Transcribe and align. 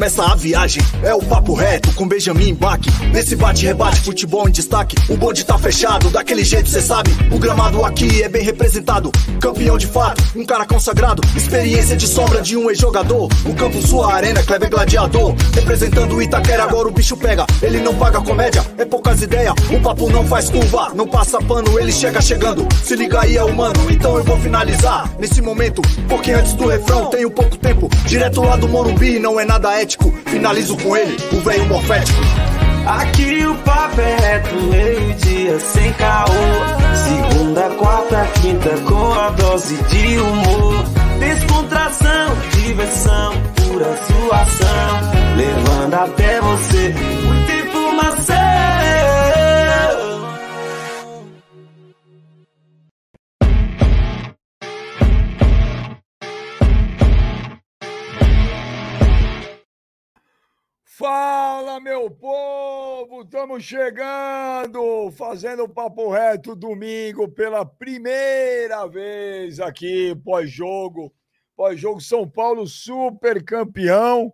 Começa 0.00 0.24
a 0.24 0.34
viagem. 0.34 0.82
É 1.02 1.14
o 1.14 1.18
papo 1.18 1.52
reto 1.52 1.92
com 1.92 2.08
Benjamin 2.08 2.54
Bach. 2.54 2.80
Nesse 3.12 3.36
bate-rebate, 3.36 4.00
futebol 4.00 4.48
em 4.48 4.50
destaque. 4.50 4.96
O 5.10 5.16
bonde 5.18 5.44
tá 5.44 5.58
fechado, 5.58 6.08
daquele 6.08 6.42
jeito 6.42 6.70
cê 6.70 6.80
sabe. 6.80 7.10
O 7.30 7.38
gramado 7.38 7.84
aqui 7.84 8.22
é 8.22 8.26
bem 8.26 8.42
representado. 8.42 9.12
Campeão 9.38 9.76
de 9.76 9.86
fato, 9.86 10.24
um 10.34 10.42
cara 10.46 10.64
consagrado. 10.64 11.20
Experiência 11.36 11.98
de 11.98 12.08
sombra 12.08 12.40
de 12.40 12.56
um 12.56 12.70
ex-jogador. 12.70 13.28
O 13.44 13.54
campo, 13.54 13.86
sua 13.86 14.14
arena, 14.14 14.42
Kleber 14.42 14.70
Gladiador. 14.70 15.34
Representando 15.52 16.16
o 16.16 16.22
Itaquera, 16.22 16.62
agora 16.62 16.88
o 16.88 16.92
bicho 16.92 17.14
pega. 17.18 17.44
Ele 17.60 17.78
não 17.80 17.94
paga 17.94 18.22
comédia, 18.22 18.64
é 18.78 18.86
poucas 18.86 19.20
ideias. 19.20 19.52
O 19.70 19.80
papo 19.80 20.08
não 20.08 20.26
faz 20.26 20.48
curva, 20.48 20.92
não 20.94 21.06
passa 21.06 21.42
pano, 21.42 21.78
ele 21.78 21.92
chega 21.92 22.22
chegando. 22.22 22.66
Se 22.82 22.96
liga 22.96 23.20
aí, 23.20 23.36
é 23.36 23.44
humano, 23.44 23.90
então 23.90 24.16
eu 24.16 24.24
vou 24.24 24.38
finalizar. 24.38 25.10
Nesse 25.18 25.42
momento, 25.42 25.82
pouquinho 26.08 26.38
antes 26.38 26.54
do 26.54 26.68
refrão, 26.68 27.10
tenho 27.10 27.30
pouco 27.30 27.54
tempo. 27.58 27.90
Direto 28.06 28.40
lá 28.40 28.56
do 28.56 28.66
Morumbi, 28.66 29.18
não 29.18 29.38
é 29.38 29.44
nada 29.44 29.78
ético. 29.78 29.89
Finalizo 30.26 30.76
com 30.76 30.96
ele, 30.96 31.16
o 31.32 31.40
velho 31.40 31.66
morfético. 31.66 32.20
Aqui 32.86 33.44
o 33.44 33.54
papo 33.56 34.00
é 34.00 34.16
reto, 34.16 34.54
meio-dia 34.54 35.58
sem 35.60 35.92
caô. 35.94 36.28
Segunda, 36.94 37.70
quarta, 37.70 38.28
quinta, 38.40 38.70
com 38.88 39.12
a 39.12 39.30
dose 39.30 39.76
de 39.76 40.18
humor. 40.18 40.84
Descontração, 41.18 42.36
diversão, 42.52 43.32
pura 43.56 43.96
suação. 44.06 45.36
Levando 45.36 45.94
até 45.94 46.40
você 46.40 46.94
muita 47.24 47.52
informação. 47.52 49.19
Fala, 61.00 61.80
meu 61.80 62.10
povo! 62.10 63.22
Estamos 63.22 63.64
chegando, 63.64 65.10
fazendo 65.12 65.62
o 65.62 65.68
papo 65.68 66.10
reto 66.10 66.54
domingo 66.54 67.26
pela 67.26 67.64
primeira 67.64 68.86
vez 68.86 69.60
aqui, 69.60 70.14
pós-jogo. 70.22 71.10
Pós-jogo 71.56 72.02
São 72.02 72.28
Paulo 72.28 72.66
super 72.66 73.42
campeão. 73.42 74.30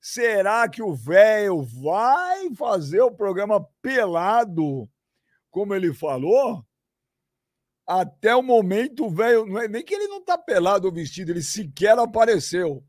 Será 0.00 0.68
que 0.68 0.80
o 0.80 0.94
velho 0.94 1.64
vai 1.64 2.54
fazer 2.54 3.00
o 3.00 3.10
programa 3.10 3.68
pelado, 3.82 4.88
como 5.50 5.74
ele 5.74 5.92
falou? 5.92 6.64
Até 7.84 8.32
o 8.36 8.44
momento, 8.44 9.06
o 9.06 9.10
velho, 9.10 9.44
não 9.44 9.58
é 9.60 9.66
nem 9.66 9.84
que 9.84 9.96
ele 9.96 10.06
não 10.06 10.24
tá 10.24 10.38
pelado 10.38 10.86
o 10.86 10.92
vestido, 10.92 11.32
ele 11.32 11.42
sequer 11.42 11.98
apareceu. 11.98 12.84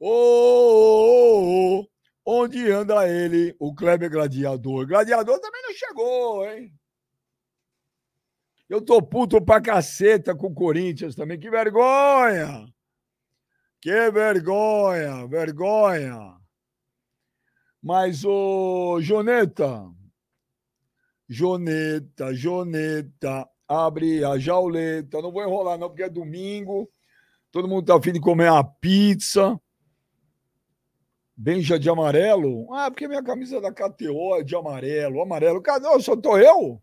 Ô, 0.00 0.08
ô, 0.08 1.80
ô, 1.82 1.89
onde 2.24 2.70
anda 2.70 3.08
ele, 3.08 3.54
o 3.58 3.74
Kleber 3.74 4.10
Gladiador? 4.10 4.86
Gladiador 4.86 5.38
também 5.40 5.62
não 5.62 5.74
chegou, 5.74 6.48
hein? 6.48 6.72
Eu 8.68 8.80
tô 8.80 9.02
puto 9.02 9.44
pra 9.44 9.60
caceta 9.60 10.34
com 10.34 10.46
o 10.46 10.54
Corinthians 10.54 11.16
também. 11.16 11.38
Que 11.38 11.50
vergonha! 11.50 12.66
Que 13.80 14.10
vergonha, 14.10 15.26
vergonha. 15.26 16.36
Mas, 17.82 18.24
ô, 18.24 19.00
Joneta, 19.00 19.90
Joneta, 21.26 22.34
Joneta, 22.34 23.48
abre 23.66 24.22
a 24.24 24.38
jauleta. 24.38 25.22
Não 25.22 25.32
vou 25.32 25.42
enrolar, 25.42 25.78
não, 25.78 25.88
porque 25.88 26.02
é 26.02 26.10
domingo. 26.10 26.90
Todo 27.50 27.66
mundo 27.66 27.86
tá 27.86 27.96
afim 27.96 28.12
de 28.12 28.20
comer 28.20 28.50
uma 28.50 28.62
pizza. 28.62 29.58
Benja 31.42 31.78
de 31.78 31.88
amarelo? 31.88 32.70
Ah, 32.70 32.90
porque 32.90 33.08
minha 33.08 33.22
camisa 33.22 33.62
da 33.62 33.72
KTO 33.72 34.36
é 34.36 34.42
de 34.42 34.54
amarelo. 34.54 35.22
Amarelo. 35.22 35.62
Cadê? 35.62 35.86
Só 36.02 36.14
tô 36.14 36.36
eu? 36.36 36.78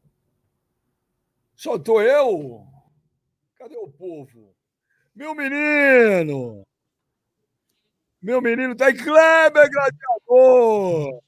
Só 1.56 1.78
tô 1.78 2.02
eu? 2.02 2.66
Cadê 3.56 3.78
o 3.78 3.88
povo? 3.88 4.56
Meu 5.16 5.36
menino! 5.36 6.66
Meu 8.20 8.42
menino 8.42 8.76
tá 8.76 8.90
em 8.90 8.98
Kleber 8.98 9.70
Gladiador! 9.70 11.22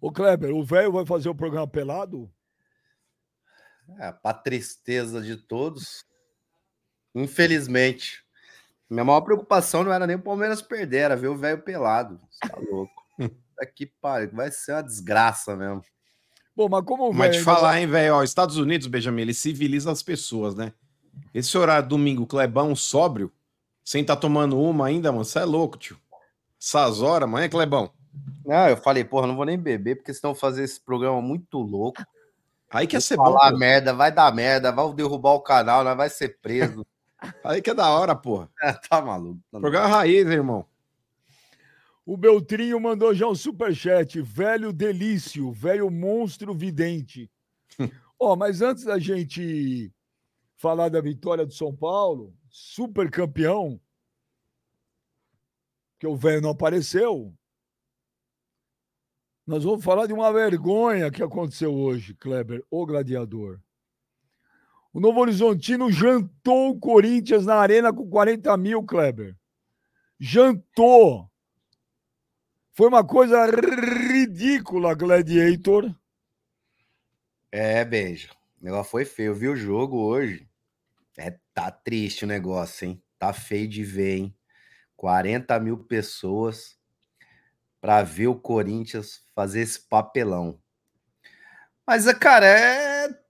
Ô 0.00 0.10
Kleber, 0.10 0.54
o 0.54 0.64
velho 0.64 0.92
vai 0.92 1.04
fazer 1.04 1.28
o 1.28 1.34
programa 1.34 1.68
pelado? 1.68 2.32
É, 3.98 4.12
para 4.12 4.38
tristeza 4.38 5.20
de 5.20 5.36
todos, 5.36 6.06
infelizmente. 7.14 8.25
Minha 8.88 9.04
maior 9.04 9.20
preocupação 9.20 9.82
não 9.82 9.92
era 9.92 10.06
nem 10.06 10.16
o 10.16 10.22
Palmeiras 10.22 10.62
perder, 10.62 10.98
era 10.98 11.16
ver 11.16 11.28
o 11.28 11.36
velho 11.36 11.62
pelado. 11.62 12.20
Você 12.30 12.48
tá 12.48 12.58
louco. 12.70 12.92
Aqui, 13.60 13.86
pare, 14.00 14.26
vai 14.28 14.50
ser 14.50 14.72
uma 14.72 14.82
desgraça 14.82 15.56
mesmo. 15.56 15.82
Bom, 16.54 16.68
mas 16.68 16.84
como 16.84 17.08
o 17.08 17.12
Mas 17.12 17.36
te 17.36 17.42
falar, 17.42 17.80
hein, 17.80 17.86
velho? 17.86 18.14
ó, 18.14 18.22
Estados 18.22 18.56
Unidos, 18.56 18.86
Benjamin, 18.86 19.22
ele 19.22 19.34
civiliza 19.34 19.90
as 19.90 20.02
pessoas, 20.02 20.54
né? 20.54 20.72
Esse 21.34 21.56
horário 21.56 21.88
domingo, 21.88 22.26
Clebão 22.26 22.74
sóbrio, 22.74 23.32
sem 23.84 24.04
tá 24.04 24.16
tomando 24.16 24.58
uma 24.58 24.86
ainda, 24.86 25.12
mano, 25.12 25.24
você 25.24 25.40
é 25.40 25.44
louco, 25.44 25.76
tio. 25.76 25.98
Essas 26.60 27.02
horas, 27.02 27.28
mano, 27.28 27.44
é 27.44 27.48
Clebão? 27.48 27.92
Não, 28.44 28.68
eu 28.68 28.76
falei, 28.76 29.04
porra, 29.04 29.26
não 29.26 29.36
vou 29.36 29.44
nem 29.44 29.58
beber, 29.58 29.96
porque 29.96 30.14
senão 30.14 30.34
fazer 30.34 30.64
esse 30.64 30.80
programa 30.80 31.20
muito 31.20 31.58
louco. 31.58 32.02
Aí 32.70 32.86
que 32.86 32.96
ia 32.96 33.00
ser 33.00 33.16
bom, 33.16 33.24
falar 33.24 33.52
merda, 33.52 33.92
vai 33.92 34.10
dar 34.10 34.34
merda, 34.34 34.72
vai 34.72 34.92
derrubar 34.94 35.32
o 35.32 35.40
canal, 35.40 35.84
nós 35.84 35.96
vai 35.96 36.08
ser 36.08 36.38
preso. 36.40 36.86
Aí 37.44 37.62
que 37.62 37.70
é 37.70 37.74
da 37.74 37.88
hora, 37.90 38.14
porra. 38.14 38.50
tá 38.88 39.00
maluco. 39.00 39.40
tá 39.50 39.60
Programa 39.60 39.88
raiz, 39.88 40.26
hein, 40.26 40.32
irmão. 40.32 40.66
O 42.04 42.16
Beltrinho 42.16 42.78
mandou 42.78 43.14
já 43.14 43.26
um 43.26 43.34
superchat. 43.34 44.20
Velho 44.20 44.72
delício, 44.72 45.50
velho 45.50 45.90
monstro 45.90 46.54
vidente. 46.54 47.30
Ó, 48.18 48.36
mas 48.36 48.62
antes 48.62 48.84
da 48.84 48.98
gente 48.98 49.92
falar 50.56 50.88
da 50.88 51.00
vitória 51.00 51.44
do 51.44 51.52
São 51.52 51.74
Paulo, 51.74 52.34
super 52.48 53.10
campeão, 53.10 53.80
que 55.98 56.06
o 56.06 56.16
velho 56.16 56.40
não 56.40 56.50
apareceu, 56.50 57.34
nós 59.46 59.64
vamos 59.64 59.84
falar 59.84 60.06
de 60.06 60.12
uma 60.12 60.32
vergonha 60.32 61.10
que 61.10 61.22
aconteceu 61.22 61.72
hoje, 61.72 62.14
Kleber, 62.14 62.64
o 62.70 62.84
gladiador. 62.84 63.60
O 64.96 65.00
Novo 65.00 65.20
Horizontino 65.20 65.92
jantou 65.92 66.70
o 66.70 66.80
Corinthians 66.80 67.44
na 67.44 67.56
arena 67.56 67.92
com 67.92 68.08
40 68.08 68.56
mil, 68.56 68.82
Kleber. 68.82 69.36
Jantou. 70.18 71.30
Foi 72.72 72.88
uma 72.88 73.06
coisa 73.06 73.44
ridícula, 73.44 74.94
Gladiator. 74.94 75.94
É, 77.52 77.84
beijo. 77.84 78.30
O 78.58 78.64
negócio 78.64 78.90
foi 78.90 79.04
feio. 79.04 79.32
Eu 79.32 79.34
vi 79.34 79.48
o 79.48 79.54
jogo 79.54 79.98
hoje. 79.98 80.48
É, 81.18 81.38
tá 81.52 81.70
triste 81.70 82.24
o 82.24 82.28
negócio, 82.28 82.88
hein? 82.88 83.02
Tá 83.18 83.34
feio 83.34 83.68
de 83.68 83.84
ver, 83.84 84.16
hein? 84.16 84.36
40 84.96 85.60
mil 85.60 85.76
pessoas 85.76 86.74
para 87.82 88.02
ver 88.02 88.28
o 88.28 88.34
Corinthians 88.34 89.26
fazer 89.34 89.60
esse 89.60 89.78
papelão. 89.78 90.58
Mas, 91.86 92.10
cara, 92.14 92.46
é. 92.46 93.26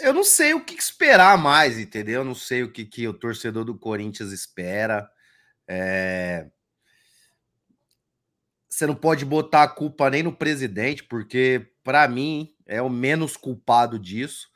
Eu 0.00 0.12
não 0.12 0.24
sei 0.24 0.54
o 0.54 0.64
que 0.64 0.74
esperar 0.74 1.36
mais, 1.38 1.78
entendeu? 1.78 2.20
Eu 2.20 2.24
não 2.24 2.34
sei 2.34 2.62
o 2.62 2.72
que, 2.72 2.84
que 2.84 3.06
o 3.08 3.14
torcedor 3.14 3.64
do 3.64 3.78
Corinthians 3.78 4.32
espera. 4.32 5.08
É... 5.66 6.46
Você 8.68 8.86
não 8.86 8.94
pode 8.94 9.24
botar 9.24 9.62
a 9.64 9.68
culpa 9.68 10.08
nem 10.10 10.22
no 10.22 10.32
presidente, 10.32 11.02
porque, 11.04 11.72
para 11.82 12.06
mim, 12.06 12.54
é 12.66 12.80
o 12.80 12.88
menos 12.88 13.36
culpado 13.36 13.98
disso. 13.98 14.48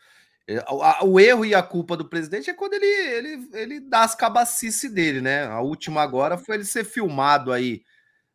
É, 0.47 0.63
O 1.03 1.19
erro 1.19 1.45
e 1.45 1.55
a 1.55 1.63
culpa 1.63 1.97
do 1.97 2.09
presidente 2.09 2.51
é 2.51 2.55
quando 2.55 2.75
ele, 2.75 2.87
ele, 2.87 3.49
ele 3.55 3.81
dá 3.81 4.03
as 4.03 4.15
cabacices 4.15 4.93
dele, 4.93 5.21
né? 5.21 5.45
A 5.45 5.61
última 5.61 6.03
agora 6.03 6.37
foi 6.37 6.57
ele 6.57 6.65
ser 6.65 6.85
filmado 6.85 7.53
aí, 7.53 7.83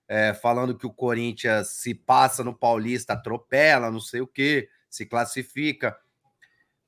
é, 0.07 0.33
falando 0.33 0.77
que 0.77 0.87
o 0.87 0.93
Corinthians 0.93 1.69
se 1.69 1.93
passa 1.93 2.43
no 2.43 2.57
Paulista, 2.57 3.13
atropela, 3.13 3.91
não 3.91 3.99
sei 3.99 4.21
o 4.21 4.27
quê, 4.27 4.69
se 4.89 5.05
classifica. 5.05 5.95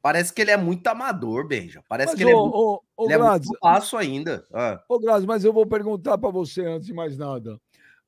Parece 0.01 0.33
que 0.33 0.41
ele 0.41 0.51
é 0.51 0.57
muito 0.57 0.87
amador, 0.87 1.45
Benja. 1.45 1.83
Parece 1.87 2.13
Mas, 2.13 2.17
que 2.17 2.23
ele 2.23 2.31
é 2.31 2.35
ô, 2.35 2.43
muito, 2.43 2.55
ô, 2.55 2.83
ô, 2.95 3.05
ele 3.05 3.13
é 3.13 3.17
muito 3.17 3.59
passo 3.59 3.97
ainda. 3.97 4.45
Ah. 4.53 4.81
ô, 4.87 4.97
Gladys, 4.97 5.25
mas 5.25 5.43
eu 5.43 5.51
vou 5.51 5.65
perguntar 5.65 6.17
para 6.17 6.29
você 6.29 6.65
antes 6.65 6.87
de 6.87 6.93
mais 6.93 7.17
nada. 7.17 7.59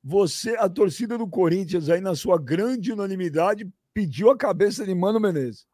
Você, 0.02 0.56
a 0.56 0.68
torcida 0.68 1.18
do 1.18 1.28
Corinthians, 1.28 1.88
aí 1.88 2.00
na 2.00 2.16
sua 2.16 2.38
grande 2.38 2.92
unanimidade, 2.92 3.70
pediu 3.92 4.30
a 4.30 4.36
cabeça 4.36 4.84
de 4.84 4.94
Mano 4.94 5.20
Menezes. 5.20 5.66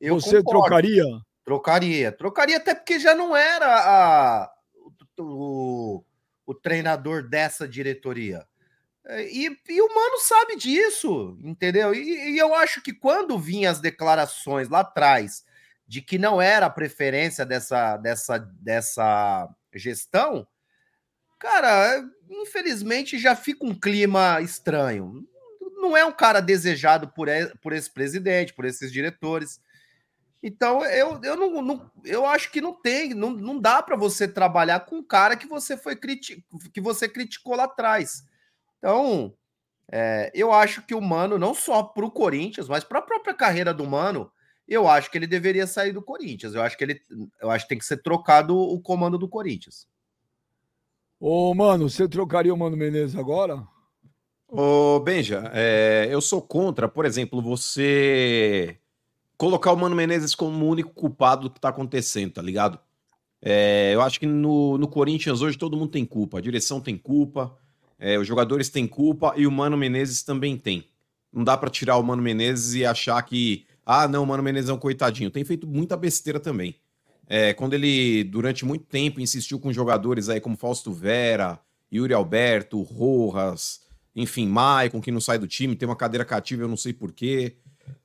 Eu 0.00 0.20
você 0.20 0.42
concordo. 0.42 0.60
trocaria? 0.60 1.04
Trocaria. 1.44 2.12
Trocaria 2.12 2.56
até 2.58 2.74
porque 2.74 2.98
já 2.98 3.14
não 3.14 3.34
era 3.34 3.66
a, 3.66 4.52
o, 5.18 6.04
o 6.46 6.54
treinador 6.54 7.28
dessa 7.28 7.66
diretoria. 7.66 8.46
É, 9.06 9.24
E, 9.24 9.58
e 9.68 9.80
o 9.80 9.94
Mano 9.94 10.18
sabe 10.18 10.56
disso, 10.56 11.38
entendeu? 11.42 11.94
E, 11.94 12.32
e 12.32 12.38
eu 12.38 12.54
acho 12.54 12.82
que 12.82 12.92
quando 12.92 13.38
vinham 13.38 13.70
as 13.70 13.80
declarações 13.80 14.68
lá 14.68 14.80
atrás 14.80 15.44
de 15.86 16.00
que 16.00 16.18
não 16.18 16.40
era 16.40 16.66
a 16.66 16.70
preferência 16.70 17.44
dessa, 17.44 17.96
dessa, 17.96 18.38
dessa 18.38 19.48
gestão, 19.74 20.46
cara, 21.38 22.04
infelizmente 22.28 23.18
já 23.18 23.34
fica 23.34 23.64
um 23.64 23.74
clima 23.74 24.40
estranho. 24.40 25.26
Não 25.76 25.96
é 25.96 26.04
um 26.04 26.12
cara 26.12 26.40
desejado 26.40 27.08
por, 27.08 27.28
por 27.62 27.72
esse 27.72 27.90
presidente, 27.90 28.54
por 28.54 28.66
esses 28.66 28.92
diretores. 28.92 29.60
Então, 30.42 30.84
eu, 30.84 31.20
eu, 31.22 31.36
não, 31.36 31.60
não, 31.62 31.90
eu 32.04 32.24
acho 32.24 32.50
que 32.50 32.60
não 32.60 32.72
tem, 32.72 33.12
não, 33.12 33.30
não 33.30 33.58
dá 33.58 33.82
para 33.82 33.96
você 33.96 34.28
trabalhar 34.28 34.80
com 34.80 34.96
um 34.96 35.02
cara 35.02 35.36
que 35.36 35.46
você 35.46 35.76
foi 35.76 35.96
criti 35.96 36.44
que 36.72 36.80
você 36.80 37.08
criticou 37.08 37.56
lá 37.56 37.64
atrás. 37.64 38.24
Então, 38.80 39.32
é, 39.92 40.32
eu 40.34 40.52
acho 40.52 40.82
que 40.82 40.94
o 40.94 41.00
Mano, 41.00 41.38
não 41.38 41.54
só 41.54 41.82
para 41.82 42.04
o 42.04 42.10
Corinthians, 42.10 42.68
mas 42.68 42.82
para 42.82 42.98
a 42.98 43.02
própria 43.02 43.34
carreira 43.34 43.72
do 43.72 43.86
Mano, 43.86 44.32
eu 44.66 44.88
acho 44.88 45.10
que 45.10 45.18
ele 45.18 45.26
deveria 45.26 45.66
sair 45.66 45.92
do 45.92 46.02
Corinthians. 46.02 46.54
Eu 46.54 46.62
acho 46.62 46.78
que 46.78 46.84
ele 46.84 47.00
eu 47.40 47.50
acho 47.50 47.64
que 47.64 47.68
tem 47.68 47.78
que 47.78 47.84
ser 47.84 48.02
trocado 48.02 48.56
o 48.56 48.80
comando 48.80 49.18
do 49.18 49.28
Corinthians. 49.28 49.86
Ô, 51.18 51.54
mano, 51.54 51.90
você 51.90 52.08
trocaria 52.08 52.54
o 52.54 52.56
Mano 52.56 52.76
Menezes 52.76 53.14
agora? 53.14 53.62
Ô, 54.48 54.98
Benja, 55.00 55.50
é, 55.52 56.08
eu 56.10 56.20
sou 56.20 56.40
contra, 56.40 56.88
por 56.88 57.04
exemplo, 57.04 57.42
você 57.42 58.78
colocar 59.36 59.72
o 59.72 59.76
Mano 59.76 59.94
Menezes 59.94 60.34
como 60.34 60.64
o 60.64 60.68
único 60.68 60.94
culpado 60.94 61.42
do 61.42 61.50
que 61.50 61.60
tá 61.60 61.68
acontecendo, 61.68 62.32
tá 62.34 62.42
ligado? 62.42 62.78
É, 63.42 63.92
eu 63.94 64.00
acho 64.02 64.20
que 64.20 64.26
no, 64.26 64.78
no 64.78 64.88
Corinthians 64.88 65.42
hoje 65.42 65.58
todo 65.58 65.76
mundo 65.76 65.90
tem 65.90 66.04
culpa. 66.04 66.38
A 66.38 66.42
direção 66.42 66.80
tem 66.80 66.96
culpa, 66.96 67.56
é, 68.00 68.18
os 68.18 68.26
jogadores 68.26 68.70
têm 68.70 68.86
culpa 68.86 69.34
e 69.36 69.46
o 69.46 69.52
Mano 69.52 69.76
Menezes 69.76 70.22
também 70.22 70.56
tem. 70.56 70.88
Não 71.30 71.44
dá 71.44 71.56
para 71.56 71.68
tirar 71.68 71.98
o 71.98 72.02
Mano 72.02 72.22
Menezes 72.22 72.74
e 72.74 72.84
achar 72.84 73.22
que 73.22 73.66
ah, 73.84 74.08
não, 74.08 74.22
o 74.22 74.26
Mano 74.26 74.42
Menezes 74.42 74.70
é 74.70 74.72
um 74.72 74.78
coitadinho. 74.78 75.30
Tem 75.30 75.44
feito 75.44 75.66
muita 75.66 75.96
besteira 75.96 76.40
também. 76.40 76.76
É, 77.26 77.52
quando 77.52 77.74
ele, 77.74 78.24
durante 78.24 78.64
muito 78.64 78.84
tempo, 78.86 79.20
insistiu 79.20 79.60
com 79.60 79.72
jogadores 79.72 80.28
aí 80.28 80.40
como 80.40 80.56
Fausto 80.56 80.92
Vera, 80.92 81.60
Yuri 81.92 82.14
Alberto, 82.14 82.82
Rojas, 82.82 83.80
enfim, 84.16 84.46
Maicon, 84.46 85.00
que 85.00 85.12
não 85.12 85.20
sai 85.20 85.38
do 85.38 85.46
time, 85.46 85.76
tem 85.76 85.88
uma 85.88 85.94
cadeira 85.96 86.24
cativa, 86.24 86.62
eu 86.62 86.68
não 86.68 86.76
sei 86.76 86.92
porquê. 86.92 87.56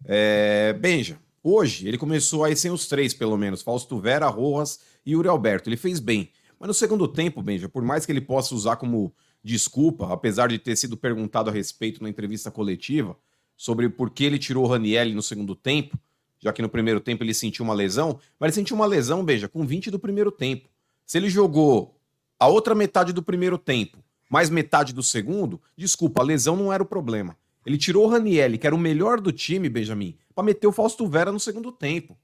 É, 0.04 0.74
Benja, 0.74 1.18
hoje 1.44 1.88
ele 1.88 1.98
começou 1.98 2.44
aí 2.44 2.56
sem 2.56 2.70
os 2.70 2.88
três, 2.88 3.14
pelo 3.14 3.38
menos, 3.38 3.62
Fausto 3.62 3.98
Vera, 3.98 4.28
Rojas 4.28 4.80
e 5.06 5.12
Yuri 5.12 5.28
Alberto. 5.28 5.70
Ele 5.70 5.78
fez 5.78 6.00
bem. 6.00 6.30
Mas 6.60 6.68
no 6.68 6.74
segundo 6.74 7.08
tempo, 7.08 7.42
Benja, 7.42 7.70
por 7.70 7.84
mais 7.84 8.06
que 8.06 8.12
ele 8.12 8.22
possa 8.22 8.54
usar 8.54 8.76
como 8.76 9.14
desculpa, 9.46 10.12
apesar 10.12 10.50
de 10.50 10.58
ter 10.58 10.76
sido 10.76 10.98
perguntado 10.98 11.52
a 11.52 11.54
respeito 11.54 12.02
na 12.02 12.10
entrevista 12.10 12.50
coletiva, 12.50 13.16
sobre 13.56 13.88
por 13.88 14.10
que 14.10 14.24
ele 14.24 14.40
tirou 14.40 14.66
o 14.66 14.68
Ranielli 14.68 15.14
no 15.14 15.22
segundo 15.22 15.56
tempo, 15.56 15.96
já 16.40 16.52
que 16.52 16.64
no 16.64 16.68
primeiro 16.68 17.00
tempo 17.00 17.24
ele 17.24 17.34
sentiu 17.34 17.64
uma 17.64 17.76
lesão, 17.76 18.20
mas 18.40 18.48
ele 18.48 18.56
sentiu 18.56 18.76
uma 18.76 18.88
lesão, 18.88 19.24
beija, 19.24 19.48
com 19.48 19.64
20 19.64 19.92
do 19.92 20.00
primeiro 20.00 20.32
tempo. 20.32 20.68
Se 21.06 21.20
ele 21.20 21.30
jogou 21.30 21.96
a 22.40 22.48
outra 22.48 22.74
metade 22.74 23.14
do 23.14 23.22
primeiro 23.22 23.60
tempo, 23.60 24.00
mais 24.32 24.50
metade 24.50 24.92
do 24.92 25.04
segundo, 25.04 25.62
desculpa, 25.78 26.24
a 26.24 26.26
lesão 26.26 26.56
não 26.56 26.74
era 26.74 26.82
o 26.82 26.86
problema. 26.86 27.38
Ele 27.64 27.78
tirou 27.78 28.06
o 28.06 28.10
Ranielli, 28.10 28.58
que 28.58 28.66
era 28.66 28.76
o 28.76 28.80
melhor 28.80 29.22
do 29.22 29.32
time, 29.32 29.70
Benjamin, 29.70 30.18
para 30.34 30.44
meter 30.44 30.66
o 30.66 30.72
Fausto 30.72 31.08
Vera 31.08 31.32
no 31.32 31.40
segundo 31.40 31.72
tempo. 31.72 32.18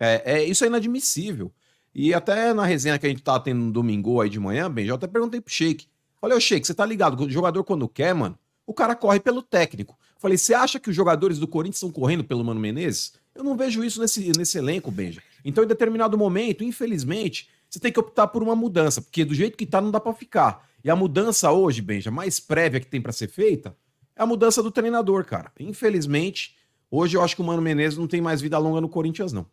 É, 0.00 0.22
é, 0.36 0.44
isso 0.44 0.62
é 0.62 0.68
inadmissível. 0.68 1.52
E 1.92 2.14
até 2.14 2.54
na 2.54 2.64
resenha 2.64 2.96
que 2.96 3.06
a 3.06 3.08
gente 3.08 3.22
tá 3.22 3.40
tendo 3.40 3.60
no 3.60 3.72
domingo 3.72 4.20
aí 4.20 4.30
de 4.30 4.38
manhã, 4.38 4.70
bem, 4.70 4.86
eu 4.86 4.94
até 4.94 5.08
perguntei 5.08 5.40
pro 5.40 5.52
Sheik. 5.52 5.88
Falei, 6.24 6.38
ô 6.38 6.40
Sheik, 6.40 6.66
você 6.66 6.72
tá 6.72 6.86
ligado? 6.86 7.22
O 7.22 7.30
jogador 7.30 7.62
quando 7.64 7.86
quer, 7.86 8.14
mano, 8.14 8.38
o 8.66 8.72
cara 8.72 8.96
corre 8.96 9.20
pelo 9.20 9.42
técnico. 9.42 9.94
Falei, 10.18 10.38
você 10.38 10.54
acha 10.54 10.80
que 10.80 10.88
os 10.88 10.96
jogadores 10.96 11.38
do 11.38 11.46
Corinthians 11.46 11.76
estão 11.76 11.90
correndo 11.90 12.24
pelo 12.24 12.42
Mano 12.42 12.58
Menezes? 12.58 13.12
Eu 13.34 13.44
não 13.44 13.54
vejo 13.54 13.84
isso 13.84 14.00
nesse, 14.00 14.32
nesse 14.34 14.56
elenco, 14.56 14.90
Benja. 14.90 15.22
Então, 15.44 15.62
em 15.62 15.66
determinado 15.66 16.16
momento, 16.16 16.64
infelizmente, 16.64 17.50
você 17.68 17.78
tem 17.78 17.92
que 17.92 18.00
optar 18.00 18.28
por 18.28 18.42
uma 18.42 18.56
mudança, 18.56 19.02
porque 19.02 19.22
do 19.22 19.34
jeito 19.34 19.54
que 19.54 19.66
tá, 19.66 19.82
não 19.82 19.90
dá 19.90 20.00
para 20.00 20.14
ficar. 20.14 20.66
E 20.82 20.88
a 20.88 20.96
mudança 20.96 21.52
hoje, 21.52 21.82
Benja, 21.82 22.10
mais 22.10 22.40
prévia 22.40 22.80
que 22.80 22.86
tem 22.86 23.02
para 23.02 23.12
ser 23.12 23.28
feita, 23.28 23.76
é 24.16 24.22
a 24.22 24.26
mudança 24.26 24.62
do 24.62 24.70
treinador, 24.70 25.26
cara. 25.26 25.52
Infelizmente, 25.60 26.56
hoje 26.90 27.18
eu 27.18 27.22
acho 27.22 27.36
que 27.36 27.42
o 27.42 27.44
Mano 27.44 27.60
Menezes 27.60 27.98
não 27.98 28.06
tem 28.06 28.22
mais 28.22 28.40
vida 28.40 28.56
longa 28.56 28.80
no 28.80 28.88
Corinthians, 28.88 29.30
não. 29.30 29.44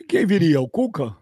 E 0.00 0.04
quem 0.04 0.26
viria? 0.26 0.60
O 0.60 0.68
Cuca? 0.68 1.16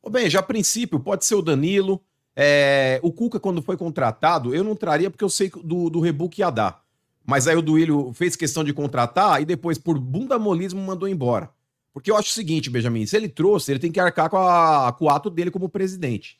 Ô, 0.00 0.08
Benja, 0.08 0.38
a 0.38 0.42
princípio 0.42 1.00
pode 1.00 1.24
ser 1.24 1.34
o 1.34 1.42
Danilo, 1.42 2.00
é, 2.42 2.98
o 3.02 3.12
Cuca, 3.12 3.38
quando 3.38 3.60
foi 3.60 3.76
contratado, 3.76 4.54
eu 4.54 4.64
não 4.64 4.74
traria 4.74 5.10
porque 5.10 5.22
eu 5.22 5.28
sei 5.28 5.50
do, 5.62 5.90
do 5.90 6.00
rebook 6.00 6.40
ia 6.40 6.48
dar. 6.48 6.82
Mas 7.26 7.46
aí 7.46 7.54
o 7.54 7.60
Duílio 7.60 8.14
fez 8.14 8.34
questão 8.34 8.64
de 8.64 8.72
contratar 8.72 9.42
e 9.42 9.44
depois, 9.44 9.76
por 9.76 9.98
bunda 9.98 10.38
molismo, 10.38 10.80
mandou 10.80 11.06
embora. 11.06 11.50
Porque 11.92 12.10
eu 12.10 12.16
acho 12.16 12.30
o 12.30 12.32
seguinte, 12.32 12.70
Benjamin, 12.70 13.04
se 13.04 13.14
ele 13.14 13.28
trouxe, 13.28 13.70
ele 13.70 13.78
tem 13.78 13.92
que 13.92 14.00
arcar 14.00 14.30
com, 14.30 14.38
a, 14.38 14.90
com 14.98 15.04
o 15.04 15.10
ato 15.10 15.28
dele 15.28 15.50
como 15.50 15.68
presidente. 15.68 16.38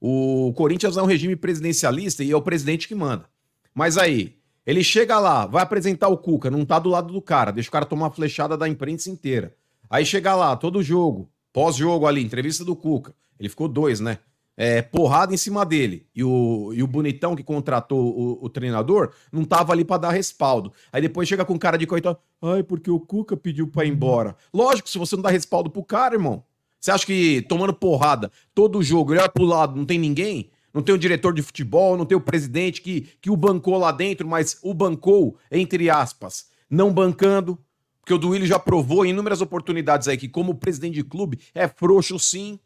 O 0.00 0.54
Corinthians 0.56 0.96
é 0.96 1.02
um 1.02 1.06
regime 1.06 1.36
presidencialista 1.36 2.24
e 2.24 2.30
é 2.30 2.36
o 2.36 2.40
presidente 2.40 2.88
que 2.88 2.94
manda. 2.94 3.26
Mas 3.74 3.98
aí, 3.98 4.36
ele 4.64 4.82
chega 4.82 5.18
lá, 5.18 5.44
vai 5.44 5.62
apresentar 5.62 6.08
o 6.08 6.16
Cuca, 6.16 6.50
não 6.50 6.64
tá 6.64 6.78
do 6.78 6.88
lado 6.88 7.12
do 7.12 7.20
cara, 7.20 7.50
deixa 7.50 7.68
o 7.68 7.72
cara 7.72 7.84
tomar 7.84 8.08
flechada 8.08 8.56
da 8.56 8.66
imprensa 8.66 9.10
inteira. 9.10 9.54
Aí 9.90 10.06
chega 10.06 10.34
lá, 10.34 10.56
todo 10.56 10.82
jogo, 10.82 11.28
pós-jogo 11.52 12.06
ali, 12.06 12.24
entrevista 12.24 12.64
do 12.64 12.74
Cuca. 12.74 13.14
Ele 13.38 13.50
ficou 13.50 13.68
dois, 13.68 14.00
né? 14.00 14.18
É, 14.56 14.82
porrada 14.82 15.34
em 15.34 15.36
cima 15.36 15.64
dele. 15.64 16.06
E 16.14 16.22
o, 16.22 16.72
e 16.74 16.82
o 16.82 16.86
bonitão 16.86 17.34
que 17.34 17.42
contratou 17.42 18.00
o, 18.00 18.44
o 18.44 18.48
treinador 18.48 19.12
não 19.30 19.44
tava 19.44 19.72
ali 19.72 19.84
para 19.84 20.02
dar 20.02 20.10
respaldo. 20.10 20.72
Aí 20.92 21.00
depois 21.00 21.28
chega 21.28 21.44
com 21.44 21.58
cara 21.58 21.78
de 21.78 21.86
coitado. 21.86 22.18
Ai, 22.40 22.62
porque 22.62 22.90
o 22.90 23.00
Cuca 23.00 23.36
pediu 23.36 23.66
para 23.68 23.84
ir 23.84 23.90
embora. 23.90 24.36
Lógico, 24.52 24.88
se 24.88 24.98
você 24.98 25.16
não 25.16 25.22
dá 25.22 25.30
respaldo 25.30 25.70
pro 25.70 25.84
cara, 25.84 26.14
irmão. 26.14 26.44
Você 26.80 26.90
acha 26.90 27.06
que 27.06 27.42
tomando 27.48 27.72
porrada 27.72 28.30
todo 28.54 28.82
jogo, 28.82 29.12
ele 29.12 29.20
vai 29.20 29.28
pro 29.28 29.44
lado, 29.44 29.76
não 29.76 29.84
tem 29.84 29.98
ninguém? 29.98 30.50
Não 30.74 30.82
tem 30.82 30.94
o 30.94 30.98
diretor 30.98 31.32
de 31.32 31.42
futebol, 31.42 31.96
não 31.96 32.06
tem 32.06 32.16
o 32.16 32.20
presidente 32.20 32.80
que, 32.80 33.02
que 33.20 33.30
o 33.30 33.36
bancou 33.36 33.78
lá 33.78 33.92
dentro, 33.92 34.26
mas 34.26 34.58
o 34.62 34.72
bancou, 34.72 35.36
entre 35.50 35.88
aspas, 35.90 36.46
não 36.68 36.92
bancando. 36.92 37.58
Porque 38.00 38.14
o 38.14 38.18
Duílio 38.18 38.46
já 38.48 38.58
provou 38.58 39.06
em 39.06 39.10
inúmeras 39.10 39.40
oportunidades 39.40 40.08
aí 40.08 40.16
que, 40.16 40.28
como 40.28 40.56
presidente 40.56 40.94
de 40.94 41.04
clube, 41.04 41.38
é 41.54 41.68
frouxo 41.68 42.18
sim. 42.18 42.58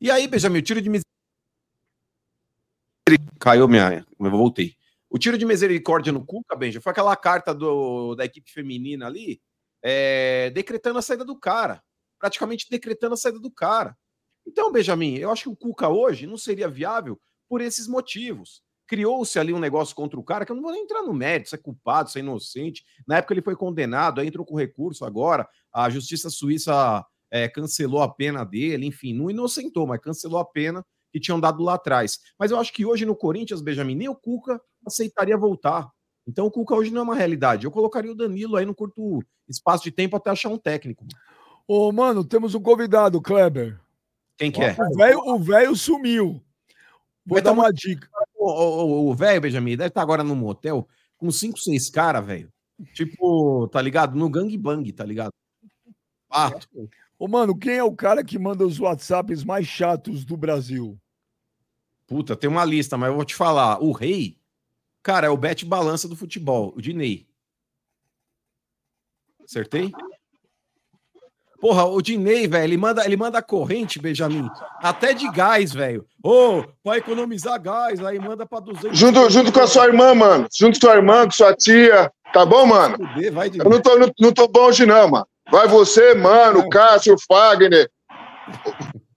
E 0.00 0.08
aí, 0.08 0.28
Benjamin, 0.28 0.60
tiro 0.60 0.80
de 0.80 0.88
Caiu 3.38 3.68
minha. 3.68 4.04
Eu 4.18 4.30
voltei. 4.30 4.74
O 5.08 5.18
tiro 5.18 5.38
de 5.38 5.46
misericórdia 5.46 6.12
no 6.12 6.24
Cuca, 6.24 6.54
Benja, 6.54 6.80
foi 6.80 6.90
aquela 6.90 7.16
carta 7.16 7.54
do, 7.54 8.14
da 8.14 8.24
equipe 8.24 8.50
feminina 8.50 9.06
ali, 9.06 9.40
é, 9.82 10.50
decretando 10.50 10.98
a 10.98 11.02
saída 11.02 11.24
do 11.24 11.38
cara. 11.38 11.82
Praticamente 12.18 12.66
decretando 12.68 13.14
a 13.14 13.16
saída 13.16 13.38
do 13.38 13.50
cara. 13.50 13.96
Então, 14.46 14.72
Benjamin, 14.72 15.16
eu 15.16 15.30
acho 15.30 15.44
que 15.44 15.48
o 15.48 15.56
Cuca 15.56 15.88
hoje 15.88 16.26
não 16.26 16.36
seria 16.36 16.68
viável 16.68 17.18
por 17.48 17.60
esses 17.60 17.86
motivos. 17.86 18.62
Criou-se 18.86 19.38
ali 19.38 19.52
um 19.52 19.58
negócio 19.58 19.94
contra 19.94 20.18
o 20.18 20.24
cara, 20.24 20.44
que 20.44 20.52
eu 20.52 20.56
não 20.56 20.62
vou 20.62 20.72
nem 20.72 20.82
entrar 20.82 21.02
no 21.02 21.12
mérito, 21.12 21.50
se 21.50 21.54
é 21.54 21.58
culpado, 21.58 22.10
se 22.10 22.18
é 22.18 22.22
inocente. 22.22 22.84
Na 23.06 23.18
época 23.18 23.34
ele 23.34 23.42
foi 23.42 23.54
condenado, 23.54 24.20
aí 24.20 24.26
entrou 24.26 24.44
com 24.44 24.56
recurso 24.56 25.04
agora. 25.04 25.48
A 25.72 25.88
justiça 25.88 26.28
suíça 26.28 27.04
é, 27.30 27.48
cancelou 27.48 28.02
a 28.02 28.12
pena 28.12 28.44
dele, 28.44 28.86
enfim, 28.86 29.14
não 29.14 29.30
inocentou, 29.30 29.86
mas 29.86 30.00
cancelou 30.00 30.38
a 30.38 30.44
pena 30.44 30.84
que 31.12 31.20
tinham 31.20 31.40
dado 31.40 31.62
lá 31.62 31.74
atrás. 31.74 32.20
Mas 32.38 32.50
eu 32.50 32.58
acho 32.58 32.72
que 32.72 32.84
hoje 32.84 33.04
no 33.04 33.16
Corinthians, 33.16 33.60
Benjamin, 33.60 33.94
nem 33.94 34.08
o 34.08 34.14
Cuca 34.14 34.60
aceitaria 34.86 35.36
voltar. 35.36 35.90
Então 36.26 36.46
o 36.46 36.50
Cuca 36.50 36.74
hoje 36.74 36.90
não 36.90 37.00
é 37.00 37.04
uma 37.04 37.14
realidade. 37.14 37.64
Eu 37.64 37.70
colocaria 37.70 38.12
o 38.12 38.14
Danilo 38.14 38.56
aí 38.56 38.66
no 38.66 38.74
curto 38.74 39.24
espaço 39.48 39.84
de 39.84 39.90
tempo 39.90 40.16
até 40.16 40.30
achar 40.30 40.50
um 40.50 40.58
técnico. 40.58 41.06
Ô, 41.66 41.90
mano, 41.92 42.24
temos 42.24 42.54
um 42.54 42.60
convidado, 42.60 43.20
Kleber. 43.20 43.80
Quem 44.36 44.50
que 44.50 44.62
é? 44.62 44.76
O 45.24 45.38
velho 45.38 45.74
sumiu. 45.74 46.42
Vou 47.26 47.42
dar 47.42 47.52
uma 47.52 47.72
dica. 47.72 48.08
O 48.38 49.14
velho, 49.14 49.40
Benjamin, 49.40 49.76
deve 49.76 49.88
estar 49.88 50.00
agora 50.00 50.22
no 50.22 50.36
motel 50.36 50.88
com 51.16 51.30
cinco, 51.30 51.58
seis 51.58 51.90
caras, 51.90 52.24
velho. 52.24 52.52
Tipo, 52.94 53.66
tá 53.68 53.82
ligado? 53.82 54.16
No 54.16 54.30
gangbang, 54.30 54.90
tá 54.92 55.04
ligado? 55.04 55.32
Pato. 56.28 56.68
Ô, 57.18 57.26
mano, 57.26 57.58
quem 57.58 57.74
é 57.74 57.82
o 57.82 57.96
cara 57.96 58.22
que 58.22 58.38
manda 58.38 58.64
os 58.64 58.78
WhatsApps 58.78 59.42
mais 59.42 59.66
chatos 59.66 60.24
do 60.24 60.36
Brasil? 60.36 60.96
Puta, 62.06 62.36
tem 62.36 62.48
uma 62.48 62.64
lista, 62.64 62.96
mas 62.96 63.08
eu 63.08 63.16
vou 63.16 63.24
te 63.24 63.34
falar. 63.34 63.82
O 63.82 63.90
rei, 63.90 64.38
cara, 65.02 65.26
é 65.26 65.30
o 65.30 65.36
Bet 65.36 65.64
Balança 65.64 66.06
do 66.06 66.14
futebol, 66.14 66.72
o 66.76 66.80
Dinei. 66.80 67.26
Acertei? 69.44 69.90
Porra, 71.60 71.84
o 71.86 72.00
Dinei, 72.00 72.46
velho, 72.46 72.64
ele 72.64 72.76
manda, 72.76 73.04
ele 73.04 73.16
manda 73.16 73.42
corrente, 73.42 73.98
Benjamin, 73.98 74.48
até 74.80 75.12
de 75.12 75.28
gás, 75.32 75.72
velho. 75.72 76.06
Ô, 76.22 76.60
oh, 76.60 76.64
pra 76.84 76.98
economizar 76.98 77.60
gás, 77.60 78.02
aí 78.04 78.18
manda 78.20 78.46
pra 78.46 78.60
200. 78.60 78.96
Junto, 78.96 79.28
junto 79.28 79.52
com 79.52 79.60
a 79.60 79.66
sua 79.66 79.86
irmã, 79.86 80.14
mano. 80.14 80.46
Junto 80.56 80.78
com 80.78 80.86
sua 80.86 80.96
irmã, 80.96 81.24
com 81.24 81.32
sua 81.32 81.52
tia. 81.56 82.12
Tá 82.32 82.46
bom, 82.46 82.64
mano? 82.64 82.96
Vai, 83.32 83.50
eu 83.52 83.68
não 83.68 83.82
tô, 83.82 83.98
não, 83.98 84.08
não 84.20 84.32
tô 84.32 84.46
bom 84.46 84.66
hoje, 84.66 84.86
não, 84.86 85.10
mano. 85.10 85.26
Vai 85.50 85.66
você, 85.66 86.14
mano, 86.14 86.68
Cássio, 86.68 87.16
Fagner, 87.26 87.90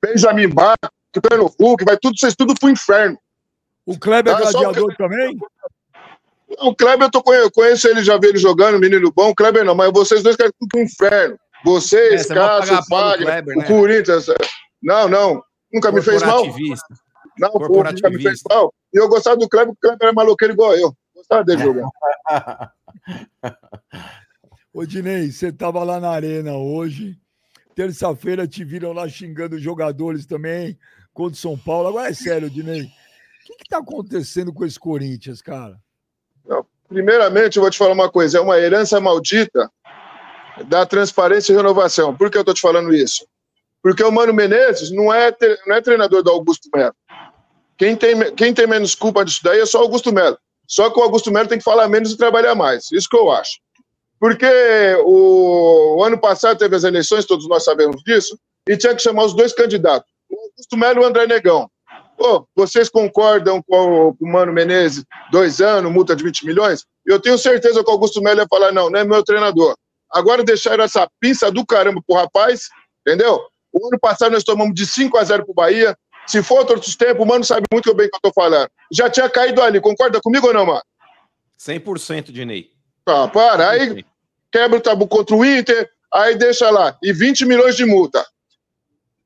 Benjamin 0.02 0.48
Bar, 0.50 0.78
Tano 1.12 1.54
Hulk, 1.60 1.84
vai 1.84 1.98
tudo, 1.98 2.18
vocês 2.18 2.36
tudo 2.36 2.54
pro 2.56 2.70
inferno. 2.70 3.18
O 3.86 4.00
Kleber 4.00 4.34
é 4.34 4.36
tá, 4.38 4.52
gladiador 4.52 4.96
também? 4.96 5.38
O 6.60 6.76
Kleber 6.76 7.08
eu, 7.08 7.12
tô, 7.12 7.34
eu 7.34 7.52
conheço 7.52 7.88
ele, 7.88 8.04
já 8.04 8.18
vi 8.18 8.28
ele 8.28 8.38
jogando, 8.38 8.80
menino 8.80 9.12
bom. 9.12 9.30
O 9.30 9.36
Kleber 9.36 9.66
não, 9.66 9.76
mas 9.76 9.92
vocês 9.92 10.24
dois 10.24 10.36
querem 10.36 10.52
tudo 10.60 10.70
pro 10.70 10.82
inferno. 10.82 11.38
Vocês, 11.64 12.30
é, 12.30 12.34
Cássio, 12.34 12.80
Fagner, 12.90 13.44
o 13.44 13.60
né? 13.60 13.66
Corinthians. 13.66 14.28
Não, 14.82 15.08
não. 15.08 15.44
Nunca 15.72 15.92
me 15.92 16.02
fez 16.02 16.22
mal. 16.22 16.44
Não, 17.38 17.52
nunca 17.54 18.10
me 18.10 18.22
fez 18.22 18.42
mal. 18.50 18.74
E 18.94 19.00
eu 19.00 19.08
gostava 19.08 19.38
do 19.38 19.48
Kleber, 19.48 19.74
porque 19.74 19.88
o 19.88 19.90
Kleber 19.90 20.08
era 20.08 20.14
maloqueiro 20.14 20.54
igual 20.54 20.76
eu. 20.76 20.94
Gostava 21.16 21.44
dele 21.44 21.64
jogar. 21.64 21.88
Ô, 24.74 24.86
Dinei, 24.86 25.30
você 25.30 25.48
estava 25.48 25.84
lá 25.84 26.00
na 26.00 26.10
arena 26.10 26.56
hoje. 26.56 27.18
Terça-feira 27.76 28.48
te 28.48 28.64
viram 28.64 28.94
lá 28.94 29.08
xingando 29.08 29.58
os 29.58 29.62
jogadores 29.62 30.26
também 30.26 30.80
contra 31.14 31.34
o 31.34 31.38
São 31.38 31.58
Paulo. 31.58 31.90
Agora 31.90 32.10
é 32.10 32.14
sério, 32.14 32.50
Dinei. 32.50 32.84
O 32.84 33.58
que 33.58 33.64
está 33.64 33.80
acontecendo 33.80 34.54
com 34.54 34.64
esse 34.64 34.80
Corinthians, 34.80 35.42
cara? 35.42 35.78
Não, 36.46 36.66
primeiramente, 36.88 37.58
eu 37.58 37.62
vou 37.64 37.70
te 37.70 37.78
falar 37.78 37.92
uma 37.92 38.10
coisa: 38.10 38.38
é 38.38 38.42
uma 38.42 38.58
herança 38.58 38.98
maldita 39.02 39.70
da 40.68 40.86
transparência 40.86 41.52
e 41.52 41.56
renovação. 41.56 42.16
Por 42.16 42.32
que 42.32 42.38
eu 42.38 42.42
estou 42.42 42.54
te 42.54 42.62
falando 42.62 42.94
isso? 42.94 43.28
Porque 43.84 44.04
o 44.04 44.12
Mano 44.12 44.34
Menezes 44.34 44.90
não 44.90 45.14
é, 45.14 45.36
não 45.68 45.76
é 45.76 45.82
treinador 45.82 46.24
do 46.24 46.32
Augusto 46.32 46.70
Melo. 46.74 46.96
Quem 47.78 47.98
tem, 47.98 48.34
quem 48.36 48.54
tem 48.54 48.68
menos 48.68 48.96
culpa 48.96 49.26
disso 49.26 49.42
daí 49.44 49.60
é 49.60 49.66
só 49.66 49.80
o 49.80 49.84
Augusto 49.84 50.14
Melo. 50.14 50.38
Só 50.66 50.90
que 50.90 50.98
o 50.98 51.04
Augusto 51.04 51.30
Melo 51.30 51.50
tem 51.50 51.58
que 51.58 51.64
falar 51.64 51.90
menos 51.90 52.14
e 52.14 52.18
trabalhar 52.18 52.56
mais. 52.56 52.90
Isso 52.92 53.10
que 53.10 53.18
eu 53.18 53.30
acho. 53.32 53.60
Porque 54.22 54.46
o, 55.04 55.98
o 55.98 56.04
ano 56.04 56.16
passado 56.16 56.56
teve 56.56 56.76
as 56.76 56.84
eleições, 56.84 57.26
todos 57.26 57.50
nós 57.50 57.64
sabemos 57.64 58.04
disso, 58.04 58.38
e 58.70 58.78
tinha 58.78 58.94
que 58.94 59.02
chamar 59.02 59.26
os 59.26 59.34
dois 59.34 59.52
candidatos, 59.52 60.08
o 60.30 60.40
Augusto 60.40 60.78
Melo 60.78 61.02
e 61.02 61.04
o 61.04 61.08
André 61.08 61.26
Negão. 61.26 61.68
Pô, 62.16 62.48
vocês 62.56 62.88
concordam 62.88 63.64
com 63.64 64.10
o, 64.10 64.28
Mano 64.28 64.54
Menezes, 64.54 65.04
dois 65.32 65.60
anos, 65.60 65.92
multa 65.92 66.16
de 66.16 66.24
20 66.24 66.46
milhões? 66.46 66.86
Eu 67.04 67.20
tenho 67.20 67.36
certeza 67.36 67.84
que 67.84 67.90
o 67.90 67.94
Augusto 67.94 68.22
Melo 68.22 68.42
ia 68.42 68.48
falar, 68.48 68.72
não, 68.72 68.92
não 68.92 69.00
é 69.00 69.04
meu 69.04 69.24
treinador. 69.24 69.76
Agora 70.12 70.44
deixaram 70.44 70.84
essa 70.84 71.10
pinça 71.20 71.52
do 71.52 71.66
caramba 71.66 72.00
pro 72.06 72.16
rapaz, 72.16 72.70
entendeu? 73.04 73.42
O 73.74 73.88
ano 73.88 74.00
passado 74.00 74.34
nós 74.34 74.44
tomamos 74.44 74.76
de 74.76 74.86
5 74.86 75.18
a 75.18 75.24
0 75.24 75.46
pro 75.46 75.56
Bahia. 75.56 75.98
Se 76.28 76.44
for 76.44 76.60
outros 76.60 76.96
tempos, 76.96 77.26
o 77.26 77.28
mano 77.28 77.44
sabe 77.44 77.66
muito 77.74 77.92
bem 77.96 78.06
o 78.06 78.10
que 78.12 78.18
eu 78.18 78.32
tô 78.32 78.34
falando. 78.40 78.70
Já 78.92 79.10
tinha 79.10 79.28
caído 79.28 79.64
ali, 79.64 79.82
concorda 79.82 80.22
comigo 80.22 80.46
ou 80.46 80.54
não, 80.54 80.68
mano? 80.68 80.84
100% 81.60 82.32
Dinei. 82.32 82.70
Tá, 83.04 83.28
para. 83.28 83.68
Aí 83.72 84.06
quebra 84.52 84.78
o 84.78 84.82
tabu 84.82 85.08
contra 85.08 85.36
o 85.36 85.46
Inter, 85.46 85.90
aí 86.14 86.36
deixa 86.36 86.70
lá. 86.70 86.98
E 87.02 87.14
20 87.14 87.46
milhões 87.46 87.76
de 87.76 87.86
multa. 87.86 88.26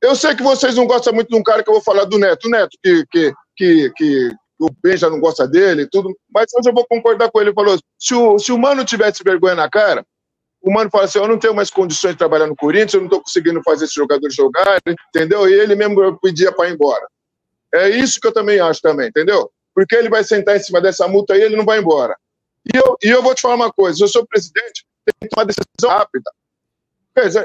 Eu 0.02 0.16
sei 0.16 0.36
que 0.36 0.44
vocês 0.44 0.76
não 0.76 0.86
gostam 0.86 1.14
muito 1.14 1.30
de 1.30 1.36
um 1.36 1.44
cara 1.44 1.64
que 1.64 1.70
eu 1.70 1.74
vou 1.74 1.82
falar 1.82 2.06
do 2.06 2.20
Neto. 2.20 2.50
Neto, 2.50 2.78
que, 2.84 3.06
que, 3.12 3.34
que, 3.56 3.92
que 3.96 4.30
o 4.60 4.70
Ben 4.82 4.96
já 4.96 5.10
não 5.10 5.20
gosta 5.20 5.48
dele 5.48 5.84
e 5.84 5.90
tudo. 5.90 6.16
Mas 6.34 6.46
hoje 6.54 6.70
eu 6.70 6.74
vou 6.74 6.86
concordar 6.88 7.32
com 7.32 7.40
ele. 7.40 7.50
Ele 7.50 7.56
falou: 7.56 7.78
se 7.98 8.14
o, 8.14 8.38
se 8.38 8.52
o 8.52 8.58
Mano 8.58 8.86
tivesse 8.86 9.24
vergonha 9.24 9.56
na 9.56 9.70
cara, 9.70 10.06
o 10.62 10.72
Mano 10.72 10.90
fala 10.90 11.06
assim: 11.06 11.20
eu 11.20 11.28
não 11.28 11.40
tenho 11.40 11.54
mais 11.54 11.70
condições 11.70 12.12
de 12.12 12.18
trabalhar 12.18 12.48
no 12.48 12.56
Corinthians, 12.56 12.94
eu 12.94 13.00
não 13.02 13.08
estou 13.08 13.22
conseguindo 13.22 13.62
fazer 13.64 13.86
esse 13.86 13.96
jogador 13.96 14.30
jogar, 14.32 14.80
entendeu? 14.88 15.50
E 15.50 15.54
ele 15.54 15.76
mesmo 15.76 16.20
pedia 16.20 16.52
para 16.52 16.70
ir 16.70 16.74
embora. 16.74 17.08
É 17.74 17.90
isso 17.90 18.20
que 18.20 18.28
eu 18.28 18.34
também 18.34 18.60
acho 18.60 18.82
também, 18.82 19.08
entendeu? 19.08 19.50
Porque 19.74 19.96
ele 19.96 20.10
vai 20.10 20.24
sentar 20.24 20.56
em 20.56 20.60
cima 20.60 20.80
dessa 20.80 21.08
multa 21.08 21.34
aí, 21.34 21.42
ele 21.42 21.58
não 21.58 21.66
vai 21.66 21.80
embora. 21.80 22.16
E 22.74 22.78
eu, 22.78 22.98
e 23.04 23.10
eu 23.10 23.22
vou 23.22 23.36
te 23.36 23.42
falar 23.42 23.56
uma 23.56 23.72
coisa: 23.72 24.04
eu 24.04 24.08
sou 24.08 24.26
presidente, 24.26 24.86
tem 25.06 25.30
que 25.30 25.36
tomar 25.36 25.46
decisão 25.46 25.98
rápida. 25.98 26.32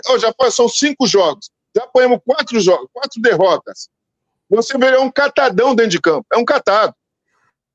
Oh, 0.09 0.19
já 0.19 0.33
são 0.51 0.69
cinco 0.69 1.07
jogos, 1.07 1.51
já 1.77 1.85
apanhamos 1.85 2.21
quatro 2.25 2.59
jogos, 2.61 2.89
quatro 2.93 3.21
derrotas. 3.21 3.89
Você 4.49 4.77
vê, 4.77 4.87
é 4.87 4.99
um 4.99 5.11
catadão 5.11 5.75
dentro 5.75 5.93
de 5.93 6.01
campo, 6.01 6.27
é 6.33 6.37
um 6.37 6.45
catado. 6.45 6.95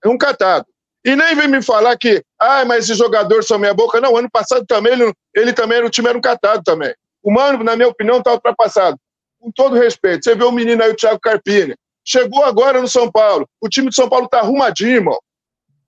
É 0.04 0.10
um 0.10 0.18
catado. 0.18 0.66
E 1.06 1.16
nem 1.16 1.36
vem 1.36 1.48
me 1.48 1.62
falar 1.62 1.96
que, 1.98 2.24
ah, 2.40 2.66
mas 2.66 2.86
esse 2.86 2.96
jogador 2.96 3.44
são 3.44 3.60
meia 3.60 3.74
boca. 3.74 4.02
Não, 4.02 4.18
ano 4.18 4.30
passado 4.30 4.66
também, 4.66 4.94
ele, 4.94 5.14
ele 5.36 5.54
também, 5.54 5.84
o 5.84 5.90
time 5.90 6.10
era 6.10 6.18
um 6.18 6.22
catado 6.22 6.64
também. 6.64 6.94
O 7.22 7.32
Mano, 7.32 7.64
na 7.64 7.76
minha 7.76 7.88
opinião, 7.88 8.18
está 8.18 8.32
ultrapassado. 8.32 8.98
Com 9.40 9.52
todo 9.52 9.76
respeito. 9.76 10.24
Você 10.24 10.36
vê 10.36 10.44
o 10.44 10.52
menino 10.52 10.84
aí, 10.84 10.92
o 10.92 10.96
Thiago 10.96 11.20
Carpini. 11.20 11.76
Chegou 12.04 12.44
agora 12.44 12.82
no 12.82 12.88
São 12.88 13.12
Paulo. 13.12 13.48
O 13.62 13.70
time 13.70 13.90
de 13.90 13.96
São 13.96 14.10
Paulo 14.10 14.28
tá 14.28 14.40
arrumadinho, 14.40 14.96
irmão. 14.96 15.20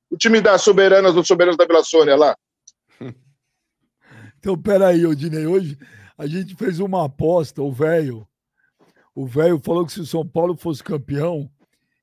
O 0.10 0.18
time 0.18 0.40
das 0.40 0.62
Soberanas, 0.62 1.14
dos 1.14 1.28
Soberanos 1.28 1.58
da 1.58 1.66
Vila 1.66 1.84
Sônia 1.84 2.16
lá. 2.16 2.36
Então, 4.48 4.58
peraí, 4.58 5.06
Odinei. 5.06 5.46
Hoje 5.46 5.78
a 6.18 6.26
gente 6.26 6.56
fez 6.56 6.80
uma 6.80 7.04
aposta, 7.04 7.62
o 7.62 7.70
velho. 7.70 8.26
O 9.14 9.28
velho 9.28 9.60
falou 9.62 9.86
que 9.86 9.92
se 9.92 10.00
o 10.00 10.06
São 10.06 10.26
Paulo 10.26 10.56
fosse 10.56 10.82
campeão, 10.82 11.50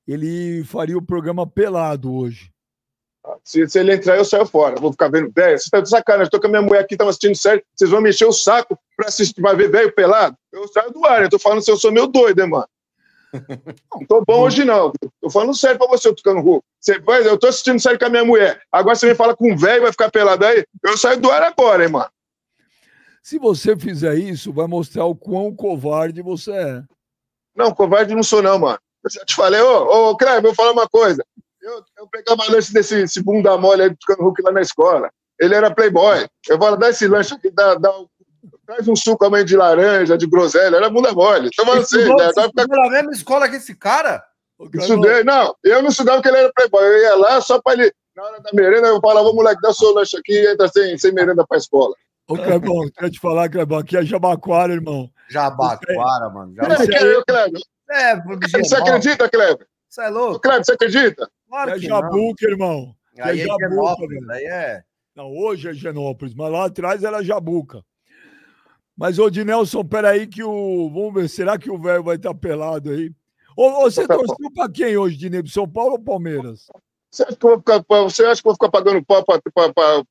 ele 0.06 0.62
faria 0.64 0.98
o 0.98 1.00
programa 1.00 1.46
pelado 1.46 2.14
hoje. 2.14 2.52
Se, 3.42 3.66
se, 3.66 3.78
ele 3.78 3.94
entrar, 3.94 4.18
eu 4.18 4.26
saio 4.26 4.44
fora. 4.44 4.78
Vou 4.78 4.92
ficar 4.92 5.08
vendo 5.08 5.32
velho. 5.34 5.58
Você 5.58 5.70
tá 5.70 5.80
de 5.80 5.88
sacanagem. 5.88 6.24
Estou 6.24 6.38
com 6.38 6.48
a 6.48 6.50
minha 6.50 6.60
mulher 6.60 6.80
aqui, 6.80 6.98
tava 6.98 7.08
assistindo 7.08 7.34
sério. 7.34 7.64
Vocês 7.74 7.90
vão 7.90 8.02
mexer 8.02 8.26
o 8.26 8.32
saco 8.32 8.78
para 8.94 9.08
assistir, 9.08 9.40
pra 9.40 9.54
ver 9.54 9.70
velho 9.70 9.94
pelado? 9.94 10.36
Eu 10.52 10.68
saio 10.68 10.92
do 10.92 11.02
ar. 11.06 11.22
Eu 11.22 11.30
tô 11.30 11.38
falando 11.38 11.64
se 11.64 11.70
eu 11.70 11.78
sou 11.78 11.90
meio 11.90 12.08
doido, 12.08 12.42
hein, 12.42 12.50
mano. 12.50 12.68
Não 13.90 14.06
tô 14.06 14.22
bom 14.22 14.42
hoje, 14.42 14.66
não. 14.66 14.92
Tô 15.18 15.30
falando 15.30 15.56
sério 15.56 15.78
pra 15.78 15.88
você, 15.88 16.14
Tucano 16.14 16.42
Ru. 16.42 16.62
Você 16.78 16.98
vai, 17.00 17.26
eu 17.26 17.38
tô 17.38 17.46
assistindo 17.46 17.80
sério 17.80 17.98
com 17.98 18.04
a 18.04 18.10
minha 18.10 18.24
mulher. 18.24 18.60
Agora 18.70 18.94
você 18.94 19.06
me 19.06 19.14
fala 19.14 19.34
com 19.34 19.50
um 19.50 19.56
velho 19.56 19.82
vai 19.82 19.92
ficar 19.92 20.10
pelado 20.10 20.44
aí. 20.44 20.62
Eu 20.84 20.98
saio 20.98 21.18
do 21.18 21.30
ar 21.30 21.42
agora, 21.42 21.82
hein, 21.82 21.90
mano. 21.90 22.10
Se 23.24 23.38
você 23.38 23.74
fizer 23.74 24.16
isso, 24.16 24.52
vai 24.52 24.66
mostrar 24.66 25.06
o 25.06 25.16
quão 25.16 25.50
covarde 25.56 26.20
você 26.20 26.52
é. 26.52 26.82
Não, 27.56 27.72
covarde 27.72 28.14
não 28.14 28.22
sou, 28.22 28.42
não, 28.42 28.58
mano. 28.58 28.78
Eu 29.02 29.10
já 29.10 29.24
te 29.24 29.34
falei, 29.34 29.62
ô, 29.62 30.10
ô, 30.10 30.16
Cleber, 30.18 30.42
vou 30.42 30.54
falar 30.54 30.72
uma 30.72 30.86
coisa. 30.86 31.24
Eu, 31.62 31.82
eu 31.96 32.06
pegava 32.06 32.52
lanche 32.52 32.70
desse 32.70 33.22
bunda 33.22 33.56
mole 33.56 33.84
aí 33.84 33.88
do 33.88 33.96
Hulk 34.22 34.42
lá 34.42 34.52
na 34.52 34.60
escola. 34.60 35.10
Ele 35.40 35.54
era 35.54 35.74
playboy. 35.74 36.26
Eu 36.46 36.58
vou 36.58 36.76
dar 36.76 36.90
esse 36.90 37.08
lanche 37.08 37.32
aqui, 37.32 37.48
dá, 37.48 37.76
dá 37.76 37.98
um, 37.98 38.06
traz 38.66 38.86
um 38.86 38.94
suco 38.94 39.24
amanhã 39.24 39.42
de 39.42 39.56
laranja, 39.56 40.18
de 40.18 40.26
groselha. 40.26 40.76
Era 40.76 40.90
bunda 40.90 41.14
mole. 41.14 41.48
Então 41.50 41.64
você, 41.64 42.04
né? 42.04 42.26
Agora 42.26 42.48
fica... 42.48 42.66
na 42.66 42.90
mesma 42.90 43.12
escola 43.12 43.48
que 43.48 43.56
esse 43.56 43.74
cara? 43.74 44.22
Estudei, 44.74 45.24
não. 45.24 45.56
Eu 45.64 45.80
não 45.80 45.88
estudava 45.88 46.18
porque 46.18 46.28
ele 46.28 46.44
era 46.44 46.52
playboy. 46.52 46.84
Eu 46.84 46.98
ia 46.98 47.14
lá 47.14 47.40
só 47.40 47.58
para 47.58 47.72
ele, 47.72 47.92
na 48.14 48.22
hora 48.22 48.40
da 48.42 48.50
merenda, 48.52 48.88
eu 48.88 49.00
falava, 49.00 49.32
moleque, 49.32 49.62
dá 49.62 49.70
o 49.70 49.74
seu 49.74 49.94
lanche 49.94 50.14
aqui 50.14 50.34
e 50.34 50.52
entra 50.52 50.68
sem, 50.68 50.98
sem 50.98 51.10
merenda 51.10 51.46
para 51.46 51.56
a 51.56 51.58
escola. 51.58 51.94
Ô, 52.26 52.36
Clebão, 52.36 52.88
quero 52.96 53.10
te 53.10 53.20
falar, 53.20 53.50
Clebão, 53.50 53.78
aqui 53.78 53.96
é 53.96 54.04
Jabaquara, 54.04 54.72
irmão. 54.72 55.10
Jabaquara, 55.28 56.30
mano. 56.30 56.54
Jabaquara. 56.54 57.62
É, 57.90 58.10
é, 58.12 58.22
você 58.22 58.76
acredita, 58.76 59.28
Kleber? 59.28 59.66
Você 59.88 60.02
é 60.02 60.08
louco? 60.08 60.40
Kleber, 60.40 60.64
você 60.64 60.72
acredita? 60.72 61.30
Claro 61.48 61.70
é 61.70 61.78
Jabuca, 61.78 62.46
irmão. 62.48 62.96
Aí 63.20 63.40
é, 63.40 63.42
é 63.42 63.46
Jabuca, 63.46 64.32
aí 64.32 64.44
é... 64.44 64.82
Não, 65.14 65.30
hoje 65.30 65.68
é 65.68 65.74
Genópolis, 65.74 66.34
mas 66.34 66.50
lá 66.50 66.64
atrás 66.64 67.04
era 67.04 67.22
Jabuca. 67.22 67.84
Mas, 68.96 69.18
ô, 69.18 69.28
Dinelson, 69.28 69.84
peraí 69.84 70.26
que 70.26 70.42
o... 70.42 70.90
Vamos 70.90 71.14
ver, 71.14 71.28
será 71.28 71.58
que 71.58 71.70
o 71.70 71.78
velho 71.78 72.02
vai 72.02 72.16
estar 72.16 72.34
pelado 72.34 72.90
aí? 72.90 73.12
Ou, 73.56 73.82
você 73.82 74.06
tá 74.06 74.16
torceu 74.16 74.50
para 74.52 74.70
quem 74.70 74.96
hoje, 74.96 75.16
Dinei? 75.16 75.42
São 75.46 75.68
Paulo 75.68 75.92
ou 75.92 76.02
Palmeiras? 76.02 76.66
Você 77.14 77.22
acha 77.22 77.36
que 77.36 77.46
eu 77.46 77.50
vou 77.50 77.58
ficar, 77.58 77.84
você 78.02 78.24
acha 78.24 78.42
que 78.42 78.48
eu 78.48 78.50
vou 78.50 78.54
ficar 78.54 78.70
pagando 78.70 79.04
pau 79.04 79.24
para 79.24 79.40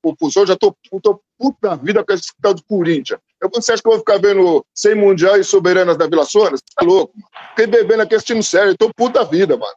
o 0.01 0.15
Eu 0.33 0.47
Já 0.47 0.55
tô, 0.55 0.73
tô 1.01 1.21
puta 1.37 1.57
da 1.61 1.75
vida 1.75 2.01
com 2.01 2.13
esse 2.13 2.31
tal 2.41 2.53
do 2.53 2.63
Corinthians. 2.63 3.19
Eu, 3.41 3.49
você 3.53 3.73
acha 3.73 3.83
que 3.83 3.89
eu 3.89 3.91
vou 3.91 3.99
ficar 3.99 4.19
vendo 4.19 4.65
sem 4.73 4.95
Mundial 4.95 5.37
e 5.37 5.43
Soberanas 5.43 5.97
da 5.97 6.07
Vila 6.07 6.23
Sônia? 6.23 6.51
Você 6.51 6.63
tá 6.73 6.85
louco, 6.85 7.13
mano. 7.13 7.27
Fiquei 7.49 7.67
bebendo 7.67 8.03
aqui 8.03 8.15
assistindo 8.15 8.41
série. 8.41 8.69
Eu 8.69 8.77
tô 8.77 8.89
puta 8.93 9.19
da 9.19 9.29
vida, 9.29 9.57
mano. 9.57 9.73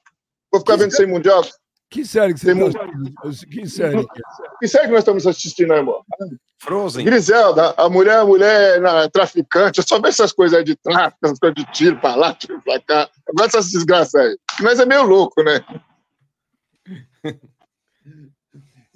Vou 0.52 0.60
ficar 0.60 0.74
que 0.74 0.84
vendo 0.84 0.92
sem 0.92 1.06
Mundial. 1.08 1.44
Que 1.90 2.04
série 2.04 2.32
que 2.32 2.38
você 2.38 2.52
assistindo? 2.52 3.48
Que 3.50 3.68
série? 3.68 4.06
Que 4.60 4.68
série 4.68 4.84
que 4.84 4.92
nós 4.92 5.00
estamos 5.00 5.26
assistindo, 5.26 5.68
né, 5.70 5.76
irmão? 5.78 6.04
Frozen. 6.60 7.04
Griselda, 7.04 7.74
a 7.76 7.88
mulher, 7.88 8.18
a 8.18 8.24
mulher 8.24 8.80
na, 8.80 9.08
traficante, 9.10 9.80
eu 9.80 9.84
só 9.86 9.96
vejo 9.96 10.10
essas 10.10 10.32
coisas 10.32 10.58
aí 10.58 10.64
de 10.64 10.76
tráfico, 10.76 11.18
essas 11.24 11.40
coisas 11.40 11.56
de 11.56 11.64
tiro 11.72 11.96
pra 11.96 12.14
lá, 12.14 12.34
tiro 12.34 12.60
pra 12.62 12.80
cá. 12.80 13.08
Agora 13.28 13.48
essas 13.48 13.72
desgraças 13.72 14.14
aí. 14.14 14.38
Mas 14.60 14.78
é 14.78 14.86
meio 14.86 15.02
louco, 15.02 15.42
né? 15.42 15.64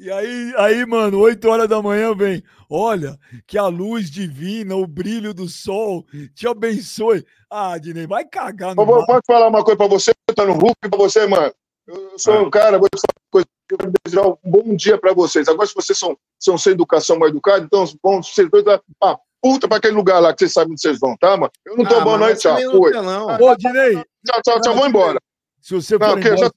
E 0.02 0.10
aí, 0.10 0.54
aí, 0.56 0.86
mano, 0.86 1.18
8 1.18 1.46
horas 1.46 1.68
da 1.68 1.82
manhã 1.82 2.14
vem. 2.14 2.42
Olha, 2.70 3.18
que 3.46 3.58
a 3.58 3.66
luz 3.66 4.10
divina, 4.10 4.74
o 4.74 4.86
brilho 4.86 5.34
do 5.34 5.46
sol 5.46 6.06
te 6.34 6.48
abençoe. 6.48 7.22
Ah, 7.50 7.76
Dinei, 7.76 8.06
vai 8.06 8.24
cagar 8.24 8.74
no. 8.74 8.80
Eu 8.80 9.04
posso 9.04 9.20
falar 9.26 9.48
uma 9.48 9.62
coisa 9.62 9.76
pra 9.76 9.86
você, 9.86 10.12
tá 10.34 10.46
no 10.46 10.54
Hulk, 10.54 10.88
pra 10.88 10.96
você, 10.96 11.26
mano. 11.26 11.52
Eu 11.86 12.18
sou 12.18 12.32
ah. 12.32 12.42
um 12.42 12.48
cara, 12.48 12.78
vou 12.78 12.88
te 12.88 12.98
falar 12.98 13.20
uma 13.20 13.30
coisa, 13.30 13.46
eu 13.70 13.76
quero 13.76 13.92
desejar 14.02 14.26
um 14.26 14.38
bom 14.42 14.74
dia 14.74 14.96
pra 14.96 15.12
vocês. 15.12 15.46
Agora, 15.48 15.66
se 15.66 15.74
vocês 15.74 15.98
são, 15.98 16.16
são 16.38 16.56
sem 16.56 16.72
educação 16.72 17.18
mal 17.18 17.28
educados, 17.28 17.66
então 17.66 17.84
vão 18.02 18.22
vocês 18.22 18.48
dois 18.48 18.64
ah, 19.02 19.18
puta 19.42 19.68
pra 19.68 19.76
aquele 19.76 19.96
lugar 19.96 20.18
lá 20.18 20.32
que 20.32 20.38
vocês 20.38 20.52
sabem 20.54 20.72
onde 20.72 20.80
vocês 20.80 20.98
vão, 20.98 21.14
tá, 21.18 21.36
mano? 21.36 21.50
Eu 21.66 21.76
não 21.76 21.84
tô 21.84 21.96
ah, 21.96 22.00
bom, 22.00 22.16
não, 22.16 22.34
tchau. 22.34 22.56
Foi. 22.70 22.92
Ô, 22.96 23.56
Dinei. 23.56 23.96
Tchau, 24.24 24.42
tchau, 24.42 24.60
tchau, 24.62 24.74
vou 24.74 24.86
embora. 24.86 25.20
Se 25.60 25.74
você 25.74 25.98
for 25.98 26.16
não, 26.16 26.18
embora, 26.18 26.36
já... 26.38 26.50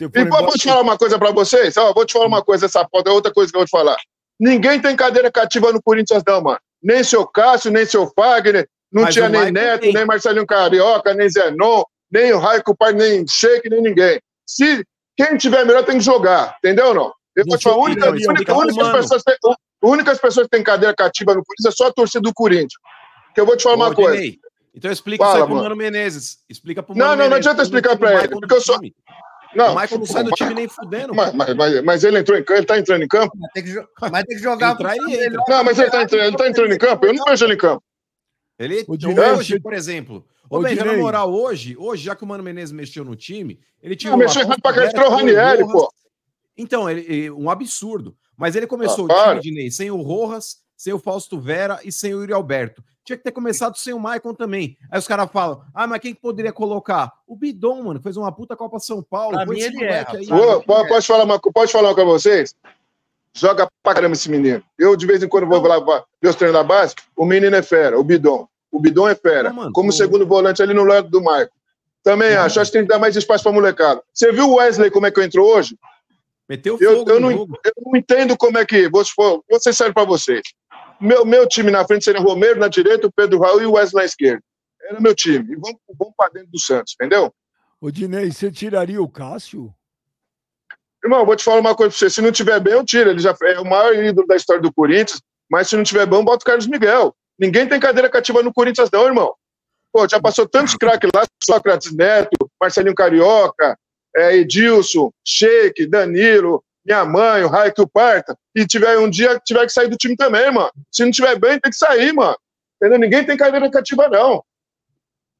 E 0.00 0.24
vou 0.24 0.52
te 0.52 0.68
falar 0.68 0.82
uma 0.82 0.98
coisa 0.98 1.18
para 1.18 1.30
vocês. 1.30 1.76
Ó, 1.76 1.92
vou 1.92 2.04
te 2.04 2.12
falar 2.12 2.26
uma 2.26 2.42
coisa, 2.42 2.66
essa 2.66 2.86
foto 2.90 3.08
é 3.08 3.12
outra 3.12 3.32
coisa 3.32 3.50
que 3.50 3.56
eu 3.56 3.60
vou 3.60 3.66
te 3.66 3.70
falar. 3.70 3.96
Ninguém 4.38 4.80
tem 4.80 4.94
cadeira 4.94 5.30
cativa 5.30 5.72
no 5.72 5.82
Corinthians, 5.82 6.22
não, 6.26 6.42
mano. 6.42 6.58
Nem 6.82 7.02
seu 7.02 7.26
Cássio, 7.26 7.70
nem 7.70 7.86
seu 7.86 8.10
Fagner. 8.14 8.68
Não 8.92 9.02
Mas 9.02 9.14
tinha 9.14 9.28
nem 9.28 9.50
Neto, 9.50 9.80
tem. 9.80 9.92
nem 9.92 10.04
Marcelinho 10.04 10.46
Carioca, 10.46 11.14
nem 11.14 11.28
Zenon, 11.28 11.82
nem 12.10 12.32
o 12.32 12.38
Raico 12.38 12.76
Pai, 12.76 12.92
nem 12.92 13.24
Sheik, 13.26 13.68
nem 13.68 13.82
ninguém. 13.82 14.20
Se 14.46 14.84
quem 15.16 15.36
tiver 15.36 15.64
melhor 15.64 15.84
tem 15.84 15.98
que 15.98 16.04
jogar, 16.04 16.56
entendeu 16.58 16.88
ou 16.88 16.94
não? 16.94 17.12
Eu 17.34 17.44
vou 17.46 17.58
te 17.58 17.64
falar, 17.64 17.76
única, 17.78 18.10
única, 18.10 18.54
única 18.54 18.92
pessoas 18.92 19.22
tem, 19.22 19.36
únicas 19.82 20.18
pessoas 20.18 20.46
que 20.46 20.56
têm 20.56 20.62
cadeira 20.62 20.94
cativa 20.94 21.34
no 21.34 21.42
Corinthians 21.44 21.74
é 21.74 21.76
só 21.76 21.88
a 21.88 21.92
torcida 21.92 22.22
do 22.22 22.32
Corinthians. 22.32 22.72
Que 23.34 23.40
eu 23.40 23.46
vou 23.46 23.56
te 23.56 23.62
falar 23.62 23.76
uma 23.76 23.94
coisa. 23.94 24.36
Então 24.74 24.90
explica 24.90 25.24
Fala, 25.24 25.36
isso 25.36 25.44
aí 25.44 25.48
pro 25.48 25.62
Mano 25.62 25.76
Menezes. 25.76 26.38
Explica 26.48 26.82
pro 26.82 26.94
Mano 26.94 27.10
Não, 27.10 27.16
não, 27.16 27.30
não 27.30 27.36
adianta 27.36 27.62
explicar 27.62 27.96
para 27.96 28.24
ele, 28.24 28.28
porque 28.28 28.54
eu 28.54 28.60
sou. 28.60 28.78
Não, 29.54 29.74
o 29.74 29.80
Michael 29.80 29.98
não 29.98 30.06
sai 30.06 30.24
do 30.24 30.30
time 30.32 30.54
nem 30.54 30.68
fudendo. 30.68 31.14
Mas, 31.14 31.32
mas, 31.34 31.54
mas, 31.54 31.84
mas, 31.84 32.04
ele 32.04 32.18
entrou 32.18 32.38
em 32.38 32.44
campo, 32.44 32.58
ele 32.58 32.66
tá 32.66 32.78
entrando 32.78 33.02
em 33.02 33.08
campo. 33.08 33.36
Mas 33.38 33.52
tem 33.52 33.64
que, 33.64 33.86
mas 34.00 34.24
tem 34.24 34.36
que 34.36 34.42
jogar. 34.42 34.72
Entrar 34.72 34.96
ele 34.96 35.36
Não, 35.48 35.64
mas 35.64 35.78
ele 35.78 35.90
tá, 35.90 36.02
entrando, 36.02 36.24
ele 36.24 36.36
tá 36.36 36.48
entrando 36.48 36.72
em 36.72 36.78
campo. 36.78 37.06
Eu 37.06 37.14
não 37.14 37.24
vejo 37.24 37.44
ele 37.44 37.54
em 37.54 37.58
campo. 37.58 37.82
Ele, 38.58 38.86
hoje, 38.88 39.60
por 39.60 39.74
exemplo. 39.74 40.26
Ô, 40.48 40.60
bem, 40.60 40.76
na 40.76 40.96
moral, 40.96 41.32
hoje, 41.32 41.76
hoje, 41.76 42.04
já 42.04 42.14
que 42.14 42.24
o 42.24 42.26
Mano 42.26 42.42
Menezes 42.42 42.72
mexeu 42.72 43.04
no 43.04 43.16
time, 43.16 43.60
ele 43.82 43.96
tinha. 43.96 44.10
Não, 44.10 44.18
mexeu 44.18 44.42
errado 44.42 44.60
pra 44.62 44.72
cá, 44.72 44.88
tirou 44.88 45.08
o 45.08 45.14
Ranieri, 45.14 45.64
pô. 45.64 45.92
Então, 46.56 46.88
ele, 46.88 47.30
um 47.30 47.50
absurdo. 47.50 48.16
Mas 48.36 48.54
ele 48.54 48.66
começou 48.66 49.10
ah, 49.10 49.14
o 49.14 49.28
time, 49.30 49.40
Dinei, 49.40 49.70
sem 49.70 49.90
o 49.90 50.00
Rojas, 50.02 50.58
sem 50.76 50.92
o 50.92 50.98
Fausto 50.98 51.40
Vera 51.40 51.80
e 51.84 51.90
sem 51.90 52.14
o 52.14 52.20
Yuri 52.20 52.32
Alberto. 52.32 52.82
Tinha 53.06 53.16
que 53.16 53.22
ter 53.22 53.30
começado 53.30 53.78
sem 53.78 53.94
o 53.94 54.00
Maicon 54.00 54.34
também. 54.34 54.76
Aí 54.90 54.98
os 54.98 55.06
caras 55.06 55.30
falam: 55.32 55.62
ah, 55.72 55.86
mas 55.86 56.00
quem 56.00 56.12
que 56.12 56.20
poderia 56.20 56.52
colocar? 56.52 57.12
O 57.24 57.36
Bidon, 57.36 57.80
mano, 57.84 58.00
fez 58.02 58.16
uma 58.16 58.32
puta 58.32 58.56
Copa 58.56 58.80
São 58.80 59.00
Paulo. 59.00 59.36
Pra 59.36 59.46
mim 59.46 59.60
ele 59.60 59.84
é. 59.84 60.04
Aí, 60.08 60.26
Pô, 60.26 60.60
pode, 60.62 60.88
pode, 60.88 61.06
falar 61.06 61.22
uma, 61.22 61.38
pode 61.38 61.70
falar 61.70 61.90
uma 61.90 61.94
com 61.94 62.04
vocês? 62.04 62.56
Joga 63.32 63.68
pra 63.80 63.94
caramba 63.94 64.14
esse 64.14 64.28
menino. 64.28 64.60
Eu, 64.76 64.96
de 64.96 65.06
vez 65.06 65.22
em 65.22 65.28
quando, 65.28 65.46
vou 65.46 65.60
lá 65.60 65.78
ver 66.20 66.28
os 66.28 66.34
treinos 66.34 66.58
da 66.58 66.64
base. 66.64 66.96
O 67.16 67.24
menino 67.24 67.54
é 67.54 67.62
fera, 67.62 67.96
o 67.96 68.02
Bidon. 68.02 68.48
O 68.72 68.80
Bidon 68.80 69.08
é 69.08 69.14
fera. 69.14 69.50
Não, 69.50 69.56
mano, 69.56 69.72
Como 69.72 69.92
segundo 69.92 70.26
volante 70.26 70.60
ali 70.60 70.74
no 70.74 70.82
lado 70.82 71.08
do 71.08 71.22
Maicon. 71.22 71.54
Também 72.02 72.34
uhum. 72.34 72.42
acho. 72.42 72.58
Acho 72.58 72.72
que 72.72 72.78
tem 72.78 72.86
que 72.86 72.92
dar 72.92 72.98
mais 72.98 73.14
espaço 73.14 73.44
pra 73.44 73.52
molecada. 73.52 74.02
Você 74.12 74.32
viu 74.32 74.50
o 74.50 74.54
Wesley 74.56 74.90
como 74.90 75.06
é 75.06 75.12
que 75.12 75.22
entrou 75.22 75.56
hoje? 75.56 75.78
Meteu 76.48 76.76
fogo 76.76 76.90
eu, 76.90 77.06
eu, 77.06 77.20
não, 77.20 77.30
eu 77.30 77.72
não 77.84 77.96
entendo 77.96 78.36
como 78.36 78.58
é 78.58 78.66
que. 78.66 78.88
Vou, 78.88 79.04
vou 79.16 79.60
ser 79.60 79.72
sério 79.72 79.94
pra 79.94 80.04
vocês. 80.04 80.42
Meu, 81.00 81.24
meu 81.24 81.46
time 81.46 81.70
na 81.70 81.86
frente 81.86 82.04
seria 82.04 82.20
o 82.20 82.24
Romero 82.24 82.58
na 82.58 82.68
direita, 82.68 83.06
o 83.06 83.12
Pedro 83.12 83.40
Raul 83.40 83.62
e 83.62 83.66
o 83.66 83.72
Wesley 83.72 84.02
na 84.02 84.06
esquerda. 84.06 84.42
Era 84.82 85.00
meu 85.00 85.14
time. 85.14 85.52
E 85.52 85.56
vamos, 85.56 85.80
vamos 85.98 86.14
para 86.16 86.32
dentro 86.32 86.50
do 86.50 86.60
Santos, 86.60 86.94
entendeu? 86.94 87.32
Ô, 87.80 87.90
Dinei, 87.90 88.30
você 88.30 88.50
tiraria 88.50 89.02
o 89.02 89.08
Cássio? 89.08 89.74
Irmão, 91.04 91.26
vou 91.26 91.36
te 91.36 91.44
falar 91.44 91.60
uma 91.60 91.74
coisa 91.74 91.90
pra 91.90 91.98
você. 91.98 92.10
Se 92.10 92.20
não 92.20 92.32
tiver 92.32 92.58
bem, 92.60 92.72
eu 92.72 92.84
tiro. 92.84 93.10
Ele 93.10 93.18
já 93.18 93.34
é 93.42 93.60
o 93.60 93.64
maior 93.64 93.94
ídolo 93.94 94.26
da 94.26 94.36
história 94.36 94.62
do 94.62 94.72
Corinthians. 94.72 95.20
Mas 95.50 95.68
se 95.68 95.76
não 95.76 95.84
tiver 95.84 96.06
bom, 96.06 96.24
bota 96.24 96.42
o 96.42 96.46
Carlos 96.46 96.66
Miguel. 96.66 97.14
Ninguém 97.38 97.68
tem 97.68 97.78
cadeira 97.78 98.08
cativa 98.08 98.42
no 98.42 98.52
Corinthians, 98.52 98.90
não, 98.90 99.06
irmão. 99.06 99.34
Pô, 99.92 100.08
já 100.08 100.20
passou 100.20 100.48
tantos 100.48 100.74
craques 100.74 101.10
lá, 101.14 101.24
Sócrates 101.42 101.94
Neto, 101.94 102.50
Marcelinho 102.60 102.94
Carioca, 102.94 103.78
é, 104.16 104.36
Edilson, 104.36 105.10
Sheik, 105.24 105.86
Danilo, 105.86 106.62
minha 106.86 107.04
mãe, 107.04 107.42
o 107.42 107.48
Raio 107.48 107.74
que 107.74 107.82
o 107.82 107.88
parta, 107.88 108.38
e 108.54 108.64
tiver 108.64 108.96
um 108.98 109.10
dia 109.10 109.40
tiver 109.44 109.66
que 109.66 109.72
sair 109.72 109.88
do 109.88 109.96
time 109.96 110.16
também, 110.16 110.50
mano. 110.52 110.70
Se 110.92 111.04
não 111.04 111.10
tiver 111.10 111.36
bem, 111.38 111.58
tem 111.58 111.70
que 111.70 111.76
sair, 111.76 112.12
mano. 112.12 112.36
Entendeu? 112.76 112.98
Ninguém 113.00 113.24
tem 113.24 113.36
cadeira 113.36 113.68
cativa, 113.68 114.08
não. 114.08 114.44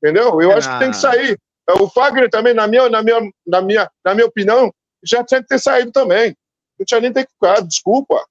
Entendeu? 0.02 0.42
Eu 0.42 0.50
ah. 0.50 0.56
acho 0.56 0.68
que 0.68 0.78
tem 0.80 0.90
que 0.90 0.96
sair. 0.96 1.38
É, 1.68 1.72
o 1.74 1.88
Fagner 1.88 2.28
também, 2.28 2.52
na 2.52 2.66
minha, 2.66 2.88
na 2.88 3.02
minha, 3.02 3.20
na 3.46 3.62
minha, 3.62 3.90
na 4.04 4.14
minha 4.14 4.26
opinião, 4.26 4.72
já 5.04 5.22
tinha 5.22 5.40
que 5.40 5.46
ter 5.46 5.60
saído 5.60 5.92
também. 5.92 6.36
Não 6.78 6.84
tinha 6.84 7.00
nem 7.00 7.12
ter 7.12 7.24
que 7.24 7.32
ficar, 7.32 7.60
desculpa. 7.60 8.24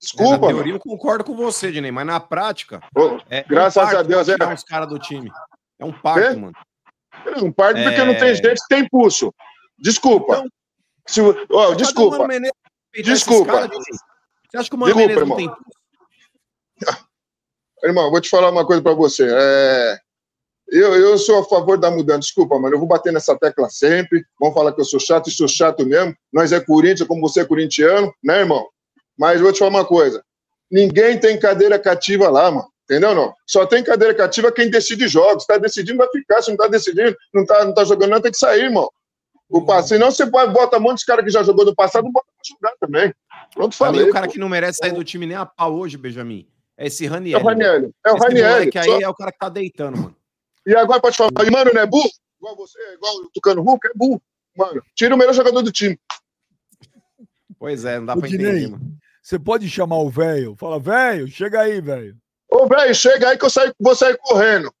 Desculpa. 0.00 0.34
É, 0.34 0.48
na 0.48 0.54
teoria, 0.54 0.72
eu 0.74 0.80
concordo 0.80 1.24
com 1.24 1.36
você, 1.36 1.70
Dinei, 1.70 1.92
mas 1.92 2.06
na 2.06 2.18
prática. 2.18 2.80
Oh, 2.96 3.18
é 3.30 3.44
graças 3.44 3.92
um 3.92 3.98
a 3.98 4.02
Deus, 4.02 4.28
é. 4.28 4.34
os 4.34 4.64
caras 4.64 4.88
do 4.88 4.98
time. 4.98 5.30
É 5.78 5.84
um 5.84 5.92
parto, 5.92 6.20
é? 6.20 6.36
mano. 6.36 6.52
É 7.24 7.38
um 7.42 7.52
parto 7.52 7.82
porque 7.82 8.04
não 8.04 8.14
tem 8.14 8.30
é. 8.30 8.34
gente 8.34 8.60
que 8.60 8.68
tem 8.68 8.88
pulso. 8.88 9.32
Desculpa. 9.78 10.34
Então, 10.34 10.48
se, 11.06 11.20
oh, 11.20 11.74
desculpa. 11.74 12.26
Desculpa. 12.94 13.52
Cara, 13.52 13.68
você 13.68 14.56
acha 14.56 14.68
que 14.68 14.74
o 14.74 14.78
Mano 14.78 14.94
desculpa, 14.94 14.96
Menezes 14.96 15.22
irmão. 15.22 15.38
não 15.38 15.56
tem. 16.86 16.96
Irmão, 17.84 18.10
vou 18.10 18.20
te 18.20 18.28
falar 18.28 18.50
uma 18.50 18.66
coisa 18.66 18.82
para 18.82 18.94
você. 18.94 19.28
É... 19.30 19.98
Eu, 20.68 20.94
eu 20.94 21.16
sou 21.18 21.38
a 21.38 21.44
favor 21.44 21.78
da 21.78 21.90
mudança. 21.90 22.20
Desculpa, 22.20 22.58
mano. 22.58 22.74
Eu 22.74 22.78
vou 22.78 22.88
bater 22.88 23.12
nessa 23.12 23.38
tecla 23.38 23.68
sempre. 23.68 24.24
Vão 24.40 24.52
falar 24.52 24.72
que 24.72 24.80
eu 24.80 24.84
sou 24.84 24.98
chato 24.98 25.28
e 25.28 25.32
sou 25.32 25.46
chato 25.46 25.86
mesmo. 25.86 26.14
Nós 26.32 26.52
é 26.52 26.58
Corinthians, 26.58 27.06
como 27.06 27.20
você 27.20 27.40
é 27.40 27.44
corintiano, 27.44 28.12
né, 28.24 28.40
irmão? 28.40 28.66
Mas 29.16 29.40
vou 29.40 29.52
te 29.52 29.60
falar 29.60 29.70
uma 29.70 29.84
coisa. 29.84 30.24
Ninguém 30.70 31.20
tem 31.20 31.38
cadeira 31.38 31.78
cativa 31.78 32.28
lá, 32.28 32.50
mano. 32.50 32.68
Entendeu 32.84 33.14
não? 33.14 33.34
Só 33.46 33.66
tem 33.66 33.82
cadeira 33.82 34.14
cativa 34.14 34.52
quem 34.52 34.70
decide 34.70 35.06
jogos. 35.08 35.42
Está 35.42 35.58
decidindo, 35.58 35.98
vai 35.98 36.08
ficar. 36.08 36.42
Se 36.42 36.48
não 36.48 36.54
está 36.54 36.68
decidindo, 36.68 37.16
não 37.32 37.42
está 37.42 37.64
não 37.64 37.74
tá 37.74 37.84
jogando, 37.84 38.10
não 38.10 38.20
tem 38.20 38.32
que 38.32 38.38
sair, 38.38 38.64
irmão. 38.64 38.88
O 39.48 39.64
passe. 39.64 39.88
Senão 39.88 40.10
você 40.10 40.28
pode 40.28 40.52
bota 40.52 40.78
um 40.78 40.80
monte 40.80 41.00
de 41.00 41.06
cara 41.06 41.22
que 41.22 41.30
já 41.30 41.42
jogou 41.42 41.64
no 41.64 41.74
passado, 41.74 42.10
bota 42.10 42.26
pra 42.26 42.42
jogar 42.44 42.76
também. 42.80 43.14
Pronto, 43.54 43.76
falei. 43.76 44.04
Mim, 44.04 44.10
o 44.10 44.12
cara 44.12 44.26
pô. 44.26 44.32
que 44.32 44.38
não 44.38 44.48
merece 44.48 44.78
sair 44.78 44.92
do 44.92 45.04
time 45.04 45.26
nem 45.26 45.36
a 45.36 45.46
pau 45.46 45.74
hoje, 45.74 45.96
Benjamin, 45.96 46.48
é 46.76 46.86
esse 46.86 47.06
Raniel. 47.06 47.38
É 47.38 47.42
o 47.42 47.46
Raniel. 47.46 47.90
É 48.04 48.12
o 48.12 48.16
Raniel. 48.16 48.70
Que 48.70 48.78
aí 48.78 48.86
só... 48.86 49.00
é 49.00 49.08
o 49.08 49.14
cara 49.14 49.32
que 49.32 49.38
tá 49.38 49.48
deitando, 49.48 49.98
mano. 49.98 50.16
E 50.66 50.74
agora 50.74 51.00
pode 51.00 51.16
falar, 51.16 51.30
e, 51.46 51.50
mano, 51.50 51.70
não 51.72 51.80
é 51.80 51.86
burro? 51.86 52.10
Igual 52.38 52.56
você, 52.56 52.78
igual 52.94 53.14
o 53.16 53.30
Tucano 53.32 53.62
Hulk, 53.62 53.86
é 53.86 53.90
burro. 53.94 54.20
Mano, 54.56 54.82
tira 54.94 55.14
o 55.14 55.18
melhor 55.18 55.32
jogador 55.32 55.62
do 55.62 55.70
time. 55.70 55.98
Pois 57.58 57.84
é, 57.84 57.98
não 57.98 58.06
dá 58.06 58.16
pra 58.16 58.26
Dinei, 58.26 58.48
entender, 58.48 58.70
mano. 58.70 58.96
Você 59.22 59.38
pode 59.38 59.68
chamar 59.70 59.98
o 59.98 60.10
velho? 60.10 60.54
Fala, 60.56 60.78
velho, 60.78 61.28
chega 61.28 61.60
aí, 61.60 61.80
velho. 61.80 62.16
Ô, 62.50 62.66
velho, 62.66 62.94
chega 62.94 63.30
aí 63.30 63.38
que 63.38 63.44
eu 63.44 63.50
saio, 63.50 63.72
vou 63.80 63.94
sair 63.94 64.16
correndo. 64.18 64.72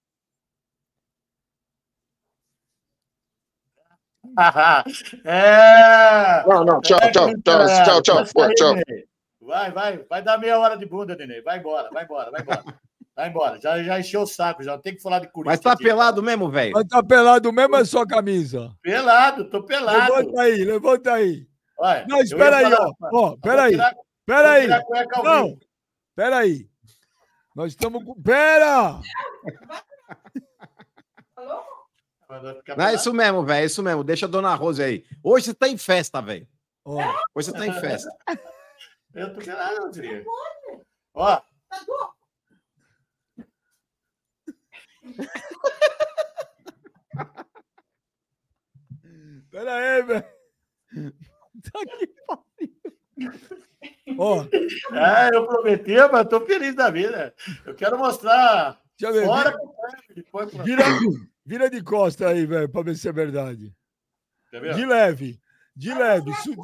É. 5.24 6.44
Não, 6.46 6.64
não, 6.64 6.80
tchau, 6.80 6.98
é, 7.02 7.10
tchau, 7.10 7.28
tchau, 7.44 8.02
tchau, 8.02 8.24
tchau, 8.24 8.54
tchau. 8.54 8.74
Vai, 9.40 9.70
vai, 9.70 9.98
vai 9.98 10.22
dar 10.22 10.38
meia 10.38 10.58
hora 10.58 10.76
de 10.76 10.86
bunda, 10.86 11.14
Nenê. 11.16 11.40
Vai 11.42 11.58
embora, 11.58 11.88
vai 11.92 12.04
embora, 12.04 12.30
vai 12.30 12.40
embora. 12.42 12.64
Vai 13.16 13.30
embora, 13.30 13.58
já, 13.58 13.82
já 13.82 13.98
encheu 13.98 14.20
o 14.20 14.26
saco, 14.26 14.62
já 14.62 14.76
tem 14.76 14.94
que 14.94 15.00
falar 15.00 15.20
de 15.20 15.28
Corinthians. 15.28 15.56
Mas 15.56 15.60
tá 15.60 15.72
aqui. 15.72 15.84
pelado 15.84 16.22
mesmo, 16.22 16.50
velho? 16.50 16.72
Mas 16.74 16.86
tá 16.86 17.02
pelado 17.02 17.50
mesmo 17.50 17.76
é 17.76 17.84
só 17.84 18.04
camisa? 18.04 18.70
Pelado, 18.82 19.48
tô 19.48 19.62
pelado. 19.62 20.12
Levanta 20.12 20.42
aí, 20.42 20.64
levanta 20.64 21.12
aí. 21.14 21.46
Olha, 21.78 22.06
não, 22.06 22.20
espera 22.20 22.56
aí, 22.58 22.74
ó. 22.74 22.92
Ó, 23.12 23.32
espera 23.32 23.62
aí. 23.62 23.72
Espera 23.72 24.50
aí. 24.50 24.68
Não, 25.24 25.58
espera 26.10 26.36
aí. 26.36 26.68
Nós 27.54 27.72
estamos 27.72 28.04
com. 28.04 28.20
Pera! 28.20 29.00
Não, 32.76 32.86
é 32.86 32.94
isso 32.94 33.12
mesmo, 33.12 33.44
velho. 33.44 33.62
É 33.62 33.66
isso 33.66 33.82
mesmo. 33.82 34.04
Deixa 34.04 34.26
a 34.26 34.28
dona 34.28 34.54
Rose 34.54 34.80
aí. 34.82 35.04
Hoje 35.22 35.46
você 35.46 35.54
tá 35.54 35.68
em 35.68 35.78
festa, 35.78 36.20
velho. 36.20 36.46
Oh. 36.84 36.98
Hoje 37.34 37.46
você 37.46 37.52
tá 37.52 37.66
em 37.66 37.72
festa. 37.72 38.10
Eu 39.14 39.32
tô 39.32 39.40
querendo, 39.40 39.94
filho. 39.94 40.26
Ó. 41.14 41.40
Pera 49.50 49.74
aí, 49.74 50.02
velho. 50.02 50.24
Tá 51.62 51.80
aqui, 51.80 52.14
Ó. 54.18 54.44
É, 54.94 55.30
eu 55.34 55.46
prometi, 55.46 55.94
mas 56.12 56.28
tô 56.28 56.42
feliz 56.42 56.74
da 56.74 56.90
vida. 56.90 57.34
Eu 57.64 57.74
quero 57.74 57.96
mostrar. 57.98 58.78
Deixa 58.98 59.16
eu 59.16 59.20
ver. 59.20 59.26
Fora 59.26 59.56
depois. 60.14 60.52
Vira, 60.58 60.84
Vira 61.46 61.70
de 61.70 61.80
costa 61.80 62.28
aí, 62.28 62.44
velho, 62.44 62.68
pra 62.68 62.82
ver 62.82 62.96
se 62.96 63.08
é 63.08 63.12
verdade. 63.12 63.72
De 64.52 64.84
leve. 64.84 65.40
De 65.76 65.94
leve. 65.94 66.34
Su... 66.42 66.56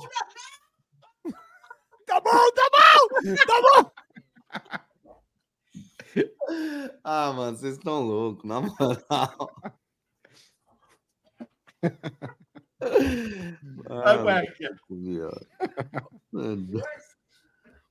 Tá 2.05 2.21
bom, 2.21 2.53
tá 2.53 2.68
bom! 2.73 3.09
Tá 3.47 3.61
bom! 3.62 3.92
ah, 7.05 7.33
mano, 7.33 7.57
vocês 7.57 7.77
estão 7.77 8.03
loucos, 8.03 8.45
na 8.45 8.61
moral. 8.61 9.55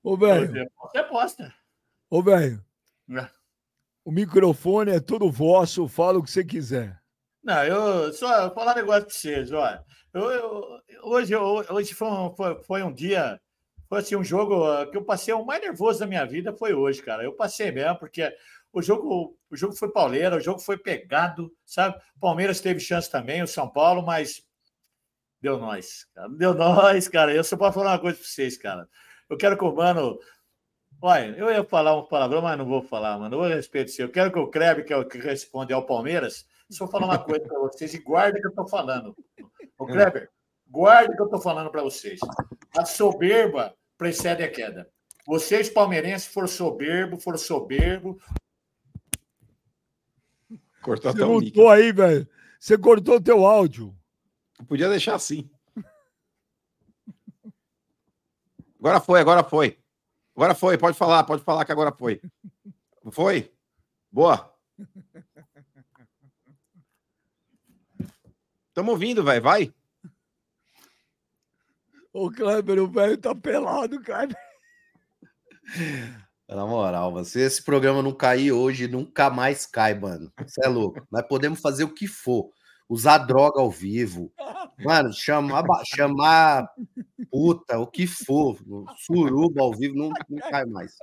Ô, 0.03 0.17
velho. 0.17 0.69
Você 0.81 0.97
aposta. 0.97 1.55
Ô, 2.09 2.21
velho. 2.21 2.61
O 4.03 4.11
microfone 4.11 4.91
é 4.91 4.99
todo 4.99 5.29
vosso, 5.29 5.87
fala 5.87 6.17
o 6.17 6.23
que 6.23 6.31
você 6.31 6.43
quiser. 6.43 6.99
Não, 7.43 7.63
eu 7.63 8.13
só 8.13 8.47
vou 8.47 8.55
falar 8.55 8.73
um 8.73 8.75
negócio 8.75 9.03
para 9.03 9.13
vocês, 9.13 9.51
olha. 9.51 9.83
Eu, 10.13 10.31
eu, 10.31 10.79
hoje 11.03 11.35
hoje 11.35 11.93
foi 11.93 12.07
um, 12.07 12.35
foi, 12.35 12.63
foi 12.63 12.83
um 12.83 12.91
dia, 12.91 13.39
foi 13.87 13.99
assim, 13.99 14.15
um 14.15 14.23
jogo 14.23 14.65
ah, 14.65 14.85
que 14.89 14.97
eu 14.97 15.03
passei 15.03 15.33
o 15.33 15.45
mais 15.45 15.61
nervoso 15.61 15.99
da 15.99 16.07
minha 16.07 16.25
vida 16.25 16.53
foi 16.53 16.73
hoje, 16.73 17.01
cara. 17.01 17.23
Eu 17.23 17.33
passei 17.33 17.71
mesmo, 17.71 17.97
porque 17.97 18.31
o 18.73 18.81
jogo, 18.81 19.37
o 19.49 19.55
jogo 19.55 19.75
foi 19.75 19.91
pauleira, 19.91 20.37
o 20.37 20.41
jogo 20.41 20.59
foi 20.59 20.77
pegado, 20.77 21.51
sabe? 21.65 21.99
Palmeiras 22.19 22.59
teve 22.59 22.79
chance 22.79 23.09
também, 23.09 23.43
o 23.43 23.47
São 23.47 23.69
Paulo, 23.69 24.01
mas 24.01 24.43
deu 25.41 25.57
nós, 25.57 26.05
cara. 26.13 26.29
Deu 26.29 26.53
nós, 26.53 27.07
cara. 27.07 27.33
Eu 27.33 27.43
só 27.43 27.55
posso 27.55 27.73
falar 27.75 27.93
uma 27.93 27.99
coisa 27.99 28.17
para 28.17 28.27
vocês, 28.27 28.57
cara. 28.57 28.87
Eu 29.29 29.37
quero 29.37 29.57
que 29.57 29.63
o 29.63 29.73
Mano 29.73 30.19
Olha, 31.01 31.35
eu 31.35 31.49
ia 31.49 31.63
falar 31.63 31.97
um 31.97 32.05
palavrão, 32.05 32.41
mas 32.41 32.57
não 32.57 32.65
vou 32.65 32.83
falar, 32.83 33.17
mano. 33.17 33.43
Eu 33.43 33.55
respeito 33.55 33.91
seu. 33.91 34.05
Eu 34.05 34.11
quero 34.11 34.31
que 34.31 34.37
o 34.37 34.47
Kreb, 34.47 34.83
que 34.83 34.93
é 34.93 34.97
o 34.97 35.07
que 35.07 35.17
responde 35.17 35.73
ao 35.73 35.85
Palmeiras, 35.85 36.45
só 36.69 36.87
falar 36.87 37.07
uma 37.07 37.19
coisa 37.19 37.43
para 37.45 37.59
vocês 37.59 37.93
e 37.93 37.97
guarde 37.97 38.37
o 38.37 38.41
que 38.41 38.47
eu 38.47 38.51
estou 38.51 38.67
falando. 38.67 39.15
O 39.77 39.85
Kleber, 39.87 40.29
guarde 40.69 41.13
o 41.13 41.15
que 41.15 41.21
eu 41.21 41.25
estou 41.25 41.41
falando 41.41 41.71
para 41.71 41.81
vocês. 41.81 42.19
A 42.77 42.85
soberba 42.85 43.73
precede 43.97 44.43
a 44.43 44.51
queda. 44.51 44.87
Vocês, 45.25 45.69
palmeirenses, 45.69 46.27
for 46.27 46.47
soberbo, 46.47 47.19
for 47.19 47.37
soberbo, 47.37 48.19
Cortou 50.81 51.11
Você 51.11 51.23
voltou 51.23 51.69
aí, 51.69 51.91
velho. 51.91 52.27
Você 52.59 52.77
cortou 52.77 53.15
o 53.15 53.21
teu 53.21 53.45
áudio. 53.45 53.95
Podia 54.67 54.89
deixar 54.89 55.15
assim. 55.15 55.49
Agora 58.79 58.99
foi, 58.99 59.19
agora 59.19 59.43
foi. 59.43 59.80
Agora 60.35 60.55
foi, 60.55 60.77
pode 60.77 60.97
falar, 60.97 61.23
pode 61.23 61.43
falar 61.43 61.65
que 61.65 61.71
agora 61.71 61.91
foi. 61.91 62.21
Foi? 63.11 63.51
Boa. 64.11 64.53
Tamo 68.73 68.91
ouvindo, 68.91 69.23
velho, 69.23 69.41
vai. 69.41 69.73
Ô, 72.13 72.29
Kleber, 72.29 72.79
o 72.79 72.87
velho 72.87 73.17
tá 73.17 73.33
pelado, 73.35 74.01
cara. 74.01 74.35
Na 76.47 76.65
moral, 76.65 77.23
se 77.23 77.39
esse 77.39 77.63
programa 77.63 78.01
não 78.01 78.13
cair 78.13 78.51
hoje, 78.51 78.85
nunca 78.85 79.29
mais 79.29 79.65
cai, 79.65 79.93
mano. 79.93 80.29
Você 80.37 80.65
é 80.65 80.67
louco. 80.67 81.01
Nós 81.09 81.25
podemos 81.25 81.61
fazer 81.61 81.85
o 81.85 81.93
que 81.93 82.07
for. 82.07 82.51
Usar 82.89 83.19
droga 83.19 83.61
ao 83.61 83.71
vivo. 83.71 84.33
Mano, 84.83 85.13
chamar, 85.13 85.63
chamar 85.85 86.69
puta, 87.31 87.79
o 87.79 87.87
que 87.87 88.05
for. 88.05 88.57
Suruba 88.97 89.61
ao 89.61 89.73
vivo, 89.73 89.95
não, 89.95 90.09
não 90.29 90.49
cai 90.49 90.65
mais. 90.65 90.93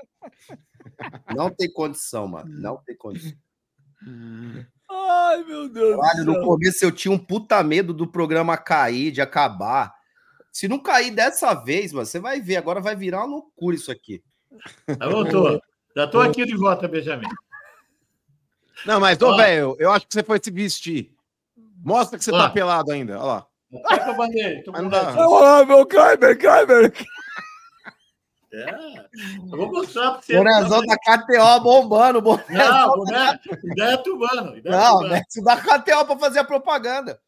Não 1.35 1.51
tem 1.51 1.73
condição, 1.73 2.29
mano. 2.29 2.51
Não 2.51 2.77
tem 2.85 2.97
condição. 2.97 3.37
Ai, 4.91 5.43
meu 5.45 5.69
Deus. 5.69 6.01
Caralho, 6.01 6.25
no 6.25 6.45
começo 6.45 6.85
eu 6.85 6.93
tinha 6.93 7.13
um 7.13 7.19
puta 7.19 7.63
medo 7.63 7.93
do 7.95 8.07
programa 8.07 8.57
cair, 8.57 9.11
de 9.11 9.21
acabar. 9.21 9.95
Se 10.53 10.69
não 10.69 10.79
cair 10.79 11.11
dessa 11.11 11.55
vez, 11.55 11.93
mano, 11.93 12.07
você 12.07 12.21
vai 12.21 12.41
ver. 12.41 12.57
Agora 12.57 12.81
vai 12.81 12.95
virar 12.95 13.19
uma 13.19 13.37
loucura 13.37 13.75
isso 13.75 13.91
aqui. 13.91 14.23
Já 14.89 15.09
voltou. 15.09 15.61
Já 15.97 16.07
tô 16.07 16.21
aqui 16.21 16.45
de 16.45 16.57
volta, 16.57 16.87
Benjamin. 16.87 17.27
Não, 18.87 19.01
mas, 19.01 19.21
ô, 19.21 19.37
velho, 19.37 19.77
eu 19.79 19.91
acho 19.91 20.07
que 20.07 20.15
você 20.15 20.23
foi 20.23 20.39
se 20.43 20.51
vestir. 20.51 21.13
Mostra 21.85 22.19
que 22.19 22.25
você 22.25 22.31
tá 22.31 22.49
pelado 22.49 22.93
ainda. 22.93 23.19
Olha 23.19 23.25
lá. 23.25 23.48
Vai 23.71 24.03
pra 24.03 24.13
bandeira. 24.15 24.63
Olha 24.69 25.27
lá, 25.27 25.65
meu 25.65 25.87
Kyber, 25.87 26.39
Kyber. 26.39 26.93
É. 28.51 28.71
Eu 29.53 29.59
vou 29.59 29.71
mostrar 29.71 30.13
pra 30.13 30.23
você. 30.23 30.37
Bonezão 30.37 30.81
da 30.87 30.97
KTO 30.97 31.61
bombando. 31.63 32.23
Bonezão 32.23 32.97
não, 32.97 33.05
né? 33.05 33.39
Ideia 33.63 33.99
tubano. 33.99 34.57
Ideia 34.57 34.75
não, 34.75 35.03
tubano. 35.03 35.23
isso 35.29 35.43
da 35.43 35.57
KTO 35.57 36.07
pra 36.07 36.19
fazer 36.19 36.39
a 36.39 36.45
propaganda. 36.45 37.21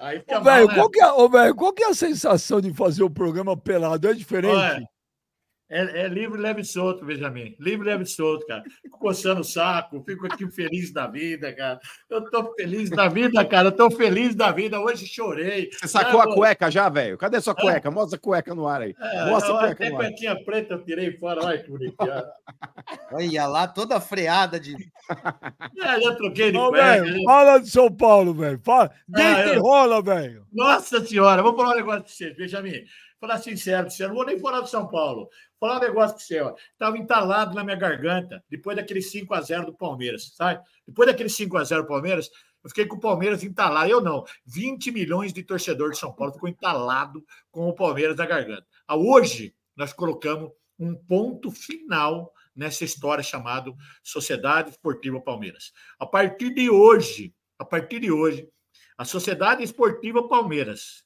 Aí 0.00 0.20
fica 0.20 0.38
ô, 0.38 0.44
mal, 0.44 0.54
véio, 0.54 0.68
né? 0.68 0.74
qual, 0.74 0.90
que 0.90 1.00
é, 1.00 1.12
ô, 1.12 1.28
véio, 1.28 1.54
qual 1.54 1.72
que 1.72 1.84
é 1.84 1.88
a 1.88 1.94
sensação 1.94 2.60
de 2.60 2.72
fazer 2.72 3.02
o 3.02 3.10
programa 3.10 3.56
pelado? 3.56 4.08
É 4.08 4.14
diferente? 4.14 4.54
Olha, 4.54 4.88
é, 5.68 6.02
é, 6.02 6.08
livre, 6.08 6.40
leve 6.40 6.60
e 6.60 6.64
solto, 6.64 7.04
Benjamin. 7.04 7.56
Livre, 7.58 7.88
leve 7.88 8.04
e 8.04 8.06
solto, 8.06 8.46
cara. 8.46 8.62
Fico 8.82 8.98
coçando 8.98 9.40
o 9.40 9.44
saco, 9.44 10.02
fico 10.06 10.26
aqui 10.26 10.48
feliz 10.50 10.92
da 10.92 11.08
vida, 11.08 11.52
cara. 11.52 11.80
Eu 12.08 12.30
tô 12.30 12.54
feliz 12.54 12.88
da 12.88 13.08
vida, 13.08 13.44
cara. 13.44 13.68
Eu 13.68 13.72
tô 13.72 13.90
feliz 13.90 14.34
da 14.34 14.52
vida. 14.52 14.80
Hoje 14.80 15.06
chorei. 15.06 15.70
Você 15.72 15.88
sacou 15.88 16.20
é, 16.20 16.24
a 16.24 16.26
cueca 16.34 16.70
já, 16.70 16.88
velho? 16.88 17.18
Cadê 17.18 17.40
sua 17.40 17.54
cueca? 17.54 17.88
É. 17.88 17.90
Mostra 17.90 18.16
a 18.16 18.20
cueca 18.20 18.54
no 18.54 18.68
ar 18.68 18.82
aí. 18.82 18.94
É, 18.96 19.26
Mostra 19.26 19.54
a 19.54 19.58
cueca 19.58 19.90
no 19.90 19.96
ar. 19.96 20.04
cuequinha 20.04 20.44
preta 20.44 20.74
eu 20.74 20.84
tirei 20.84 21.18
fora. 21.18 21.44
Olha 21.44 21.58
que 21.58 21.68
bonitinho. 21.68 22.22
Olha 23.10 23.46
lá, 23.46 23.66
toda 23.66 24.00
freada 24.00 24.60
de. 24.60 24.76
É, 25.78 26.00
já 26.00 26.14
troquei 26.14 26.50
de 26.50 26.58
Ô, 26.58 26.68
cueca. 26.70 27.02
Véio, 27.02 27.24
fala 27.24 27.58
de 27.58 27.70
São 27.70 27.90
Paulo, 27.92 28.34
velho. 28.34 28.60
Fala. 28.64 28.90
Deita 29.06 29.50
ah, 29.50 29.54
eu... 29.54 29.62
rola, 29.62 30.02
velho. 30.02 30.44
Nossa 30.52 31.04
senhora, 31.04 31.42
vou 31.42 31.54
falar 31.54 31.74
um 31.74 31.76
negócio 31.76 32.02
pra 32.02 32.10
você, 32.10 32.30
Benjamin. 32.34 32.84
Falar 33.26 33.38
sincero, 33.38 33.90
você 33.90 34.06
não 34.06 34.14
vou 34.14 34.24
nem 34.24 34.38
falar 34.38 34.60
do 34.60 34.68
São 34.68 34.86
Paulo. 34.86 35.28
Falar 35.58 35.78
um 35.78 35.80
negócio 35.80 36.16
para 36.16 36.24
você. 36.24 36.54
Estava 36.70 36.96
entalado 36.96 37.56
na 37.56 37.64
minha 37.64 37.76
garganta 37.76 38.40
depois 38.48 38.76
daquele 38.76 39.02
5 39.02 39.34
a 39.34 39.40
0 39.40 39.66
do 39.66 39.74
Palmeiras, 39.74 40.32
sabe? 40.36 40.62
Depois 40.86 41.08
daquele 41.08 41.28
5 41.28 41.56
a 41.56 41.64
0 41.64 41.82
do 41.82 41.88
Palmeiras, 41.88 42.30
eu 42.62 42.68
fiquei 42.68 42.86
com 42.86 42.94
o 42.94 43.00
Palmeiras 43.00 43.42
entalado. 43.42 43.90
Eu 43.90 44.00
não. 44.00 44.24
20 44.46 44.92
milhões 44.92 45.32
de 45.32 45.42
torcedor 45.42 45.90
de 45.90 45.98
São 45.98 46.12
Paulo 46.12 46.34
ficou 46.34 46.48
entalado 46.48 47.24
com 47.50 47.68
o 47.68 47.74
Palmeiras 47.74 48.16
na 48.16 48.26
garganta. 48.26 48.64
Ah, 48.86 48.96
hoje, 48.96 49.52
nós 49.74 49.92
colocamos 49.92 50.52
um 50.78 50.94
ponto 50.94 51.50
final 51.50 52.32
nessa 52.54 52.84
história 52.84 53.24
chamada 53.24 53.74
Sociedade 54.04 54.70
Esportiva 54.70 55.20
Palmeiras. 55.20 55.72
A 55.98 56.06
partir 56.06 56.54
de 56.54 56.70
hoje, 56.70 57.34
a 57.58 57.64
partir 57.64 57.98
de 57.98 58.12
hoje, 58.12 58.48
a 58.96 59.04
Sociedade 59.04 59.64
Esportiva 59.64 60.28
Palmeiras, 60.28 61.05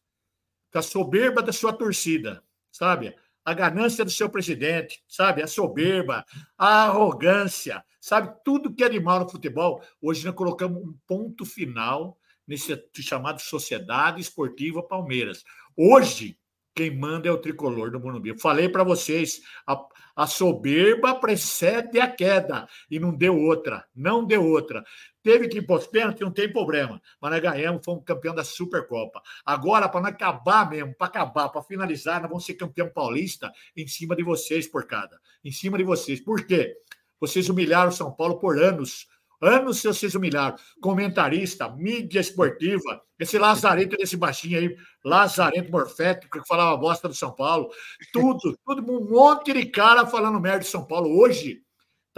com 0.72 0.78
a 0.78 0.82
soberba 0.82 1.42
da 1.42 1.52
sua 1.52 1.72
torcida, 1.72 2.42
sabe? 2.70 3.14
a 3.44 3.54
ganância 3.54 4.04
do 4.04 4.10
seu 4.10 4.28
presidente, 4.28 5.02
sabe? 5.08 5.42
A 5.42 5.46
soberba, 5.46 6.24
a 6.56 6.84
arrogância, 6.84 7.84
sabe? 8.00 8.32
Tudo 8.44 8.72
que 8.72 8.84
é 8.84 8.88
de 8.88 9.00
mal 9.00 9.20
no 9.20 9.28
futebol. 9.28 9.82
Hoje 10.00 10.24
nós 10.24 10.34
colocamos 10.34 10.82
um 10.82 10.94
ponto 11.06 11.44
final 11.44 12.18
nesse 12.46 12.80
chamado 12.94 13.40
Sociedade 13.40 14.20
Esportiva 14.20 14.82
Palmeiras. 14.82 15.44
Hoje, 15.76 16.38
quem 16.74 16.96
manda 16.96 17.28
é 17.28 17.32
o 17.32 17.38
tricolor 17.38 17.90
do 17.90 18.00
Morumbi. 18.00 18.30
Eu 18.30 18.38
falei 18.38 18.68
para 18.68 18.84
vocês, 18.84 19.40
a, 19.66 19.80
a, 20.14 20.26
soberba 20.26 21.14
precede 21.14 22.00
a 22.00 22.08
queda 22.08 22.68
e 22.90 22.98
não 22.98 23.14
deu 23.14 23.36
outra, 23.36 23.84
não 23.94 24.24
deu 24.24 24.46
outra. 24.46 24.84
Teve 25.22 25.48
que 25.48 25.58
ir 25.58 25.62
para 25.62 25.76
os 25.76 25.86
pênaltis, 25.86 26.20
não 26.20 26.32
tem 26.32 26.50
problema. 26.50 27.00
Mas 27.20 27.30
nós 27.30 27.40
ganhamos, 27.40 27.84
fomos 27.84 28.04
campeão 28.04 28.34
da 28.34 28.44
Supercopa. 28.44 29.22
Agora, 29.44 29.88
para 29.88 30.00
não 30.00 30.08
acabar 30.08 30.68
mesmo, 30.68 30.94
para 30.94 31.06
acabar, 31.06 31.48
para 31.48 31.62
finalizar, 31.62 32.20
nós 32.20 32.30
vamos 32.30 32.44
ser 32.44 32.54
campeão 32.54 32.88
paulista 32.88 33.52
em 33.76 33.86
cima 33.86 34.16
de 34.16 34.22
vocês, 34.22 34.66
por 34.66 34.86
cada. 34.86 35.20
Em 35.44 35.52
cima 35.52 35.76
de 35.76 35.84
vocês. 35.84 36.20
Por 36.20 36.46
quê? 36.46 36.76
Vocês 37.20 37.48
humilharam 37.48 37.92
São 37.92 38.10
Paulo 38.10 38.38
por 38.38 38.58
anos. 38.58 39.06
Anos 39.42 39.82
vocês 39.82 40.14
humilharam. 40.14 40.56
Comentarista, 40.80 41.68
mídia 41.68 42.20
esportiva, 42.20 43.02
esse 43.18 43.38
lazarento 43.38 43.96
desse 43.96 44.16
baixinho 44.16 44.58
aí, 44.58 44.76
lazarento 45.04 45.70
morfético, 45.70 46.40
que 46.40 46.46
falava 46.46 46.76
bosta 46.76 47.08
do 47.08 47.14
São 47.14 47.32
Paulo. 47.32 47.70
Tudo, 48.12 48.58
tudo, 48.64 48.92
um 48.92 49.08
monte 49.08 49.52
de 49.52 49.66
cara 49.66 50.06
falando 50.06 50.40
merda 50.40 50.60
de 50.60 50.66
São 50.66 50.84
Paulo. 50.84 51.18
Hoje, 51.18 51.62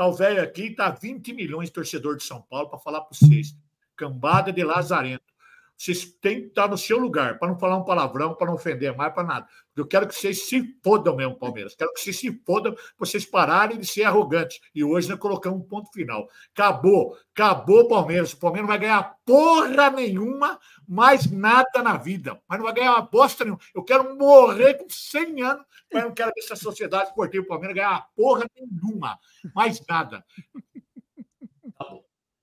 Tá 0.03 0.07
o 0.09 0.13
velho 0.13 0.43
aqui, 0.43 0.71
tá 0.71 0.91
20 0.91 1.33
milhões 1.33 1.69
de 1.69 1.75
torcedor 1.75 2.17
de 2.17 2.25
São 2.25 2.43
Paulo 2.43 2.69
para 2.69 2.81
falar 2.81 3.03
para 3.03 3.17
vocês. 3.17 3.57
Cambada 3.95 4.53
de 4.53 4.65
Lazarento. 4.65 5.32
Vocês 5.77 6.05
têm 6.21 6.43
que 6.43 6.47
estar 6.49 6.69
no 6.69 6.79
seu 6.79 6.99
lugar, 6.99 7.39
para 7.39 7.49
não 7.49 7.59
falar 7.59 7.77
um 7.77 7.85
palavrão, 7.85 8.35
para 8.35 8.47
não 8.47 8.55
ofender 8.55 8.97
mais, 8.97 9.13
para 9.13 9.25
nada. 9.25 9.49
Eu 9.75 9.87
quero 9.87 10.07
que 10.07 10.15
vocês 10.15 10.47
se 10.49 10.77
fodam 10.83 11.17
mesmo, 11.17 11.37
Palmeiras. 11.37 11.75
Quero 11.75 11.93
que 11.95 12.01
vocês 12.01 12.19
se 12.19 12.31
fodam, 12.45 12.75
vocês 12.99 13.25
pararem 13.25 13.79
de 13.79 13.87
ser 13.87 14.05
arrogantes. 14.05 14.61
E 14.75 14.85
hoje 14.85 15.09
nós 15.09 15.19
colocamos 15.19 15.61
um 15.61 15.65
ponto 15.65 15.91
final. 15.91 16.29
Acabou, 16.55 17.17
acabou 17.35 17.81
o 17.81 17.89
Palmeiras. 17.89 18.33
O 18.33 18.39
Palmeiras 18.39 18.69
não 18.69 18.77
vai 18.77 18.79
ganhar 18.79 19.17
porra 19.25 19.91
nenhuma, 19.91 20.59
mais 20.87 21.31
nada 21.31 21.83
na 21.83 21.97
vida. 21.97 22.41
Mas 22.47 22.59
não 22.59 22.67
vai 22.67 22.75
ganhar 22.75 22.93
uma 22.93 23.03
bosta 23.03 23.45
nenhuma. 23.45 23.63
Eu 23.75 23.83
quero 23.83 24.17
morrer 24.17 24.75
com 24.75 24.89
100 24.89 25.43
anos, 25.43 25.65
mas 25.93 26.05
não 26.05 26.13
quero 26.13 26.33
ver 26.35 26.43
essa 26.43 26.57
sociedade 26.57 27.09
esportiva 27.09 27.47
Palmeiras 27.47 27.77
ganhar 27.77 28.07
porra 28.15 28.47
nenhuma. 28.55 29.19
Mais 29.55 29.83
nada. 29.89 30.25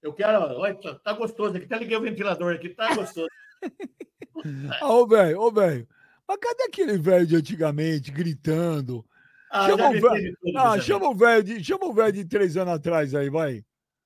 Eu 0.02 0.14
quero. 0.14 0.40
Olha, 0.58 0.76
tá, 0.76 0.96
tá 0.96 1.14
gostoso 1.14 1.56
aqui. 1.56 1.66
Até 1.66 1.78
liguei 1.80 1.98
o 1.98 2.02
ventilador 2.02 2.56
aqui, 2.56 2.70
tá 2.70 2.94
gostoso. 2.96 3.28
ô, 4.82 5.08
velho, 5.08 5.40
ô, 5.42 5.52
velho. 5.52 5.88
Mas 6.28 6.38
cadê 6.38 6.64
aquele 6.64 6.98
velho 6.98 7.26
de 7.26 7.36
antigamente 7.36 8.12
gritando? 8.12 9.06
Ah, 9.52 9.68
chama, 9.68 9.90
o 9.90 9.94
velho, 9.94 10.38
ah, 10.56 10.80
chama 10.80 11.10
o 11.10 11.16
velho 11.16 11.44
de, 11.44 11.64
chama 11.64 11.86
o 11.88 11.94
velho 11.94 12.14
de 12.14 12.26
três 12.26 12.56
anos 12.56 12.76
atrás 12.76 13.16
aí, 13.16 13.30
vai. 13.30 13.64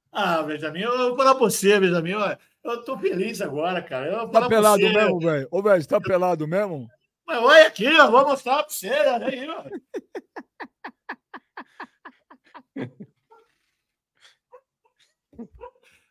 Ah, 0.09 0.41
Benjamin, 0.41 0.81
eu 0.81 0.97
vou 0.97 1.17
falar 1.17 1.35
pra 1.35 1.43
você, 1.43 1.79
Benjamin. 1.79 2.11
Eu, 2.11 2.37
eu 2.63 2.83
tô 2.83 2.97
feliz 2.97 3.41
agora, 3.41 3.81
cara. 3.81 4.07
Eu 4.07 4.29
tá 4.29 4.47
pelado 4.47 4.81
você, 4.81 4.93
mesmo, 4.93 5.19
velho? 5.19 5.47
Ô, 5.51 5.61
velho, 5.61 5.81
você 5.81 5.87
tá 5.87 5.97
eu... 5.97 6.01
pelado 6.01 6.47
mesmo? 6.47 6.87
Mas 7.27 7.43
olha 7.43 7.67
aqui, 7.67 7.85
eu 7.85 8.11
vou 8.11 8.25
mostrar 8.25 8.63
pra 8.63 8.69
você. 8.69 8.89
Olha 8.89 9.27
aí, 9.27 9.49
ó. 9.49 9.63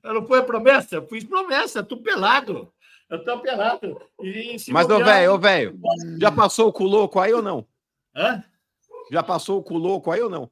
Eu 0.03 0.15
não 0.15 0.27
foi 0.27 0.43
promessa? 0.43 0.97
Eu 0.97 1.07
fiz 1.07 1.25
promessa, 1.25 1.83
tô 1.83 1.97
pelado. 1.97 2.73
Eu 3.09 3.25
tô 3.25 3.39
pelado. 3.41 4.01
E, 4.23 4.57
Mas, 4.69 4.89
ô, 4.89 4.99
velho, 4.99 5.35
ô, 5.35 5.39
velho, 5.39 5.79
já 6.19 6.33
passou 6.33 6.69
o 6.69 6.73
culoco 6.73 7.21
aí 7.21 7.33
ou 7.33 7.43
não? 7.43 7.67
Hã? 8.15 8.43
Já 9.11 9.23
passou 9.23 9.59
o 9.59 9.63
culoco 9.63 10.11
aí 10.11 10.21
ou 10.21 10.31
não? 10.31 10.51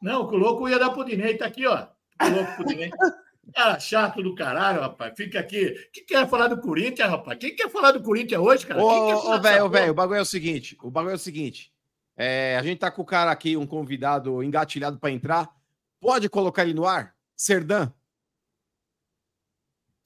Não, 0.00 0.22
o 0.22 0.28
culoco 0.28 0.68
ia 0.68 0.78
dar 0.78 0.90
pro 0.90 1.04
Dinei, 1.04 1.36
tá 1.36 1.46
aqui, 1.46 1.66
ó. 1.66 1.86
Culoco 2.18 2.56
pro 2.56 2.66
Dinei. 2.66 2.90
Cara, 3.54 3.78
chato 3.78 4.22
do 4.22 4.34
caralho, 4.34 4.80
rapaz. 4.80 5.14
Fica 5.16 5.38
aqui. 5.38 5.72
Quem 5.92 6.04
quer 6.04 6.28
falar 6.28 6.48
do 6.48 6.60
Corinthians, 6.60 7.08
rapaz? 7.08 7.38
Quem 7.38 7.54
quer 7.54 7.70
falar 7.70 7.92
do 7.92 8.02
Corinthians 8.02 8.40
hoje, 8.40 8.66
cara? 8.66 8.82
Ô, 8.82 9.40
velho, 9.40 9.68
velho, 9.68 9.92
o 9.92 9.94
bagulho 9.94 10.18
é 10.18 10.22
o 10.22 10.26
seguinte. 10.26 10.76
O 10.82 10.90
bagulho 10.90 11.12
é 11.12 11.16
o 11.16 11.18
seguinte. 11.18 11.72
É, 12.16 12.56
a 12.58 12.62
gente 12.62 12.78
tá 12.78 12.90
com 12.90 13.02
o 13.02 13.06
cara 13.06 13.30
aqui, 13.30 13.56
um 13.56 13.66
convidado 13.66 14.42
engatilhado 14.42 14.98
para 14.98 15.12
entrar. 15.12 15.48
Pode 16.00 16.28
colocar 16.28 16.62
ele 16.62 16.74
no 16.74 16.86
ar? 16.86 17.14
Serdan? 17.36 17.92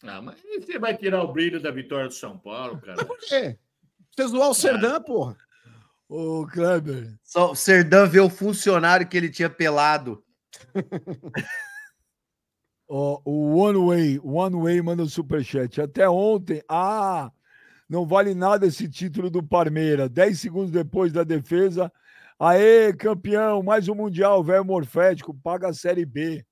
Ah, 0.02 0.22
mas 0.22 0.40
você 0.42 0.78
vai 0.78 0.96
tirar 0.96 1.22
o 1.22 1.32
brilho 1.32 1.60
da 1.60 1.70
vitória 1.70 2.08
do 2.08 2.14
São 2.14 2.38
Paulo, 2.38 2.80
cara. 2.80 3.04
Por 3.04 3.18
quê? 3.18 3.58
Você 4.10 4.28
zoar 4.28 4.50
o 4.50 4.54
Serdã, 4.54 4.96
ah. 4.96 5.00
porra. 5.00 5.36
Ô, 6.08 6.46
Kleber. 6.46 7.14
Só 7.22 7.52
o 7.52 7.54
Serdã 7.54 8.06
vê 8.06 8.18
o 8.18 8.30
funcionário 8.30 9.06
que 9.06 9.16
ele 9.16 9.30
tinha 9.30 9.50
pelado. 9.50 10.24
Oh, 12.92 13.22
o 13.24 13.54
One 13.54 13.86
Way, 13.86 14.20
One 14.20 14.56
Way 14.64 14.82
manda 14.82 15.04
um 15.04 15.08
superchat. 15.08 15.80
Até 15.80 16.08
ontem, 16.08 16.60
ah, 16.68 17.30
não 17.88 18.04
vale 18.04 18.34
nada 18.34 18.66
esse 18.66 18.88
título 18.88 19.30
do 19.30 19.40
Parmeira. 19.40 20.08
Dez 20.08 20.40
segundos 20.40 20.72
depois 20.72 21.12
da 21.12 21.22
defesa, 21.22 21.92
aê, 22.36 22.92
campeão, 22.92 23.62
mais 23.62 23.86
um 23.86 23.94
Mundial, 23.94 24.42
velho 24.42 24.64
morfético, 24.64 25.32
paga 25.32 25.68
a 25.68 25.72
Série 25.72 26.04
B. 26.04 26.44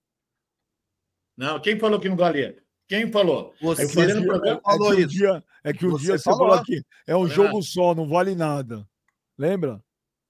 Não, 1.36 1.60
quem 1.60 1.76
falou 1.76 1.98
que 1.98 2.08
não 2.08 2.16
valia? 2.16 2.56
Quem 2.88 3.12
falou? 3.12 3.54
Você 3.60 3.84
eu 3.84 3.88
falei 3.90 4.14
no 4.14 4.24
programa. 4.24 4.58
É, 4.58 4.62
falou 4.62 4.92
é 4.92 4.96
que 4.96 5.02
um 5.02 5.06
isso. 5.06 5.08
dia, 5.18 5.44
é 5.62 5.72
que 5.74 5.86
um 5.86 5.90
você 5.90 6.04
dia 6.04 6.18
você 6.18 6.24
falou, 6.24 6.38
falou 6.38 6.54
aqui, 6.54 6.82
é 7.06 7.14
um 7.14 7.28
jogo 7.28 7.62
só, 7.62 7.94
não 7.94 8.08
vale 8.08 8.34
nada. 8.34 8.88
Lembra? 9.36 9.84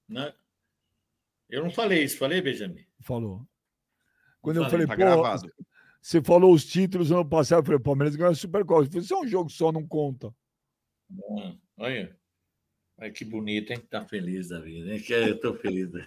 Não. 0.07 0.33
Eu 1.49 1.63
não 1.63 1.71
falei 1.71 2.03
isso, 2.03 2.17
falei, 2.17 2.41
Benjamin? 2.41 2.85
Falou. 2.99 3.47
Quando 4.41 4.57
eu 4.57 4.69
falei, 4.69 4.85
tá 4.85 4.93
pô, 4.93 4.99
gravado. 4.99 5.51
você 6.01 6.21
falou 6.21 6.53
os 6.53 6.65
títulos 6.65 7.11
ano 7.11 7.27
passado, 7.27 7.59
eu 7.59 7.65
falei, 7.65 7.79
Palmeiras 7.79 8.15
ganhou 8.15 8.31
a 8.31 8.35
Supercopa. 8.35 8.81
Eu 8.81 8.87
falei, 8.87 9.01
isso 9.01 9.13
é 9.13 9.19
um 9.19 9.27
jogo 9.27 9.49
só, 9.49 9.71
não 9.71 9.87
conta. 9.87 10.33
Olha. 11.77 12.15
Olha 12.97 13.11
que 13.11 13.23
bonito, 13.23 13.71
hein? 13.71 13.79
Tá 13.89 14.05
feliz 14.05 14.49
da 14.49 14.59
vida, 14.59 14.93
hein? 14.93 15.03
Eu 15.09 15.39
tô 15.39 15.53
feliz. 15.55 15.89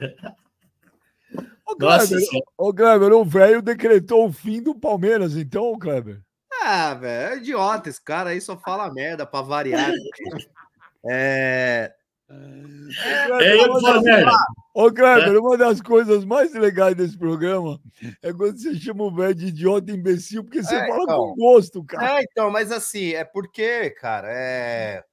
Ô, 1.66 1.76
Kleber, 1.76 2.18
ô, 2.58 2.74
Kleber, 2.74 3.12
o 3.14 3.24
velho 3.24 3.62
decretou 3.62 4.26
o 4.26 4.32
fim 4.32 4.62
do 4.62 4.74
Palmeiras, 4.74 5.34
então, 5.34 5.78
Kleber? 5.78 6.22
Ah, 6.64 6.94
velho, 6.94 7.34
é 7.34 7.36
idiota 7.38 7.88
esse 7.88 8.02
cara 8.02 8.30
aí, 8.30 8.40
só 8.40 8.56
fala 8.56 8.92
merda 8.92 9.26
pra 9.26 9.42
variar. 9.42 9.90
é... 11.04 11.92
É, 13.40 13.56
eu 13.56 13.74
Ô, 14.74 14.90
Kleber, 14.90 15.34
é. 15.34 15.38
uma 15.38 15.58
das 15.58 15.82
coisas 15.82 16.24
mais 16.24 16.54
legais 16.54 16.94
desse 16.94 17.18
programa 17.18 17.78
é 18.22 18.32
quando 18.32 18.58
você 18.58 18.74
chama 18.74 19.04
o 19.04 19.14
velho 19.14 19.34
de 19.34 19.48
idiota 19.48 19.90
imbecil, 19.90 20.42
porque 20.42 20.62
você 20.62 20.74
é, 20.74 20.88
fala 20.88 21.02
então, 21.02 21.18
com 21.18 21.34
gosto, 21.34 21.84
cara. 21.84 22.20
É, 22.20 22.22
então, 22.22 22.50
mas 22.50 22.72
assim, 22.72 23.12
é 23.12 23.22
porque, 23.22 23.90
cara, 23.90 24.28
é. 24.30 25.04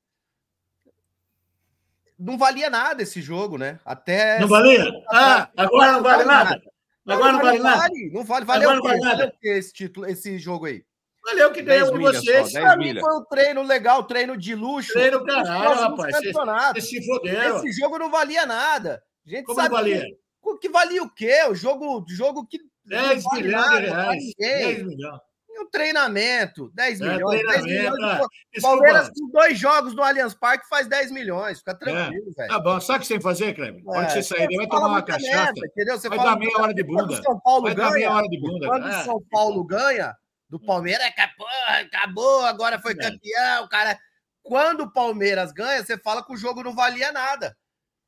Não 2.18 2.38
valia 2.38 2.70
nada 2.70 3.04
esse 3.04 3.22
jogo, 3.22 3.58
né? 3.58 3.80
Até. 3.84 4.40
Não 4.40 4.48
valia? 4.48 4.86
Ah, 5.12 5.50
agora 5.58 5.92
não 5.94 6.04
vale 6.04 6.24
nada. 6.24 6.62
Agora 7.06 7.32
não 7.34 7.42
vale 7.42 7.60
nada. 7.60 7.90
Não 8.14 8.24
vale, 8.24 8.46
valeu 8.46 8.76
não 8.76 8.82
vale 8.82 9.00
nada. 9.00 9.34
esse 9.42 9.74
título, 9.74 10.06
esse 10.06 10.38
jogo 10.38 10.68
aí. 10.68 10.86
Valeu 11.30 11.52
que 11.52 11.62
ganhou 11.62 11.92
de 11.92 12.00
vocês. 12.00 12.52
Pra 12.52 12.76
mim 12.76 13.00
foi 13.00 13.18
um 13.18 13.24
treino 13.26 13.62
legal, 13.64 14.04
treino 14.04 14.36
de 14.36 14.56
luxo. 14.56 14.94
Treino 14.94 15.24
caralho, 15.24 15.80
rapaz. 15.80 16.16
Vocês 16.16 16.90
se 16.90 17.06
foderam. 17.06 17.58
Esse 17.58 17.72
jogo 17.80 17.98
não 17.98 18.10
valia 18.10 18.46
nada. 18.46 19.02
A 19.26 19.30
gente 19.30 19.46
Como 19.46 19.60
sabe 19.60 19.70
valia? 19.70 20.02
Que, 20.02 20.58
que 20.62 20.70
valia 20.70 21.04
o 21.04 21.10
quê? 21.10 21.44
O 21.50 21.56
jogo, 21.56 22.04
jogo 22.10 22.46
que. 22.48 22.60
10 22.86 23.24
vale 23.24 23.44
milhões 23.44 23.62
nada, 23.62 23.82
de 23.82 23.88
reais. 23.88 24.24
10 24.40 24.84
milhões. 24.88 25.20
Um 25.62 25.70
treinamento, 25.70 26.72
10 26.74 27.02
é, 27.02 27.06
milhões. 27.06 27.46
10 27.46 27.64
milhões 27.66 28.22
é. 28.56 28.62
Palmeiras 28.62 29.10
com 29.10 29.28
dois 29.30 29.60
jogos 29.60 29.94
no 29.94 30.02
Allianz 30.02 30.34
Parque 30.34 30.68
faz 30.68 30.88
10 30.88 31.12
milhões. 31.12 31.60
Fica 31.60 31.76
tranquilo, 31.76 32.30
é. 32.30 32.34
velho. 32.34 32.50
Tá 32.50 32.60
bom, 32.60 32.80
sabe 32.80 33.00
o 33.00 33.02
que 33.02 33.08
você 33.08 33.14
tem 33.14 33.20
que 33.20 33.24
fazer? 33.24 33.84
Quando 33.84 34.06
é. 34.06 34.10
você 34.10 34.24
sair, 34.24 34.48
vai 34.56 34.68
tomar 34.68 34.88
uma 34.88 35.02
cachaça. 35.04 35.30
Merda, 35.30 35.68
entendeu? 35.68 36.00
Você 36.00 36.10
vai 36.10 36.18
dar 36.18 36.40
meia 36.40 36.58
hora 36.58 36.74
de 36.74 36.84
bunda. 36.84 37.04
Quando 37.04 37.24
São 37.24 37.40
Paulo 37.42 37.62
vai 37.64 37.76
ganha, 37.76 37.88
dar 37.90 37.94
meia 37.94 38.12
hora 38.12 38.28
de 38.28 38.40
bunda. 38.40 38.68
Quando 38.68 38.88
o 38.88 39.04
São 39.04 39.22
Paulo 39.30 39.64
ganha, 39.66 40.16
do 40.50 40.60
Palmeiras, 40.60 41.06
acabou, 41.06 41.48
acabou, 41.68 42.46
agora 42.46 42.80
foi 42.80 42.94
é. 42.94 42.96
campeão, 42.96 43.68
cara. 43.68 44.00
Quando 44.42 44.82
o 44.82 44.92
Palmeiras 44.92 45.52
ganha, 45.52 45.84
você 45.84 45.98
fala 45.98 46.26
que 46.26 46.34
o 46.34 46.38
jogo 46.38 46.64
não 46.64 46.74
valia 46.74 47.12
nada. 47.12 47.56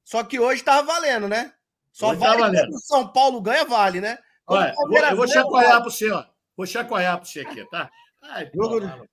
Só 0.04 0.23
que 0.23 0.39
hoje 0.39 0.63
tava 0.63 0.82
valendo, 0.88 1.27
né? 1.27 1.54
Só 1.91 2.10
hoje 2.10 2.19
vale 2.19 2.41
tá 2.41 2.49
quando 2.49 2.73
o 2.73 2.80
São 2.80 3.08
Paulo 3.08 3.41
ganha, 3.41 3.63
vale, 3.65 4.01
né? 4.01 4.17
Olha, 4.47 4.73
eu 5.12 5.15
vou 5.15 5.27
chacoalhar 5.27 5.82
para 5.82 5.84
você, 5.84 6.10
ó. 6.12 6.25
Vou 6.58 6.65
chacoalhar 6.65 7.17
para 7.17 7.25
você 7.25 7.41
aqui, 7.41 7.63
tá? 7.69 7.89
Ai, 8.23 8.49
jogo, 8.54 9.08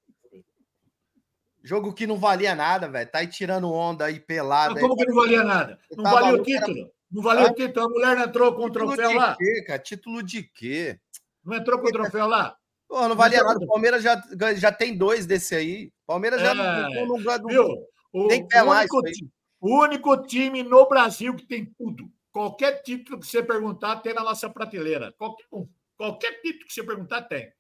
jogo 1.63 1.93
que 1.93 2.07
não 2.07 2.17
valia 2.17 2.55
nada, 2.55 2.89
velho. 2.89 3.11
Tá 3.11 3.19
aí 3.19 3.27
tirando 3.27 3.71
onda 3.71 4.07
aí 4.07 4.19
pelada. 4.19 4.75
Mas 4.75 4.83
como 4.83 4.95
aí, 4.95 4.99
que 4.99 5.07
não 5.07 5.15
valia 5.15 5.45
nada? 5.45 5.79
Não 5.91 6.05
tá 6.05 6.11
valia 6.11 6.35
o 6.35 6.43
título? 6.43 6.79
Era... 6.79 6.91
Não 7.11 7.23
valia 7.23 7.47
ah, 7.47 7.51
o 7.51 7.55
título? 7.55 7.87
A 7.87 7.89
mulher 7.89 8.17
não 8.17 8.25
entrou 8.25 8.55
com 8.55 8.65
o 8.65 8.71
troféu 8.71 9.15
lá? 9.15 9.37
Quê, 9.37 9.65
cara? 9.67 9.79
Título 9.79 10.23
de 10.23 10.43
quê? 10.43 10.99
Não 11.45 11.57
entrou 11.57 11.79
com 11.79 11.89
o 11.89 11.93
troféu 11.93 12.27
lá? 12.27 12.58
Pô, 12.89 13.07
não 13.07 13.15
valia 13.15 13.43
nada. 13.45 13.63
O 13.63 13.69
Palmeiras 13.69 14.03
já, 14.03 14.21
já 14.57 14.73
tem 14.73 14.97
dois 14.97 15.27
desse 15.27 15.55
aí. 15.55 15.93
Palmeiras 16.07 16.41
já 16.41 16.53
é, 16.53 16.55
não, 16.55 17.07
não, 17.07 17.19
não, 17.19 17.47
viu? 17.47 17.69
O, 18.13 18.29
tem 18.29 18.47
que 18.47 18.59
o, 18.59 18.67
mais, 18.67 18.89
único, 18.91 19.31
o 19.61 19.83
único 19.83 20.23
time 20.23 20.63
no 20.63 20.89
Brasil 20.89 21.37
que 21.37 21.47
tem 21.47 21.67
tudo. 21.77 22.11
Qualquer 22.33 22.83
título 22.83 23.21
que 23.21 23.27
você 23.27 23.43
perguntar, 23.43 23.97
tem 23.97 24.15
na 24.15 24.25
nossa 24.25 24.49
prateleira. 24.49 25.13
Qualquer 25.19 25.45
um. 25.53 25.69
Qualquer 25.97 26.41
título 26.41 26.67
que 26.67 26.73
você 26.73 26.83
perguntar, 26.83 27.23
tem. 27.23 27.53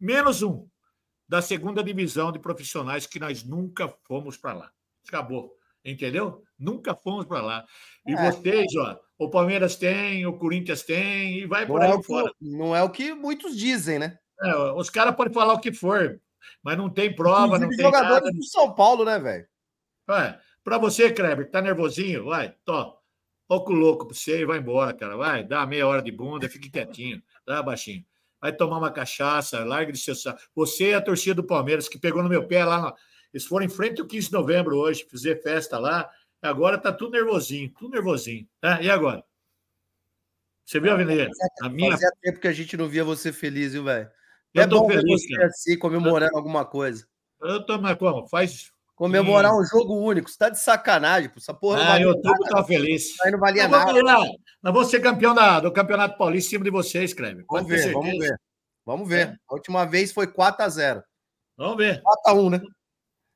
Menos 0.00 0.42
um 0.42 0.66
da 1.28 1.40
segunda 1.40 1.82
divisão 1.82 2.32
de 2.32 2.38
profissionais 2.38 3.06
que 3.06 3.20
nós 3.20 3.44
nunca 3.44 3.88
fomos 4.04 4.36
para 4.36 4.54
lá. 4.54 4.72
Acabou. 5.06 5.56
Entendeu? 5.84 6.42
Nunca 6.58 6.94
fomos 6.94 7.26
para 7.26 7.42
lá. 7.42 7.64
E 8.06 8.12
é. 8.12 8.30
vocês, 8.32 8.74
ó, 8.76 8.98
o 9.18 9.28
Palmeiras 9.28 9.76
tem, 9.76 10.26
o 10.26 10.36
Corinthians 10.38 10.82
tem, 10.82 11.40
e 11.40 11.46
vai 11.46 11.66
por 11.66 11.78
não 11.78 11.92
aí 11.92 11.98
é 11.98 12.02
fora. 12.02 12.32
Que, 12.38 12.50
não 12.50 12.74
é 12.74 12.82
o 12.82 12.90
que 12.90 13.12
muitos 13.14 13.56
dizem, 13.56 13.98
né? 13.98 14.18
É, 14.42 14.54
os 14.72 14.90
caras 14.90 15.14
podem 15.14 15.32
falar 15.32 15.54
o 15.54 15.60
que 15.60 15.72
for, 15.72 16.20
mas 16.62 16.76
não 16.76 16.90
tem 16.90 17.14
prova, 17.14 17.56
Inclusive, 17.56 17.70
não 17.70 17.76
tem 17.76 17.86
jogadores 17.86 18.24
nada. 18.24 18.36
do 18.36 18.44
São 18.44 18.74
Paulo, 18.74 19.04
né, 19.04 19.18
velho? 19.18 19.46
É, 20.10 20.38
para 20.62 20.78
você, 20.78 21.10
Kleber, 21.12 21.50
tá 21.50 21.60
nervosinho, 21.62 22.24
vai, 22.24 22.54
to. 22.64 22.96
Pouco 23.46 23.72
louco 23.72 24.06
para 24.06 24.14
você 24.14 24.40
e 24.40 24.44
vai 24.44 24.58
embora, 24.58 24.94
cara. 24.94 25.16
Vai, 25.16 25.44
dá 25.44 25.66
meia 25.66 25.86
hora 25.86 26.02
de 26.02 26.10
bunda, 26.10 26.48
fique 26.48 26.70
quietinho, 26.70 27.22
tá, 27.44 27.62
baixinho. 27.62 28.04
Vai 28.40 28.52
tomar 28.52 28.78
uma 28.78 28.90
cachaça, 28.90 29.64
larga 29.64 29.92
de 29.92 29.98
seu 29.98 30.14
saco. 30.14 30.40
Você 30.54 30.90
é 30.90 30.94
a 30.94 31.00
torcida 31.00 31.34
do 31.34 31.44
Palmeiras 31.44 31.88
que 31.88 31.98
pegou 31.98 32.22
no 32.22 32.28
meu 32.28 32.46
pé 32.46 32.64
lá. 32.64 32.94
Eles 33.32 33.46
foram 33.46 33.66
em 33.66 33.68
frente 33.68 34.00
ao 34.00 34.06
15 34.06 34.26
de 34.26 34.32
novembro 34.32 34.76
hoje, 34.76 35.06
fazer 35.10 35.42
festa 35.42 35.78
lá. 35.78 36.10
Agora 36.42 36.76
tá 36.76 36.92
tudo 36.92 37.12
nervosinho, 37.12 37.72
tudo 37.78 37.92
nervosinho. 37.92 38.46
Tá? 38.60 38.80
E 38.82 38.90
agora? 38.90 39.24
Você 40.64 40.78
viu, 40.78 40.92
Avenida? 40.92 41.28
A 41.62 41.68
minha... 41.68 41.92
Fazia 41.92 42.10
tempo 42.22 42.40
que 42.40 42.48
a 42.48 42.52
gente 42.52 42.76
não 42.76 42.88
via 42.88 43.04
você 43.04 43.32
feliz, 43.32 43.72
viu, 43.72 43.84
velho? 43.84 44.10
É 44.54 44.66
bom 44.66 44.86
feliz, 44.86 45.02
ver 45.02 45.10
você 45.10 45.34
cara. 45.34 45.46
assim, 45.48 45.78
comemorando 45.78 46.32
eu... 46.32 46.38
alguma 46.38 46.64
coisa. 46.64 47.06
Eu 47.40 47.64
tô, 47.64 47.80
mas 47.80 47.98
como? 47.98 48.26
Faz. 48.28 48.72
Comemorar 48.94 49.52
um 49.52 49.64
jogo 49.64 49.96
único. 49.96 50.30
Você 50.30 50.38
tá 50.38 50.48
de 50.48 50.58
sacanagem, 50.60 51.28
pô. 51.28 51.38
Essa 51.38 51.52
porra 51.52 51.94
ah, 51.94 52.00
eu 52.00 52.14
tô 52.22 52.32
tá 52.48 52.62
feliz. 52.62 53.20
Aí 53.22 53.32
não 53.32 53.40
valia 53.40 53.66
nada. 53.66 53.92
Nós 53.92 54.72
vamos 54.72 54.88
ser 54.88 55.00
campeão 55.00 55.34
da, 55.34 55.58
do 55.58 55.72
Campeonato 55.72 56.16
Paulista 56.16 56.48
em 56.48 56.50
cima 56.50 56.64
de 56.64 56.70
vocês, 56.70 57.12
Kleber. 57.12 57.44
Vamos 57.50 57.68
ver, 57.68 57.92
vamos 57.92 58.18
ver. 58.18 58.40
Vamos 58.86 59.08
ver. 59.08 59.28
É. 59.28 59.36
A 59.48 59.54
última 59.54 59.84
vez 59.84 60.12
foi 60.12 60.28
4x0. 60.28 61.02
Vamos 61.56 61.76
ver. 61.76 62.00
4x1, 62.26 62.50
né? 62.50 62.58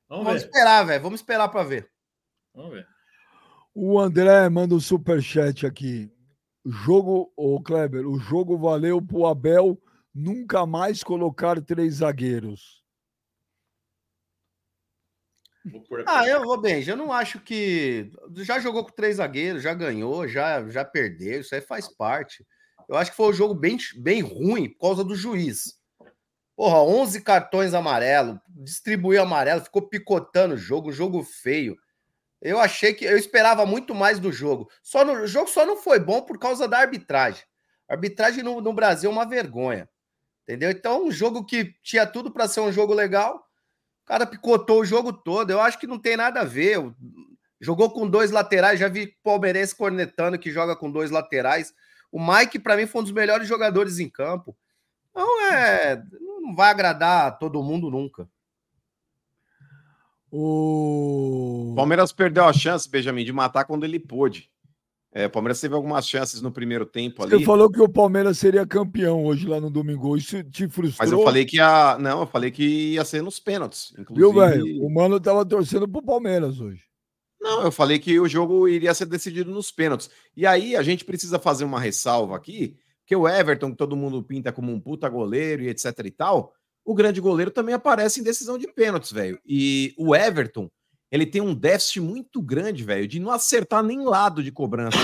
Vamos, 0.08 0.24
vamos 0.24 0.42
esperar, 0.42 0.86
velho. 0.86 1.02
Vamos 1.02 1.20
esperar 1.20 1.48
para 1.48 1.64
ver. 1.64 1.90
Vamos 2.54 2.72
ver. 2.72 2.86
O 3.74 3.98
André 3.98 4.48
manda 4.48 4.74
um 4.74 4.80
superchat 4.80 5.66
aqui. 5.66 6.10
Jogo, 6.64 7.32
ô 7.36 7.60
Kleber, 7.60 8.06
o 8.06 8.18
jogo 8.18 8.56
valeu 8.58 9.00
pro 9.00 9.26
Abel 9.26 9.80
nunca 10.14 10.66
mais 10.66 11.02
colocar 11.02 11.60
três 11.62 11.96
zagueiros? 11.96 12.82
Ah, 16.06 16.26
eu 16.26 16.42
vou 16.42 16.60
bem. 16.60 16.82
Eu 16.86 16.96
não 16.96 17.12
acho 17.12 17.40
que. 17.40 18.10
Já 18.36 18.58
jogou 18.58 18.84
com 18.84 18.92
três 18.92 19.16
zagueiros, 19.16 19.62
já 19.62 19.74
ganhou, 19.74 20.26
já, 20.26 20.68
já 20.68 20.84
perdeu. 20.84 21.40
Isso 21.40 21.54
aí 21.54 21.60
faz 21.60 21.88
parte. 21.88 22.46
Eu 22.88 22.96
acho 22.96 23.10
que 23.10 23.16
foi 23.16 23.28
um 23.28 23.34
jogo 23.34 23.54
bem, 23.54 23.76
bem 23.96 24.22
ruim 24.22 24.70
por 24.70 24.88
causa 24.88 25.04
do 25.04 25.14
juiz. 25.14 25.78
Porra, 26.56 26.82
11 26.82 27.20
cartões 27.22 27.74
amarelo, 27.74 28.40
distribuiu 28.48 29.22
amarelo, 29.22 29.60
ficou 29.60 29.88
picotando 29.88 30.54
o 30.54 30.58
jogo, 30.58 30.90
jogo 30.90 31.22
feio. 31.22 31.76
Eu 32.40 32.58
achei 32.58 32.94
que 32.94 33.04
eu 33.04 33.16
esperava 33.16 33.66
muito 33.66 33.94
mais 33.94 34.18
do 34.18 34.32
jogo. 34.32 34.68
Só 34.82 35.04
no 35.04 35.12
o 35.12 35.26
jogo 35.26 35.48
só 35.48 35.66
não 35.66 35.76
foi 35.76 36.00
bom 36.00 36.22
por 36.22 36.38
causa 36.38 36.66
da 36.66 36.78
arbitragem. 36.78 37.44
A 37.88 37.94
arbitragem 37.94 38.42
no, 38.42 38.60
no 38.60 38.72
Brasil 38.72 39.10
é 39.10 39.12
uma 39.12 39.28
vergonha. 39.28 39.88
Entendeu? 40.48 40.70
Então, 40.70 41.06
um 41.06 41.12
jogo 41.12 41.44
que 41.44 41.74
tinha 41.82 42.06
tudo 42.06 42.30
para 42.30 42.48
ser 42.48 42.60
um 42.60 42.72
jogo 42.72 42.94
legal, 42.94 43.36
o 44.02 44.06
cara 44.06 44.24
picotou 44.24 44.80
o 44.80 44.84
jogo 44.84 45.12
todo. 45.12 45.50
Eu 45.50 45.60
acho 45.60 45.78
que 45.78 45.86
não 45.86 45.98
tem 45.98 46.16
nada 46.16 46.40
a 46.40 46.44
ver. 46.44 46.78
Jogou 47.60 47.90
com 47.90 48.08
dois 48.08 48.30
laterais, 48.30 48.80
já 48.80 48.88
vi 48.88 49.14
palmeirense 49.22 49.76
cornetando 49.76 50.38
que 50.38 50.50
joga 50.50 50.74
com 50.74 50.90
dois 50.90 51.10
laterais. 51.10 51.74
O 52.10 52.18
Mike, 52.18 52.58
para 52.58 52.78
mim, 52.78 52.86
foi 52.86 53.02
um 53.02 53.04
dos 53.04 53.12
melhores 53.12 53.46
jogadores 53.46 53.98
em 53.98 54.08
campo. 54.08 54.56
Então, 55.10 55.42
é, 55.52 56.02
não 56.18 56.54
vai 56.54 56.70
agradar 56.70 57.38
todo 57.38 57.62
mundo 57.62 57.90
nunca. 57.90 58.26
O 60.30 61.74
Palmeiras 61.76 62.10
perdeu 62.10 62.46
a 62.46 62.54
chance, 62.54 62.88
Benjamin, 62.88 63.24
de 63.24 63.34
matar 63.34 63.66
quando 63.66 63.84
ele 63.84 64.00
pôde. 64.00 64.50
É, 65.18 65.26
o 65.26 65.30
Palmeiras 65.30 65.60
teve 65.60 65.74
algumas 65.74 66.08
chances 66.08 66.40
no 66.40 66.52
primeiro 66.52 66.86
tempo 66.86 67.24
ali. 67.24 67.32
Você 67.32 67.44
falou 67.44 67.68
que 67.68 67.82
o 67.82 67.88
Palmeiras 67.88 68.38
seria 68.38 68.64
campeão 68.64 69.24
hoje 69.24 69.48
lá 69.48 69.60
no 69.60 69.68
domingo. 69.68 70.16
Isso 70.16 70.44
te 70.44 70.68
frustrou? 70.68 70.94
Mas 71.00 71.10
eu 71.10 71.24
falei 71.24 71.44
que 71.44 71.56
ia. 71.56 71.98
Não, 71.98 72.20
eu 72.20 72.26
falei 72.28 72.52
que 72.52 72.92
ia 72.92 73.04
ser 73.04 73.20
nos 73.20 73.40
pênaltis. 73.40 73.92
Inclusive... 73.98 74.14
Viu, 74.14 74.32
velho? 74.32 74.86
O 74.86 74.88
Mano 74.88 75.18
tava 75.18 75.44
torcendo 75.44 75.88
pro 75.88 76.00
Palmeiras 76.00 76.60
hoje. 76.60 76.84
Não, 77.40 77.64
eu 77.64 77.72
falei 77.72 77.98
que 77.98 78.20
o 78.20 78.28
jogo 78.28 78.68
iria 78.68 78.94
ser 78.94 79.06
decidido 79.06 79.50
nos 79.50 79.72
pênaltis. 79.72 80.08
E 80.36 80.46
aí 80.46 80.76
a 80.76 80.84
gente 80.84 81.04
precisa 81.04 81.36
fazer 81.36 81.64
uma 81.64 81.80
ressalva 81.80 82.36
aqui, 82.36 82.76
Porque 83.00 83.16
o 83.16 83.26
Everton, 83.26 83.72
que 83.72 83.76
todo 83.76 83.96
mundo 83.96 84.22
pinta 84.22 84.52
como 84.52 84.70
um 84.70 84.78
puta 84.78 85.08
goleiro 85.08 85.64
e 85.64 85.68
etc 85.68 85.98
e 86.04 86.10
tal, 86.12 86.52
o 86.84 86.94
grande 86.94 87.20
goleiro 87.20 87.50
também 87.50 87.74
aparece 87.74 88.20
em 88.20 88.22
decisão 88.22 88.56
de 88.56 88.68
pênaltis, 88.68 89.10
velho. 89.10 89.40
E 89.44 89.94
o 89.98 90.14
Everton, 90.14 90.70
ele 91.10 91.26
tem 91.26 91.40
um 91.40 91.54
déficit 91.54 92.00
muito 92.00 92.42
grande, 92.42 92.84
velho, 92.84 93.08
de 93.08 93.18
não 93.18 93.30
acertar 93.30 93.82
nem 93.82 94.04
lado 94.04 94.42
de 94.42 94.52
cobrança. 94.52 94.98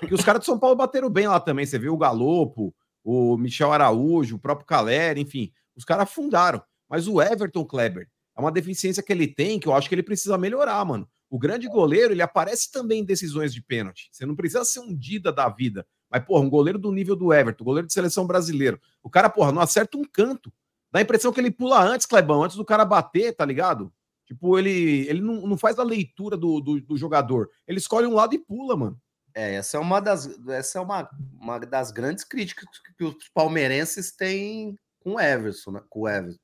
Porque 0.00 0.14
os 0.14 0.24
caras 0.24 0.40
de 0.40 0.46
São 0.46 0.58
Paulo 0.58 0.76
bateram 0.76 1.10
bem 1.10 1.28
lá 1.28 1.38
também. 1.38 1.66
Você 1.66 1.78
viu 1.78 1.92
o 1.92 1.98
Galopo, 1.98 2.74
o 3.04 3.36
Michel 3.36 3.72
Araújo, 3.72 4.36
o 4.36 4.38
próprio 4.38 4.66
Caleri, 4.66 5.20
enfim, 5.20 5.52
os 5.76 5.84
caras 5.84 6.04
afundaram. 6.04 6.62
Mas 6.88 7.06
o 7.06 7.20
Everton 7.20 7.64
Kleber 7.64 8.08
é 8.36 8.40
uma 8.40 8.50
deficiência 8.50 9.02
que 9.02 9.12
ele 9.12 9.26
tem 9.26 9.60
que 9.60 9.68
eu 9.68 9.74
acho 9.74 9.88
que 9.88 9.94
ele 9.94 10.02
precisa 10.02 10.38
melhorar, 10.38 10.84
mano. 10.84 11.08
O 11.28 11.38
grande 11.38 11.68
goleiro, 11.68 12.12
ele 12.12 12.22
aparece 12.22 12.72
também 12.72 13.00
em 13.00 13.04
decisões 13.04 13.54
de 13.54 13.62
pênalti. 13.62 14.08
Você 14.10 14.26
não 14.26 14.34
precisa 14.34 14.64
ser 14.64 14.80
um 14.80 14.96
Dida 14.96 15.32
da 15.32 15.48
vida. 15.48 15.86
Mas, 16.10 16.24
porra, 16.24 16.42
um 16.42 16.50
goleiro 16.50 16.78
do 16.78 16.90
nível 16.90 17.14
do 17.14 17.32
Everton, 17.32 17.62
goleiro 17.62 17.86
de 17.86 17.92
seleção 17.92 18.26
brasileiro. 18.26 18.80
O 19.00 19.08
cara, 19.08 19.30
porra, 19.30 19.52
não 19.52 19.62
acerta 19.62 19.96
um 19.96 20.02
canto. 20.04 20.52
Dá 20.90 20.98
a 20.98 21.02
impressão 21.02 21.32
que 21.32 21.38
ele 21.38 21.52
pula 21.52 21.80
antes, 21.80 22.04
Clebão, 22.04 22.42
antes 22.42 22.56
do 22.56 22.64
cara 22.64 22.84
bater, 22.84 23.32
tá 23.32 23.44
ligado? 23.44 23.92
Tipo, 24.30 24.56
ele, 24.56 25.08
ele 25.08 25.20
não, 25.20 25.44
não 25.44 25.58
faz 25.58 25.76
a 25.80 25.82
leitura 25.82 26.36
do, 26.36 26.60
do, 26.60 26.80
do, 26.80 26.96
jogador. 26.96 27.50
Ele 27.66 27.78
escolhe 27.78 28.06
um 28.06 28.14
lado 28.14 28.32
e 28.32 28.38
pula, 28.38 28.76
mano. 28.76 29.02
É, 29.34 29.54
essa 29.54 29.76
é 29.76 29.80
uma 29.80 29.98
das, 29.98 30.30
essa 30.50 30.78
é 30.78 30.80
uma, 30.80 31.10
uma 31.40 31.58
das 31.58 31.90
grandes 31.90 32.22
críticas 32.22 32.68
que 32.96 33.02
os 33.02 33.28
palmeirenses 33.34 34.12
têm 34.12 34.78
com 35.00 35.14
o 35.14 35.20
Everson, 35.20 35.72
né? 35.72 35.82
Com 35.88 36.02
o 36.02 36.08
Everson. 36.08 36.38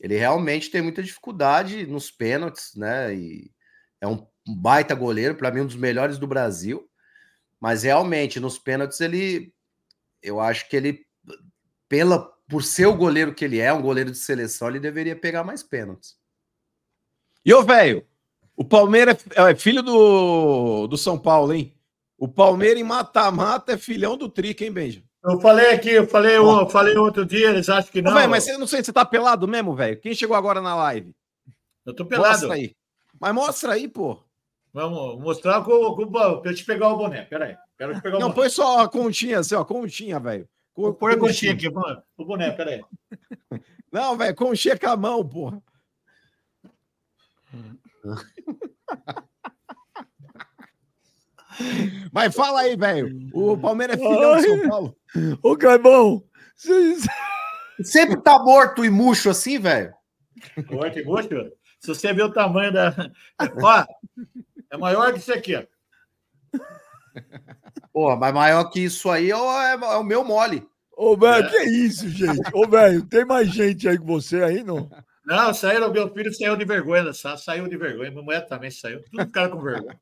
Ele 0.00 0.16
realmente 0.16 0.70
tem 0.70 0.82
muita 0.82 1.02
dificuldade 1.02 1.84
nos 1.84 2.12
pênaltis, 2.12 2.76
né? 2.76 3.12
E 3.12 3.50
é 4.00 4.06
um 4.06 4.24
baita 4.46 4.94
goleiro, 4.94 5.34
para 5.34 5.50
mim, 5.50 5.62
um 5.62 5.66
dos 5.66 5.74
melhores 5.74 6.16
do 6.16 6.28
Brasil. 6.28 6.88
Mas 7.58 7.82
realmente, 7.82 8.38
nos 8.38 8.56
pênaltis, 8.56 9.00
ele. 9.00 9.52
Eu 10.22 10.38
acho 10.38 10.68
que 10.68 10.76
ele, 10.76 11.04
pela, 11.88 12.20
por 12.48 12.62
ser 12.62 12.86
o 12.86 12.96
goleiro 12.96 13.34
que 13.34 13.44
ele 13.44 13.58
é, 13.58 13.72
um 13.72 13.82
goleiro 13.82 14.12
de 14.12 14.18
seleção, 14.18 14.68
ele 14.68 14.78
deveria 14.78 15.16
pegar 15.16 15.42
mais 15.42 15.60
pênaltis. 15.60 16.22
E 17.44 17.52
ô, 17.52 17.62
velho, 17.62 18.04
o 18.56 18.64
Palmeiras 18.64 19.18
é, 19.36 19.50
é 19.50 19.54
filho 19.54 19.82
do, 19.82 20.86
do 20.86 20.96
São 20.96 21.18
Paulo, 21.18 21.52
hein? 21.52 21.72
O 22.16 22.26
Palmeiras 22.26 22.80
em 22.80 22.84
mata-mata 22.84 23.72
é 23.72 23.78
filhão 23.78 24.16
do 24.16 24.28
Trica, 24.28 24.64
hein, 24.64 24.72
Benja? 24.72 25.02
Eu 25.22 25.40
falei 25.40 25.72
aqui, 25.72 25.90
eu 25.90 26.06
falei, 26.06 26.36
eu 26.36 26.68
falei 26.68 26.96
outro 26.96 27.24
dia, 27.24 27.48
eles 27.50 27.68
acham 27.68 27.90
que 27.90 28.02
não. 28.02 28.12
Ô, 28.12 28.14
véio, 28.14 28.28
mas 28.28 28.46
eu 28.46 28.58
não 28.58 28.66
sei 28.66 28.80
se 28.80 28.86
você 28.86 28.92
tá 28.92 29.04
pelado 29.04 29.48
mesmo, 29.48 29.74
velho. 29.74 29.98
Quem 29.98 30.14
chegou 30.14 30.36
agora 30.36 30.60
na 30.60 30.74
live? 30.76 31.14
Eu 31.84 31.94
tô 31.94 32.04
pelado. 32.04 32.32
Mostra 32.32 32.54
aí. 32.54 32.74
Mas 33.18 33.34
mostra 33.34 33.72
aí, 33.72 33.88
pô. 33.88 34.18
Vamos 34.72 35.20
mostrar 35.20 35.62
com, 35.62 35.94
com 35.94 36.40
Deixa 36.42 36.62
eu 36.62 36.66
pegar 36.66 36.88
o 36.88 36.96
boné. 36.96 37.22
Pera 37.22 37.46
aí. 37.46 37.56
Quero 37.78 38.00
pegar 38.02 38.16
o 38.16 38.20
não, 38.20 38.28
boné. 38.28 38.34
põe 38.34 38.48
só 38.50 38.80
a 38.80 38.88
continha, 38.88 39.38
assim, 39.38 39.54
ó. 39.54 39.64
Continha, 39.64 40.20
velho. 40.20 40.48
Põe 40.74 41.14
a 41.14 41.18
conchinha 41.18 41.52
aqui, 41.52 41.70
mano. 41.70 42.02
O 42.18 42.24
boné, 42.24 42.50
pera 42.50 42.70
aí. 42.70 42.84
Não, 43.92 44.16
velho, 44.16 44.34
conchinha 44.34 44.76
com 44.76 44.88
a 44.88 44.96
mão, 44.96 45.24
porra. 45.24 45.62
Mas 52.12 52.34
fala 52.34 52.62
aí, 52.62 52.76
velho. 52.76 53.30
O 53.32 53.56
Palmeiras 53.56 53.96
é 53.96 54.00
filhão 54.00 54.36
de 54.36 54.42
São 54.42 54.68
Paulo. 54.68 54.96
Ô, 55.42 55.56
Clebão, 55.56 56.24
sempre 57.82 58.20
tá 58.20 58.38
morto 58.38 58.84
e 58.84 58.90
murcho 58.90 59.30
assim, 59.30 59.58
velho? 59.58 59.94
Morto 60.70 60.98
e 60.98 61.04
murcho? 61.04 61.28
Se 61.80 61.88
você 61.88 62.12
ver 62.12 62.24
o 62.24 62.32
tamanho 62.32 62.70
da. 62.72 62.94
Ó, 63.62 63.84
é 64.70 64.76
maior 64.76 65.12
que 65.12 65.18
isso 65.18 65.32
aqui, 65.32 65.54
ó. 65.54 65.62
Porra, 67.92 68.16
mas 68.16 68.34
maior 68.34 68.64
que 68.70 68.80
isso 68.80 69.08
aí 69.10 69.30
é, 69.30 69.34
é, 69.34 69.74
é 69.74 69.96
o 69.96 70.02
meu 70.02 70.24
mole. 70.24 70.66
Ô, 70.96 71.16
velho, 71.16 71.46
é. 71.46 71.50
que 71.50 71.70
isso, 71.70 72.08
gente? 72.08 72.40
Ô, 72.52 72.66
velho, 72.66 73.06
tem 73.06 73.24
mais 73.24 73.48
gente 73.48 73.88
aí 73.88 73.96
que 73.98 74.04
você 74.04 74.42
aí, 74.42 74.64
não? 74.64 74.90
Não, 75.24 75.54
saíram, 75.54 75.90
meu 75.90 76.12
filho 76.12 76.34
saiu 76.34 76.56
de 76.56 76.64
vergonha, 76.64 77.12
saiu 77.12 77.66
de 77.66 77.76
vergonha. 77.76 78.10
Minha 78.10 78.22
mulher 78.22 78.46
também 78.46 78.70
saiu. 78.70 79.02
Tudo 79.04 79.30
cara 79.30 79.48
com 79.48 79.62
vergonha. 79.62 79.98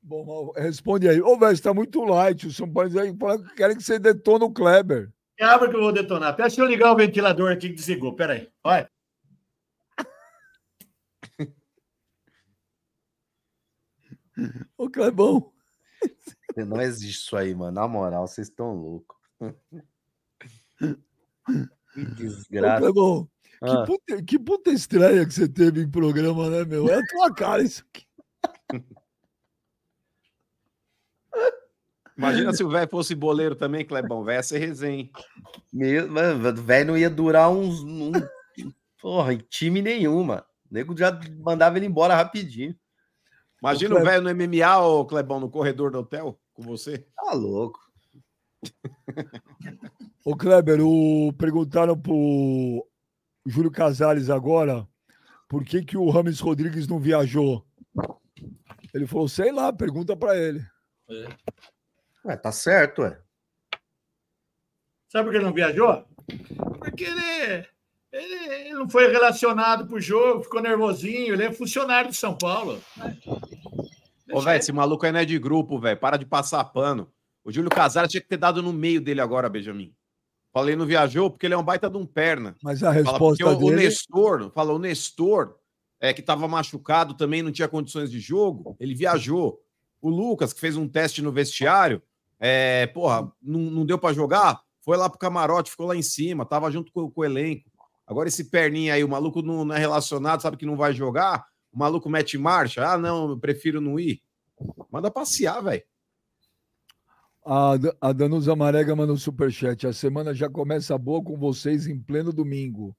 Bom, 0.00 0.52
responde 0.52 1.08
aí. 1.08 1.20
Ô, 1.20 1.36
velho, 1.36 1.56
você 1.56 1.62
tá 1.62 1.74
muito 1.74 2.04
light. 2.04 2.46
O 2.46 2.52
São 2.52 2.72
Paulo 2.72 2.90
querem 3.56 3.76
que 3.76 3.82
você 3.82 3.98
detone 3.98 4.44
o 4.44 4.52
Kleber. 4.52 5.12
Abre 5.40 5.68
que 5.68 5.74
eu 5.74 5.80
vou 5.80 5.92
detonar. 5.92 6.36
Deixa 6.36 6.60
eu 6.60 6.66
ligar 6.66 6.92
o 6.92 6.96
ventilador 6.96 7.50
aqui 7.50 7.70
que 7.70 7.74
desligou. 7.74 8.14
Pera 8.14 8.34
aí. 8.34 8.48
Olha. 8.62 8.88
Ô, 14.78 14.88
Clebão. 14.88 15.52
Não 16.56 16.80
existe 16.80 17.24
isso 17.24 17.36
aí, 17.36 17.52
mano. 17.52 17.72
Na 17.72 17.88
moral, 17.88 18.28
vocês 18.28 18.48
estão 18.48 18.72
loucos. 18.72 19.16
Que 21.96 22.04
desgraça. 22.14 22.82
Clebão, 22.82 23.26
ah. 23.62 23.66
que, 23.66 23.86
puta, 23.86 24.22
que 24.22 24.38
puta 24.38 24.70
estreia 24.70 25.24
que 25.24 25.32
você 25.32 25.48
teve 25.48 25.80
em 25.80 25.90
programa, 25.90 26.50
né, 26.50 26.62
meu? 26.64 26.88
É 26.90 26.98
a 26.98 27.06
tua 27.06 27.34
cara 27.34 27.62
isso 27.62 27.82
aqui. 27.88 28.06
Imagina 32.16 32.52
se 32.54 32.64
o 32.64 32.68
velho 32.70 32.88
fosse 32.88 33.14
boleiro 33.14 33.54
também, 33.54 33.84
Clebão. 33.84 34.24
Velho 34.24 34.38
ia 34.38 34.42
ser 34.42 34.58
resenha. 34.58 35.10
O 35.74 36.62
velho 36.62 36.86
não 36.86 36.96
ia 36.96 37.10
durar 37.10 37.50
uns. 37.50 37.82
Um, 37.82 38.10
porra, 39.00 39.34
em 39.34 39.38
time 39.50 39.82
nenhuma. 39.82 40.46
O 40.70 40.74
nego 40.74 40.96
já 40.96 41.18
mandava 41.38 41.76
ele 41.76 41.84
embora 41.84 42.14
rapidinho. 42.14 42.74
Imagina 43.60 43.96
o 43.96 44.02
velho 44.02 44.22
no 44.22 44.34
MMA, 44.34 44.78
ô 44.78 45.04
Clebão, 45.04 45.40
no 45.40 45.50
corredor 45.50 45.90
do 45.90 45.98
hotel 45.98 46.40
com 46.54 46.62
você. 46.62 47.06
Tá 47.14 47.32
louco. 47.34 47.85
Ô 50.24 50.36
Kleber, 50.36 50.80
o... 50.80 51.32
perguntaram 51.34 51.98
pro 51.98 52.86
Júlio 53.46 53.70
Casares 53.70 54.28
agora 54.30 54.86
por 55.48 55.64
que, 55.64 55.84
que 55.84 55.96
o 55.96 56.10
Rames 56.10 56.40
Rodrigues 56.40 56.88
não 56.88 56.98
viajou. 56.98 57.64
Ele 58.92 59.06
falou, 59.06 59.28
sei 59.28 59.52
lá, 59.52 59.72
pergunta 59.72 60.16
para 60.16 60.36
ele. 60.36 60.64
É. 61.08 61.28
Ué, 62.24 62.36
tá 62.36 62.50
certo, 62.50 63.02
ué. 63.02 63.20
Sabe 65.08 65.24
por 65.24 65.30
que 65.30 65.36
ele 65.36 65.44
não 65.44 65.52
viajou? 65.52 66.04
Porque 66.78 67.04
ele, 67.04 67.66
ele, 68.12 68.54
ele 68.54 68.70
não 68.72 68.88
foi 68.88 69.10
relacionado 69.10 69.86
pro 69.86 70.00
jogo, 70.00 70.42
ficou 70.42 70.60
nervosinho, 70.60 71.34
ele 71.34 71.44
é 71.44 71.52
funcionário 71.52 72.10
de 72.10 72.16
São 72.16 72.36
Paulo. 72.36 72.82
Ô, 74.32 74.40
velho, 74.40 74.58
esse 74.58 74.72
maluco 74.72 75.06
aí 75.06 75.12
não 75.12 75.20
é 75.20 75.24
de 75.24 75.38
grupo, 75.38 75.78
velho. 75.78 75.98
Para 75.98 76.16
de 76.16 76.26
passar 76.26 76.64
pano. 76.64 77.12
O 77.46 77.52
Júlio 77.52 77.70
Casares 77.70 78.10
tinha 78.10 78.20
que 78.20 78.26
ter 78.26 78.38
dado 78.38 78.60
no 78.60 78.72
meio 78.72 79.00
dele 79.00 79.20
agora, 79.20 79.48
Benjamin. 79.48 79.94
Falei, 80.52 80.74
não 80.74 80.84
viajou 80.84 81.30
porque 81.30 81.46
ele 81.46 81.54
é 81.54 81.56
um 81.56 81.62
baita 81.62 81.88
de 81.88 81.96
um 81.96 82.04
perna. 82.04 82.56
Mas 82.60 82.82
a 82.82 82.90
resposta 82.90 83.44
Fala, 83.44 83.56
dele... 83.56 83.70
O 83.70 83.76
Nestor, 83.76 84.50
falou, 84.50 84.76
o 84.76 84.78
Nestor, 84.80 85.54
é, 86.00 86.12
que 86.12 86.20
estava 86.20 86.48
machucado 86.48 87.14
também, 87.14 87.42
não 87.42 87.52
tinha 87.52 87.68
condições 87.68 88.10
de 88.10 88.18
jogo, 88.18 88.76
ele 88.80 88.96
viajou. 88.96 89.60
O 90.02 90.10
Lucas, 90.10 90.52
que 90.52 90.58
fez 90.58 90.76
um 90.76 90.88
teste 90.88 91.22
no 91.22 91.30
vestiário, 91.30 92.02
é, 92.40 92.88
porra, 92.88 93.30
não, 93.40 93.60
não 93.60 93.86
deu 93.86 93.96
para 93.96 94.12
jogar, 94.12 94.60
foi 94.80 94.96
lá 94.96 95.08
pro 95.08 95.16
camarote, 95.16 95.70
ficou 95.70 95.86
lá 95.86 95.94
em 95.94 96.02
cima, 96.02 96.44
tava 96.44 96.68
junto 96.68 96.90
com, 96.90 97.08
com 97.08 97.20
o 97.20 97.24
elenco. 97.24 97.70
Agora 98.04 98.26
esse 98.26 98.50
perninha 98.50 98.94
aí, 98.94 99.04
o 99.04 99.08
maluco 99.08 99.40
não, 99.40 99.64
não, 99.64 99.74
é 99.74 99.78
relacionado, 99.78 100.42
sabe 100.42 100.56
que 100.56 100.66
não 100.66 100.76
vai 100.76 100.92
jogar, 100.92 101.46
o 101.72 101.78
maluco 101.78 102.10
mete 102.10 102.36
marcha, 102.36 102.84
ah, 102.84 102.98
não, 102.98 103.30
eu 103.30 103.38
prefiro 103.38 103.80
não 103.80 104.00
ir. 104.00 104.20
Manda 104.90 105.12
passear, 105.12 105.62
velho. 105.62 105.84
A, 107.48 107.74
a 108.00 108.12
Danusa 108.12 108.56
Marega 108.56 108.96
mandou 108.96 109.14
um 109.14 109.18
superchat. 109.18 109.86
A 109.86 109.92
semana 109.92 110.34
já 110.34 110.50
começa 110.50 110.98
boa 110.98 111.22
com 111.22 111.36
vocês 111.36 111.86
em 111.86 111.96
pleno 111.96 112.32
domingo. 112.32 112.92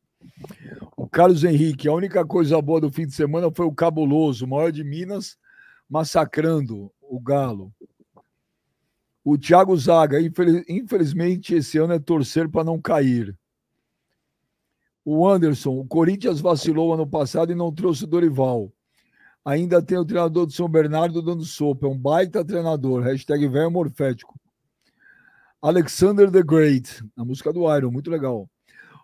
O 0.96 1.06
Carlos 1.06 1.44
Henrique, 1.44 1.90
a 1.90 1.94
única 1.94 2.26
coisa 2.26 2.62
boa 2.62 2.80
do 2.80 2.90
fim 2.90 3.06
de 3.06 3.14
semana 3.14 3.52
foi 3.54 3.66
o 3.66 3.76
cabuloso, 3.76 4.46
o 4.46 4.48
maior 4.48 4.72
de 4.72 4.86
Minas, 4.86 5.38
massacrando 5.90 6.90
o 7.02 7.20
Galo. 7.20 7.74
O 9.22 9.38
Thiago 9.38 9.76
Zaga, 9.76 10.22
infeliz, 10.22 10.64
infelizmente, 10.70 11.54
esse 11.54 11.78
ano 11.78 11.92
é 11.92 12.00
torcer 12.00 12.50
para 12.50 12.64
não 12.64 12.80
cair. 12.80 13.38
O 15.04 15.28
Anderson, 15.28 15.78
o 15.78 15.86
Corinthians 15.86 16.40
vacilou 16.40 16.94
ano 16.94 17.06
passado 17.06 17.52
e 17.52 17.56
não 17.56 17.70
trouxe 17.70 18.06
o 18.06 18.08
Dorival. 18.08 18.72
Ainda 19.44 19.82
tem 19.82 19.98
o 19.98 20.06
treinador 20.06 20.46
do 20.46 20.54
São 20.54 20.68
Bernardo 20.70 21.22
dando 21.22 21.44
sopa. 21.44 21.86
É 21.86 21.90
um 21.90 21.98
baita 21.98 22.44
treinador. 22.44 23.02
Hashtag 23.04 23.48
velho 23.48 23.72
morfético. 23.72 24.37
Alexander 25.62 26.32
the 26.32 26.44
Great, 26.44 27.04
a 27.16 27.26
música 27.26 27.52
do 27.52 27.74
Iron, 27.76 27.92
muito 27.92 28.10
legal. 28.10 28.50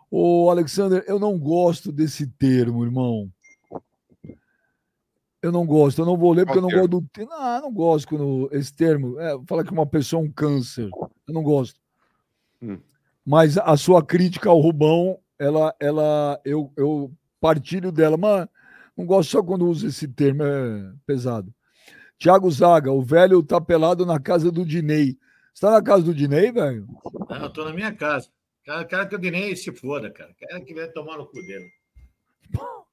Ô, 0.09 0.49
Alexander, 0.49 1.03
eu 1.07 1.19
não 1.19 1.37
gosto 1.39 1.91
desse 1.91 2.27
termo, 2.27 2.83
irmão. 2.83 3.31
Eu 5.41 5.51
não 5.51 5.65
gosto, 5.65 6.01
eu 6.01 6.05
não 6.05 6.15
vou 6.15 6.31
ler 6.31 6.45
porque 6.45 6.59
Qual 6.59 6.71
eu 6.71 6.77
não 6.87 6.87
termo? 6.87 7.01
gosto 7.01 7.25
do. 7.25 7.29
Não, 7.29 7.61
não 7.63 7.73
gosto 7.73 8.07
quando 8.07 8.49
esse 8.53 8.73
termo. 8.73 9.19
É, 9.19 9.37
fala 9.45 9.63
que 9.63 9.73
uma 9.73 9.85
pessoa 9.85 10.21
é 10.21 10.25
um 10.25 10.31
câncer. 10.31 10.89
Eu 11.27 11.33
não 11.33 11.43
gosto. 11.43 11.79
Hum. 12.61 12.79
Mas 13.25 13.57
a 13.57 13.75
sua 13.75 14.05
crítica 14.05 14.49
ao 14.49 14.59
Rubão, 14.59 15.17
ela, 15.37 15.75
ela, 15.79 16.39
eu, 16.45 16.71
eu 16.77 17.11
partilho 17.41 17.91
dela, 17.91 18.15
mas 18.15 18.47
não 18.95 19.05
gosto 19.05 19.31
só 19.31 19.43
quando 19.43 19.67
usa 19.67 19.87
esse 19.87 20.07
termo, 20.07 20.43
é 20.43 20.93
pesado. 21.05 21.53
Tiago 22.17 22.49
Zaga, 22.49 22.91
o 22.91 23.01
velho 23.01 23.43
tá 23.43 23.59
pelado 23.59 24.05
na 24.05 24.19
casa 24.19 24.49
do 24.49 24.65
Dinei. 24.65 25.17
Você 25.53 25.61
tá 25.65 25.71
na 25.71 25.81
casa 25.83 26.03
do 26.03 26.13
Dinei, 26.13 26.51
velho? 26.51 26.87
Não, 27.29 27.37
eu 27.43 27.49
tô 27.49 27.63
na 27.65 27.73
minha 27.73 27.93
casa. 27.93 28.27
Cara, 28.65 28.85
cara 28.85 29.05
que 29.05 29.15
o 29.15 29.19
Dinei 29.19 29.55
se 29.55 29.71
foda, 29.71 30.09
cara. 30.09 30.31
Cara 30.39 30.61
que 30.61 30.73
vai 30.73 30.87
tomar 30.87 31.17
no 31.17 31.25
cu 31.27 31.41
dele. 31.41 31.69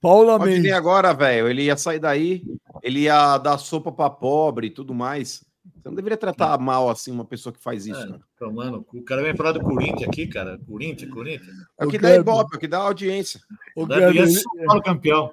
Paula 0.00 0.36
O 0.36 0.38
Dinei 0.40 0.56
Mendes. 0.56 0.72
agora, 0.72 1.12
velho, 1.14 1.48
ele 1.48 1.62
ia 1.64 1.76
sair 1.76 1.98
daí, 1.98 2.42
ele 2.82 3.00
ia 3.00 3.38
dar 3.38 3.58
sopa 3.58 3.90
pra 3.90 4.10
pobre 4.10 4.68
e 4.68 4.70
tudo 4.70 4.94
mais. 4.94 5.44
Você 5.74 5.88
não 5.88 5.94
deveria 5.96 6.16
tratar 6.16 6.56
mal 6.58 6.88
assim 6.88 7.10
uma 7.10 7.24
pessoa 7.24 7.52
que 7.52 7.60
faz 7.60 7.86
isso, 7.86 8.00
É, 8.00 8.06
cara. 8.06 8.20
tomando. 8.38 8.84
cu. 8.84 8.98
O 8.98 9.04
cara 9.04 9.22
vem 9.22 9.34
falar 9.34 9.52
do 9.52 9.60
Corinthians 9.60 10.08
aqui, 10.08 10.26
cara. 10.28 10.58
Corinthians, 10.66 11.10
Corinthians. 11.10 11.56
É 11.78 11.84
o 11.84 11.88
que 11.88 11.98
dá 11.98 12.08
Kleber. 12.08 12.20
ibope, 12.20 12.54
é 12.54 12.56
o 12.56 12.60
que 12.60 12.68
dá 12.68 12.78
audiência. 12.78 13.40
Ô, 13.74 13.84
Da 13.84 13.96
Kleber, 13.96 14.12
Bianca, 14.12 14.30
ele- 14.30 14.38
São 14.40 14.64
Paulo 14.66 14.82
campeão. 14.82 15.32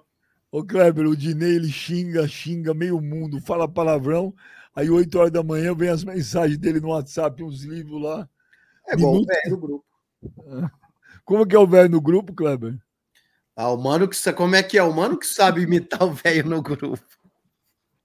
Ô, 0.52 0.64
Kleber, 0.64 1.06
o 1.08 1.16
Dinei, 1.16 1.56
ele 1.56 1.70
xinga, 1.70 2.28
xinga 2.28 2.74
meio 2.74 3.00
mundo, 3.00 3.40
fala 3.42 3.68
palavrão. 3.68 4.34
Aí, 4.76 4.90
8 4.90 5.20
horas 5.20 5.32
da 5.32 5.44
manhã, 5.44 5.76
vem 5.76 5.90
as 5.90 6.04
mensagens 6.04 6.58
dele 6.58 6.80
no 6.80 6.90
WhatsApp, 6.90 7.44
uns 7.44 7.64
livros 7.64 8.02
lá. 8.02 8.28
É 8.88 8.96
igual 8.96 9.16
o 9.16 9.26
velho 9.26 9.50
do 9.50 9.58
grupo. 9.58 9.86
Como 11.24 11.46
que 11.46 11.56
é 11.56 11.60
o 11.60 11.68
velho 11.68 11.90
no 11.90 12.02
grupo, 12.02 12.34
Kleber? 12.34 12.78
Ah, 13.56 13.70
o 13.70 13.78
mano 13.78 14.08
que 14.08 14.34
como 14.34 14.56
é 14.56 14.64
que 14.64 14.78
é? 14.78 14.84
O 14.84 14.92
mano 14.92 15.18
que 15.18 15.28
sabe 15.28 15.62
imitar 15.62 16.04
o 16.04 16.12
velho 16.12 16.50
no 16.50 16.62
grupo. 16.62 17.00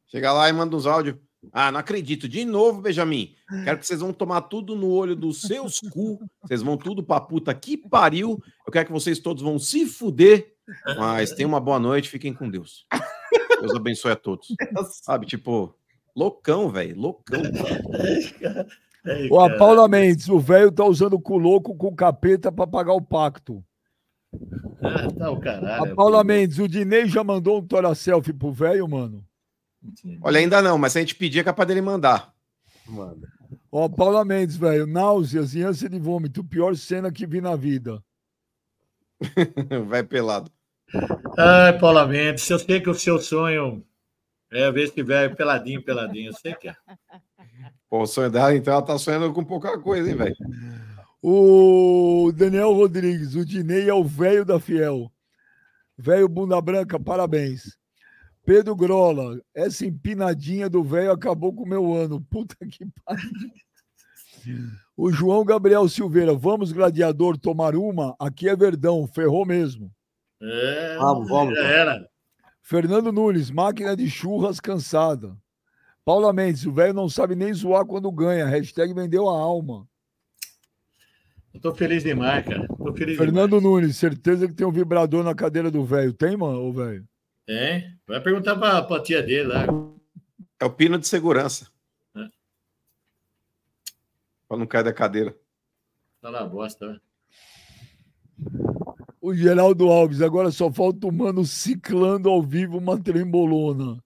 Chega 0.07 0.33
lá 0.33 0.49
e 0.49 0.53
manda 0.53 0.77
uns 0.77 0.87
áudios. 0.87 1.17
Ah, 1.53 1.73
não 1.73 1.81
acredito. 1.81 2.29
De 2.29 2.45
novo, 2.45 2.83
Benjamin. 2.83 3.35
Quero 3.65 3.79
que 3.79 3.87
vocês 3.87 4.01
vão 4.01 4.13
tomar 4.13 4.43
tudo 4.43 4.77
no 4.77 4.91
olho 4.91 5.17
dos 5.17 5.41
seus 5.41 5.81
cu. 5.81 6.19
Vocês 6.43 6.63
vão 6.63 6.77
tudo 6.77 7.03
pra 7.03 7.21
puta 7.21 7.55
que 7.55 7.77
pariu. 7.77 8.43
Eu 8.67 8.73
quero 8.73 8.87
que 8.87 8.93
vocês 8.93 9.19
todos 9.19 9.43
vão 9.43 9.59
se 9.59 9.87
fuder. 9.87 10.55
Mas 10.99 11.33
tenham 11.33 11.49
uma 11.49 11.61
boa 11.61 11.79
noite. 11.79 12.11
Fiquem 12.11 12.35
com 12.35 12.51
Deus. 12.51 12.87
Deus 13.61 13.75
abençoe 13.75 14.13
a 14.13 14.17
todos. 14.17 14.49
Sabe, 15.03 15.27
tipo, 15.27 15.75
loucão, 16.19 16.69
velho. 16.71 16.99
Loucão. 16.99 17.41
Ó, 19.31 19.47
a. 19.47 19.57
Paula 19.57 19.89
Mendes, 19.89 20.29
o 20.29 20.39
velho 20.39 20.73
tá 20.73 20.85
usando 20.85 21.15
o 21.15 21.21
cu 21.21 21.39
louco 21.39 21.77
com 21.77 21.89
o 21.89 21.97
capeta 21.97 22.51
pra 22.51 22.67
pagar 22.67 22.93
o 22.93 23.01
pacto. 23.01 23.65
Ah, 24.83 25.11
tá 25.17 25.31
o 25.31 25.41
caralho. 25.41 25.93
A 25.93 25.95
Paula 25.95 26.23
Mendes, 26.23 26.59
o 26.59 26.69
Dinei 26.69 27.07
já 27.07 27.25
mandou 27.25 27.59
um 27.59 27.67
tora 27.67 27.95
selfie 27.95 28.33
pro 28.33 28.53
velho, 28.53 28.87
mano. 28.89 29.25
Olha, 30.21 30.39
ainda 30.39 30.61
não, 30.61 30.77
mas 30.77 30.93
se 30.93 30.99
a 30.99 31.01
gente 31.01 31.15
pedir, 31.15 31.39
é 31.39 31.45
capaz 31.45 31.67
dele 31.67 31.81
mandar. 31.81 32.35
Mano. 32.87 33.23
Ó, 33.71 33.89
Paula 33.89 34.25
Mendes, 34.25 34.57
velho, 34.57 34.87
náuseas 34.87 35.55
e 35.55 35.63
ânsia 35.63 35.89
de 35.89 35.99
vômito, 35.99 36.45
pior 36.45 36.75
cena 36.77 37.13
que 37.13 37.27
vi 37.27 37.41
na 37.41 37.57
vida. 37.57 38.03
Vai 39.89 40.03
pelado. 40.03 40.51
Ai, 41.37 41.79
Paula 41.79 42.07
Mendes, 42.07 42.49
eu 42.51 42.59
sei 42.59 42.81
que 42.81 42.91
o 42.91 42.95
seu 42.95 43.19
sonho 43.19 43.85
é 44.51 44.71
ver 44.71 44.85
esse 44.85 45.03
velho 45.03 45.37
peladinho, 45.37 45.83
peladinho. 45.83 46.31
Eu 46.31 46.35
sei 46.35 46.55
que 46.55 46.69
é. 46.69 46.77
Pô, 47.89 48.05
dela, 48.31 48.55
então 48.55 48.75
ela 48.75 48.83
tá 48.83 48.99
sonhando 48.99 49.33
com 49.33 49.45
pouca 49.45 49.79
coisa, 49.79 50.11
hein, 50.11 50.17
velho? 50.17 50.37
O 51.23 52.31
Daniel 52.35 52.73
Rodrigues, 52.73 53.35
o 53.35 53.45
Dinei 53.45 53.89
é 53.89 53.95
o 53.95 54.05
velho 54.05 54.45
da 54.45 54.61
Fiel. 54.61 55.11
Velho 55.97 56.29
bunda 56.29 56.61
branca, 56.61 57.01
parabéns. 57.01 57.77
Pedro 58.45 58.77
Grola, 58.77 59.41
essa 59.55 59.85
empinadinha 59.85 60.71
do 60.71 60.83
velho 60.83 61.11
acabou 61.11 61.53
com 61.53 61.65
o 61.65 61.69
meu 61.69 61.93
ano. 61.93 62.21
Puta 62.31 62.57
que 62.67 62.87
pariu. 63.05 63.31
O 64.97 65.13
João 65.13 65.45
Gabriel 65.45 65.89
Silveira, 65.89 66.35
vamos, 66.35 66.73
gladiador, 66.73 67.37
tomar 67.37 67.75
uma? 67.75 68.17
Aqui 68.19 68.49
é 68.49 68.57
Verdão, 68.57 69.07
ferrou 69.07 69.45
mesmo. 69.45 69.93
É, 70.41 70.97
Vamos, 70.99 71.29
vamos. 71.29 71.55
Já 71.55 71.65
era. 71.65 72.09
Fernando 72.69 73.11
Nunes, 73.11 73.51
máquina 73.51 73.97
de 73.97 74.11
churras 74.11 74.61
cansada. 74.61 75.35
Paula 76.05 76.35
Mendes, 76.35 76.67
o 76.67 76.71
velho 76.71 76.93
não 76.93 77.09
sabe 77.09 77.35
nem 77.35 77.51
zoar 77.51 77.87
quando 77.87 78.13
ganha. 78.13 78.45
Hashtag 78.45 78.93
vendeu 78.93 79.27
a 79.27 79.33
alma. 79.33 79.89
Eu 81.55 81.61
tô 81.63 81.75
feliz 81.75 82.03
demais, 82.03 82.45
cara. 82.45 82.69
Tô 82.69 82.93
feliz 82.93 83.17
Fernando 83.17 83.59
demais. 83.59 83.65
Nunes, 83.65 83.97
certeza 83.97 84.47
que 84.47 84.53
tem 84.53 84.67
um 84.67 84.71
vibrador 84.71 85.25
na 85.25 85.35
cadeira 85.35 85.71
do 85.71 85.83
velho. 85.83 86.13
Tem, 86.13 86.37
mano, 86.37 86.61
ô 86.61 86.71
velho? 86.71 87.09
Tem? 87.47 87.99
Vai 88.07 88.21
perguntar 88.21 88.55
pra, 88.55 88.83
pra 88.83 89.03
tia 89.03 89.23
dele 89.23 89.49
lá. 89.49 89.65
É 90.61 90.67
o 90.67 90.71
pino 90.71 90.99
de 90.99 91.09
segurança. 91.09 91.71
É. 92.15 92.29
Pra 94.47 94.59
não 94.59 94.67
cair 94.67 94.85
da 94.85 94.93
cadeira. 94.93 95.35
Tá 96.21 96.31
na 96.31 96.45
bosta, 96.45 96.87
né? 96.87 97.01
O 99.29 99.35
Geraldo 99.35 99.91
Alves, 99.91 100.23
agora 100.23 100.51
só 100.51 100.73
falta 100.73 101.07
o 101.07 101.13
mano 101.13 101.45
ciclando 101.45 102.31
ao 102.31 102.41
vivo 102.43 102.79
uma 102.79 102.99
trembolona. 102.99 104.03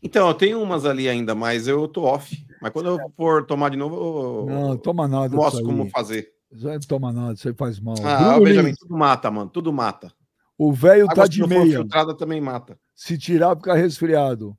Então, 0.00 0.28
eu 0.28 0.34
tenho 0.34 0.62
umas 0.62 0.84
ali 0.84 1.08
ainda, 1.08 1.34
mas 1.34 1.66
eu 1.66 1.88
tô 1.88 2.04
off. 2.04 2.36
Mas 2.62 2.70
quando 2.70 2.90
eu 2.90 3.12
for 3.16 3.44
tomar 3.44 3.70
de 3.70 3.76
novo, 3.76 3.96
eu 3.96 4.46
Não, 4.46 4.76
toma 4.76 5.08
nada. 5.08 5.34
mostro 5.34 5.64
como 5.64 5.90
fazer. 5.90 6.28
Isso 6.52 6.68
aí 6.68 6.74
não 6.74 6.80
toma 6.86 7.12
nada, 7.12 7.32
isso 7.32 7.48
aí 7.48 7.54
faz 7.54 7.80
mal. 7.80 7.96
Ah, 8.04 8.34
Bruno 8.34 8.44
Benjamin, 8.44 8.74
tudo 8.78 8.96
mata, 8.96 9.28
mano. 9.28 9.50
Tudo 9.50 9.72
mata. 9.72 10.12
o 10.56 10.72
velho 10.72 11.08
tá 11.08 11.26
de 11.26 11.44
meia. 11.44 11.78
filtrada, 11.80 12.16
também 12.16 12.40
mata. 12.40 12.78
Se 12.94 13.18
tirar, 13.18 13.56
fica 13.56 13.74
resfriado. 13.74 14.56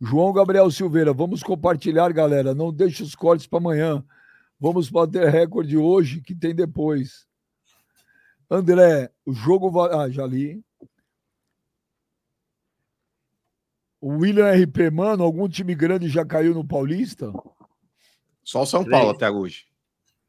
João 0.00 0.32
Gabriel 0.32 0.70
Silveira, 0.70 1.12
vamos 1.12 1.42
compartilhar, 1.42 2.12
galera. 2.12 2.54
Não 2.54 2.72
deixe 2.72 3.02
os 3.02 3.16
cortes 3.16 3.48
para 3.48 3.58
amanhã. 3.58 4.04
Vamos 4.60 4.88
bater 4.88 5.28
recorde 5.28 5.76
hoje, 5.76 6.20
que 6.20 6.32
tem 6.32 6.54
depois. 6.54 7.28
André, 8.50 9.10
o 9.24 9.32
jogo 9.32 9.70
vai. 9.70 9.90
Ah, 9.92 10.10
já 10.10 10.26
li. 10.26 10.62
O 14.00 14.16
William 14.18 14.50
RP, 14.50 14.90
mano, 14.90 15.22
algum 15.22 15.48
time 15.48 15.74
grande 15.74 16.08
já 16.08 16.24
caiu 16.24 16.54
no 16.54 16.66
Paulista? 16.66 17.32
Só 18.42 18.62
o 18.62 18.66
São 18.66 18.82
Três. 18.82 18.96
Paulo 18.96 19.10
até 19.14 19.30
hoje. 19.30 19.66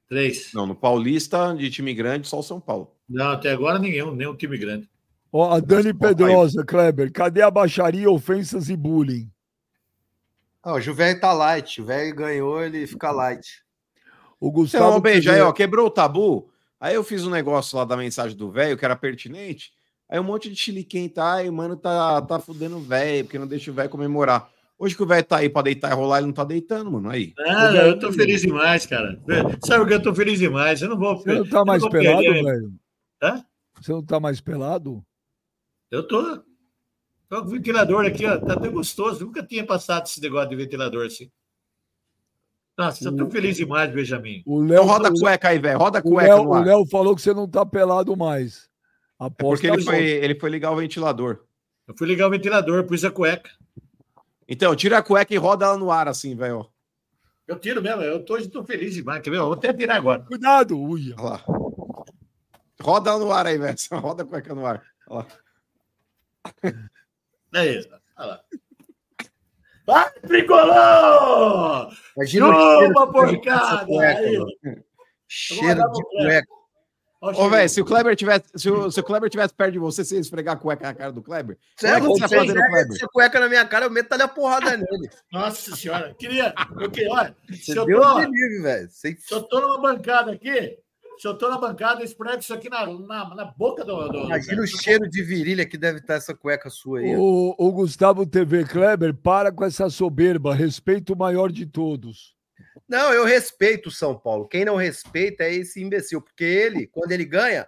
Três. 0.07 0.51
Não, 0.53 0.67
no 0.67 0.75
Paulista, 0.75 1.55
de 1.55 1.71
time 1.71 1.93
grande, 1.93 2.27
só 2.27 2.39
o 2.39 2.43
São 2.43 2.59
Paulo. 2.59 2.93
Não, 3.07 3.31
até 3.31 3.51
agora 3.51 3.79
nenhum, 3.79 4.13
nenhum 4.13 4.35
time 4.35 4.57
grande. 4.57 4.89
Ó, 5.31 5.49
a 5.53 5.61
Dani 5.61 5.93
Pedrosa, 5.93 6.65
Kleber, 6.65 7.11
cadê 7.13 7.41
a 7.41 7.49
baixaria, 7.49 8.11
ofensas 8.11 8.69
e 8.69 8.75
bullying? 8.75 9.31
Ah, 10.61 10.73
o 10.73 10.93
velho 10.93 11.19
tá 11.19 11.31
light. 11.31 11.81
O 11.81 11.85
velho 11.85 12.13
ganhou, 12.13 12.61
ele 12.61 12.85
fica 12.85 13.09
light. 13.09 13.63
O 14.37 14.51
Gustavo. 14.51 14.89
Então, 14.89 15.01
beijo 15.01 15.29
aí, 15.29 15.37
Pedro- 15.37 15.49
ó, 15.49 15.53
quebrou 15.53 15.87
o 15.87 15.89
tabu. 15.91 16.50
Aí 16.81 16.95
eu 16.95 17.03
fiz 17.03 17.27
um 17.27 17.29
negócio 17.29 17.77
lá 17.77 17.85
da 17.85 17.95
mensagem 17.95 18.35
do 18.35 18.49
velho 18.49 18.75
que 18.75 18.83
era 18.83 18.95
pertinente. 18.95 19.71
Aí 20.09 20.19
um 20.19 20.23
monte 20.23 20.49
de 20.49 20.55
chiliquém 20.55 21.07
tá, 21.07 21.35
aí, 21.35 21.51
mano, 21.51 21.77
tá, 21.77 22.19
tá 22.23 22.39
fudendo 22.39 22.77
o 22.77 22.81
velho, 22.81 23.23
porque 23.23 23.37
não 23.37 23.45
deixa 23.45 23.69
o 23.69 23.73
velho 23.73 23.87
comemorar. 23.87 24.49
Hoje 24.79 24.95
que 24.95 25.03
o 25.03 25.05
velho 25.05 25.23
tá 25.23 25.37
aí 25.37 25.47
pra 25.47 25.61
deitar 25.61 25.91
e 25.91 25.93
rolar, 25.93 26.17
ele 26.17 26.25
não 26.25 26.33
tá 26.33 26.43
deitando, 26.43 26.91
mano. 26.91 27.07
Aí. 27.07 27.35
Ah, 27.37 27.71
eu 27.75 27.99
tô 27.99 28.11
feliz 28.11 28.41
demais, 28.41 28.87
cara. 28.87 29.21
Sabe 29.63 29.83
o 29.83 29.87
que 29.87 29.93
eu 29.93 30.01
tô 30.01 30.13
feliz 30.15 30.39
demais? 30.39 30.81
Eu 30.81 30.89
não 30.89 30.97
vou. 30.97 31.17
Você 31.17 31.35
não 31.35 31.47
tá 31.47 31.63
mais 31.63 31.87
pelado, 31.87 32.23
velho? 32.23 32.73
Hã? 33.21 33.45
Você 33.79 33.91
não 33.91 34.03
tá 34.03 34.19
mais 34.19 34.41
pelado? 34.41 35.05
Eu 35.91 36.07
tô. 36.07 36.43
Tô 37.29 37.41
com 37.43 37.47
o 37.47 37.51
ventilador 37.51 38.03
aqui, 38.07 38.25
ó. 38.25 38.39
Tá 38.39 38.53
até 38.53 38.69
gostoso. 38.69 39.23
Nunca 39.23 39.43
tinha 39.43 39.63
passado 39.63 40.07
esse 40.07 40.19
negócio 40.19 40.49
de 40.49 40.55
ventilador 40.55 41.05
assim. 41.05 41.31
Nossa, 42.77 43.03
eu 43.07 43.15
tô 43.15 43.29
feliz 43.29 43.57
demais, 43.57 43.91
Benjamin. 43.93 44.41
O 44.45 44.63
Então 44.63 44.67
Léo 44.75 44.83
roda 44.85 45.09
a 45.09 45.11
o- 45.11 45.19
cueca 45.19 45.49
aí, 45.49 45.59
velho. 45.59 45.77
Roda 45.77 45.99
a 45.99 46.01
o 46.01 46.03
cueca 46.03 46.33
Léo, 46.35 46.43
no 46.43 46.49
o. 46.49 46.63
Léo 46.63 46.85
falou 46.87 47.15
que 47.15 47.21
você 47.21 47.33
não 47.33 47.47
tá 47.47 47.65
pelado 47.65 48.15
mais. 48.17 48.69
É 49.19 49.25
Aposto 49.25 49.61
porque 49.61 49.67
ele 49.67 49.83
foi, 49.83 50.03
ele 50.03 50.39
foi 50.39 50.49
ligar 50.49 50.71
o 50.71 50.75
ventilador. 50.77 51.43
Eu 51.87 51.95
fui 51.97 52.07
ligar 52.07 52.27
o 52.27 52.31
ventilador, 52.31 52.83
pus 52.85 53.03
a 53.05 53.11
cueca. 53.11 53.49
Então, 54.47 54.75
tira 54.75 54.97
a 54.97 55.03
cueca 55.03 55.33
e 55.33 55.37
roda 55.37 55.65
ela 55.65 55.77
no 55.77 55.91
ar, 55.91 56.07
assim, 56.07 56.35
velho. 56.35 56.65
Eu 57.47 57.59
tiro 57.59 57.81
mesmo, 57.81 58.01
eu 58.01 58.23
tô, 58.23 58.35
hoje 58.35 58.47
tô 58.47 58.63
feliz 58.63 58.93
demais. 58.93 59.21
Quer 59.21 59.29
ver? 59.29 59.37
Eu 59.37 59.45
Vou 59.45 59.53
até 59.53 59.71
tirar 59.73 59.97
agora. 59.97 60.21
Cuidado, 60.23 60.79
uia. 60.79 61.13
Olha 61.19 61.29
lá. 61.29 61.43
Roda 62.81 63.09
ela 63.11 63.19
no 63.19 63.31
ar 63.31 63.45
aí, 63.45 63.57
velho. 63.57 63.77
Roda 63.93 64.23
a 64.23 64.25
cueca 64.25 64.55
no 64.55 64.65
ar. 64.65 64.81
Olha 65.07 65.27
lá. 66.63 66.71
É 67.53 67.65
isso. 67.77 67.89
Olha 68.17 68.27
lá. 68.27 68.41
Vai, 69.91 70.09
tricolor! 70.25 71.91
Imagina 72.15 72.47
Chupa, 72.47 73.07
porcada! 73.07 73.85
Cheiro 75.27 75.91
de 75.91 76.03
cueca. 76.03 76.47
Ô, 77.21 77.49
velho, 77.49 77.69
se 77.69 77.81
o 77.81 77.85
Kleber 77.85 78.15
tivesse. 78.15 78.45
Se 78.55 78.69
o, 78.69 78.89
se 78.89 78.99
o 79.01 79.03
Kleber 79.03 79.29
tivesse 79.29 79.53
perto 79.53 79.73
de 79.73 79.79
você, 79.79 80.05
você 80.05 80.15
ia 80.15 80.21
esfregar 80.21 80.55
a 80.55 80.57
cueca 80.57 80.87
na 80.87 80.93
cara 80.93 81.11
do 81.11 81.21
Kleber? 81.21 81.57
Você 81.75 81.87
Como 81.87 81.93
é 81.93 81.97
é 81.97 82.01
que 82.01 82.07
você 82.07 82.19
vai 82.21 82.29
fazer 82.29 82.59
no 82.59 82.65
Kleber? 82.65 82.95
essa 82.95 83.07
cueca 83.07 83.39
na 83.41 83.49
minha 83.49 83.65
cara, 83.65 83.85
eu 83.85 83.91
meto 83.91 84.13
ali 84.13 84.23
a 84.23 84.27
porrada 84.29 84.77
nele. 84.77 85.09
Nossa 85.29 85.75
senhora, 85.75 86.15
queria. 86.17 86.53
Eu 86.79 86.89
queria 86.89 87.11
olha, 87.11 87.35
se 87.51 87.65
Você 87.65 87.79
eu, 87.79 87.85
deu 87.85 88.01
tô, 88.01 88.15
um 88.15 88.19
livre, 88.21 88.61
velho. 88.61 88.89
Se 88.89 89.17
eu 89.29 89.43
tô 89.43 89.59
numa 89.59 89.81
bancada 89.81 90.31
aqui, 90.31 90.79
se 91.21 91.27
eu 91.27 91.35
tô 91.35 91.47
na 91.51 91.57
bancada, 91.59 92.01
eu 92.01 92.05
esprego 92.05 92.39
isso 92.39 92.51
aqui 92.51 92.67
na, 92.67 92.83
na, 92.83 93.35
na 93.35 93.45
boca 93.45 93.85
do. 93.85 94.09
do 94.09 94.17
Imagina 94.21 94.63
o 94.63 94.65
cheiro 94.65 95.07
de 95.07 95.21
virilha 95.21 95.67
que 95.67 95.77
deve 95.77 95.99
estar 95.99 96.15
essa 96.15 96.33
cueca 96.33 96.67
sua 96.67 96.97
aí. 96.97 97.15
O, 97.15 97.53
o 97.59 97.71
Gustavo 97.71 98.25
TV 98.25 98.65
Kleber, 98.65 99.13
para 99.13 99.51
com 99.51 99.63
essa 99.63 99.87
soberba. 99.87 100.55
Respeito 100.55 101.13
o 101.13 101.15
maior 101.15 101.51
de 101.51 101.67
todos. 101.67 102.35
Não, 102.89 103.13
eu 103.13 103.23
respeito 103.23 103.89
o 103.89 103.91
São 103.91 104.17
Paulo. 104.17 104.47
Quem 104.47 104.65
não 104.65 104.75
respeita 104.75 105.43
é 105.43 105.53
esse 105.53 105.79
imbecil, 105.79 106.23
porque 106.23 106.43
ele, 106.43 106.87
quando 106.87 107.11
ele 107.11 107.25
ganha, 107.25 107.67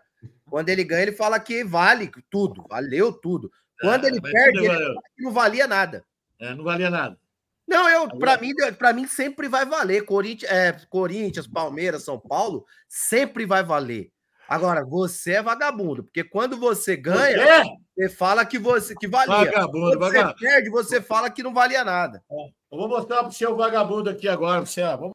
quando 0.49 0.69
ele 0.69 0.83
ganha, 0.83 1.03
ele 1.03 1.11
fala 1.11 1.39
que 1.39 1.63
vale 1.63 2.09
tudo, 2.31 2.65
valeu 2.67 3.13
tudo. 3.13 3.51
Quando 3.79 4.05
ele 4.05 4.19
mas 4.19 4.31
perde, 4.31 4.57
ele 4.61 4.67
valeu. 4.67 4.87
fala 4.87 5.01
que 5.15 5.23
não 5.23 5.31
valia 5.31 5.67
nada. 5.67 6.03
É, 6.39 6.55
não 6.55 6.63
valia 6.63 6.89
nada. 6.89 7.19
Não, 7.67 7.89
eu, 7.89 8.07
para 8.19 8.37
mim, 8.37 8.51
para 8.77 8.93
mim 8.93 9.07
sempre 9.07 9.47
vai 9.47 9.65
valer. 9.65 10.05
Corinthians, 10.05 10.51
é, 10.51 10.71
Corinthians, 10.89 11.47
Palmeiras, 11.47 12.03
São 12.03 12.19
Paulo, 12.19 12.65
sempre 12.87 13.45
vai 13.45 13.63
valer. 13.63 14.11
Agora, 14.47 14.85
você 14.85 15.33
é 15.33 15.41
vagabundo, 15.41 16.03
porque 16.03 16.23
quando 16.23 16.57
você 16.57 16.97
ganha, 16.97 17.63
você 17.95 18.09
fala 18.09 18.45
que 18.45 18.59
você 18.59 18.93
que 18.95 19.07
valia. 19.07 19.35
Vagabundo, 19.35 19.79
quando 19.79 19.99
vagabundo. 19.99 20.37
você 20.37 20.45
perde, 20.45 20.69
você 20.69 21.01
fala 21.01 21.29
que 21.29 21.41
não 21.41 21.53
valia 21.53 21.83
nada. 21.83 22.23
Eu 22.29 22.77
vou 22.77 22.89
mostrar 22.89 23.19
para 23.19 23.29
o 23.29 23.31
seu 23.31 23.55
vagabundo 23.55 24.09
aqui 24.09 24.27
agora. 24.27 24.65
Você, 24.65 24.81
ó. 24.81 24.97
Vamos... 24.97 25.13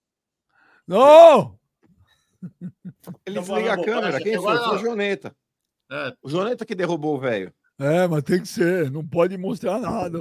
Não! 0.87 1.59
Ele 3.27 3.41
desliga 3.41 3.75
a 3.75 3.85
câmera. 3.85 4.19
Quem 4.21 4.37
foi? 4.37 4.57
Foi 4.57 4.77
o 4.77 4.79
Joneta. 4.79 5.37
É. 5.91 6.13
O 6.23 6.29
Joneta 6.29 6.65
que 6.65 6.75
derrubou 6.75 7.17
o 7.17 7.21
velho. 7.21 7.53
É, 7.79 8.09
mas 8.09 8.23
tem 8.23 8.41
que 8.41 8.49
ser. 8.49 8.91
Não 8.91 9.07
pode 9.07 9.37
mostrar 9.37 9.79
nada. 9.79 10.19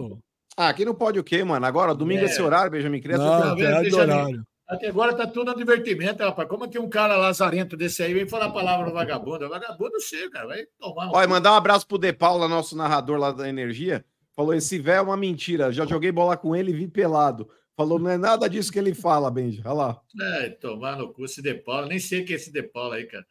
Ah, 0.57 0.69
aqui 0.69 0.83
não 0.83 0.95
pode 0.95 1.19
o 1.19 1.23
quê, 1.23 1.43
mano? 1.43 1.63
Agora, 1.67 1.93
domingo 1.93 2.23
é, 2.23 2.25
esse 2.25 2.41
horário, 2.41 2.71
Benjamin 2.71 2.99
Criança. 2.99 3.23
Não, 3.23 3.55
tem 3.55 3.65
é 3.65 3.95
horário. 3.95 4.43
Até 4.67 4.87
agora 4.87 5.13
tá 5.13 5.27
tudo 5.27 5.51
no 5.51 5.57
divertimento, 5.57 6.23
rapaz. 6.23 6.49
Como 6.49 6.65
é 6.65 6.67
que 6.67 6.79
um 6.79 6.89
cara 6.89 7.15
lazarento 7.15 7.77
desse 7.77 8.01
aí 8.01 8.11
vem 8.11 8.27
falar 8.27 8.47
a 8.47 8.51
palavra 8.51 8.91
vagabundo? 8.91 9.47
Vagabundo 9.47 10.01
chega, 10.01 10.31
cara. 10.31 10.47
Vai 10.47 10.65
tomar. 10.79 11.11
Olha, 11.13 11.27
mandar 11.27 11.53
um 11.53 11.55
abraço 11.55 11.87
pro 11.87 11.99
De 11.99 12.11
Paula, 12.11 12.47
nosso 12.47 12.75
narrador 12.75 13.19
lá 13.19 13.31
da 13.31 13.47
Energia. 13.47 14.03
Falou: 14.35 14.51
esse 14.51 14.79
velho 14.79 14.97
é 14.97 15.01
uma 15.01 15.15
mentira. 15.15 15.71
Já 15.71 15.85
joguei 15.85 16.11
bola 16.11 16.35
com 16.35 16.55
ele 16.55 16.71
e 16.71 16.75
vi 16.75 16.87
pelado. 16.87 17.47
Falou, 17.77 17.99
não 17.99 18.09
é 18.09 18.17
nada 18.17 18.49
disso 18.49 18.71
que 18.71 18.79
ele 18.79 18.95
fala, 18.95 19.29
Benji. 19.29 19.61
Olha 19.63 19.73
lá. 19.73 20.01
É, 20.19 20.49
tomar 20.49 20.97
no 20.97 21.13
cu 21.13 21.25
esse 21.25 21.39
De 21.43 21.53
Paula. 21.53 21.85
Nem 21.85 21.99
sei 21.99 22.23
o 22.23 22.25
que 22.25 22.33
é 22.33 22.35
esse 22.35 22.51
De 22.51 22.63
Paula 22.63 22.95
aí, 22.95 23.05
cara. 23.05 23.25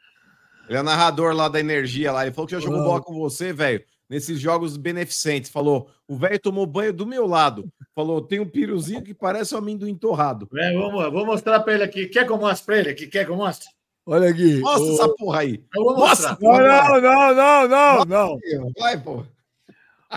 Ele 0.68 0.78
é 0.78 0.82
narrador 0.82 1.34
lá 1.34 1.48
da 1.48 1.58
Energia 1.58 2.12
lá. 2.12 2.24
Ele 2.24 2.32
falou 2.32 2.46
que 2.46 2.54
já 2.54 2.60
jogou 2.60 2.84
bola 2.84 3.02
com 3.02 3.12
você, 3.14 3.52
velho 3.52 3.84
nesses 4.08 4.40
jogos 4.40 4.76
beneficentes. 4.76 5.50
Falou: 5.50 5.90
o 6.06 6.16
velho 6.16 6.38
tomou 6.38 6.66
banho 6.66 6.92
do 6.92 7.06
meu 7.06 7.26
lado. 7.26 7.70
Falou: 7.94 8.20
tem 8.20 8.40
um 8.40 8.48
piruzinho 8.48 9.02
que 9.02 9.14
parece 9.14 9.54
um 9.54 9.58
amendoim 9.58 9.94
torrado. 9.94 10.48
É, 10.54 10.72
vamos, 10.74 11.12
vou 11.12 11.26
mostrar 11.26 11.60
para 11.60 11.74
ele 11.74 11.84
aqui. 11.84 12.06
Quer 12.06 12.24
que 12.26 12.32
eu 12.32 12.38
mostre 12.38 12.66
para 12.66 12.78
ele 12.78 12.90
aqui? 12.90 13.06
Quer 13.06 13.24
que 13.24 13.30
eu 13.30 13.36
mostre? 13.36 13.68
Olha 14.04 14.30
aqui. 14.30 14.60
Mostra 14.60 14.84
o... 14.84 14.94
essa 14.94 15.08
porra 15.14 15.40
aí. 15.40 15.64
Eu 15.74 15.84
vou 15.84 15.96
mostrar. 15.96 16.38
Não, 16.40 16.52
não, 16.52 17.00
não, 17.00 17.34
não, 17.34 18.04
não, 18.04 18.04
não. 18.04 18.38
Vai, 18.78 19.00
pô. 19.00 19.24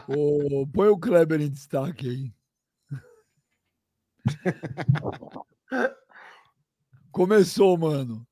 O... 0.08 0.68
Põe 0.68 0.90
o 0.90 0.98
Kleber 0.98 1.42
em 1.42 1.50
destaque 1.50 2.08
aí. 2.08 2.32
Começou, 7.12 7.76
mano. 7.78 8.26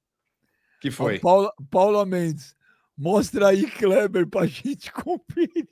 Que 0.80 0.92
foi? 0.92 1.20
Paula, 1.20 1.52
Paula 1.72 2.06
Mendes. 2.06 2.56
Mostra 2.98 3.50
aí, 3.50 3.70
Kleber, 3.70 4.28
pra 4.28 4.48
gente 4.48 4.92
conferir. 5.04 5.68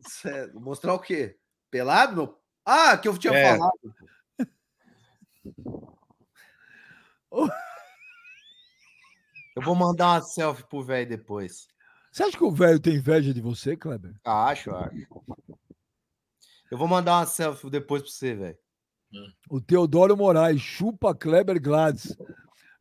Sério, 0.00 0.60
mostrar 0.60 0.94
o 0.94 0.98
quê? 0.98 1.38
Pelado? 1.70 2.16
Meu? 2.16 2.42
Ah, 2.64 2.98
que 2.98 3.06
eu 3.06 3.16
tinha 3.16 3.32
é. 3.32 3.56
falado. 3.56 3.94
Eu 9.54 9.62
vou 9.62 9.74
mandar 9.74 10.08
uma 10.08 10.20
selfie 10.20 10.68
pro 10.68 10.82
velho 10.82 11.08
depois. 11.08 11.66
Você 12.12 12.24
acha 12.24 12.36
que 12.36 12.44
o 12.44 12.50
velho 12.50 12.78
tem 12.78 12.96
inveja 12.96 13.32
de 13.32 13.40
você, 13.40 13.74
Kleber? 13.74 14.14
Acho, 14.22 14.74
acho. 14.74 15.06
Eu 16.70 16.76
vou 16.76 16.86
mandar 16.86 17.18
uma 17.18 17.26
selfie 17.26 17.70
depois 17.70 18.02
pra 18.02 18.10
você, 18.10 18.34
velho. 18.34 18.58
O 19.48 19.60
Teodoro 19.60 20.14
Moraes 20.14 20.60
chupa 20.60 21.14
Kleber 21.14 21.60
Gladys. 21.60 22.14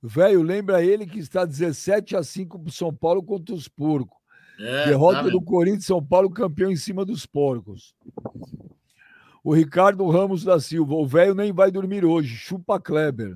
Velho, 0.08 0.44
lembra 0.44 0.84
ele 0.84 1.08
que 1.08 1.18
está 1.18 1.46
17 1.46 2.16
a 2.16 2.22
5 2.22 2.60
para 2.60 2.72
São 2.72 2.94
Paulo 2.94 3.24
contra 3.24 3.56
os 3.56 3.68
porcos. 3.68 4.18
É, 4.60 4.86
Derrota 4.86 5.24
tá 5.24 5.30
do 5.30 5.42
Corinthians 5.42 5.86
São 5.86 6.04
Paulo 6.04 6.30
campeão 6.30 6.72
em 6.72 6.76
cima 6.76 7.04
dos 7.04 7.26
porcos. 7.26 7.96
O 9.44 9.54
Ricardo 9.54 10.08
Ramos 10.08 10.44
da 10.44 10.60
Silva, 10.60 10.94
o 10.94 11.08
velho 11.08 11.34
nem 11.34 11.52
vai 11.52 11.72
dormir 11.72 12.06
hoje. 12.06 12.36
Chupa 12.36 12.80
Kleber. 12.80 13.36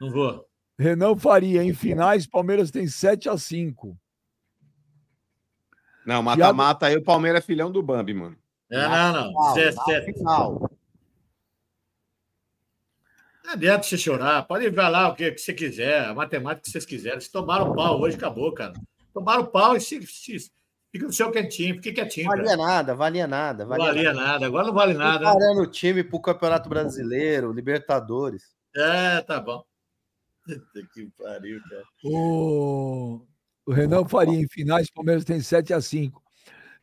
Não 0.00 0.10
vou. 0.10 0.46
Renan 0.78 1.16
Faria, 1.16 1.62
em 1.62 1.74
finais, 1.74 2.26
Palmeiras 2.26 2.70
tem 2.70 2.86
7 2.86 3.28
a 3.28 3.36
5 3.36 3.98
Não, 6.06 6.22
mata-mata 6.22 6.86
aí, 6.86 6.96
o 6.96 7.02
Palmeiras 7.04 7.42
é 7.42 7.46
filhão 7.46 7.70
do 7.70 7.82
Bambi, 7.82 8.14
mano. 8.14 8.36
É, 8.70 8.88
não, 8.88 9.12
não. 9.12 9.54
Final, 9.54 9.84
7, 9.84 10.12
final. 10.14 10.67
Não 13.48 13.54
adianta 13.54 13.82
você 13.82 13.96
chorar, 13.96 14.42
pode 14.42 14.68
ver 14.68 14.88
lá 14.88 15.08
o 15.08 15.14
que, 15.14 15.32
que 15.32 15.40
você 15.40 15.54
quiser, 15.54 16.04
a 16.04 16.12
matemática 16.12 16.64
que 16.64 16.70
vocês 16.70 16.84
quiserem. 16.84 17.18
Se 17.18 17.32
tomaram 17.32 17.74
pau 17.74 17.98
hoje, 17.98 18.14
acabou, 18.14 18.52
cara. 18.52 18.74
Tomaram 19.14 19.46
pau 19.46 19.74
e 19.74 19.80
se, 19.80 20.06
se, 20.06 20.52
fica 20.92 21.06
no 21.06 21.12
seu 21.14 21.30
quentinho, 21.30 21.76
fique 21.76 21.92
quietinho. 21.92 22.26
Valia 22.26 22.44
cara. 22.44 22.56
nada, 22.58 22.94
valia 22.94 23.26
nada. 23.26 23.64
Valia, 23.64 23.86
valia 23.86 24.12
nada. 24.12 24.26
nada. 24.32 24.46
agora 24.46 24.66
não 24.66 24.74
vale 24.74 24.92
nada. 24.92 25.24
Parando 25.24 25.62
o 25.62 25.66
time 25.66 26.04
para 26.04 26.16
o 26.18 26.20
Campeonato 26.20 26.68
Brasileiro, 26.68 27.50
Libertadores. 27.50 28.54
É, 28.76 29.22
tá 29.22 29.40
bom. 29.40 29.64
que 30.92 31.08
pariu, 31.16 31.58
cara. 31.70 31.84
O, 32.04 33.22
o 33.64 33.72
Renan 33.72 34.06
Faria, 34.06 34.38
em 34.38 34.46
finais, 34.46 34.90
Palmeiras 34.90 35.24
tem 35.24 35.40
7 35.40 35.72
a 35.72 35.80
5 35.80 36.22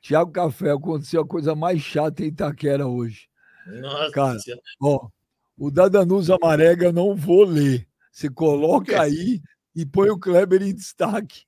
Tiago 0.01 0.31
Café, 0.31 0.71
aconteceu 0.71 1.21
a 1.21 1.27
coisa 1.27 1.53
mais 1.53 1.79
chata 1.79 2.23
em 2.23 2.29
Itaquera 2.29 2.87
hoje. 2.87 3.29
Nossa, 3.67 4.11
cara, 4.11 4.37
ó, 4.81 5.09
o 5.57 5.71
da 5.71 5.87
Danusa 5.87 6.37
Marega 6.41 6.91
não 6.91 7.15
vou 7.15 7.43
ler. 7.43 7.87
Você 8.11 8.29
coloca 8.29 9.01
aí 9.01 9.41
e 9.75 9.85
põe 9.85 10.09
o 10.09 10.19
Kleber 10.19 10.61
em 10.61 10.73
destaque. 10.73 11.45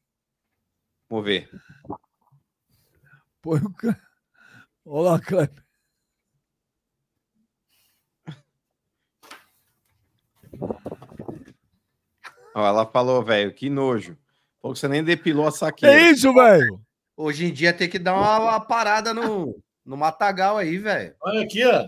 Vamos 1.09 1.25
ver. 1.25 1.49
Põe 3.41 3.59
o 3.59 3.73
Olá, 4.83 5.19
Kleber. 5.19 5.65
ela 12.65 12.85
falou, 12.85 13.23
velho, 13.23 13.53
que 13.53 13.69
nojo. 13.69 14.17
Falou 14.59 14.73
que 14.73 14.79
você 14.79 14.87
nem 14.87 15.03
depilou 15.03 15.47
a 15.47 15.51
saqueira. 15.51 15.95
É 15.95 16.11
isso, 16.11 16.33
velho. 16.33 16.81
Hoje 17.15 17.45
em 17.45 17.53
dia 17.53 17.73
tem 17.73 17.89
que 17.89 17.99
dar 17.99 18.15
uma, 18.15 18.39
uma 18.39 18.59
parada 18.59 19.13
no, 19.13 19.61
no 19.85 19.95
matagal 19.95 20.57
aí, 20.57 20.77
velho. 20.77 21.15
Olha 21.21 21.43
aqui, 21.43 21.63
ó. 21.65 21.87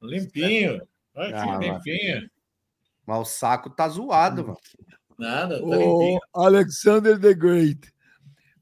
Limpinho. 0.00 0.80
Olha 1.16 1.42
ah, 1.42 1.56
limpinho. 1.56 2.30
Mas 3.06 3.18
o 3.20 3.24
saco 3.24 3.70
tá 3.70 3.88
zoado, 3.88 4.42
mano. 4.42 4.58
Nada, 5.18 5.58
tá 5.58 5.64
o 5.64 6.20
Alexander 6.34 7.18
the 7.18 7.32
Great. 7.32 7.90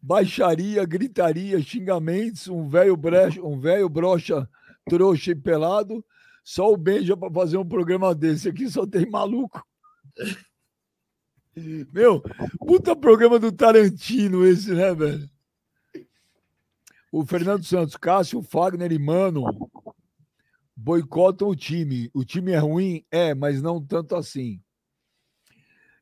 Baixaria, 0.00 0.84
gritaria, 0.84 1.60
xingamentos, 1.60 2.46
um 2.46 2.68
velho 2.68 2.96
brecha, 2.96 3.42
um 3.42 3.58
velho 3.58 3.88
brocha 3.88 4.48
trouxa 4.88 5.32
e 5.32 5.34
pelado. 5.34 6.04
Só 6.44 6.70
o 6.70 6.76
Benja 6.76 7.16
para 7.16 7.32
fazer 7.32 7.56
um 7.56 7.66
programa 7.66 8.14
desse 8.14 8.48
aqui 8.48 8.68
só 8.70 8.86
tem 8.86 9.08
maluco. 9.10 9.66
Meu, 11.92 12.20
puta 12.58 12.94
programa 12.94 13.38
do 13.38 13.50
Tarantino 13.50 14.46
esse, 14.46 14.72
né, 14.72 14.94
velho? 14.94 15.28
O 17.10 17.24
Fernando 17.24 17.64
Santos, 17.64 17.96
Cássio, 17.96 18.42
Fagner 18.42 18.92
e 18.92 18.98
Mano 18.98 19.44
boicotam 20.76 21.48
o 21.48 21.56
time. 21.56 22.10
O 22.12 22.24
time 22.24 22.52
é 22.52 22.58
ruim? 22.58 23.04
É, 23.10 23.34
mas 23.34 23.62
não 23.62 23.84
tanto 23.84 24.16
assim. 24.16 24.60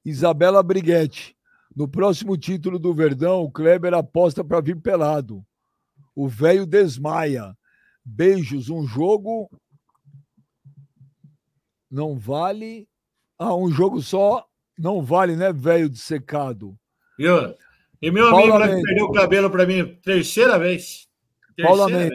Isabela 0.04 0.62
Briguetti. 0.62 1.36
No 1.74 1.88
próximo 1.88 2.36
título 2.36 2.78
do 2.78 2.92
Verdão, 2.92 3.42
o 3.42 3.50
Kleber 3.50 3.94
aposta 3.94 4.44
para 4.44 4.60
vir 4.60 4.80
pelado. 4.80 5.44
O 6.14 6.28
velho 6.28 6.66
desmaia. 6.66 7.56
Beijos. 8.04 8.68
Um 8.68 8.86
jogo 8.86 9.50
não 11.90 12.18
vale. 12.18 12.88
Ah, 13.38 13.54
um 13.54 13.70
jogo 13.70 14.02
só 14.02 14.46
não 14.78 15.02
vale, 15.02 15.36
né, 15.36 15.52
velho 15.52 15.88
de 15.88 15.98
secado. 15.98 16.78
Viu? 17.18 17.54
E 18.00 18.10
meu 18.10 18.26
amigo 18.26 18.58
lá 18.58 18.68
que 18.68 18.82
perdeu 18.82 19.06
o 19.06 19.12
cabelo 19.12 19.50
para 19.50 19.66
mim, 19.66 19.94
terceira 20.02 20.58
vez. 20.58 21.06
Terceira 21.56 21.68
Paula 21.68 21.86
vez. 21.86 22.10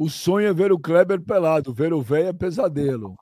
O 0.00 0.08
sonho 0.08 0.48
é 0.48 0.54
ver 0.54 0.72
o 0.72 0.78
Kleber 0.78 1.20
pelado, 1.20 1.74
ver 1.74 1.92
o 1.92 2.00
velho 2.00 2.28
é 2.28 2.32
pesadelo. 2.32 3.18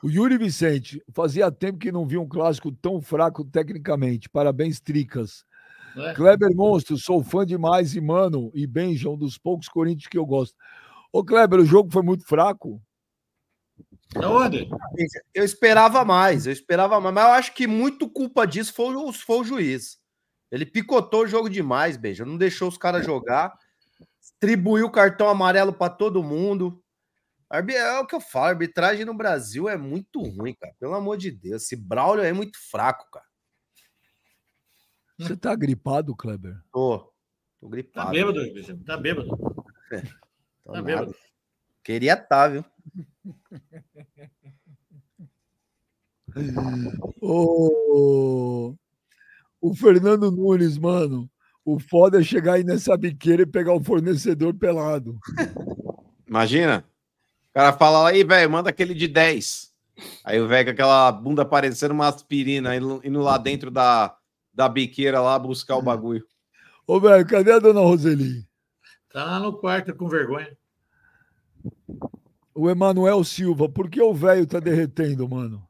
O 0.00 0.08
Yuri 0.08 0.38
Vicente, 0.38 1.02
fazia 1.12 1.50
tempo 1.50 1.80
que 1.80 1.90
não 1.90 2.06
vi 2.06 2.16
um 2.16 2.28
clássico 2.28 2.70
tão 2.70 3.00
fraco 3.00 3.44
tecnicamente. 3.44 4.28
Parabéns, 4.28 4.78
Tricas. 4.78 5.44
É. 5.96 6.14
Kleber 6.14 6.54
Monstro, 6.54 6.96
sou 6.96 7.20
fã 7.20 7.44
demais, 7.44 7.96
e 7.96 8.00
Mano 8.00 8.52
e 8.54 8.64
Benja, 8.64 9.10
um 9.10 9.16
dos 9.16 9.36
poucos 9.36 9.68
Corinthians 9.68 10.06
que 10.06 10.16
eu 10.16 10.24
gosto. 10.24 10.54
Ô, 11.12 11.24
Kleber, 11.24 11.58
o 11.58 11.66
jogo 11.66 11.90
foi 11.90 12.02
muito 12.02 12.24
fraco. 12.24 12.80
Aonde? 14.14 14.68
Eu 15.34 15.42
esperava 15.42 16.04
mais, 16.04 16.46
eu 16.46 16.52
esperava 16.52 17.00
mais, 17.00 17.12
mas 17.12 17.24
eu 17.24 17.30
acho 17.32 17.54
que 17.54 17.66
muito 17.66 18.08
culpa 18.08 18.46
disso 18.46 18.72
foi 18.72 18.94
o, 18.94 19.12
foi 19.12 19.40
o 19.40 19.44
juiz. 19.44 19.98
Ele 20.48 20.64
picotou 20.64 21.24
o 21.24 21.26
jogo 21.26 21.50
demais, 21.50 21.96
Benja, 21.96 22.24
não 22.24 22.36
deixou 22.36 22.68
os 22.68 22.78
caras 22.78 23.04
jogar 23.04 23.52
distribuiu 24.42 24.90
cartão 24.90 25.28
amarelo 25.28 25.72
para 25.72 25.94
todo 25.94 26.20
mundo. 26.22 26.82
É 27.48 28.00
o 28.00 28.06
que 28.06 28.14
eu 28.14 28.20
falo, 28.20 28.46
a 28.46 28.48
arbitragem 28.48 29.04
no 29.04 29.14
Brasil 29.14 29.68
é 29.68 29.76
muito 29.76 30.20
ruim, 30.20 30.54
cara. 30.54 30.74
Pelo 30.80 30.94
amor 30.94 31.16
de 31.16 31.30
Deus, 31.30 31.62
esse 31.62 31.76
Braulio 31.76 32.24
é 32.24 32.32
muito 32.32 32.58
fraco, 32.70 33.08
cara. 33.10 33.26
Você 35.18 35.36
tá 35.36 35.54
gripado, 35.54 36.16
Kleber? 36.16 36.58
Tô. 36.72 37.12
Tô 37.60 37.68
gripado. 37.68 38.06
Tá 38.06 38.12
bêbado, 38.12 38.84
Tá 38.84 38.96
bêbado. 38.96 39.28
É, 39.92 40.02
tá 40.64 40.82
bêbado. 40.82 41.14
Queria 41.84 42.14
estar, 42.14 42.26
tá, 42.26 42.48
viu? 42.48 42.64
o, 47.20 48.74
o 49.60 49.76
Fernando 49.76 50.32
Nunes, 50.32 50.78
mano. 50.78 51.30
O 51.64 51.78
foda 51.78 52.20
é 52.20 52.24
chegar 52.24 52.54
aí 52.54 52.64
nessa 52.64 52.96
biqueira 52.96 53.42
e 53.42 53.46
pegar 53.46 53.72
o 53.72 53.82
fornecedor 53.82 54.52
pelado. 54.54 55.18
Imagina. 56.26 56.84
O 57.50 57.54
cara 57.54 57.72
fala 57.72 58.08
aí, 58.08 58.24
velho, 58.24 58.50
manda 58.50 58.70
aquele 58.70 58.94
de 58.94 59.06
10. 59.06 59.72
Aí 60.24 60.40
o 60.40 60.48
velho 60.48 60.66
com 60.66 60.70
aquela 60.72 61.12
bunda 61.12 61.44
parecendo 61.44 61.94
uma 61.94 62.08
aspirina, 62.08 62.74
indo 62.74 63.20
lá 63.20 63.38
dentro 63.38 63.70
da, 63.70 64.16
da 64.52 64.68
biqueira 64.68 65.20
lá 65.20 65.38
buscar 65.38 65.76
o 65.76 65.82
bagulho. 65.82 66.26
Ô, 66.86 66.98
velho, 66.98 67.26
cadê 67.26 67.52
a 67.52 67.58
dona 67.58 67.80
Roseli? 67.80 68.44
Tá 69.12 69.24
lá 69.24 69.38
no 69.38 69.52
quarto 69.52 69.94
com 69.94 70.08
vergonha. 70.08 70.56
O 72.54 72.68
Emanuel 72.68 73.22
Silva, 73.22 73.68
por 73.68 73.88
que 73.88 74.02
o 74.02 74.12
velho 74.12 74.46
tá 74.46 74.58
derretendo, 74.58 75.28
mano? 75.28 75.66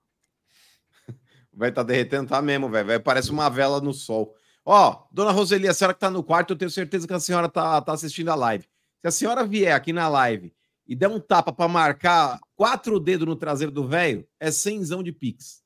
O 1.54 1.58
velho 1.58 1.74
tá 1.74 1.82
derretendo, 1.82 2.30
tá 2.30 2.40
mesmo, 2.40 2.70
velho. 2.70 2.98
Parece 3.02 3.30
uma 3.30 3.50
vela 3.50 3.78
no 3.78 3.92
sol. 3.92 4.34
Ó, 4.64 5.06
dona 5.10 5.32
Roseli, 5.32 5.66
a 5.66 5.74
senhora 5.74 5.94
que 5.94 6.00
tá 6.00 6.10
no 6.10 6.22
quarto, 6.22 6.52
eu 6.52 6.56
tenho 6.56 6.70
certeza 6.70 7.06
que 7.06 7.12
a 7.12 7.20
senhora 7.20 7.48
tá, 7.48 7.80
tá 7.80 7.92
assistindo 7.92 8.30
a 8.30 8.34
live. 8.34 8.64
Se 9.00 9.08
a 9.08 9.10
senhora 9.10 9.44
vier 9.44 9.74
aqui 9.74 9.92
na 9.92 10.08
live 10.08 10.52
e 10.86 10.94
der 10.94 11.08
um 11.08 11.18
tapa 11.18 11.52
para 11.52 11.68
marcar 11.68 12.38
quatro 12.54 13.00
dedos 13.00 13.26
no 13.26 13.34
traseiro 13.34 13.72
do 13.72 13.86
velho, 13.86 14.26
é 14.38 14.50
cenzão 14.50 15.02
de 15.02 15.10
pix. 15.10 15.62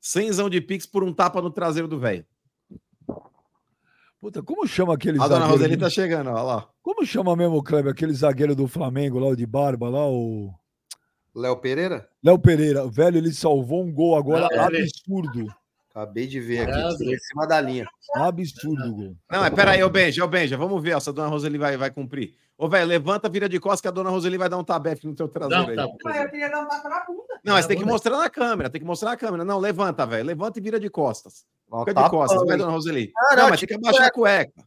Cenzão 0.00 0.50
de 0.50 0.60
pix 0.60 0.84
por 0.84 1.04
um 1.04 1.12
tapa 1.12 1.40
no 1.40 1.50
traseiro 1.50 1.86
do 1.86 1.98
velho. 1.98 2.26
Puta, 4.20 4.42
como 4.42 4.66
chama 4.66 4.94
aquele 4.94 5.22
A 5.22 5.28
dona 5.28 5.46
Roseli 5.46 5.76
tá 5.76 5.88
chegando, 5.88 6.30
olha 6.30 6.42
lá. 6.42 6.68
Como 6.82 7.06
chama 7.06 7.36
mesmo, 7.36 7.62
Kleber, 7.62 7.92
aquele 7.92 8.12
zagueiro 8.12 8.56
do 8.56 8.66
Flamengo 8.66 9.20
lá, 9.20 9.28
o 9.28 9.36
de 9.36 9.46
barba 9.46 9.88
lá, 9.88 10.08
o... 10.08 10.52
Léo 11.32 11.56
Pereira? 11.58 12.08
Léo 12.24 12.38
Pereira, 12.38 12.88
velho, 12.88 13.18
ele 13.18 13.32
salvou 13.32 13.84
um 13.84 13.92
gol 13.92 14.16
agora 14.16 14.48
Não, 14.50 14.64
absurdo. 14.64 15.46
Acabei 15.98 16.28
de 16.28 16.38
ver 16.38 16.60
aqui, 16.60 17.12
em 17.12 17.18
cima 17.18 17.44
da 17.44 17.60
linha. 17.60 17.84
Absurdo, 18.14 18.94
gol. 18.94 19.16
Não, 19.28 19.44
é 19.44 19.50
peraí, 19.50 19.82
ô 19.82 19.90
Benja, 19.90 20.24
ô 20.24 20.28
Benja, 20.28 20.56
vamos 20.56 20.80
ver 20.80 21.00
se 21.00 21.10
a 21.10 21.12
dona 21.12 21.28
Roseli 21.28 21.58
vai, 21.58 21.76
vai 21.76 21.90
cumprir. 21.90 22.36
Ô, 22.56 22.68
velho, 22.68 22.86
levanta, 22.86 23.28
vira 23.28 23.48
de 23.48 23.58
costas 23.58 23.80
que 23.80 23.88
a 23.88 23.90
dona 23.90 24.08
Roseli 24.08 24.38
vai 24.38 24.48
dar 24.48 24.58
um 24.58 24.64
tabefe 24.64 25.08
no 25.08 25.14
teu 25.14 25.26
traseiro 25.28 25.74
não, 25.74 25.96
Tá, 25.98 26.22
eu 26.22 26.30
queria 26.30 26.48
dar 26.48 26.60
um 26.60 26.68
tapa 26.68 26.88
na 26.88 27.04
bunda. 27.04 27.40
Não, 27.44 27.54
mas 27.54 27.66
tem 27.66 27.76
que 27.76 27.84
mostrar 27.84 28.16
na 28.16 28.30
câmera, 28.30 28.70
tem 28.70 28.80
que 28.80 28.86
mostrar 28.86 29.10
na 29.10 29.16
câmera. 29.16 29.44
Não, 29.44 29.58
levanta, 29.58 30.06
velho, 30.06 30.24
levanta 30.24 30.60
e 30.60 30.62
vira 30.62 30.78
de 30.78 30.88
costas. 30.88 31.44
Fica 31.84 31.94
de 31.94 32.10
costas, 32.10 32.46
vai, 32.46 32.56
dona 32.56 32.70
Roseli. 32.70 33.12
Não, 33.30 33.36
não, 33.36 33.50
mas 33.50 33.58
tem 33.58 33.68
que 33.68 33.74
abaixar 33.74 34.06
a 34.06 34.10
cueca. 34.12 34.64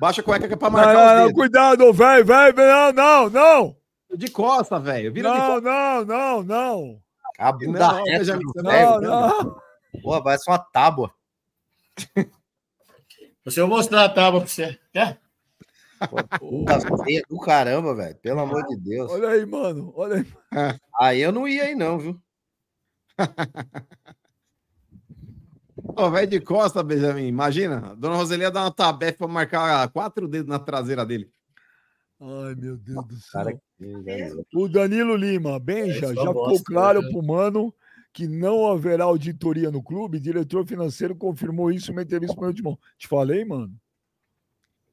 Baixa 0.00 0.22
a 0.22 0.24
cueca 0.24 0.48
que 0.48 0.54
é 0.54 0.56
pra 0.56 0.70
marcar 0.70 0.92
não, 0.92 1.14
não, 1.14 1.26
não 1.26 1.32
Cuidado, 1.32 1.92
velho, 1.92 2.24
velho, 2.24 2.56
não, 2.56 2.92
não, 2.92 3.30
não. 3.30 3.76
De 4.16 4.28
costa, 4.28 4.80
velho, 4.80 5.12
vira 5.12 5.28
não, 5.28 5.36
de 5.36 5.40
costas. 5.40 5.62
Não, 5.62 6.04
não, 6.04 6.42
não. 6.42 6.98
A 7.38 7.52
bunda 7.52 7.78
não, 7.78 8.04
reta, 8.04 8.38
não, 8.56 9.00
não. 9.00 9.63
Pô, 10.02 10.22
vai 10.22 10.38
ser 10.38 10.50
uma 10.50 10.58
tábua. 10.58 11.14
Você 13.44 13.60
eu 13.60 13.68
mostrar 13.68 14.04
a 14.04 14.08
tábua 14.08 14.40
pra 14.40 14.48
você. 14.48 14.78
Quer? 14.92 15.20
Puta 16.38 16.80
feia 17.04 17.22
do 17.28 17.38
caramba, 17.38 17.94
velho. 17.94 18.16
Pelo 18.16 18.40
amor 18.40 18.66
de 18.66 18.76
Deus. 18.76 19.10
Olha 19.10 19.28
aí, 19.28 19.46
mano. 19.46 19.92
Olha 19.96 20.16
aí. 20.16 20.26
Aí 21.00 21.20
eu 21.20 21.32
não 21.32 21.46
ia 21.46 21.64
aí, 21.64 21.74
não, 21.74 21.98
viu? 21.98 22.20
Ô, 25.96 26.10
velho 26.10 26.26
de 26.26 26.40
costa, 26.40 26.82
Benjamin. 26.82 27.26
Imagina, 27.26 27.92
a 27.92 27.94
dona 27.94 28.16
Roselia 28.16 28.50
dá 28.50 28.62
uma 28.62 28.70
tabefe 28.70 29.18
pra 29.18 29.28
marcar 29.28 29.88
quatro 29.90 30.26
dedos 30.26 30.48
na 30.48 30.58
traseira 30.58 31.04
dele. 31.04 31.30
Ai, 32.20 32.54
meu 32.54 32.76
Deus 32.76 33.06
do 33.06 33.16
céu. 33.16 33.44
Cara, 33.44 33.60
o 34.54 34.68
Danilo 34.68 35.16
Lima, 35.16 35.58
Benja, 35.58 36.14
já 36.14 36.26
ficou 36.26 36.62
claro 36.64 37.02
né? 37.02 37.10
pro 37.10 37.22
mano 37.22 37.74
que 38.14 38.28
não 38.28 38.68
haverá 38.68 39.04
auditoria 39.04 39.72
no 39.72 39.82
clube. 39.82 40.18
O 40.18 40.20
diretor 40.20 40.64
financeiro 40.64 41.16
confirmou 41.16 41.72
isso 41.72 41.90
em 41.90 41.94
uma 41.94 42.02
entrevista 42.02 42.34
com 42.34 42.42
o 42.42 42.44
meu 42.44 42.56
irmão. 42.56 42.78
Te 42.96 43.08
falei, 43.08 43.44
mano. 43.44 43.74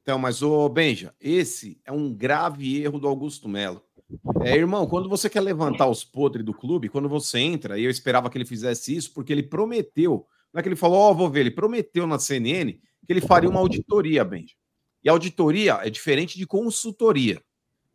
Então, 0.02 0.18
mas, 0.18 0.42
ô 0.42 0.68
Benja, 0.68 1.14
esse 1.20 1.80
é 1.84 1.92
um 1.92 2.12
grave 2.12 2.82
erro 2.82 2.98
do 2.98 3.06
Augusto 3.06 3.48
Melo. 3.48 3.80
É, 4.42 4.56
irmão, 4.56 4.88
quando 4.88 5.08
você 5.08 5.30
quer 5.30 5.40
levantar 5.40 5.86
os 5.86 6.02
podres 6.02 6.44
do 6.44 6.52
clube, 6.52 6.88
quando 6.88 7.08
você 7.08 7.38
entra, 7.38 7.78
e 7.78 7.84
eu 7.84 7.90
esperava 7.90 8.28
que 8.28 8.36
ele 8.36 8.44
fizesse 8.44 8.94
isso, 8.94 9.14
porque 9.14 9.32
ele 9.32 9.44
prometeu, 9.44 10.26
não 10.52 10.58
é 10.58 10.62
que 10.62 10.68
ele 10.68 10.76
falou, 10.76 10.98
ó, 10.98 11.12
oh, 11.12 11.14
vou 11.14 11.30
ver, 11.30 11.40
ele 11.40 11.52
prometeu 11.52 12.08
na 12.08 12.18
CNN 12.18 12.72
que 12.72 13.12
ele 13.12 13.20
faria 13.20 13.48
uma 13.48 13.60
auditoria, 13.60 14.24
Benja. 14.24 14.54
E 15.04 15.08
auditoria 15.08 15.74
é 15.82 15.88
diferente 15.88 16.36
de 16.36 16.46
consultoria. 16.46 17.40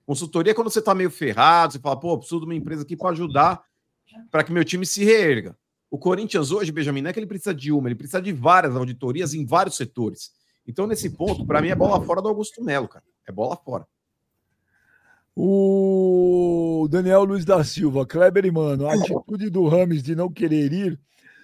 Consultoria 0.06 0.52
é 0.52 0.54
quando 0.54 0.72
você 0.72 0.80
está 0.80 0.96
meio 0.96 1.12
ferrado, 1.12 1.74
você 1.74 1.80
fala, 1.80 2.00
pô, 2.00 2.18
preciso 2.18 2.40
de 2.40 2.46
uma 2.46 2.56
empresa 2.56 2.84
aqui 2.84 2.96
para 2.96 3.10
ajudar 3.10 3.62
para 4.32 4.44
que 4.44 4.52
meu 4.52 4.64
time 4.64 4.86
se 4.86 5.04
reerga. 5.04 5.58
O 5.90 5.98
Corinthians 5.98 6.52
hoje, 6.52 6.72
Benjamin, 6.72 7.02
não 7.02 7.10
é 7.10 7.14
que 7.14 7.20
ele 7.20 7.28
precisa 7.28 7.54
de 7.54 7.72
uma, 7.72 7.88
ele 7.88 7.96
precisa 7.96 8.22
de 8.22 8.34
várias 8.34 8.76
auditorias 8.76 9.34
em 9.34 9.46
vários 9.46 9.78
setores. 9.78 10.32
Então, 10.68 10.86
nesse 10.86 11.10
ponto, 11.10 11.46
para 11.46 11.62
mim, 11.62 11.70
é 11.70 11.76
bola 11.76 12.04
fora 12.04 12.22
do 12.22 12.28
Augusto 12.28 12.64
Melo, 12.64 12.88
cara. 12.88 13.06
É 13.26 13.32
bola 13.32 13.56
fora. 13.56 13.88
O 15.34 16.88
Daniel 16.90 17.24
Luiz 17.24 17.46
da 17.46 17.64
Silva, 17.64 18.06
Kleber 18.06 18.46
e 18.46 18.52
mano, 18.52 18.88
a 18.88 18.94
atitude 18.94 19.50
do 19.50 19.68
Rames 19.68 20.02
de 20.02 20.16
não 20.16 20.32
querer 20.32 20.74
ir, 20.74 21.00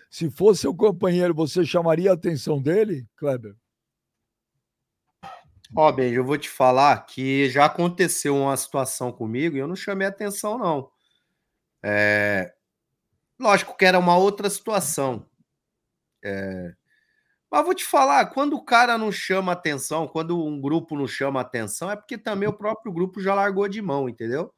se 0.09 0.29
fosse 0.29 0.61
seu 0.61 0.75
companheiro, 0.75 1.33
você 1.33 1.65
chamaria 1.65 2.11
a 2.11 2.13
atenção 2.13 2.61
dele, 2.61 3.07
Kleber? 3.15 3.55
Ó, 5.75 5.89
oh, 5.89 5.91
bem, 5.91 6.13
eu 6.13 6.23
vou 6.23 6.37
te 6.37 6.49
falar 6.49 7.03
que 7.05 7.49
já 7.49 7.65
aconteceu 7.65 8.35
uma 8.35 8.55
situação 8.55 9.11
comigo 9.11 9.55
e 9.55 9.59
eu 9.59 9.67
não 9.67 9.75
chamei 9.75 10.07
atenção, 10.07 10.57
não. 10.57 10.91
É... 11.81 12.52
Lógico 13.39 13.75
que 13.75 13.85
era 13.85 13.99
uma 13.99 14.17
outra 14.17 14.49
situação. 14.49 15.25
É... 16.23 16.73
Mas 17.51 17.65
vou 17.65 17.75
te 17.75 17.85
falar, 17.85 18.25
quando 18.27 18.55
o 18.55 18.65
cara 18.65 18.97
não 18.97 19.11
chama 19.11 19.51
atenção, 19.51 20.07
quando 20.07 20.43
um 20.43 20.59
grupo 20.59 20.97
não 20.97 21.07
chama 21.07 21.39
atenção, 21.39 21.91
é 21.91 21.95
porque 21.95 22.17
também 22.17 22.49
o 22.49 22.57
próprio 22.57 22.91
grupo 22.91 23.21
já 23.21 23.35
largou 23.35 23.67
de 23.67 23.81
mão, 23.81 24.09
entendeu? 24.09 24.51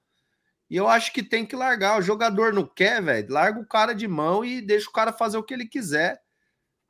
E 0.70 0.78
eu 0.78 0.88
acho 0.88 1.12
que 1.14 1.22
tem 1.22 1.46
que 1.46 1.56
largar. 1.56 2.00
O 2.00 2.02
jogador 2.02 2.54
não 2.54 2.66
quer, 2.66 3.02
velho, 3.02 3.32
larga 3.32 3.60
o 3.60 3.68
cara 3.68 3.94
de 3.94 4.08
mão 4.08 4.46
e 4.46 4.62
deixa 4.62 4.90
o 4.90 4.94
cara 4.94 5.12
fazer 5.14 5.38
o 5.38 5.44
que 5.44 5.54
ele 5.54 5.68
quiser. 5.68 6.22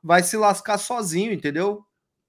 Vai 0.02 0.22
se 0.22 0.36
lascar 0.36 0.78
sozinho, 0.78 1.32
entendeu? 1.32 1.84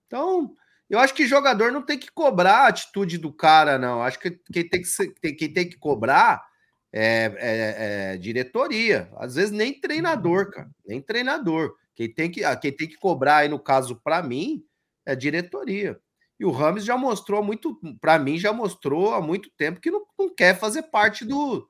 Então, 0.07 0.55
eu 0.89 0.99
acho 0.99 1.13
que 1.13 1.27
jogador 1.27 1.71
não 1.71 1.81
tem 1.81 1.99
que 1.99 2.11
cobrar 2.11 2.65
a 2.65 2.67
atitude 2.69 3.17
do 3.17 3.31
cara, 3.31 3.77
não. 3.77 4.01
Acho 4.01 4.19
que 4.19 4.31
quem 4.51 4.67
tem 4.67 4.81
que, 4.81 5.33
quem 5.33 5.53
tem 5.53 5.69
que 5.69 5.77
cobrar 5.77 6.43
é, 6.91 7.33
é, 7.38 8.13
é 8.13 8.17
diretoria. 8.17 9.09
Às 9.17 9.35
vezes 9.35 9.51
nem 9.51 9.79
treinador, 9.79 10.51
cara. 10.51 10.69
Nem 10.85 11.01
treinador. 11.01 11.75
Quem 11.95 12.13
tem 12.13 12.29
que, 12.29 12.43
ah, 12.43 12.55
quem 12.55 12.71
tem 12.71 12.88
que 12.88 12.97
cobrar 12.97 13.38
aí, 13.38 13.49
no 13.49 13.59
caso, 13.59 13.99
para 14.03 14.21
mim, 14.21 14.63
é 15.05 15.15
diretoria. 15.15 15.99
E 16.39 16.45
o 16.45 16.51
Rames 16.51 16.85
já 16.85 16.95
mostrou 16.95 17.43
muito, 17.43 17.79
para 17.99 18.19
mim, 18.19 18.38
já 18.38 18.53
mostrou 18.53 19.13
há 19.13 19.21
muito 19.21 19.49
tempo 19.57 19.79
que 19.79 19.89
não, 19.89 20.05
não 20.17 20.33
quer 20.33 20.57
fazer 20.59 20.83
parte 20.83 21.25
do, 21.25 21.67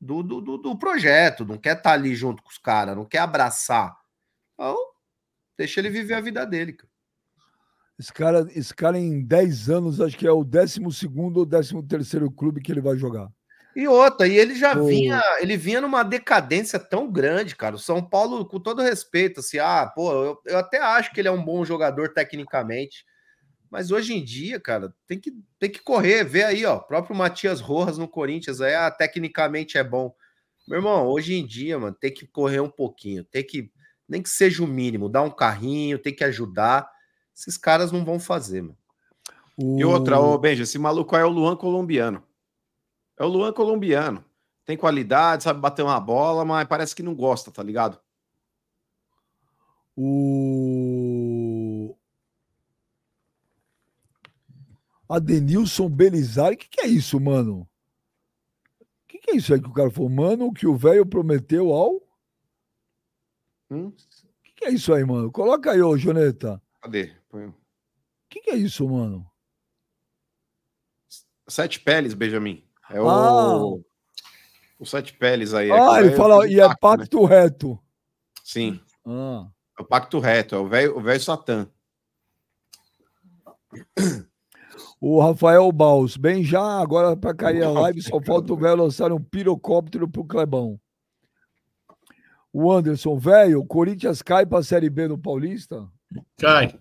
do, 0.00 0.22
do, 0.22 0.58
do, 0.58 0.78
projeto, 0.78 1.44
não 1.44 1.58
quer 1.58 1.76
estar 1.76 1.90
tá 1.90 1.92
ali 1.92 2.14
junto 2.14 2.42
com 2.42 2.48
os 2.48 2.58
caras, 2.58 2.96
não 2.96 3.04
quer 3.04 3.18
abraçar. 3.18 3.96
Então, 4.52 4.76
deixa 5.58 5.80
ele 5.80 5.90
viver 5.90 6.14
a 6.14 6.20
vida 6.20 6.46
dele, 6.46 6.74
cara. 6.74 6.94
Esse 7.98 8.12
cara, 8.12 8.48
esse 8.50 8.74
cara 8.74 8.98
em 8.98 9.24
10 9.24 9.70
anos, 9.70 10.00
acho 10.00 10.16
que 10.16 10.26
é 10.26 10.30
o 10.30 10.44
12 10.44 10.80
ou 11.34 11.46
13 11.46 11.82
terceiro 11.86 12.30
clube 12.30 12.60
que 12.60 12.72
ele 12.72 12.80
vai 12.80 12.96
jogar. 12.96 13.28
E 13.76 13.88
outra, 13.88 14.28
e 14.28 14.36
ele 14.36 14.54
já 14.54 14.74
vinha, 14.74 15.20
ele 15.40 15.56
vinha 15.56 15.80
numa 15.80 16.04
decadência 16.04 16.78
tão 16.78 17.10
grande, 17.10 17.56
cara. 17.56 17.74
O 17.74 17.78
São 17.78 18.02
Paulo, 18.02 18.46
com 18.46 18.60
todo 18.60 18.82
respeito, 18.82 19.40
assim, 19.40 19.58
ah, 19.58 19.90
pô, 19.92 20.12
eu, 20.12 20.40
eu 20.46 20.58
até 20.58 20.78
acho 20.78 21.12
que 21.12 21.20
ele 21.20 21.26
é 21.26 21.32
um 21.32 21.44
bom 21.44 21.64
jogador 21.64 22.10
tecnicamente, 22.10 23.04
mas 23.68 23.90
hoje 23.90 24.14
em 24.14 24.24
dia, 24.24 24.60
cara, 24.60 24.94
tem 25.06 25.18
que, 25.18 25.32
tem 25.58 25.68
que 25.68 25.80
correr, 25.80 26.22
ver 26.22 26.44
aí, 26.44 26.64
ó, 26.64 26.78
próprio 26.78 27.16
Matias 27.16 27.60
Rojas 27.60 27.98
no 27.98 28.06
Corinthians, 28.06 28.60
aí, 28.60 28.74
ah, 28.74 28.90
tecnicamente 28.90 29.76
é 29.76 29.82
bom. 29.82 30.14
Meu 30.68 30.78
irmão, 30.78 31.08
hoje 31.08 31.34
em 31.34 31.44
dia, 31.44 31.76
mano, 31.78 31.96
tem 31.98 32.12
que 32.12 32.26
correr 32.26 32.60
um 32.60 32.70
pouquinho, 32.70 33.24
tem 33.24 33.44
que, 33.44 33.72
nem 34.08 34.22
que 34.22 34.30
seja 34.30 34.62
o 34.62 34.68
mínimo, 34.68 35.08
dar 35.08 35.22
um 35.22 35.30
carrinho, 35.30 35.98
tem 35.98 36.14
que 36.14 36.22
ajudar. 36.22 36.88
Esses 37.36 37.56
caras 37.56 37.90
não 37.90 38.04
vão 38.04 38.20
fazer, 38.20 38.62
mano. 38.62 38.78
E 39.58 39.84
outra, 39.84 40.18
ô 40.18 40.36
Benja, 40.38 40.62
esse 40.62 40.78
maluco 40.78 41.16
é 41.16 41.24
o 41.24 41.28
Luan 41.28 41.56
colombiano. 41.56 42.22
É 43.18 43.24
o 43.24 43.28
Luan 43.28 43.52
colombiano. 43.52 44.24
Tem 44.64 44.76
qualidade, 44.76 45.44
sabe 45.44 45.60
bater 45.60 45.82
uma 45.82 46.00
bola, 46.00 46.44
mas 46.44 46.66
parece 46.66 46.94
que 46.94 47.02
não 47.02 47.14
gosta, 47.14 47.50
tá 47.50 47.62
ligado? 47.62 48.00
O 49.96 51.94
Adenilson 55.08 55.88
Belizari, 55.88 56.56
o 56.56 56.58
que, 56.58 56.68
que 56.68 56.80
é 56.80 56.86
isso, 56.86 57.20
mano? 57.20 57.68
O 58.80 59.06
que, 59.06 59.18
que 59.18 59.30
é 59.32 59.36
isso 59.36 59.54
aí 59.54 59.60
que 59.60 59.68
o 59.68 59.72
cara 59.72 59.90
falou? 59.90 60.10
Mano, 60.10 60.52
que 60.52 60.66
o 60.66 60.76
velho 60.76 61.06
prometeu 61.06 61.72
ao. 61.72 62.02
Hum? 63.70 63.88
O 63.88 63.92
que, 64.42 64.52
que 64.56 64.64
é 64.64 64.70
isso 64.70 64.92
aí, 64.92 65.04
mano? 65.04 65.30
Coloca 65.30 65.70
aí, 65.70 65.80
ô 65.80 65.96
Joneta. 65.96 66.60
Cadê? 66.80 67.14
Põe. 67.28 67.46
O 67.46 67.54
que, 68.28 68.40
que 68.40 68.50
é 68.50 68.56
isso, 68.56 68.88
mano? 68.88 69.30
Sete 71.46 71.78
peles, 71.78 72.14
Benjamin. 72.14 72.63
É 72.90 73.00
o, 73.00 73.08
ah. 73.08 73.58
O 74.78 74.86
Sete 74.86 75.14
Peles 75.14 75.54
aí. 75.54 75.70
É 75.70 75.78
ah, 75.78 76.00
ele 76.00 76.16
fala, 76.16 76.46
e 76.48 76.60
é 76.60 76.68
né? 76.68 76.74
pacto 76.80 77.22
né? 77.22 77.28
reto. 77.28 77.78
Sim. 78.42 78.80
Ah. 79.06 79.46
É 79.78 79.82
o 79.82 79.84
pacto 79.84 80.18
reto, 80.18 80.54
é 80.54 80.58
o 80.58 80.68
velho 80.68 80.96
o 80.96 81.00
velho 81.00 81.20
Satã. 81.20 81.68
O 85.00 85.20
Rafael 85.20 85.70
Baus, 85.72 86.16
bem 86.16 86.42
já, 86.44 86.80
agora 86.80 87.16
para 87.16 87.34
cair 87.34 87.62
a 87.62 87.70
live, 87.70 88.00
só 88.00 88.20
falta 88.20 88.52
o 88.52 88.56
velho 88.56 88.76
lançar 88.76 89.12
um 89.12 89.20
pirocóptero 89.20 90.08
pro 90.08 90.24
Clebão. 90.24 90.80
O 92.52 92.72
Anderson, 92.72 93.18
velho, 93.18 93.60
o 93.60 93.66
Corinthians 93.66 94.22
cai 94.22 94.46
para 94.46 94.60
a 94.60 94.62
Série 94.62 94.88
B 94.88 95.08
no 95.08 95.18
Paulista? 95.18 95.88
Cai. 96.38 96.78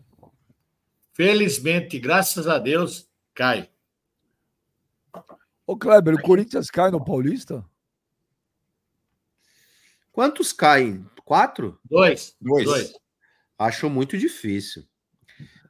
Felizmente, 1.11 1.99
graças 1.99 2.47
a 2.47 2.59
Deus, 2.59 3.09
cai. 3.33 3.69
Ô 5.66 5.78
Kleber, 5.78 6.16
o 6.16 6.22
Corinthians 6.22 6.70
cai 6.70 6.91
no 6.91 7.03
Paulista? 7.03 7.66
Quantos 10.11 10.53
caem? 10.53 11.05
Quatro? 11.26 11.80
Dois. 11.86 12.36
Dois. 12.39 12.66
Dois. 12.66 12.93
Acho 13.57 13.89
muito 13.89 14.18
difícil. 14.18 14.84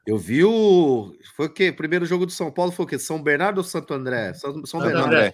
Eu 0.06 0.18
vi 0.18 0.44
o. 0.44 1.16
Foi 1.36 1.46
o 1.46 1.54
quê? 1.54 1.70
O 1.70 1.76
primeiro 1.76 2.06
jogo 2.06 2.26
do 2.26 2.32
São 2.32 2.52
Paulo 2.52 2.72
foi 2.72 2.86
o 2.86 2.88
quê? 2.88 3.00
São 3.00 3.22
Bernardo 3.22 3.60
ou 3.60 3.64
Santo 3.64 3.94
André? 3.94 4.34
São, 4.34 4.66
São 4.66 4.82
Bernardo. 4.82 5.08
André. 5.08 5.34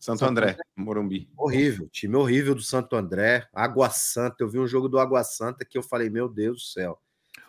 Santo, 0.00 0.24
André, 0.24 0.50
André, 0.52 0.62
Morumbi. 0.76 1.28
Horrível, 1.36 1.88
time 1.88 2.14
horrível 2.14 2.54
do 2.54 2.62
Santo 2.62 2.94
André. 2.94 3.48
Água 3.52 3.90
Santa. 3.90 4.36
Eu 4.40 4.48
vi 4.48 4.58
um 4.58 4.66
jogo 4.66 4.88
do 4.88 4.98
Água 4.98 5.24
Santa 5.24 5.64
que 5.64 5.76
eu 5.76 5.82
falei, 5.82 6.08
meu 6.08 6.28
Deus 6.28 6.58
do 6.58 6.62
céu. 6.62 7.00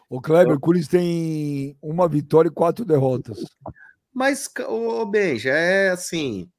O 0.10 0.20
Kleber, 0.20 0.56
o 0.56 0.60
Corinthians 0.60 0.90
tem 0.90 1.78
uma 1.80 2.08
vitória 2.08 2.50
e 2.50 2.52
quatro 2.52 2.84
derrotas. 2.84 3.46
Mas, 4.20 4.50
ô 4.68 5.06
Benja, 5.06 5.52
é 5.52 5.90
assim 5.90 6.52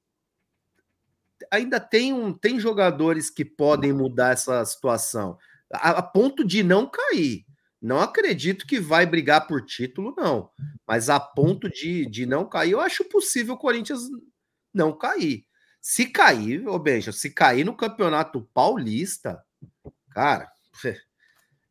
ainda 1.51 1.81
tem, 1.81 2.13
um, 2.13 2.33
tem 2.33 2.61
jogadores 2.61 3.29
que 3.29 3.45
podem 3.45 3.93
mudar 3.93 4.33
essa 4.33 4.65
situação, 4.65 5.37
a, 5.73 5.91
a 5.91 6.03
ponto 6.03 6.45
de 6.45 6.63
não 6.63 6.89
cair. 6.89 7.45
Não 7.83 7.99
acredito 7.99 8.67
que 8.67 8.79
vai 8.79 9.07
brigar 9.07 9.47
por 9.47 9.65
título, 9.65 10.15
não. 10.17 10.51
Mas 10.87 11.09
a 11.09 11.19
ponto 11.19 11.69
de, 11.69 12.05
de 12.07 12.27
não 12.27 12.47
cair, 12.47 12.73
eu 12.73 12.81
acho 12.81 13.05
possível 13.05 13.55
o 13.55 13.59
Corinthians 13.59 14.03
não 14.73 14.93
cair. 14.97 15.47
Se 15.81 16.05
cair, 16.05 16.69
ô 16.69 16.79
Benja, 16.79 17.11
se 17.11 17.31
cair 17.31 17.65
no 17.65 17.75
Campeonato 17.75 18.47
Paulista, 18.53 19.43
cara, 20.11 20.51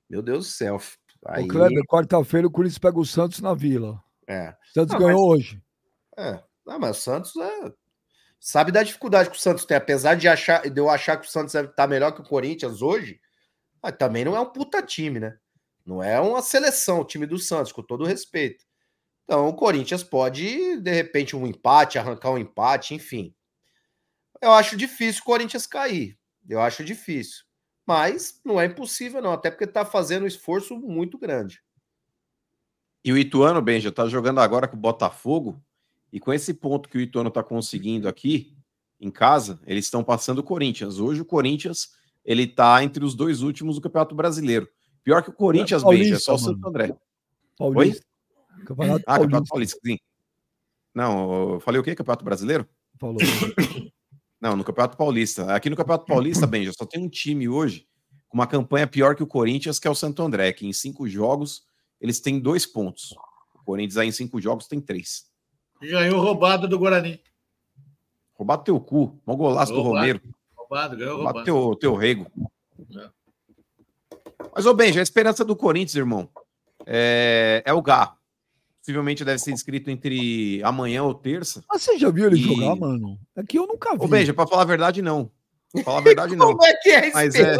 meu 0.09 0.23
Deus 0.23 0.47
do 0.47 0.51
céu. 0.51 0.81
Aí... 1.27 1.47
Kleber, 1.47 1.83
quarta-feira 1.85 2.47
o 2.47 2.51
Corinthians 2.51 2.79
pega 2.79 2.99
o 2.99 3.05
Santos 3.05 3.39
na 3.39 3.53
Vila. 3.53 4.03
É. 4.27 4.55
Santos 4.73 4.93
não, 4.93 4.99
ganhou 4.99 5.29
mas... 5.29 5.39
hoje. 5.39 5.61
É. 6.19 6.43
Não, 6.65 6.77
mas 6.77 6.97
o 6.97 7.01
Santos 7.01 7.35
é 7.37 7.73
sabe 8.39 8.71
da 8.71 8.83
dificuldade 8.83 9.29
que 9.29 9.35
o 9.35 9.39
Santos 9.39 9.65
tem, 9.65 9.75
apesar 9.75 10.15
de, 10.15 10.27
achar, 10.27 10.69
de 10.69 10.79
eu 10.79 10.89
achar 10.89 11.17
que 11.17 11.27
o 11.27 11.29
Santos 11.29 11.53
está 11.53 11.85
melhor 11.85 12.13
que 12.13 12.21
o 12.21 12.25
Corinthians 12.25 12.81
hoje, 12.81 13.19
mas 13.81 13.95
também 13.97 14.23
não 14.23 14.35
é 14.35 14.39
um 14.39 14.45
puta 14.45 14.81
time, 14.81 15.19
né? 15.19 15.37
Não 15.85 16.01
é 16.01 16.19
uma 16.19 16.41
seleção 16.41 17.01
o 17.01 17.05
time 17.05 17.25
do 17.25 17.37
Santos, 17.37 17.71
com 17.71 17.81
todo 17.81 18.05
respeito. 18.05 18.63
Então 19.23 19.47
o 19.47 19.53
Corinthians 19.53 20.03
pode, 20.03 20.77
de 20.77 20.91
repente, 20.91 21.35
um 21.35 21.45
empate, 21.45 21.99
arrancar 21.99 22.31
um 22.31 22.37
empate, 22.37 22.93
enfim. 22.93 23.33
Eu 24.41 24.51
acho 24.53 24.77
difícil 24.77 25.21
o 25.21 25.25
Corinthians 25.25 25.67
cair. 25.67 26.17
Eu 26.47 26.61
acho 26.61 26.83
difícil. 26.83 27.43
Mas 27.85 28.39
não 28.45 28.59
é 28.59 28.65
impossível, 28.65 29.21
não, 29.21 29.33
até 29.33 29.51
porque 29.51 29.65
está 29.65 29.83
fazendo 29.83 30.23
um 30.23 30.27
esforço 30.27 30.77
muito 30.77 31.17
grande. 31.17 31.61
E 33.03 33.11
o 33.11 33.17
Ituano, 33.17 33.61
bem, 33.61 33.79
já 33.79 33.89
está 33.89 34.07
jogando 34.07 34.39
agora 34.39 34.67
com 34.67 34.75
o 34.75 34.79
Botafogo. 34.79 35.61
E 36.11 36.19
com 36.19 36.33
esse 36.33 36.53
ponto 36.53 36.89
que 36.89 36.97
o 36.97 37.01
Ituano 37.01 37.29
está 37.29 37.43
conseguindo 37.43 38.07
aqui 38.07 38.55
em 38.99 39.09
casa, 39.09 39.59
eles 39.65 39.85
estão 39.85 40.03
passando 40.03 40.39
o 40.39 40.43
Corinthians. 40.43 40.99
Hoje 40.99 41.21
o 41.21 41.25
Corinthians 41.25 41.91
ele 42.25 42.43
está 42.43 42.83
entre 42.83 43.03
os 43.03 43.15
dois 43.15 43.41
últimos 43.41 43.75
do 43.75 43.81
Campeonato 43.81 44.15
Brasileiro. 44.15 44.67
Pior 45.03 45.23
que 45.23 45.29
o 45.29 45.33
Corinthians, 45.33 45.83
é 45.83 45.87
Benja, 45.87 46.15
é 46.15 46.19
só 46.19 46.35
o 46.35 46.37
Santo 46.37 46.67
André. 46.67 46.95
Paulista. 47.57 48.05
Oi? 48.57 48.65
Campeonato 48.65 49.03
ah, 49.07 49.19
Campeonato 49.19 49.47
Paulista, 49.49 49.79
sim. 49.85 49.97
Não, 50.93 51.53
eu 51.53 51.59
falei 51.59 51.79
o 51.79 51.83
quê? 51.83 51.95
Campeonato 51.95 52.25
Brasileiro? 52.25 52.67
Falou. 52.99 53.17
Não, 54.41 54.55
no 54.55 54.63
Campeonato 54.63 54.97
Paulista. 54.97 55.53
Aqui 55.53 55.69
no 55.69 55.75
Campeonato 55.75 56.05
Paulista, 56.05 56.47
Benja, 56.47 56.71
só 56.77 56.85
tem 56.85 57.03
um 57.03 57.09
time 57.09 57.49
hoje 57.49 57.87
com 58.29 58.37
uma 58.37 58.47
campanha 58.47 58.87
pior 58.87 59.15
que 59.15 59.23
o 59.23 59.27
Corinthians, 59.27 59.79
que 59.79 59.87
é 59.87 59.91
o 59.91 59.95
Santo 59.95 60.21
André, 60.21 60.53
que 60.53 60.65
em 60.65 60.71
cinco 60.71 61.07
jogos 61.09 61.63
eles 61.99 62.21
têm 62.21 62.39
dois 62.39 62.65
pontos. 62.65 63.15
O 63.55 63.63
Corinthians 63.65 63.97
aí 63.97 64.07
em 64.07 64.11
cinco 64.11 64.39
jogos 64.39 64.67
tem 64.67 64.79
três. 64.79 65.28
Ganhou 65.81 66.21
roubado 66.21 66.67
do 66.67 66.77
Guarani. 66.77 67.21
Roubado 68.33 68.63
teu 68.63 68.79
cu. 68.79 69.19
Mó 69.25 69.35
golaço 69.35 69.73
roubado, 69.73 69.89
do 69.89 69.99
Romero. 69.99 70.21
Roubado, 70.55 70.97
ganhou 70.97 71.15
roubado. 71.15 71.37
roubado. 71.37 71.45
Teu, 71.45 71.75
teu 71.75 71.95
rego. 71.95 72.27
É. 72.95 73.09
Mas, 74.55 74.65
ô 74.65 74.73
Benja, 74.73 74.99
a 74.99 75.03
esperança 75.03 75.43
do 75.43 75.55
Corinthians, 75.55 75.95
irmão, 75.95 76.29
é, 76.85 77.61
é 77.65 77.73
o 77.73 77.81
Gá. 77.81 78.15
Possivelmente 78.79 79.25
deve 79.25 79.39
ser 79.39 79.51
inscrito 79.51 79.91
entre 79.91 80.63
amanhã 80.63 81.03
ou 81.03 81.13
terça. 81.13 81.63
Mas 81.69 81.83
você 81.83 81.97
já 81.97 82.09
viu 82.09 82.27
ele 82.27 82.37
e... 82.37 82.41
jogar, 82.41 82.75
mano? 82.75 83.19
É 83.35 83.43
que 83.43 83.59
eu 83.59 83.67
nunca 83.67 83.95
vi. 83.95 84.03
Ô, 84.03 84.07
Benja, 84.07 84.33
pra 84.33 84.47
falar 84.47 84.63
a 84.63 84.65
verdade, 84.65 85.01
não. 85.01 85.31
Pra 85.71 85.83
falar 85.83 85.99
a 85.99 86.01
verdade, 86.01 86.35
não. 86.35 86.55
Como 86.55 86.65
é 86.65 86.73
que 86.75 86.89
é 86.89 87.09
a 87.09 87.13
Mas 87.13 87.35
é... 87.35 87.57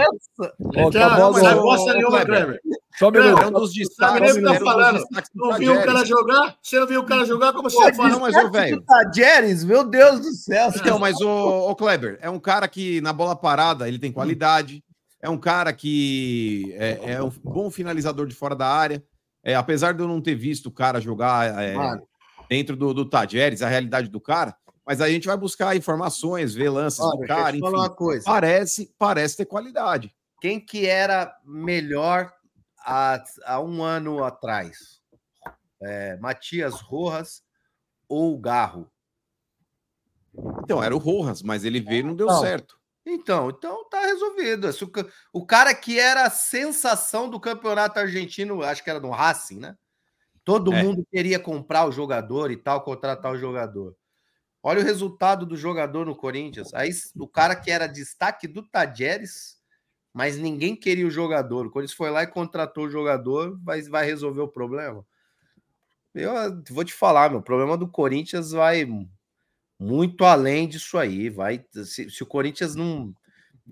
Ó, 0.78 0.92
Já, 0.92 1.18
não, 1.18 1.32
mas 1.32 1.44
não 1.44 1.62
gosta 1.62 1.94
nenhuma, 1.94 2.26
Kleber. 2.26 2.60
Só 2.98 3.12
me 3.12 3.20
é 3.20 3.48
um 3.48 3.52
dos 3.52 3.72
destaques. 3.72 4.34
Sabe 4.34 4.42
tá 4.42 4.56
falando? 4.56 5.04
Não 5.34 5.58
viu 5.58 5.74
o 5.74 5.86
cara 5.86 6.06
jogar? 6.06 6.58
Você 6.62 6.80
não 6.80 6.88
viu 6.88 7.00
o 7.02 7.06
cara 7.06 7.26
jogar? 7.26 7.54
Como 7.54 7.70
você 7.70 7.94
fala? 7.94 8.10
Não, 8.10 8.20
mas 8.20 8.36
o 8.36 8.52
velho. 8.52 8.82
Tajeres, 8.82 9.64
meu 9.64 9.84
Deus 9.84 10.20
do 10.20 10.32
céu. 10.34 10.70
Então, 10.76 11.00
mas 11.00 11.22
o, 11.22 11.70
o 11.70 11.76
Kleber, 11.76 12.18
é 12.22 12.30
um 12.30 12.40
cara 12.40 12.68
que 12.68 13.00
na 13.02 13.14
bola 13.14 13.36
parada 13.36 13.88
ele 13.88 14.00
tem 14.00 14.12
qualidade. 14.12 14.84
É 15.22 15.30
um 15.30 15.38
cara 15.38 15.72
que 15.72 16.74
é, 16.78 17.14
é 17.14 17.24
um 17.24 17.32
bom 17.44 17.70
finalizador 17.70 18.26
de 18.26 18.36
fora 18.36 18.56
da 18.56 18.68
área. 18.68 19.04
É, 19.44 19.56
apesar 19.56 19.94
de 19.94 20.02
eu 20.02 20.08
não 20.08 20.22
ter 20.22 20.36
visto 20.36 20.66
o 20.66 20.72
cara 20.72 21.00
jogar 21.00 21.62
é, 21.62 21.76
dentro 22.50 22.76
do, 22.76 22.94
do 22.94 23.06
Tajeres, 23.06 23.62
a 23.62 23.70
realidade 23.70 24.10
do 24.10 24.20
cara, 24.20 24.56
mas 24.90 25.02
aí 25.02 25.12
a 25.12 25.14
gente 25.14 25.28
vai 25.28 25.38
buscar 25.38 25.76
informações, 25.76 26.56
ver 26.56 26.70
lances 26.72 27.00
Olha, 27.00 27.20
do 27.20 27.28
cara, 27.28 27.56
enfim. 27.56 27.68
Uma 27.68 27.92
coisa. 27.92 28.26
Parece, 28.26 28.92
parece 28.98 29.38
ter 29.38 29.46
qualidade. 29.46 30.12
Quem 30.42 30.60
que 30.60 30.88
era 30.88 31.32
melhor 31.46 32.34
há, 32.80 33.24
há 33.46 33.62
um 33.62 33.84
ano 33.84 34.24
atrás? 34.24 35.00
É, 35.80 36.18
Matias 36.18 36.82
Rojas 36.82 37.44
ou 38.08 38.36
Garro? 38.40 38.90
Então, 40.64 40.82
era 40.82 40.96
o 40.96 40.98
Rojas, 40.98 41.44
mas 41.44 41.64
ele 41.64 41.80
veio 41.80 42.00
e 42.00 42.04
não 42.08 42.16
deu 42.16 42.26
não. 42.26 42.42
certo. 42.42 42.76
Então, 43.06 43.52
então 43.52 43.88
tá 43.88 44.02
resolvido. 44.02 44.68
O 45.32 45.46
cara 45.46 45.76
que 45.76 46.00
era 46.00 46.24
a 46.24 46.32
sensação 46.32 47.30
do 47.30 47.40
campeonato 47.40 48.00
argentino, 48.00 48.64
acho 48.64 48.84
que 48.84 48.90
era 48.90 49.00
no 49.00 49.12
Racing, 49.12 49.60
né? 49.60 49.76
Todo 50.44 50.74
é. 50.74 50.82
mundo 50.82 51.06
queria 51.12 51.40
comprar 51.40 51.86
o 51.86 51.92
jogador 51.92 52.50
e 52.50 52.58
tal, 52.58 52.82
contratar 52.82 53.32
o 53.32 53.38
jogador. 53.38 53.96
Olha 54.62 54.82
o 54.82 54.84
resultado 54.84 55.46
do 55.46 55.56
jogador 55.56 56.06
no 56.06 56.16
Corinthians. 56.16 56.74
Aí 56.74 56.90
o 57.16 57.28
cara 57.28 57.56
que 57.56 57.72
era 57.72 57.88
destaque 57.88 58.48
do 58.48 58.62
Tajeres, 58.62 59.58
mas 60.14 60.38
ninguém 60.38 60.76
queria 60.76 61.08
o 61.08 61.12
jogador. 61.12 61.66
O 61.66 61.70
Corinthians 61.70 61.96
foi 61.96 62.10
lá 62.10 62.24
e 62.24 62.28
contratou 62.28 62.86
o 62.86 62.90
jogador, 62.90 63.58
mas 63.64 63.88
vai 63.88 64.06
resolver 64.06 64.42
o 64.42 64.48
problema. 64.48 65.06
Eu 66.14 66.34
vou 66.72 66.84
te 66.84 66.94
falar, 66.94 67.30
meu, 67.30 67.40
o 67.40 67.44
problema 67.44 67.78
do 67.78 67.88
Corinthians 67.88 68.52
vai 68.52 68.86
muito 69.80 70.26
além 70.26 70.68
disso 70.68 70.98
aí. 70.98 71.30
Vai, 71.30 71.64
se, 71.72 72.10
se 72.10 72.24
o 72.24 72.26
Corinthians 72.26 72.76
não 72.76 73.14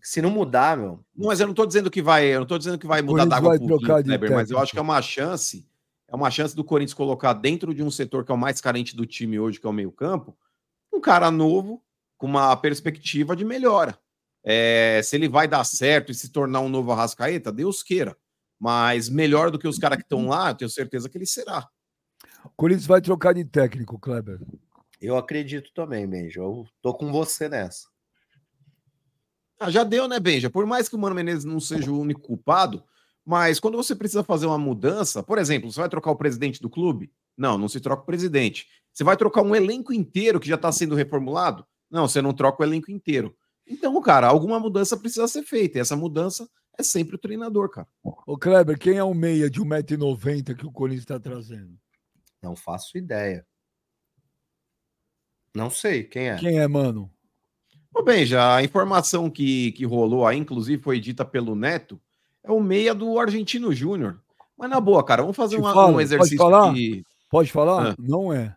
se 0.01 0.21
não 0.21 0.29
mudar, 0.29 0.77
meu. 0.77 1.03
Não, 1.15 1.27
mas 1.27 1.39
eu 1.39 1.47
não 1.47 1.53
estou 1.53 1.65
dizendo 1.65 1.89
que 1.89 2.01
vai, 2.01 2.25
eu 2.27 2.41
não 2.41 2.47
tô 2.47 2.57
dizendo 2.57 2.77
que 2.77 2.87
vai 2.87 3.01
mudar 3.01 3.25
da 3.25 3.37
água 3.37 3.57
pro 3.59 3.79
Kleber, 3.79 4.31
mas 4.31 4.51
eu 4.51 4.59
acho 4.59 4.71
que 4.71 4.79
é 4.79 4.81
uma 4.81 5.01
chance, 5.01 5.67
é 6.07 6.15
uma 6.15 6.29
chance 6.29 6.55
do 6.55 6.63
Corinthians 6.63 6.93
colocar 6.93 7.33
dentro 7.33 7.73
de 7.73 7.83
um 7.83 7.91
setor 7.91 8.23
que 8.23 8.31
é 8.31 8.35
o 8.35 8.37
mais 8.37 8.61
carente 8.61 8.95
do 8.95 9.05
time 9.05 9.39
hoje, 9.39 9.59
que 9.59 9.65
é 9.65 9.69
o 9.69 9.73
meio-campo, 9.73 10.37
um 10.93 10.99
cara 11.01 11.29
novo 11.31 11.83
com 12.17 12.27
uma 12.27 12.55
perspectiva 12.55 13.35
de 13.35 13.45
melhora. 13.45 13.97
É, 14.43 15.01
se 15.03 15.15
ele 15.15 15.27
vai 15.27 15.47
dar 15.47 15.63
certo 15.63 16.11
e 16.11 16.15
se 16.15 16.29
tornar 16.29 16.61
um 16.61 16.69
novo 16.69 16.91
Arrascaeta, 16.91 17.51
Deus 17.51 17.83
queira. 17.83 18.17
Mas 18.59 19.09
melhor 19.09 19.51
do 19.51 19.59
que 19.59 19.67
os 19.67 19.77
caras 19.77 19.97
que 19.97 20.03
estão 20.03 20.27
lá, 20.27 20.49
eu 20.49 20.55
tenho 20.55 20.69
certeza 20.69 21.09
que 21.09 21.17
ele 21.17 21.25
será. 21.25 21.67
O 22.45 22.49
Corinthians 22.55 22.87
vai 22.87 23.01
trocar 23.01 23.33
de 23.33 23.43
técnico, 23.45 23.99
Kleber. 23.99 24.39
Eu 24.99 25.17
acredito 25.17 25.71
também, 25.73 26.07
Benja. 26.07 26.39
Eu 26.39 26.65
tô 26.81 26.93
com 26.93 27.11
você 27.11 27.47
nessa. 27.47 27.87
Ah, 29.59 29.69
já 29.69 29.83
deu, 29.83 30.07
né, 30.07 30.19
Benja? 30.19 30.49
Por 30.49 30.65
mais 30.65 30.87
que 30.87 30.95
o 30.95 30.99
Mano 30.99 31.15
Menezes 31.15 31.45
não 31.45 31.59
seja 31.59 31.91
o 31.91 31.99
único 31.99 32.21
culpado, 32.21 32.83
mas 33.25 33.59
quando 33.59 33.75
você 33.75 33.95
precisa 33.95 34.23
fazer 34.23 34.45
uma 34.45 34.57
mudança, 34.57 35.21
por 35.21 35.37
exemplo, 35.37 35.71
você 35.71 35.79
vai 35.79 35.89
trocar 35.89 36.11
o 36.11 36.15
presidente 36.15 36.61
do 36.61 36.69
clube? 36.69 37.11
Não, 37.35 37.57
não 37.57 37.67
se 37.67 37.79
troca 37.79 38.03
o 38.03 38.05
presidente. 38.05 38.67
Você 38.97 39.03
vai 39.03 39.15
trocar 39.15 39.43
um 39.43 39.55
elenco 39.55 39.93
inteiro 39.93 40.39
que 40.39 40.47
já 40.47 40.55
está 40.55 40.71
sendo 40.71 40.95
reformulado? 40.95 41.63
Não, 41.87 42.07
você 42.07 42.19
não 42.19 42.33
troca 42.33 42.63
o 42.63 42.65
elenco 42.65 42.89
inteiro. 42.89 43.37
Então, 43.67 44.01
cara, 44.01 44.25
alguma 44.25 44.59
mudança 44.59 44.97
precisa 44.97 45.27
ser 45.27 45.43
feita. 45.43 45.77
E 45.77 45.81
essa 45.81 45.95
mudança 45.95 46.49
é 46.75 46.81
sempre 46.81 47.15
o 47.15 47.19
treinador, 47.19 47.69
cara. 47.69 47.87
Ô, 48.25 48.35
Kleber, 48.35 48.79
quem 48.79 48.97
é 48.97 49.03
o 49.03 49.13
meia 49.13 49.51
de 49.51 49.61
1,90m 49.61 50.55
que 50.55 50.65
o 50.65 50.71
Corinthians 50.71 51.03
está 51.03 51.19
trazendo? 51.19 51.77
Não 52.41 52.55
faço 52.55 52.97
ideia. 52.97 53.45
Não 55.53 55.69
sei 55.69 56.03
quem 56.03 56.29
é. 56.29 56.37
Quem 56.37 56.57
é, 56.57 56.67
mano? 56.67 57.07
Ô, 57.93 58.01
bem, 58.01 58.25
já 58.25 58.55
a 58.55 58.63
informação 58.63 59.29
que, 59.29 59.73
que 59.73 59.85
rolou 59.85 60.25
aí, 60.25 60.39
inclusive 60.39 60.81
foi 60.81 60.99
dita 60.99 61.23
pelo 61.23 61.55
Neto, 61.55 62.01
é 62.43 62.51
o 62.51 62.59
meia 62.59 62.95
do 62.95 63.19
Argentino 63.19 63.71
Júnior. 63.71 64.19
Mas 64.57 64.71
na 64.71 64.81
boa, 64.81 65.05
cara, 65.05 65.21
vamos 65.21 65.37
fazer 65.37 65.57
uma, 65.57 65.85
um 65.85 66.01
exercício 66.01 66.35
pode 66.35 66.51
falar? 66.51 66.73
Pode 67.29 67.51
falar? 67.51 67.91
Ah. 67.91 67.95
Não 67.99 68.33
é. 68.33 68.56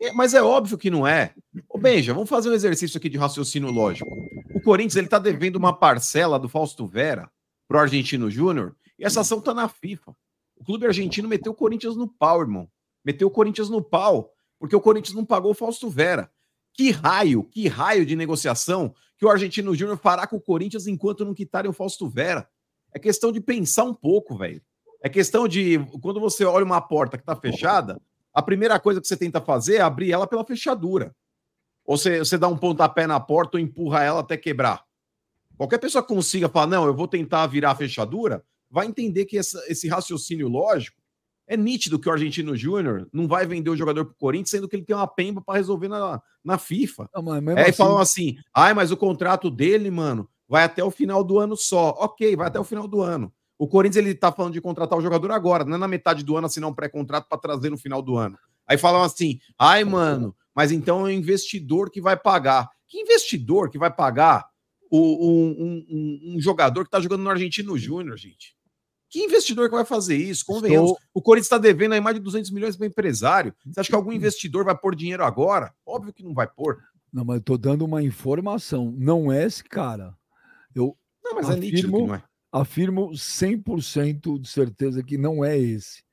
É, 0.00 0.12
mas 0.12 0.34
é 0.34 0.42
óbvio 0.42 0.76
que 0.76 0.90
não 0.90 1.06
é. 1.06 1.34
Ô, 1.68 1.78
Benja, 1.78 2.12
vamos 2.12 2.28
fazer 2.28 2.50
um 2.50 2.54
exercício 2.54 2.98
aqui 2.98 3.08
de 3.08 3.18
raciocínio 3.18 3.70
lógico. 3.70 4.10
O 4.54 4.60
Corinthians 4.60 4.96
ele 4.96 5.08
tá 5.08 5.18
devendo 5.18 5.56
uma 5.56 5.72
parcela 5.72 6.38
do 6.38 6.48
Fausto 6.48 6.86
Vera 6.86 7.30
pro 7.68 7.78
Argentino 7.78 8.30
Júnior 8.30 8.76
e 8.98 9.04
essa 9.04 9.20
ação 9.20 9.40
tá 9.40 9.54
na 9.54 9.68
FIFA. 9.68 10.14
O 10.56 10.64
clube 10.64 10.86
argentino 10.86 11.28
meteu 11.28 11.52
o 11.52 11.54
Corinthians 11.54 11.96
no 11.96 12.08
pau, 12.08 12.40
irmão. 12.40 12.68
Meteu 13.04 13.28
o 13.28 13.30
Corinthians 13.30 13.68
no 13.68 13.82
pau, 13.82 14.32
porque 14.58 14.74
o 14.74 14.80
Corinthians 14.80 15.14
não 15.14 15.24
pagou 15.24 15.50
o 15.50 15.54
Fausto 15.54 15.90
Vera. 15.90 16.30
Que 16.72 16.90
raio, 16.90 17.44
que 17.44 17.68
raio 17.68 18.04
de 18.04 18.16
negociação 18.16 18.94
que 19.16 19.24
o 19.24 19.28
Argentino 19.28 19.74
Júnior 19.74 19.98
fará 19.98 20.26
com 20.26 20.36
o 20.36 20.40
Corinthians 20.40 20.86
enquanto 20.86 21.24
não 21.24 21.34
quitarem 21.34 21.70
o 21.70 21.74
Fausto 21.74 22.08
Vera? 22.08 22.48
É 22.92 22.98
questão 22.98 23.30
de 23.30 23.40
pensar 23.40 23.84
um 23.84 23.94
pouco, 23.94 24.36
velho. 24.36 24.62
É 25.02 25.08
questão 25.08 25.46
de 25.46 25.78
quando 26.00 26.18
você 26.18 26.44
olha 26.44 26.64
uma 26.64 26.80
porta 26.80 27.18
que 27.18 27.24
tá 27.24 27.36
fechada, 27.36 28.00
a 28.34 28.42
primeira 28.42 28.78
coisa 28.80 29.00
que 29.00 29.06
você 29.06 29.16
tenta 29.16 29.40
fazer 29.40 29.76
é 29.76 29.80
abrir 29.80 30.10
ela 30.12 30.26
pela 30.26 30.44
fechadura. 30.44 31.14
Ou 31.86 31.96
você, 31.96 32.18
você 32.18 32.36
dá 32.36 32.48
um 32.48 32.56
pontapé 32.56 33.06
na 33.06 33.20
porta 33.20 33.56
ou 33.56 33.62
empurra 33.62 34.02
ela 34.02 34.20
até 34.20 34.36
quebrar. 34.36 34.82
Qualquer 35.56 35.78
pessoa 35.78 36.02
que 36.02 36.08
consiga 36.12 36.48
falar, 36.48 36.66
não, 36.66 36.86
eu 36.86 36.94
vou 36.94 37.06
tentar 37.06 37.46
virar 37.46 37.70
a 37.70 37.76
fechadura, 37.76 38.44
vai 38.70 38.86
entender 38.86 39.24
que 39.26 39.38
essa- 39.38 39.62
esse 39.68 39.86
raciocínio 39.88 40.48
lógico 40.48 41.00
é 41.46 41.56
nítido 41.56 41.98
que 41.98 42.08
o 42.08 42.12
Argentino 42.12 42.56
Júnior 42.56 43.06
não 43.12 43.28
vai 43.28 43.46
vender 43.46 43.70
o 43.70 43.76
jogador 43.76 44.06
pro 44.06 44.14
Corinthians, 44.16 44.50
sendo 44.50 44.66
que 44.68 44.74
ele 44.76 44.84
tem 44.84 44.96
uma 44.96 45.06
pemba 45.06 45.40
para 45.42 45.54
resolver 45.58 45.88
na, 45.88 46.20
na 46.42 46.58
FIFA. 46.58 47.08
Não, 47.54 47.62
É, 47.62 47.66
e 47.66 47.68
assim- 47.68 47.76
falam 47.76 47.98
assim, 47.98 48.36
ai, 48.52 48.72
mas 48.74 48.90
o 48.90 48.96
contrato 48.96 49.50
dele, 49.50 49.90
mano, 49.90 50.28
vai 50.48 50.64
até 50.64 50.82
o 50.82 50.90
final 50.90 51.22
do 51.22 51.38
ano 51.38 51.54
só. 51.56 51.90
Ok, 51.98 52.34
vai 52.34 52.46
até 52.48 52.58
o 52.58 52.64
final 52.64 52.88
do 52.88 53.00
ano. 53.02 53.32
O 53.58 53.68
Corinthians, 53.68 54.04
ele 54.04 54.14
tá 54.14 54.32
falando 54.32 54.52
de 54.54 54.60
contratar 54.60 54.98
o 54.98 55.02
jogador 55.02 55.30
agora, 55.30 55.64
não 55.64 55.76
é 55.76 55.78
na 55.78 55.88
metade 55.88 56.24
do 56.24 56.36
ano 56.36 56.46
assinar 56.46 56.68
um 56.68 56.74
pré-contrato 56.74 57.28
para 57.28 57.38
trazer 57.38 57.70
no 57.70 57.78
final 57.78 58.02
do 58.02 58.16
ano. 58.16 58.36
Aí 58.66 58.76
falam 58.78 59.02
assim, 59.02 59.38
ai, 59.58 59.84
mano, 59.84 60.34
mas 60.54 60.72
então 60.72 61.00
é 61.00 61.04
o 61.04 61.10
investidor 61.10 61.90
que 61.90 62.00
vai 62.00 62.16
pagar. 62.16 62.68
Que 62.88 62.98
investidor 63.00 63.70
que 63.70 63.78
vai 63.78 63.92
pagar 63.94 64.46
o- 64.90 65.28
um, 65.28 65.48
um- 65.90 66.34
um- 66.36 66.40
jogador 66.40 66.84
que 66.84 66.90
tá 66.90 67.00
jogando 67.00 67.22
no 67.22 67.30
Argentino 67.30 67.76
Júnior, 67.78 68.16
gente? 68.16 68.54
Que 69.10 69.20
investidor 69.20 69.68
que 69.68 69.74
vai 69.76 69.84
fazer 69.84 70.16
isso? 70.16 70.44
Convenhamos. 70.44 70.90
Estou- 70.90 71.04
O 71.14 71.22
Corinthians 71.22 71.46
está 71.46 71.58
devendo 71.58 71.92
aí 71.92 72.00
mais 72.00 72.16
de 72.16 72.22
200 72.22 72.50
milhões 72.50 72.76
para 72.76 72.86
empresário. 72.86 73.54
Você 73.66 73.80
acha 73.80 73.88
que 73.88 73.94
algum 73.94 74.12
investidor 74.12 74.64
vai 74.64 74.76
pôr 74.76 74.94
dinheiro 74.96 75.24
agora? 75.24 75.72
Óbvio 75.86 76.12
que 76.12 76.22
não 76.24 76.34
vai 76.34 76.48
pôr. 76.48 76.78
Não, 77.12 77.24
mas 77.24 77.36
eu 77.36 77.42
tô 77.42 77.56
dando 77.56 77.84
uma 77.84 78.02
informação. 78.02 78.92
Não 78.98 79.30
é 79.30 79.44
esse 79.44 79.62
cara. 79.62 80.16
Eu 80.74 80.96
Não, 81.22 81.34
mas 81.36 81.48
é 81.48 81.54
nítido 81.56 81.70
que 81.70 81.86
afirmo, 81.86 82.06
não 82.08 82.14
é. 82.16 82.22
Afirmo 82.54 83.10
100% 83.16 84.38
de 84.38 84.48
certeza 84.48 85.02
que 85.02 85.18
não 85.18 85.44
é 85.44 85.58
esse. 85.58 86.04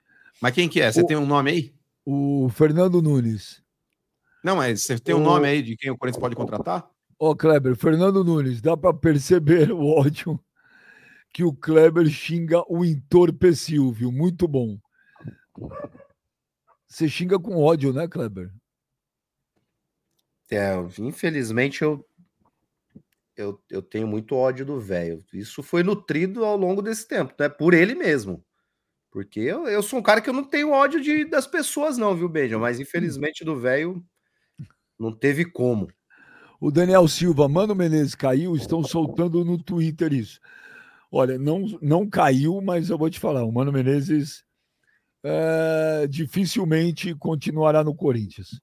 Mas 0.42 0.54
quem 0.56 0.68
que 0.68 0.82
é? 0.82 0.92
Você 0.92 1.02
O- 1.04 1.06
tem 1.06 1.16
um 1.16 1.26
nome 1.26 1.52
aí? 1.52 1.76
O 2.04 2.50
Fernando 2.50 3.00
Nunes. 3.00 3.62
Não, 4.44 4.56
mas 4.56 4.82
você 4.82 4.98
tem 4.98 5.14
um 5.14 5.20
O- 5.20 5.24
nome 5.24 5.48
aí 5.48 5.62
de 5.62 5.78
quem 5.78 5.92
o 5.92 5.98
Corinthians 5.98 6.20
pode 6.20 6.36
contratar? 6.36 6.90
Ó, 7.20 7.36
Kleber, 7.36 7.76
Fernando 7.76 8.24
Nunes, 8.24 8.60
dá 8.60 8.76
para 8.76 8.92
perceber 8.92 9.72
o 9.72 9.86
ódio 9.86 10.44
que 11.32 11.44
o 11.44 11.54
Kleber 11.54 12.10
xinga 12.10 12.64
o 12.68 12.84
entorpecil, 12.84 13.92
viu? 13.92 14.12
Muito 14.12 14.48
bom. 14.48 14.80
Você 16.88 17.08
xinga 17.08 17.38
com 17.40 17.56
ódio, 17.56 17.94
né, 17.94 18.08
Kleber? 18.08 18.52
É, 20.50 20.74
infelizmente 21.00 21.84
eu, 21.84 22.04
eu, 23.36 23.62
eu 23.70 23.82
tenho 23.82 24.08
muito 24.08 24.36
ódio 24.36 24.66
do 24.66 24.80
velho. 24.80 25.24
Isso 25.34 25.64
foi 25.64 25.84
nutrido 25.84 26.44
ao 26.46 26.58
longo 26.58 26.82
desse 26.82 27.08
tempo, 27.08 27.34
né? 27.40 27.50
Por 27.50 27.74
ele 27.74 27.96
mesmo. 27.96 28.44
Porque 29.12 29.40
eu, 29.40 29.68
eu 29.68 29.84
sou 29.84 30.00
um 30.00 30.04
cara 30.04 30.22
que 30.22 30.30
eu 30.30 30.34
não 30.34 30.44
tenho 30.44 30.72
ódio 30.72 31.02
de, 31.02 31.26
das 31.26 31.46
pessoas, 31.46 31.98
não, 31.98 32.16
viu, 32.16 32.30
Benja? 32.30 32.58
Mas 32.58 32.80
infelizmente 32.80 33.44
do 33.44 33.60
velho 33.60 34.04
não 34.98 35.12
teve 35.12 35.46
como. 35.46 35.90
O 36.60 36.72
Daniel 36.72 37.08
Silva, 37.08 37.50
Mano 37.50 37.76
Menezes 37.76 38.16
caiu, 38.16 38.56
estão 38.56 38.84
soltando 38.84 39.44
no 39.44 39.62
Twitter 39.62 40.14
isso. 40.14 40.40
Olha, 41.12 41.38
não, 41.38 41.66
não 41.82 42.10
caiu, 42.10 42.62
mas 42.62 42.90
eu 42.90 42.98
vou 42.98 43.10
te 43.10 43.20
falar, 43.20 43.44
o 43.44 43.52
Mano 43.52 43.72
Menezes 43.72 44.46
é, 45.24 46.08
dificilmente 46.08 47.14
continuará 47.16 47.84
no 47.84 47.96
Corinthians. 47.96 48.62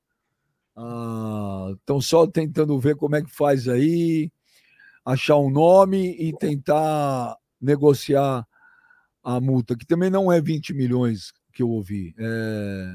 Estão 1.76 2.00
só 2.00 2.26
tentando 2.26 2.78
ver 2.78 2.96
como 2.96 3.16
é 3.16 3.22
que 3.22 3.30
faz 3.30 3.68
aí, 3.68 4.30
achar 5.08 5.38
um 5.38 5.48
nome 5.48 6.14
e 6.18 6.36
tentar 6.36 7.34
negociar 7.58 8.46
a 9.24 9.40
multa, 9.40 9.74
que 9.74 9.86
também 9.86 10.10
não 10.10 10.30
é 10.30 10.38
20 10.38 10.74
milhões 10.74 11.32
que 11.52 11.62
eu 11.62 11.70
ouvi. 11.70 12.14
É... 12.18 12.94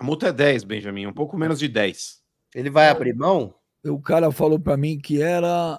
A 0.00 0.04
multa 0.04 0.28
é 0.28 0.32
10, 0.32 0.64
Benjamin, 0.64 1.06
um 1.06 1.12
pouco 1.12 1.36
menos 1.36 1.58
de 1.58 1.68
10. 1.68 2.22
Ele 2.54 2.70
vai 2.70 2.88
abrir 2.88 3.14
mão? 3.14 3.54
O 3.84 4.00
cara 4.00 4.32
falou 4.32 4.58
para 4.58 4.78
mim 4.78 4.98
que 4.98 5.20
era. 5.20 5.78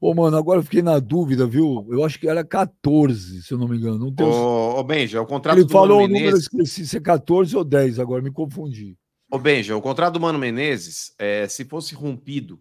Ô, 0.00 0.14
mano, 0.14 0.36
agora 0.36 0.60
eu 0.60 0.64
fiquei 0.64 0.82
na 0.82 0.98
dúvida, 1.00 1.46
viu? 1.46 1.86
Eu 1.90 2.04
acho 2.04 2.18
que 2.20 2.28
era 2.28 2.44
14, 2.44 3.42
se 3.42 3.52
eu 3.52 3.58
não 3.58 3.66
me 3.66 3.76
engano. 3.76 3.98
Não 3.98 4.14
tenho... 4.14 4.28
Ô, 4.28 4.78
ô 4.78 4.84
Benja, 4.84 5.20
o 5.20 5.26
contrato 5.26 5.56
Ele 5.56 5.64
do 5.64 5.72
falou 5.72 5.98
o 5.98 6.02
Mano 6.02 6.12
número, 6.12 6.26
eu 6.26 6.30
Menezes. 6.32 6.48
esqueci 6.52 6.86
se 6.86 6.96
é 6.98 7.00
14 7.00 7.56
ou 7.56 7.64
10, 7.64 7.98
agora 7.98 8.22
me 8.22 8.30
confundi. 8.30 8.96
Ô 9.30 9.38
Benja, 9.38 9.76
o 9.76 9.82
contrato 9.82 10.14
do 10.14 10.20
Mano 10.20 10.38
Menezes, 10.38 11.14
é, 11.18 11.48
se 11.48 11.64
fosse 11.64 11.94
rompido 11.94 12.60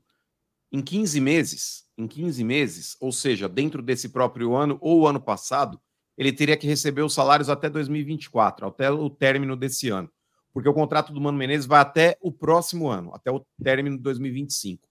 em 0.74 0.82
15 0.82 1.22
meses, 1.22 1.84
em 1.96 2.08
15 2.08 2.44
meses, 2.44 2.98
ou 3.00 3.12
seja, 3.12 3.48
dentro 3.48 3.80
desse 3.80 4.10
próprio 4.10 4.56
ano 4.56 4.80
ou 4.82 5.08
ano 5.08 5.22
passado, 5.22 5.80
ele 6.18 6.34
teria 6.34 6.58
que 6.58 6.66
receber 6.66 7.04
os 7.04 7.14
salários 7.14 7.48
até 7.48 7.70
2024, 7.70 8.66
até 8.68 8.90
o 8.90 9.08
término 9.08 9.56
desse 9.56 9.90
ano. 9.90 10.10
Porque 10.52 10.68
o 10.68 10.74
contrato 10.74 11.14
do 11.14 11.22
Mano 11.22 11.38
Menezes 11.38 11.68
vai 11.68 11.80
até 11.80 12.18
o 12.22 12.32
próximo 12.32 12.90
ano, 12.90 13.14
até 13.14 13.32
o 13.32 13.46
término 13.64 13.98
de 13.98 14.04
2025. 14.04 14.88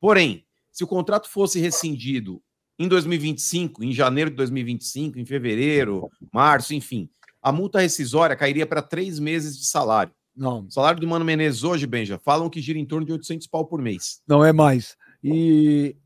Porém, 0.00 0.44
se 0.70 0.84
o 0.84 0.86
contrato 0.86 1.28
fosse 1.28 1.58
rescindido 1.58 2.40
em 2.78 2.86
2025, 2.86 3.84
em 3.84 3.92
janeiro 3.92 4.30
de 4.30 4.36
2025, 4.36 5.18
em 5.18 5.26
fevereiro, 5.26 6.08
março, 6.32 6.74
enfim, 6.74 7.08
a 7.42 7.50
multa 7.50 7.80
rescisória 7.80 8.36
cairia 8.36 8.66
para 8.66 8.82
três 8.82 9.18
meses 9.18 9.58
de 9.58 9.66
salário. 9.66 10.12
Não, 10.36 10.66
O 10.66 10.70
salário 10.70 11.00
do 11.00 11.06
Mano 11.06 11.24
Menezes 11.24 11.62
hoje, 11.62 11.86
Benja, 11.86 12.18
falam 12.18 12.50
que 12.50 12.60
gira 12.60 12.78
em 12.78 12.86
torno 12.86 13.06
de 13.06 13.12
800 13.12 13.46
pau 13.46 13.64
por 13.64 13.80
mês. 13.80 14.20
não 14.26 14.44
é 14.44 14.52
mais. 14.52 14.96
E 15.26 15.96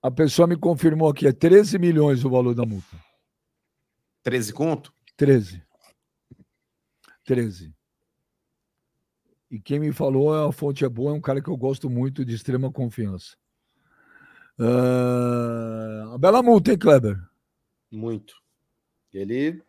a 0.00 0.10
pessoa 0.10 0.46
me 0.46 0.56
confirmou 0.56 1.08
aqui, 1.08 1.26
é 1.26 1.32
13 1.32 1.76
milhões 1.78 2.24
o 2.24 2.30
valor 2.30 2.54
da 2.54 2.64
multa. 2.64 2.96
13 4.22 4.52
conto? 4.52 4.94
13. 5.16 5.62
13. 7.24 7.74
E 9.50 9.58
quem 9.60 9.80
me 9.80 9.92
falou, 9.92 10.32
a 10.32 10.52
fonte 10.52 10.84
é 10.84 10.88
boa, 10.88 11.10
é 11.10 11.14
um 11.14 11.20
cara 11.20 11.42
que 11.42 11.48
eu 11.50 11.56
gosto 11.56 11.90
muito, 11.90 12.24
de 12.24 12.34
extrema 12.34 12.70
confiança. 12.70 13.36
Ah, 14.58 16.04
uma 16.08 16.18
bela 16.18 16.42
multa, 16.42 16.70
hein, 16.70 16.78
Kleber? 16.78 17.18
Muito. 17.90 18.34
Ele. 19.12 19.60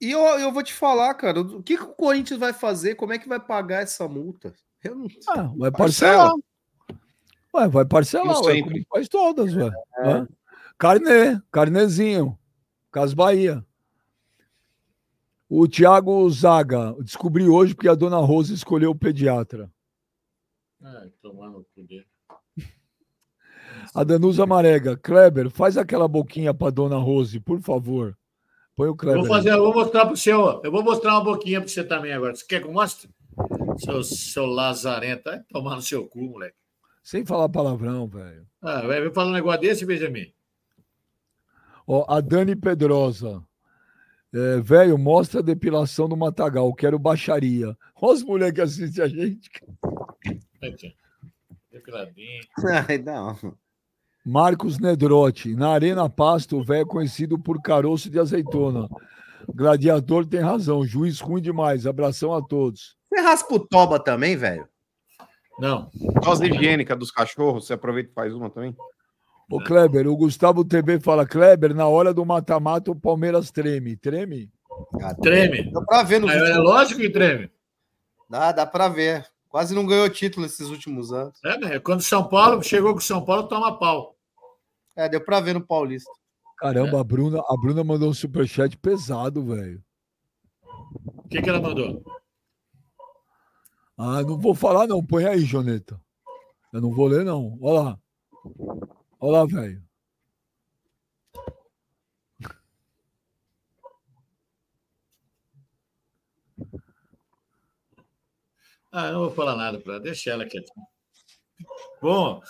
E 0.00 0.10
eu, 0.12 0.20
eu 0.38 0.52
vou 0.52 0.62
te 0.62 0.72
falar, 0.72 1.12
cara, 1.14 1.40
o 1.40 1.62
que, 1.62 1.76
que 1.76 1.82
o 1.82 1.94
Corinthians 1.94 2.38
vai 2.38 2.52
fazer? 2.52 2.94
Como 2.94 3.12
é 3.12 3.18
que 3.18 3.28
vai 3.28 3.40
pagar 3.40 3.82
essa 3.82 4.06
multa? 4.06 4.54
Eu 4.82 4.94
não 4.94 5.08
Ah, 5.28 5.42
vai 5.56 5.70
Parcela. 5.70 6.28
parcelar. 6.30 6.32
Ué, 7.54 7.68
vai 7.68 7.84
parcelar, 7.84 8.40
ué, 8.42 8.62
como 8.62 8.84
faz 8.88 9.08
todas, 9.08 9.54
ué. 9.54 9.70
Hã? 9.98 10.28
Carnê, 10.78 11.40
carnezinho, 11.50 12.38
Cas 12.92 13.12
Bahia. 13.12 13.64
O 15.48 15.66
Thiago 15.66 16.28
Zaga, 16.30 16.94
descobri 17.00 17.48
hoje 17.48 17.74
porque 17.74 17.88
a 17.88 17.94
dona 17.94 18.18
Rosa 18.18 18.54
escolheu 18.54 18.90
o 18.92 18.94
pediatra. 18.94 19.70
Ai, 20.82 21.12
tomar 21.20 21.50
no 21.50 21.64
cu 21.74 21.82
dele. 21.82 22.06
A 23.94 24.04
Danusa 24.04 24.46
Marega, 24.46 24.96
Kleber, 24.96 25.50
faz 25.50 25.76
aquela 25.76 26.06
boquinha 26.06 26.54
pra 26.54 26.70
dona 26.70 26.96
Rose, 26.96 27.40
por 27.40 27.60
favor. 27.60 28.16
Põe 28.76 28.88
o 28.88 28.96
Kleber. 28.96 29.20
vou, 29.20 29.28
fazer, 29.28 29.50
eu 29.50 29.62
vou 29.62 29.74
mostrar 29.74 30.06
pro 30.06 30.16
seu. 30.16 30.60
Eu 30.62 30.70
vou 30.70 30.82
mostrar 30.82 31.12
uma 31.14 31.24
boquinha 31.24 31.60
para 31.60 31.68
você 31.68 31.82
também 31.82 32.12
agora. 32.12 32.34
Você 32.34 32.46
quer 32.46 32.62
que 32.62 32.68
eu 32.68 32.72
mostre? 32.72 33.10
Seu, 33.78 34.02
seu 34.02 34.46
lazarento. 34.46 35.24
Vai 35.24 35.42
tomar 35.50 35.76
no 35.76 35.82
seu 35.82 36.06
cu, 36.06 36.20
moleque. 36.20 36.59
Sem 37.02 37.24
falar 37.24 37.48
palavrão, 37.48 38.06
velho. 38.06 38.46
Ah, 38.62 38.82
vai 38.82 39.10
falar 39.10 39.30
um 39.30 39.34
negócio 39.34 39.60
desse, 39.60 39.86
Benjamin? 39.86 40.32
Ó, 41.86 42.04
a 42.08 42.20
Dani 42.20 42.54
Pedrosa. 42.54 43.42
É, 44.32 44.60
velho, 44.60 44.96
mostra 44.96 45.40
a 45.40 45.42
depilação 45.42 46.08
do 46.08 46.16
Matagal, 46.16 46.72
quero 46.74 46.98
baixaria. 46.98 47.76
Olha 48.00 48.14
os 48.14 48.22
moleques 48.22 48.54
que 48.54 48.60
assistem 48.60 49.04
a 49.04 49.08
gente. 49.08 49.50
Depiladinho. 51.72 52.42
Ai, 52.88 52.98
não. 52.98 53.36
Marcos 54.24 54.78
Nedrotti. 54.78 55.54
Na 55.56 55.70
Arena 55.70 56.08
Pasto, 56.08 56.58
o 56.58 56.64
velho 56.64 56.82
é 56.82 56.84
conhecido 56.84 57.38
por 57.38 57.60
caroço 57.60 58.08
de 58.08 58.20
azeitona. 58.20 58.88
Gladiador 59.52 60.26
tem 60.26 60.40
razão. 60.40 60.86
Juiz 60.86 61.18
ruim 61.20 61.42
demais. 61.42 61.86
Abração 61.86 62.32
a 62.32 62.40
todos. 62.40 62.96
Você 63.08 63.20
raspa 63.20 63.54
o 63.54 63.58
toba 63.58 63.98
também, 63.98 64.36
velho? 64.36 64.68
Não. 65.60 65.90
Dose 66.22 66.46
higiênica 66.46 66.96
dos 66.96 67.10
cachorros, 67.10 67.66
você 67.66 67.74
aproveita 67.74 68.10
e 68.10 68.14
faz 68.14 68.34
uma 68.34 68.48
também? 68.50 68.74
Ô, 69.50 69.62
Kleber, 69.62 70.06
o 70.06 70.16
Gustavo 70.16 70.64
TV 70.64 71.00
fala, 71.00 71.26
Kleber, 71.26 71.74
na 71.74 71.86
hora 71.86 72.14
do 72.14 72.24
mata-mata 72.24 72.90
o 72.90 72.96
Palmeiras 72.96 73.50
treme. 73.50 73.96
Treme? 73.96 74.50
Ah, 75.02 75.14
treme. 75.14 75.70
Dá 75.70 75.82
pra 75.82 76.02
ver 76.02 76.20
no 76.20 76.30
É, 76.30 76.52
é 76.52 76.56
lógico 76.56 77.00
que 77.00 77.10
treme. 77.10 77.50
Dá, 78.28 78.52
dá 78.52 78.64
pra 78.64 78.88
ver. 78.88 79.26
Quase 79.48 79.74
não 79.74 79.84
ganhou 79.84 80.08
título 80.08 80.46
esses 80.46 80.68
últimos 80.68 81.12
anos. 81.12 81.38
É, 81.44 81.58
né? 81.58 81.78
Quando 81.80 82.00
São 82.00 82.28
Paulo 82.28 82.62
chegou 82.62 82.94
com 82.94 83.00
São 83.00 83.24
Paulo, 83.24 83.48
toma 83.48 83.76
pau. 83.76 84.14
É, 84.96 85.08
deu 85.08 85.20
pra 85.20 85.40
ver 85.40 85.54
no 85.54 85.66
Paulista. 85.66 86.10
Caramba, 86.58 87.00
a, 87.00 87.04
Bruna, 87.04 87.40
a 87.40 87.56
Bruna 87.60 87.82
mandou 87.82 88.08
um 88.08 88.14
superchat 88.14 88.76
pesado, 88.76 89.44
velho. 89.44 89.82
O 91.16 91.28
que, 91.28 91.42
que 91.42 91.48
ela 91.48 91.60
mandou? 91.60 92.02
Ah, 94.02 94.22
não 94.22 94.38
vou 94.38 94.54
falar 94.54 94.86
não. 94.86 95.04
Põe 95.04 95.26
aí, 95.26 95.40
Joneta. 95.40 96.00
Eu 96.72 96.80
não 96.80 96.90
vou 96.90 97.06
ler 97.06 97.22
não. 97.22 97.58
Olha 97.60 97.80
lá. 97.80 97.98
Olha 99.20 99.32
lá, 99.32 99.44
velho. 99.44 99.84
Ah, 108.90 109.08
eu 109.08 109.12
não 109.12 109.20
vou 109.20 109.30
falar 109.32 109.54
nada 109.54 109.78
para 109.78 109.92
ela. 109.92 110.02
Deixa 110.02 110.30
ela 110.30 110.46
quietinha. 110.46 110.86
Bom, 112.00 112.40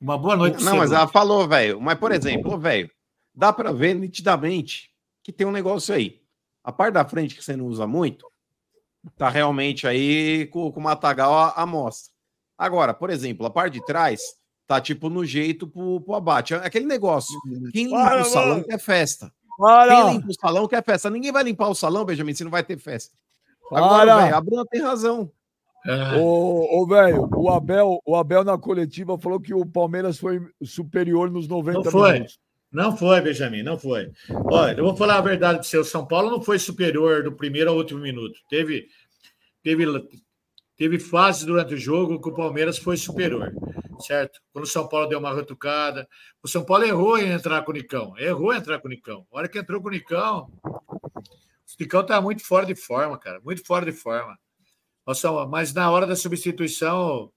uma 0.00 0.16
boa 0.16 0.36
noite. 0.36 0.62
Não, 0.62 0.76
mas 0.76 0.92
ela 0.92 1.08
falou, 1.08 1.48
velho. 1.48 1.80
Mas, 1.80 1.98
por 1.98 2.12
exemplo, 2.12 2.56
velho, 2.56 2.88
dá 3.34 3.52
para 3.52 3.72
ver 3.72 3.94
nitidamente 3.94 4.92
que 5.24 5.32
tem 5.32 5.44
um 5.44 5.50
negócio 5.50 5.92
aí. 5.92 6.22
A 6.62 6.70
parte 6.70 6.94
da 6.94 7.04
frente 7.04 7.34
que 7.34 7.42
você 7.42 7.56
não 7.56 7.66
usa 7.66 7.84
muito, 7.84 8.30
tá 9.16 9.28
realmente 9.28 9.86
aí 9.86 10.46
com, 10.46 10.70
com 10.70 10.80
o 10.80 10.82
matagal 10.82 11.32
a, 11.32 11.50
a 11.52 11.66
mostra. 11.66 12.12
Agora, 12.56 12.94
por 12.94 13.10
exemplo, 13.10 13.46
a 13.46 13.50
parte 13.50 13.74
de 13.74 13.84
trás 13.84 14.20
tá 14.66 14.80
tipo 14.80 15.08
no 15.08 15.24
jeito 15.24 15.66
pro, 15.66 16.00
pro 16.00 16.14
abate. 16.14 16.54
É 16.54 16.58
aquele 16.58 16.86
negócio. 16.86 17.38
Quem 17.72 17.84
limpa 17.84 17.96
Para, 17.96 18.22
o 18.22 18.24
salão 18.24 18.48
mano. 18.50 18.64
quer 18.64 18.78
festa. 18.78 19.32
Para. 19.58 19.94
Quem 19.94 20.12
limpa 20.14 20.28
o 20.28 20.34
salão 20.34 20.68
quer 20.68 20.84
festa. 20.84 21.10
Ninguém 21.10 21.32
vai 21.32 21.42
limpar 21.42 21.68
o 21.68 21.74
salão, 21.74 22.04
Benjamin, 22.04 22.34
se 22.34 22.44
não 22.44 22.50
vai 22.50 22.62
ter 22.62 22.78
festa. 22.78 23.14
Agora, 23.72 24.16
velho, 24.16 24.36
a 24.36 24.40
Bruna 24.40 24.64
tem 24.70 24.82
razão. 24.82 25.30
É. 25.86 26.16
Ô, 26.18 26.82
ô 26.82 26.86
velho, 26.86 27.28
o 27.36 27.50
Abel, 27.50 28.00
o 28.06 28.16
Abel 28.16 28.42
na 28.42 28.56
coletiva 28.56 29.18
falou 29.18 29.38
que 29.38 29.52
o 29.52 29.66
Palmeiras 29.66 30.18
foi 30.18 30.40
superior 30.62 31.30
nos 31.30 31.46
90 31.46 31.78
não 31.78 31.90
foi. 31.90 32.12
minutos. 32.12 32.38
Não 32.74 32.96
foi, 32.96 33.20
Benjamin, 33.20 33.62
não 33.62 33.78
foi. 33.78 34.10
Olha, 34.50 34.76
eu 34.76 34.84
vou 34.84 34.96
falar 34.96 35.18
a 35.18 35.20
verdade 35.20 35.58
para 35.58 35.62
você. 35.62 35.78
O 35.78 35.84
São 35.84 36.04
Paulo 36.04 36.28
não 36.28 36.42
foi 36.42 36.58
superior 36.58 37.22
do 37.22 37.30
primeiro 37.30 37.70
ao 37.70 37.76
último 37.76 38.00
minuto. 38.00 38.36
Teve, 38.50 38.88
teve, 39.62 39.84
teve 40.76 40.98
fases 40.98 41.44
durante 41.44 41.74
o 41.74 41.78
jogo 41.78 42.20
que 42.20 42.28
o 42.28 42.34
Palmeiras 42.34 42.76
foi 42.76 42.96
superior, 42.96 43.54
certo? 44.00 44.40
Quando 44.52 44.64
o 44.64 44.68
São 44.68 44.88
Paulo 44.88 45.06
deu 45.06 45.20
uma 45.20 45.32
retoccada. 45.32 46.08
O 46.42 46.48
São 46.48 46.64
Paulo 46.64 46.82
errou 46.82 47.16
em 47.16 47.30
entrar 47.30 47.62
com 47.62 47.70
o 47.70 47.74
Nicão. 47.74 48.18
Errou 48.18 48.52
em 48.52 48.56
entrar 48.56 48.80
com 48.80 48.88
o 48.88 48.90
Nicão. 48.90 49.24
A 49.32 49.38
hora 49.38 49.48
que 49.48 49.56
entrou 49.56 49.80
com 49.80 49.86
o 49.86 49.92
Nicão, 49.92 50.50
o 50.64 51.22
Nicão 51.78 52.04
tá 52.04 52.20
muito 52.20 52.44
fora 52.44 52.66
de 52.66 52.74
forma, 52.74 53.16
cara. 53.16 53.40
Muito 53.44 53.64
fora 53.64 53.86
de 53.86 53.92
forma. 53.92 54.36
Nossa, 55.06 55.46
mas 55.46 55.72
na 55.72 55.88
hora 55.92 56.08
da 56.08 56.16
substituição, 56.16 57.30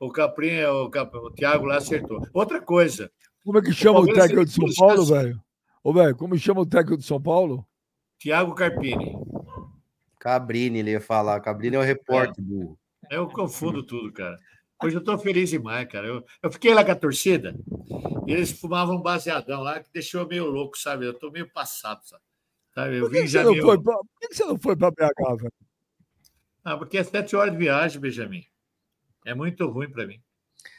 o 0.00 0.10
Caprinha, 0.10 0.72
o, 0.72 0.88
Cap... 0.88 1.14
o 1.14 1.30
Thiago 1.30 1.66
lá 1.66 1.76
acertou. 1.76 2.26
Outra 2.32 2.58
coisa. 2.58 3.12
Como 3.44 3.58
é 3.58 3.62
que 3.62 3.72
chama 3.72 4.00
o, 4.00 4.02
o 4.02 4.12
técnico 4.12 4.44
de 4.44 4.52
São 4.52 4.68
Paulo, 4.76 5.06
velho? 5.06 5.42
Ô, 5.82 5.92
velho, 5.92 6.16
como 6.16 6.38
chama 6.38 6.60
o 6.60 6.66
técnico 6.66 6.98
de 6.98 7.04
São 7.04 7.20
Paulo? 7.20 7.66
Thiago 8.18 8.54
Carpini. 8.54 9.14
Cabrini, 10.18 10.80
ele 10.80 10.90
ia 10.90 11.00
falar. 11.00 11.40
Cabrini 11.40 11.76
é 11.76 11.78
o 11.78 11.82
repórter 11.82 12.44
é. 12.44 12.46
do. 12.46 12.78
Eu 13.10 13.28
confundo 13.28 13.82
tudo, 13.82 14.12
cara. 14.12 14.36
Hoje 14.82 14.96
eu 14.96 15.02
tô 15.02 15.16
feliz 15.18 15.50
demais, 15.50 15.88
cara. 15.88 16.06
Eu, 16.06 16.24
eu 16.42 16.52
fiquei 16.52 16.72
lá 16.74 16.84
com 16.84 16.92
a 16.92 16.96
torcida 16.96 17.54
e 18.26 18.32
eles 18.32 18.52
fumavam 18.52 19.00
baseadão 19.00 19.62
lá, 19.62 19.80
que 19.80 19.90
deixou 19.92 20.26
meio 20.26 20.46
louco, 20.46 20.78
sabe? 20.78 21.06
Eu 21.06 21.14
tô 21.14 21.30
meio 21.30 21.50
passado, 21.50 22.00
sabe? 22.74 22.96
Eu 22.96 23.04
por 23.04 23.10
que, 23.10 23.22
que, 23.22 23.28
você, 23.28 23.42
não 23.42 23.56
foi 23.56 23.82
pra, 23.82 23.96
por 23.96 24.20
que 24.20 24.34
você 24.34 24.44
não 24.44 24.58
foi 24.58 24.76
para 24.76 24.90
BH, 24.90 25.36
velho? 25.40 25.52
Ah, 26.64 26.76
porque 26.76 26.98
é 26.98 27.04
sete 27.04 27.34
horas 27.34 27.52
de 27.52 27.58
viagem, 27.58 28.00
Benjamin. 28.00 28.44
É 29.24 29.34
muito 29.34 29.66
ruim 29.68 29.90
para 29.90 30.06
mim. 30.06 30.20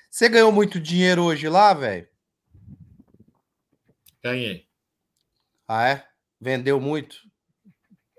Você 0.10 0.30
ganhou 0.30 0.52
muito 0.52 0.80
dinheiro 0.80 1.24
hoje 1.24 1.50
lá, 1.50 1.74
velho? 1.74 2.08
Ganhei. 4.24 4.68
Ah, 5.68 5.88
é? 5.90 6.06
Vendeu 6.40 6.80
muito? 6.80 7.18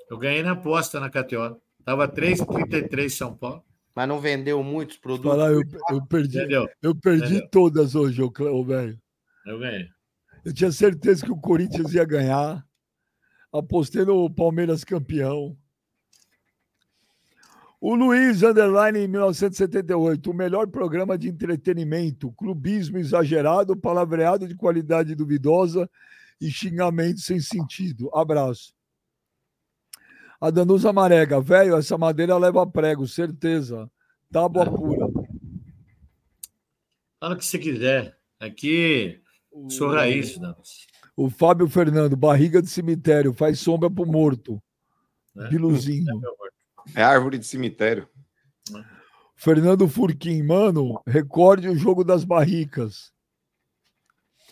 Eu 0.08 0.18
ganhei 0.18 0.42
na 0.42 0.52
aposta 0.52 0.98
na 0.98 1.10
KTO. 1.10 1.60
Tava 1.84 2.08
3,33 2.08 3.08
São 3.10 3.36
Paulo. 3.36 3.64
Mas 3.94 4.08
não 4.08 4.20
vendeu 4.20 4.62
muitos 4.62 4.96
produtos? 4.96 5.30
Falar, 5.30 5.52
eu, 5.52 5.62
eu 5.90 6.06
perdi, 6.06 6.38
eu 6.82 6.94
perdi 6.94 7.48
todas 7.50 7.94
hoje, 7.94 8.22
o 8.22 8.64
velho. 8.64 9.00
Eu 9.44 9.58
ganhei. 9.58 9.88
Eu 10.44 10.54
tinha 10.54 10.72
certeza 10.72 11.24
que 11.24 11.32
o 11.32 11.40
Corinthians 11.40 11.92
ia 11.92 12.04
ganhar. 12.04 12.64
Apostei 13.52 14.04
no 14.04 14.30
Palmeiras 14.30 14.84
campeão. 14.84 15.56
O 17.80 17.94
Luiz 17.94 18.42
Underline 18.42 18.98
em 18.98 19.08
1978, 19.08 20.30
o 20.30 20.34
melhor 20.34 20.66
programa 20.66 21.16
de 21.16 21.30
entretenimento, 21.30 22.30
clubismo 22.32 22.98
exagerado, 22.98 23.74
palavreado 23.74 24.46
de 24.46 24.54
qualidade 24.54 25.14
duvidosa 25.14 25.88
e 26.38 26.50
xingamento 26.50 27.20
sem 27.20 27.40
sentido. 27.40 28.10
Abraço. 28.14 28.74
A 30.38 30.50
Danusa 30.50 30.92
Marega, 30.92 31.40
velho, 31.40 31.74
essa 31.74 31.96
madeira 31.96 32.36
leva 32.36 32.66
prego, 32.66 33.08
certeza. 33.08 33.90
Tábua 34.30 34.70
pura. 34.70 35.06
Fala 37.18 37.34
o 37.34 37.38
que 37.38 37.46
você 37.46 37.58
quiser. 37.58 38.18
Aqui, 38.38 39.22
sou 39.70 39.90
raiz, 39.90 40.36
Danusa. 40.36 40.90
O 41.16 41.30
Fábio 41.30 41.66
Fernando, 41.66 42.14
barriga 42.14 42.60
de 42.60 42.68
cemitério, 42.68 43.32
faz 43.32 43.58
sombra 43.58 43.90
pro 43.90 44.06
morto. 44.06 44.62
É. 45.36 45.48
Biluzinho. 45.48 46.06
É, 46.10 46.49
é 46.94 47.02
árvore 47.02 47.38
de 47.38 47.46
cemitério. 47.46 48.08
Fernando 49.36 49.88
Furquim, 49.88 50.42
mano, 50.42 51.00
recorde 51.06 51.68
o 51.68 51.76
jogo 51.76 52.04
das 52.04 52.24
barricas. 52.24 53.10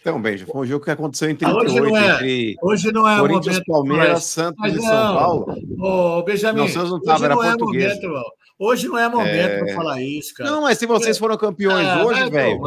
Então, 0.01 0.21
Benja, 0.23 0.47
foi 0.47 0.63
um 0.63 0.67
jogo 0.67 0.85
que 0.85 0.91
aconteceu 0.91 1.29
em 1.29 1.35
38, 1.35 1.71
hoje 1.71 1.81
não 1.81 1.97
é, 1.97 2.15
entre 2.15 2.57
hoje 2.63 2.93
não 2.93 3.09
é 3.09 3.19
Corinthians, 3.19 3.57
momento, 3.57 3.67
Palmeiras, 3.67 4.25
Santos 4.25 4.73
e 4.73 4.81
São 4.81 5.15
Paulo. 5.15 5.47
Ô, 5.79 6.23
Benjamin, 6.23 6.61
não, 6.61 6.69
Santos 6.69 6.91
não 6.91 7.01
tava, 7.03 7.25
era 7.27 7.35
não 7.35 7.45
é 7.45 7.49
português. 7.49 8.01
Momento, 8.01 8.25
hoje 8.59 8.89
não 8.89 8.99
é 8.99 9.09
momento 9.09 9.51
é... 9.51 9.59
para 9.59 9.75
falar 9.75 10.01
isso, 10.01 10.33
cara. 10.35 10.51
Não, 10.51 10.63
mas 10.63 10.79
se 10.79 10.87
vocês 10.87 11.19
foram 11.19 11.37
campeões 11.37 11.87
ah, 11.87 12.07
hoje, 12.07 12.31
velho, 12.31 12.61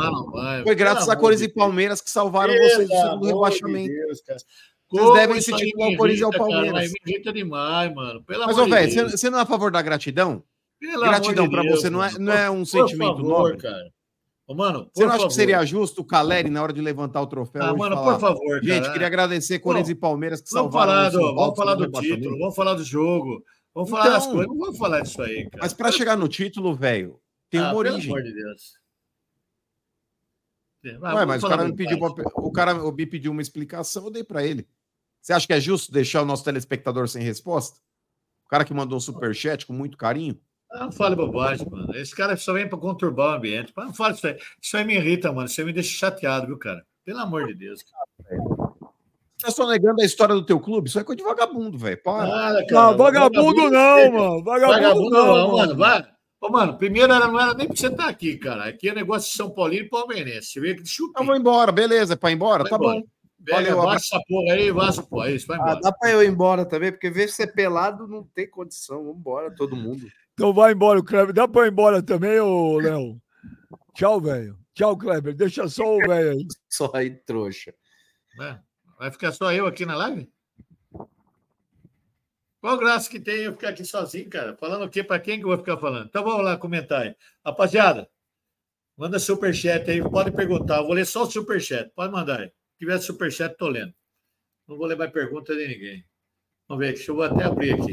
foi 0.63 0.75
graças 0.75 1.09
a 1.09 1.15
Corinthians 1.15 1.49
e 1.49 1.53
Palmeiras 1.53 2.01
que 2.01 2.11
salvaram 2.11 2.53
vocês 2.53 2.87
do 2.87 2.95
segundo 2.95 3.25
rebaixamento. 3.25 3.89
De 3.89 4.05
Deus, 4.05 4.21
vocês 4.91 5.07
Como 5.07 5.13
devem 5.13 5.41
se 5.41 5.55
titular 5.55 5.89
o 5.89 5.97
Corinthians 5.97 6.23
ao 6.23 6.31
Palmeiras. 6.31 6.91
Cara, 7.23 7.33
demais, 7.33 7.93
mano. 7.93 8.23
Pelo 8.23 8.45
Mas, 8.45 8.57
ô, 8.57 8.65
velho, 8.67 9.09
você, 9.09 9.29
não 9.29 9.39
é 9.39 9.41
a 9.41 9.45
favor 9.45 9.71
da 9.71 9.81
gratidão? 9.81 10.43
Pelo 10.77 11.01
gratidão 11.01 11.49
para 11.49 11.63
você 11.63 11.89
não 11.89 12.03
é, 12.03 12.11
não 12.19 12.33
é 12.33 12.51
um 12.51 12.65
sentimento 12.65 13.15
favor, 13.17 13.29
nobre? 13.29 13.57
cara. 13.57 13.89
Ô, 14.45 14.53
mano, 14.53 14.89
você 14.93 15.05
não 15.05 15.13
acha 15.13 15.27
que 15.27 15.33
seria 15.33 15.63
justo 15.63 16.01
o 16.01 16.03
Caleri, 16.03 16.49
na 16.49 16.61
hora 16.61 16.73
de 16.73 16.81
levantar 16.81 17.21
o 17.21 17.27
troféu? 17.27 17.63
Ah, 17.63 17.73
mano, 17.73 17.95
falar, 17.95 18.13
por 18.13 18.19
favor. 18.19 18.61
Gente, 18.61 18.81
cara. 18.81 18.91
queria 18.91 19.07
agradecer 19.07 19.59
Corinthians 19.59 19.89
e 19.89 19.95
Palmeiras 19.95 20.41
que 20.41 20.51
vamos 20.51 20.73
salvaram. 20.73 20.91
Falar 20.91 21.09
do, 21.09 21.35
vamos 21.35 21.55
falar 21.55 21.75
do 21.75 21.91
título, 21.91 22.37
vamos 22.37 22.55
falar 22.55 22.73
do 22.73 22.83
jogo, 22.83 23.41
vamos 23.73 23.89
falar 23.89 24.07
então, 24.07 24.13
das 24.13 24.27
coisas, 24.27 24.47
não 24.47 24.57
vamos 24.57 24.77
falar 24.77 24.99
disso 25.01 25.21
aí, 25.21 25.49
cara. 25.49 25.63
Mas 25.63 25.73
para 25.73 25.91
chegar 25.91 26.17
no 26.17 26.27
título, 26.27 26.75
velho, 26.75 27.17
tem 27.49 27.61
ah, 27.61 27.69
uma 27.69 27.75
origem. 27.75 28.01
Pelo 28.01 28.15
amor 28.15 28.23
de 28.23 28.33
Deus. 28.33 28.81
Vai, 30.99 31.15
Ué, 31.15 31.25
mas 31.25 31.43
o 31.43 31.47
cara, 31.47 31.63
me 31.63 31.75
pediu, 31.75 31.97
o 32.01 32.51
cara 32.51 32.73
me 32.73 33.05
pediu 33.05 33.31
uma 33.31 33.41
explicação, 33.41 34.05
eu 34.05 34.11
dei 34.11 34.23
para 34.23 34.45
ele. 34.45 34.67
Você 35.21 35.33
acha 35.33 35.45
que 35.45 35.53
é 35.53 35.59
justo 35.59 35.91
deixar 35.91 36.21
o 36.21 36.25
nosso 36.25 36.43
telespectador 36.43 37.07
sem 37.07 37.21
resposta? 37.21 37.79
O 38.45 38.49
cara 38.49 38.65
que 38.65 38.73
mandou 38.73 38.97
um 38.97 39.01
superchat 39.01 39.65
com 39.65 39.73
muito 39.73 39.97
carinho? 39.97 40.39
Não 40.73 40.91
fale 40.91 41.15
bobagem, 41.15 41.67
mano. 41.69 41.95
Esse 41.95 42.15
cara 42.15 42.35
só 42.37 42.53
vem 42.53 42.67
para 42.67 42.77
conturbar 42.77 43.33
o 43.33 43.35
ambiente. 43.35 43.73
Não 43.77 43.93
fale 43.93 44.15
isso 44.15 44.27
aí. 44.27 44.37
Isso 44.61 44.77
aí 44.77 44.85
me 44.85 44.95
irrita, 44.95 45.31
mano. 45.31 45.47
Isso 45.47 45.59
aí 45.59 45.67
me 45.67 45.73
deixa 45.73 45.97
chateado, 45.97 46.47
viu, 46.47 46.57
cara? 46.57 46.83
Pelo 47.05 47.19
amor 47.19 47.47
de 47.47 47.53
Deus. 47.53 47.83
Você 49.41 49.45
tá 49.45 49.51
só 49.51 49.67
negando 49.67 50.01
a 50.01 50.05
história 50.05 50.33
do 50.33 50.45
teu 50.45 50.59
clube? 50.59 50.87
Isso 50.87 50.99
é 50.99 51.03
coisa 51.03 51.17
de 51.17 51.23
vagabundo, 51.23 51.77
velho. 51.77 52.01
Para. 52.01 52.63
Não, 52.69 52.97
vagabundo, 52.97 53.69
não, 53.69 54.11
mano. 54.11 54.43
Vagabundo, 54.43 54.73
vagabundo 54.73 55.09
não, 55.09 55.25
não, 55.25 55.51
mano. 55.51 55.75
Vai. 55.75 56.07
Ô, 56.39 56.49
mano, 56.49 56.77
primeiro 56.77 57.13
era, 57.13 57.27
não 57.27 57.39
era 57.39 57.53
nem 57.53 57.67
pra 57.67 57.75
você 57.75 57.87
estar 57.87 58.03
tá 58.03 58.09
aqui, 58.09 58.37
cara. 58.37 58.65
Aqui 58.65 58.89
é 58.89 58.95
negócio 58.95 59.29
de 59.29 59.35
São 59.35 59.51
Paulino 59.51 59.85
e 59.85 59.89
Palmeirense. 59.89 60.47
Você 60.47 60.59
vê 60.59 60.75
que 60.75 60.85
chupa. 60.85 61.19
Eu 61.19 61.25
vou 61.25 61.35
embora, 61.35 61.71
beleza. 61.71 62.13
É 62.13 62.15
pra 62.15 62.31
ir 62.31 62.35
embora? 62.35 62.63
Vai 62.63 62.69
tá 62.69 62.77
embora. 62.77 62.99
bom. 62.99 63.05
Pega, 63.43 63.75
Valeu, 63.75 63.91
essa 63.93 64.21
porra 64.27 64.53
aí, 64.53 64.71
vaza 64.71 65.03
pô, 65.03 65.23
é 65.23 65.31
isso, 65.31 65.47
vai 65.47 65.57
embora. 65.57 65.73
Ah, 65.73 65.79
dá 65.81 65.91
pra 65.91 66.11
eu 66.11 66.23
ir 66.23 66.29
embora 66.29 66.65
também, 66.65 66.91
porque 66.91 67.09
ver 67.09 67.27
você 67.27 67.47
pelado 67.47 68.07
não 68.07 68.23
tem 68.23 68.49
condição. 68.49 69.03
Vamos 69.03 69.17
embora, 69.17 69.55
todo 69.55 69.75
mundo. 69.75 70.07
Então 70.33 70.53
vai 70.53 70.73
embora, 70.73 70.99
o 70.99 71.03
Kleber. 71.03 71.33
Dá 71.33 71.47
pra 71.47 71.65
ir 71.65 71.71
embora 71.71 72.03
também, 72.03 72.39
ô 72.39 72.77
Léo? 72.77 73.21
Tchau, 73.95 74.21
velho. 74.21 74.57
Tchau, 74.73 74.97
Kleber. 74.97 75.35
Deixa 75.35 75.67
só 75.67 75.95
o 75.95 75.99
velho 75.99 76.31
aí. 76.31 76.47
Só 76.69 76.91
aí, 76.93 77.09
trouxa. 77.09 77.73
É. 78.39 78.57
Vai 78.97 79.11
ficar 79.11 79.31
só 79.31 79.51
eu 79.51 79.65
aqui 79.65 79.85
na 79.85 79.95
live? 79.95 80.31
Qual 82.61 82.77
graça 82.77 83.09
que 83.09 83.19
tem 83.19 83.37
eu 83.37 83.53
ficar 83.53 83.69
aqui 83.69 83.83
sozinho, 83.83 84.29
cara? 84.29 84.55
Falando 84.55 84.85
o 84.85 84.89
quê? 84.89 85.03
Para 85.03 85.19
quem 85.19 85.39
que 85.39 85.43
eu 85.43 85.49
vou 85.49 85.57
ficar 85.57 85.77
falando? 85.77 86.05
Então 86.05 86.23
vamos 86.23 86.45
lá 86.45 86.55
comentar 86.55 87.01
aí. 87.01 87.15
Rapaziada, 87.43 88.07
Manda 89.01 89.17
superchat 89.17 89.89
aí, 89.89 89.99
pode 89.99 90.31
perguntar. 90.31 90.77
Eu 90.77 90.85
vou 90.85 90.93
ler 90.93 91.07
só 91.07 91.23
o 91.23 91.31
superchat. 91.31 91.91
Pode 91.95 92.13
mandar 92.13 92.41
aí. 92.41 92.51
Tiver 92.81 92.99
superchat, 92.99 93.55
tô 93.57 93.67
lendo. 93.67 93.93
Não 94.67 94.75
vou 94.75 94.87
levar 94.87 95.11
pergunta 95.11 95.55
de 95.55 95.67
ninguém. 95.67 96.03
Vamos 96.67 96.83
ver, 96.83 96.93
deixa 96.95 97.11
eu 97.11 97.21
até 97.21 97.43
abrir 97.43 97.73
aqui. 97.73 97.91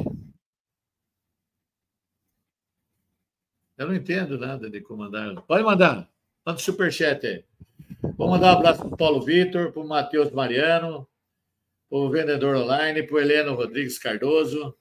Eu 3.76 3.88
não 3.88 3.94
entendo 3.94 4.38
nada 4.38 4.70
de 4.70 4.80
comandar. 4.80 5.42
Pode 5.42 5.62
mandar. 5.62 6.10
Manda 6.42 6.58
superchat 6.58 7.26
aí. 7.26 7.44
Vou 8.16 8.30
mandar 8.30 8.54
um 8.54 8.58
abraço 8.60 8.78
para 8.78 8.88
o 8.88 8.96
Paulo 8.96 9.20
Vitor, 9.20 9.72
para 9.72 9.82
o 9.82 9.86
Matheus 9.86 10.30
Mariano, 10.32 11.06
para 11.90 11.98
o 11.98 12.08
vendedor 12.08 12.56
online, 12.56 13.02
para 13.02 13.14
o 13.14 13.20
Heleno 13.20 13.54
Rodrigues 13.56 13.98
Cardoso, 13.98 14.74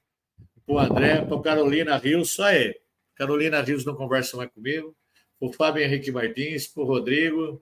para 0.65 0.73
o 0.73 0.79
André, 0.79 1.25
para 1.25 1.35
o 1.35 1.41
Carolina 1.41 1.97
Rios, 1.97 2.31
só 2.31 2.45
aí. 2.45 2.79
Carolina 3.13 3.59
Rios 3.59 3.83
não 3.83 3.93
conversa 3.93 4.37
mais 4.37 4.49
comigo. 4.51 4.95
O 5.37 5.51
Fábio 5.51 5.83
Henrique 5.83 6.13
Martins, 6.13 6.65
para 6.65 6.83
o 6.83 6.85
Rodrigo. 6.85 7.61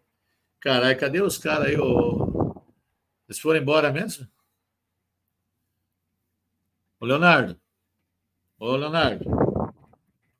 Caralho, 0.59 0.99
cadê 0.99 1.21
os 1.23 1.39
caras 1.39 1.69
aí? 1.69 1.75
Ô... 1.75 2.24
Eles 3.27 3.39
foram 3.39 3.59
embora 3.59 3.91
mesmo? 3.91 4.27
Ô, 6.99 7.05
Leonardo. 7.05 7.59
Ô, 8.59 8.75
Leonardo. 8.75 9.25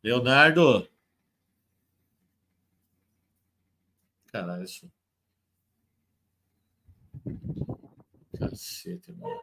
Leonardo. 0.04 0.88
Caralho, 4.32 4.64
isso. 4.64 4.92
Cacete, 8.38 9.12
mano. 9.14 9.42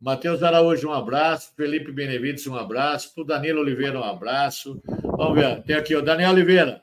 Matheus 0.00 0.42
Araújo, 0.42 0.88
um 0.88 0.92
abraço. 0.92 1.54
Felipe 1.54 1.92
Benevides, 1.92 2.46
um 2.46 2.56
abraço. 2.56 3.14
Para 3.14 3.22
o 3.22 3.26
Danilo 3.26 3.60
Oliveira, 3.60 4.00
um 4.00 4.04
abraço. 4.04 4.82
Vamos 5.02 5.34
ver. 5.34 5.62
Tem 5.62 5.76
aqui 5.76 5.94
o 5.94 6.02
Daniel 6.02 6.32
Oliveira. 6.32 6.82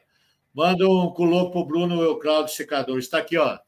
Manda 0.53 0.87
um 0.87 1.09
culoco 1.11 1.51
para 1.51 1.61
o 1.61 1.65
Bruno 1.65 2.01
e 2.01 2.05
o 2.05 2.17
Claudio 2.17 2.53
Secadores. 2.53 3.05
Está 3.05 3.17
aqui, 3.17 3.37
ó. 3.37 3.59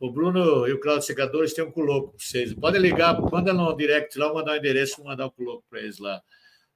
O 0.00 0.12
Bruno 0.12 0.66
e 0.68 0.72
o 0.72 0.80
Claudio 0.80 1.02
Secadores 1.02 1.52
têm 1.52 1.64
um 1.64 1.72
culoco 1.72 2.10
para 2.10 2.24
vocês. 2.24 2.54
Podem 2.54 2.80
ligar, 2.80 3.20
manda 3.20 3.52
no 3.52 3.76
direct 3.76 4.16
lá, 4.18 4.32
mandar 4.32 4.52
o 4.52 4.54
um 4.54 4.58
endereço, 4.58 5.02
mandar 5.02 5.26
um 5.26 5.30
culoco 5.30 5.64
para 5.68 5.80
eles 5.80 5.98
lá. 5.98 6.22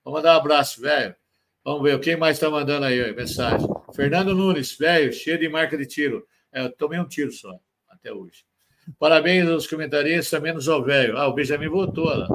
Vamos 0.05 0.19
mandar 0.19 0.35
um 0.35 0.41
abraço, 0.41 0.81
velho. 0.81 1.15
Vamos 1.65 1.83
ver, 1.85 2.01
quem 2.01 2.17
mais 2.17 2.37
está 2.37 2.51
mandando 2.51 2.85
aí, 2.85 3.15
mensagem? 3.15 3.69
Fernando 3.95 4.35
Nunes, 4.35 4.77
velho, 4.77 5.13
cheio 5.13 5.39
de 5.39 5.49
marca 5.49 5.79
de 5.79 5.87
tiro. 5.87 6.27
É, 6.53 6.65
eu 6.65 6.73
tomei 6.73 6.99
um 6.99 7.07
tiro 7.07 7.31
só, 7.31 7.57
até 7.89 8.13
hoje. 8.13 8.45
Parabéns 8.99 9.49
aos 9.49 9.69
comentaristas, 9.69 10.43
menos 10.43 10.69
ao 10.69 10.83
velho. 10.83 11.17
Ah, 11.17 11.29
o 11.29 11.33
Benjamin 11.33 11.69
voltou 11.69 12.07
lá. 12.07 12.27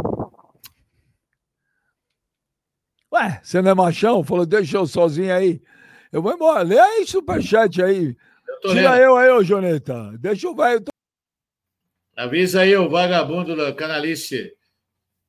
Ué, 3.14 3.42
você 3.44 3.62
não 3.62 3.72
é 3.72 3.74
machão? 3.74 4.24
Falou, 4.24 4.46
deixa 4.46 4.78
eu 4.78 4.88
sozinho 4.88 5.34
aí. 5.34 5.62
Eu 6.12 6.22
vou 6.22 6.34
embora. 6.34 6.64
Lê 6.64 6.80
aí 6.80 7.06
superchat 7.06 7.82
aí. 7.82 8.16
Eu 8.64 8.72
Tira 8.72 8.92
lendo. 8.92 9.02
eu 9.02 9.16
aí, 9.16 9.30
ô 9.30 9.44
Joneta. 9.44 10.18
Deixa 10.20 10.50
o 10.50 10.56
velho. 10.56 10.84
Avisa 12.16 12.62
aí 12.62 12.76
o 12.76 12.90
vagabundo 12.90 13.56
da 13.56 13.74
canalice. 13.74 14.54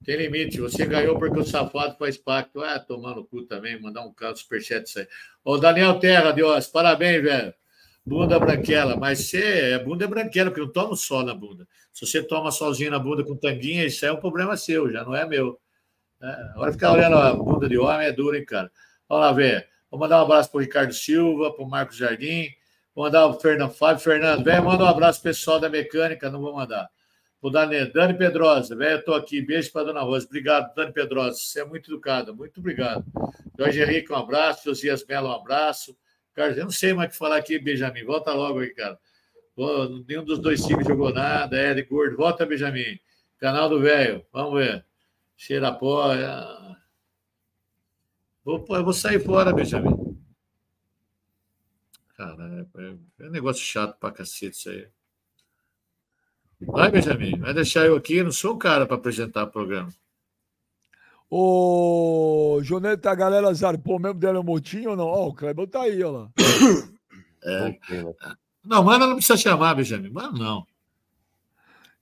Tem 0.05 0.17
limite. 0.17 0.61
Você 0.61 0.87
ganhou 0.87 1.19
porque 1.19 1.39
o 1.39 1.45
safado 1.45 1.97
faz 1.99 2.17
pacto. 2.17 2.63
Ah, 2.63 2.79
tomando 2.79 3.25
cu 3.25 3.43
também. 3.43 3.81
Mandar 3.81 4.03
um 4.03 4.13
caso 4.13 4.41
superchat 4.41 4.87
isso 4.87 4.99
aí. 4.99 5.09
Ô, 5.45 5.59
Daniel 5.59 5.99
Terra, 5.99 6.33
Deus. 6.33 6.67
Parabéns, 6.67 7.23
velho. 7.23 7.55
Bunda 8.09 8.39
branquela, 8.39 8.97
mas 8.97 9.27
você 9.27 9.73
é 9.73 9.79
bunda 9.79 10.07
é 10.07 10.09
branquela, 10.09 10.51
porque 10.51 10.63
eu 10.63 10.73
tomo 10.73 10.97
sol 10.97 11.23
na 11.23 11.35
bunda. 11.35 11.69
Se 11.93 12.07
você 12.07 12.23
toma 12.23 12.51
solzinho 12.51 12.91
na 12.91 12.99
bunda 12.99 13.23
com 13.23 13.37
tanguinha, 13.37 13.85
isso 13.85 14.07
é 14.07 14.11
um 14.11 14.17
problema 14.17 14.57
seu, 14.57 14.91
já 14.91 15.05
não 15.05 15.15
é 15.15 15.27
meu. 15.27 15.61
É, 16.23 16.27
agora 16.55 16.73
ficar 16.73 16.93
olhando 16.93 17.17
a 17.17 17.35
bunda 17.35 17.69
de 17.69 17.77
homem 17.77 18.07
é 18.07 18.13
duro, 18.13 18.35
hein, 18.35 18.47
cara? 18.47 18.73
Vamos 19.07 19.27
lá 19.27 19.33
ver. 19.33 19.69
Vou 19.91 20.01
mandar 20.01 20.21
um 20.21 20.25
abraço 20.25 20.51
para 20.51 20.57
o 20.57 20.61
Ricardo 20.63 20.95
Silva, 20.95 21.53
para 21.53 21.63
o 21.63 21.69
Marcos 21.69 21.99
Jardim. 21.99 22.49
Mandar 22.99 23.27
o 23.29 23.35
Fernando 23.35 23.71
Fábio. 23.71 24.03
Fernando, 24.03 24.43
velho, 24.43 24.65
manda 24.65 24.83
um 24.83 24.89
abraço 24.89 25.23
pessoal 25.23 25.61
da 25.61 25.69
mecânica, 25.69 26.29
não 26.29 26.41
vou 26.41 26.53
mandar. 26.53 26.91
Vou 27.41 27.49
dar 27.49 27.65
Dani 27.67 28.19
Pedrosa, 28.19 28.75
velho, 28.75 28.99
eu 28.99 29.05
tô 29.05 29.15
aqui. 29.15 29.41
Beijo 29.41 29.71
para 29.71 29.85
Dona 29.85 30.01
Rosa. 30.01 30.27
Obrigado, 30.27 30.75
Dani 30.75 30.93
Pedrosa. 30.93 31.39
Você 31.39 31.61
é 31.61 31.65
muito 31.65 31.93
educada, 31.93 32.33
muito 32.33 32.59
obrigado. 32.59 33.05
Jorge 33.57 33.81
Henrique, 33.81 34.13
um 34.13 34.17
abraço. 34.17 34.65
Josias 34.65 35.07
Mello, 35.07 35.29
um 35.29 35.33
abraço. 35.33 35.97
Carlos, 36.35 36.59
eu 36.59 36.65
não 36.65 36.73
sei 36.73 36.93
mais 36.93 37.11
o 37.11 37.13
que 37.13 37.19
falar 37.19 37.37
aqui, 37.37 37.57
Benjamin. 37.61 38.03
Volta 38.03 38.33
logo 38.33 38.59
aí, 38.59 38.75
cara. 38.75 38.99
nenhum 40.09 40.25
dos 40.25 40.41
dois 40.41 40.61
times 40.65 40.85
jogou 40.85 41.15
nada. 41.15 41.57
É 41.57 41.75
de 41.75 41.83
gordo. 41.83 42.17
Volta, 42.17 42.45
Benjamin. 42.45 42.99
Canal 43.39 43.69
do 43.69 43.79
velho. 43.79 44.27
Vamos 44.33 44.59
ver. 44.59 44.85
Cheira 45.37 45.71
pó. 45.71 46.13
É... 46.13 46.77
Eu 48.45 48.85
vou 48.85 48.93
sair 48.93 49.21
fora, 49.21 49.53
Benjamin. 49.53 50.08
Cara, 52.19 52.67
é, 52.77 53.25
é 53.25 53.29
um 53.29 53.31
negócio 53.31 53.63
chato 53.63 53.97
pra 54.01 54.11
cacete 54.11 54.57
isso 54.57 54.71
aí. 54.71 54.89
Vai, 56.61 56.91
Benjamin. 56.91 57.39
Vai 57.39 57.55
deixar 57.55 57.87
eu 57.87 57.95
aqui. 57.95 58.17
Eu 58.17 58.25
não 58.25 58.33
sou 58.33 58.55
o 58.55 58.59
cara 58.59 58.85
para 58.87 58.97
apresentar 58.97 59.45
o 59.45 59.51
programa. 59.53 59.89
Ô, 61.31 62.59
Joneta, 62.65 63.13
a 63.13 63.15
galera 63.15 63.55
zarpou 63.55 64.01
mesmo, 64.01 64.41
um 64.41 64.43
motinho 64.43 64.91
ou 64.91 64.97
não? 64.97 65.07
Ó, 65.07 65.27
oh, 65.27 65.29
o 65.29 65.35
Clebão 65.35 65.69
tá 65.69 65.83
aí, 65.83 66.03
ó 66.03 66.11
lá. 66.11 66.31
É. 67.45 67.79
Não, 68.65 68.83
mano 68.83 69.07
não 69.07 69.15
precisa 69.15 69.37
chamar, 69.37 69.77
Benjamin. 69.77 70.11
Mano, 70.11 70.37
não. 70.37 70.67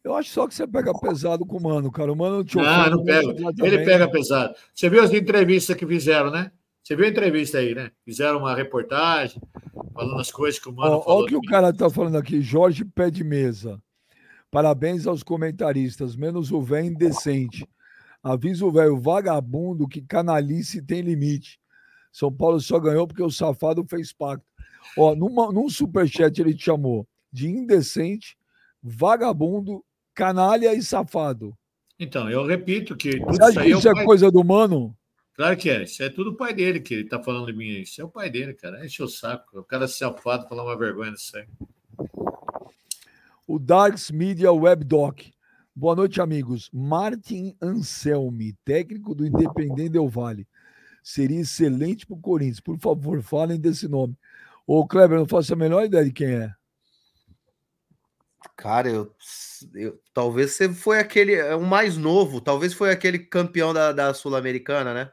Eu 0.03 0.15
acho 0.15 0.31
só 0.31 0.49
que 0.49 0.55
você 0.55 0.67
pega 0.67 0.99
pesado 0.99 1.45
com 1.45 1.59
o 1.59 1.63
Mano, 1.63 1.93
cara. 1.93 2.11
O 2.11 2.17
Mano 2.17 2.43
te 2.43 2.59
Ah, 2.59 2.89
não 2.89 3.05
pega. 3.05 3.29
Ele 3.63 3.85
pega 3.85 4.11
pesado. 4.11 4.55
Você 4.75 4.89
viu 4.89 5.03
as 5.03 5.13
entrevistas 5.13 5.77
que 5.77 5.87
fizeram, 5.87 6.31
né? 6.31 6.51
Você 6.87 6.95
viu 6.95 7.05
a 7.05 7.09
entrevista 7.09 7.59
aí, 7.59 7.75
né? 7.75 7.91
Fizeram 8.05 8.39
uma 8.39 8.55
reportagem 8.55 9.43
falando 9.93 10.21
as 10.21 10.31
coisas 10.31 10.61
que 10.61 10.69
o 10.69 10.73
Mano 10.73 11.03
falou. 11.03 11.19
Olha 11.19 11.25
o 11.25 11.27
que 11.27 11.37
o 11.37 11.51
cara 11.51 11.73
tá 11.73 11.91
falando 11.91 12.17
aqui. 12.17 12.41
Jorge 12.41 12.85
Pé 12.85 13.11
de 13.11 13.25
Mesa. 13.25 13.83
Parabéns 14.53 15.05
aos 15.05 15.25
comentaristas, 15.25 16.15
menos 16.15 16.53
o 16.53 16.63
velho 16.63 16.87
indecente. 16.87 17.69
Avisa 18.23 18.65
o 18.65 18.71
velho 18.71 18.97
vagabundo 18.97 19.89
que 19.89 20.01
canalice 20.01 20.81
tem 20.81 21.01
limite. 21.01 21.59
São 22.13 22.33
Paulo 22.33 22.61
só 22.61 22.79
ganhou 22.79 23.09
porque 23.09 23.23
o 23.23 23.33
safado 23.33 23.85
fez 23.91 24.13
pacto. 24.13 24.47
Ó, 24.97 25.13
numa, 25.17 25.51
num 25.51 25.69
superchat 25.69 26.41
ele 26.41 26.55
te 26.55 26.67
chamou 26.67 27.05
de 27.33 27.49
indecente, 27.49 28.37
vagabundo, 28.81 29.85
canalha 30.15 30.73
e 30.73 30.81
safado. 30.81 31.53
Então, 31.99 32.31
eu 32.31 32.47
repito 32.47 32.95
que 32.95 33.19
tudo 33.19 33.33
Você 33.33 33.43
acha 33.43 33.61
que 33.61 33.71
isso 33.71 33.89
é, 33.89 33.91
é 33.91 34.05
coisa 34.05 34.31
do 34.31 34.45
mano? 34.45 34.97
Claro 35.37 35.55
que 35.55 35.69
é. 35.69 35.83
Isso 35.83 36.03
é 36.03 36.09
tudo 36.09 36.31
o 36.31 36.35
pai 36.35 36.55
dele 36.55 36.81
que 36.81 36.95
ele 36.95 37.05
tá 37.05 37.23
falando 37.23 37.47
de 37.47 37.53
mim. 37.53 37.81
Isso 37.81 38.01
é 38.01 38.05
o 38.05 38.09
pai 38.09 38.31
dele, 38.31 38.55
cara. 38.55 38.85
Enche 38.85 39.03
o 39.03 39.09
saco. 39.09 39.61
O 39.61 39.65
cara 39.65 39.87
se 39.87 39.99
safado 39.99 40.49
falar 40.49 40.65
uma 40.65 40.79
vergonha 40.79 41.11
nisso 41.11 41.37
aí. 41.37 41.47
O 43.47 43.59
Darks 43.59 44.11
Media 44.11 44.51
Web 44.51 44.83
Doc. 44.85 45.21
Boa 45.75 45.95
noite, 45.95 46.23
amigos. 46.23 46.71
Martin 46.73 47.55
Anselmi, 47.61 48.55
técnico 48.65 49.15
do 49.15 49.27
Independente 49.27 49.91
Del 49.91 50.09
Vale. 50.09 50.49
Seria 51.03 51.43
excelente 51.43 52.07
para 52.07 52.17
o 52.17 52.21
Corinthians. 52.21 52.61
Por 52.61 52.79
favor, 52.79 53.23
falem 53.23 53.61
desse 53.61 53.87
nome. 53.87 54.17
Ô, 54.67 54.87
Kleber, 54.87 55.19
não 55.19 55.27
faço 55.27 55.53
a 55.53 55.57
menor 55.57 55.85
ideia 55.85 56.05
de 56.05 56.13
quem 56.13 56.29
é. 56.29 56.53
Cara, 58.57 58.89
eu, 58.89 59.15
eu 59.75 60.01
talvez 60.15 60.53
você 60.53 60.73
foi 60.73 60.99
aquele, 60.99 61.35
é 61.35 61.55
o 61.55 61.61
mais 61.61 61.99
novo, 61.99 62.41
talvez 62.41 62.73
foi 62.73 62.91
aquele 62.91 63.19
campeão 63.19 63.75
da, 63.75 63.93
da 63.93 64.15
Sul-Americana, 64.15 64.95
né? 64.95 65.13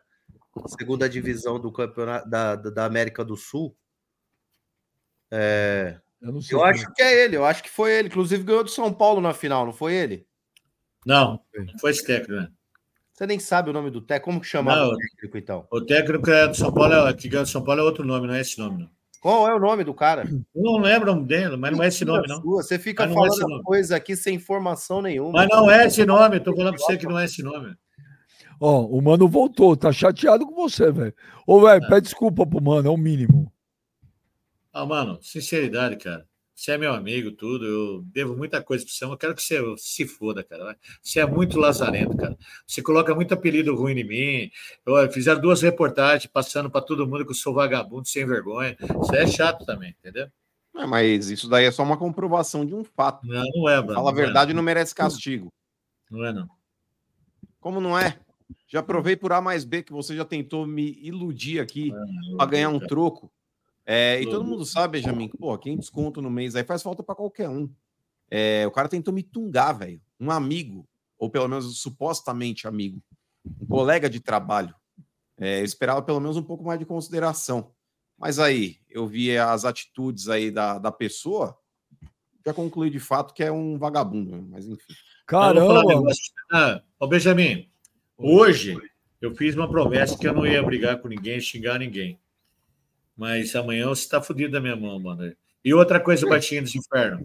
Segunda 0.68 1.10
divisão 1.10 1.60
do 1.60 1.72
campeonato 1.72 2.30
da, 2.30 2.56
da 2.56 2.86
América 2.86 3.24
do 3.24 3.36
Sul. 3.36 3.76
É, 5.32 6.00
eu, 6.22 6.40
eu 6.52 6.64
acho 6.64 6.94
que 6.94 7.02
é 7.02 7.26
ele, 7.26 7.36
eu 7.36 7.46
acho 7.46 7.64
que 7.64 7.70
foi 7.70 7.92
ele. 7.92 8.08
Inclusive 8.08 8.44
ganhou 8.44 8.64
do 8.64 8.70
São 8.70 8.94
Paulo 8.94 9.20
na 9.20 9.34
final, 9.34 9.66
não 9.66 9.74
foi 9.74 9.94
ele? 9.94 10.28
Não, 11.06 11.42
não 11.54 11.80
foi 11.80 11.92
esse 11.92 12.06
técnico, 12.06 12.34
né? 12.34 12.50
Você 13.14 13.28
nem 13.28 13.40
sabe 13.40 13.70
o 13.70 13.74
nome 13.74 13.92
do 13.92 14.02
técnico? 14.02 14.26
Como 14.26 14.42
que 14.42 14.48
chama 14.48 14.74
o 14.88 14.98
técnico, 14.98 15.38
então? 15.38 15.68
O 15.72 15.82
técnico 15.82 16.30
é 16.32 16.48
do 16.48 16.56
São 16.56 16.72
Paulo, 16.74 16.94
é, 17.08 17.14
que 17.14 17.28
ganha 17.28 17.44
do 17.44 17.50
São 17.50 17.64
Paulo 17.64 17.82
é 17.82 17.84
outro 17.84 18.06
nome, 18.06 18.28
não 18.28 18.34
é 18.34 18.42
esse 18.42 18.58
nome, 18.58 18.84
não. 18.84 18.90
Qual 19.22 19.48
é 19.48 19.56
o 19.56 19.60
nome 19.60 19.84
do 19.84 19.94
cara? 19.94 20.24
Eu 20.24 20.62
não 20.62 20.80
lembro 20.80 21.16
dele, 21.24 21.56
mas 21.56 21.72
não 21.72 21.84
é 21.84 21.88
esse 21.88 22.04
nome, 22.04 22.28
não. 22.28 22.42
Você 22.42 22.78
fica 22.78 23.06
é 23.06 23.08
falando 23.08 23.60
é 23.60 23.64
coisa 23.64 23.96
aqui 23.96 24.16
sem 24.16 24.36
informação 24.36 25.02
nenhuma. 25.02 25.32
Mas 25.32 25.50
não 25.50 25.70
é 25.70 25.86
esse 25.86 26.06
nome, 26.06 26.38
eu 26.38 26.44
tô 26.44 26.56
falando 26.56 26.76
pra 26.76 26.86
você 26.86 26.98
que 26.98 27.06
não 27.06 27.18
é 27.20 27.26
esse 27.26 27.42
nome. 27.42 27.76
Ó, 28.66 28.80
oh, 28.80 28.98
o 28.98 29.02
mano 29.02 29.28
voltou, 29.28 29.76
tá 29.76 29.92
chateado 29.92 30.46
com 30.46 30.56
você, 30.56 30.90
velho. 30.90 31.14
Ô, 31.46 31.60
velho, 31.60 31.84
é. 31.84 31.90
pede 31.90 32.04
desculpa 32.04 32.48
pro 32.48 32.64
mano, 32.64 32.88
é 32.88 32.90
o 32.90 32.96
mínimo. 32.96 33.52
Ah, 34.72 34.86
mano, 34.86 35.20
sinceridade, 35.22 35.98
cara. 35.98 36.26
Você 36.56 36.72
é 36.72 36.78
meu 36.78 36.94
amigo, 36.94 37.34
tudo. 37.34 37.66
Eu 37.66 38.02
devo 38.04 38.38
muita 38.38 38.64
coisa 38.64 38.86
para 38.86 38.94
você. 38.94 39.04
Eu 39.04 39.18
quero 39.18 39.36
que 39.36 39.42
você 39.42 39.62
se 39.76 40.08
foda, 40.08 40.46
cara. 40.46 40.78
Você 41.02 41.20
é 41.20 41.26
muito 41.26 41.60
lazarento, 41.60 42.16
cara. 42.16 42.38
Você 42.66 42.82
coloca 42.82 43.14
muito 43.14 43.34
apelido 43.34 43.76
ruim 43.76 44.00
em 44.00 44.08
mim. 44.08 44.52
Eu, 44.86 45.12
fizeram 45.12 45.42
duas 45.42 45.62
reportagens 45.62 46.32
passando 46.32 46.72
para 46.72 46.80
todo 46.80 47.06
mundo 47.06 47.26
que 47.26 47.32
eu 47.32 47.36
sou 47.36 47.54
vagabundo 47.54 48.08
sem 48.08 48.26
vergonha. 48.26 48.78
Isso 48.80 49.14
é 49.14 49.28
chato 49.28 49.66
também, 49.66 49.94
entendeu? 50.00 50.30
É, 50.78 50.86
mas 50.86 51.30
isso 51.30 51.50
daí 51.50 51.66
é 51.66 51.72
só 51.72 51.84
uma 51.84 51.98
comprovação 51.98 52.66
de 52.66 52.74
um 52.74 52.86
fato. 52.86 53.28
Não, 53.28 53.44
não 53.56 53.68
é, 53.68 53.82
Bruno. 53.82 53.96
Fala 53.96 54.10
a 54.10 54.16
verdade 54.16 54.52
é. 54.52 54.54
não 54.54 54.64
merece 54.64 54.96
castigo. 54.96 55.52
Não 56.10 56.24
é, 56.24 56.32
não. 56.32 56.48
Como 57.60 57.82
não 57.82 58.00
é? 58.00 58.18
Já 58.68 58.82
provei 58.82 59.16
por 59.16 59.32
A 59.32 59.42
mais 59.42 59.64
B 59.64 59.84
que 59.84 59.92
você 59.92 60.16
já 60.16 60.26
tentou 60.26 60.66
me 60.66 60.98
iludir 61.02 61.60
aqui 61.60 61.92
é, 61.92 62.36
para 62.36 62.46
ganhar 62.50 62.70
um 62.70 62.80
troco. 62.80 63.32
É, 63.86 64.22
e 64.22 64.26
todo 64.26 64.46
mundo 64.46 64.66
sabe, 64.66 65.00
Benjamin, 65.00 65.28
que, 65.28 65.38
pô, 65.38 65.58
quem 65.58 65.78
desconto 65.78 66.22
no 66.22 66.30
mês 66.30 66.56
aí 66.56 66.64
faz 66.64 66.82
falta 66.82 67.04
para 67.04 67.16
qualquer 67.16 67.50
um. 67.50 67.70
É, 68.30 68.66
o 68.66 68.72
cara 68.72 68.88
tentou 68.90 69.14
me 69.14 69.22
tungar, 69.22 69.74
velho. 69.74 70.02
Um 70.20 70.32
amigo, 70.32 70.88
ou 71.18 71.30
pelo 71.30 71.48
menos 71.48 71.82
supostamente 71.82 72.68
amigo, 72.68 73.02
um 73.62 73.66
colega 73.66 74.10
de 74.10 74.20
trabalho. 74.20 74.74
É, 75.38 75.60
eu 75.60 75.66
esperava 75.66 76.02
pelo 76.02 76.20
menos 76.20 76.38
um 76.38 76.44
pouco 76.44 76.64
mais 76.64 76.80
de 76.80 76.86
consideração. 76.86 77.72
Mas 78.18 78.40
aí, 78.40 78.78
eu 78.90 79.06
vi 79.06 79.38
as 79.38 79.66
atitudes 79.66 80.30
aí 80.30 80.50
da, 80.50 80.80
da 80.80 80.92
pessoa, 80.92 81.58
já 82.46 82.54
concluí 82.54 82.90
de 82.90 83.00
fato 83.00 83.34
que 83.34 83.44
é 83.44 83.52
um 83.52 83.78
vagabundo, 83.78 84.42
mas 84.50 84.68
enfim. 84.68 84.94
Caramba! 85.26 85.82
Ah, 86.52 86.82
ô 87.00 87.08
Benjamin, 87.08 87.70
hoje 88.18 88.78
eu 89.22 89.36
fiz 89.36 89.56
uma 89.56 89.70
promessa 89.70 90.18
que 90.18 90.28
eu 90.28 90.34
não 90.34 90.46
ia 90.46 90.62
brigar 90.62 91.00
com 91.00 91.08
ninguém, 91.08 91.40
xingar 91.40 91.80
ninguém. 91.80 92.20
Mas 93.16 93.56
amanhã 93.56 93.88
você 93.88 94.02
está 94.02 94.22
fudido 94.22 94.52
da 94.52 94.60
minha 94.60 94.76
mão, 94.76 95.00
mano. 95.00 95.34
E 95.64 95.74
outra 95.74 96.00
coisa, 96.00 96.28
Batinha 96.28 96.62
dos 96.62 96.76
Inferno. 96.76 97.24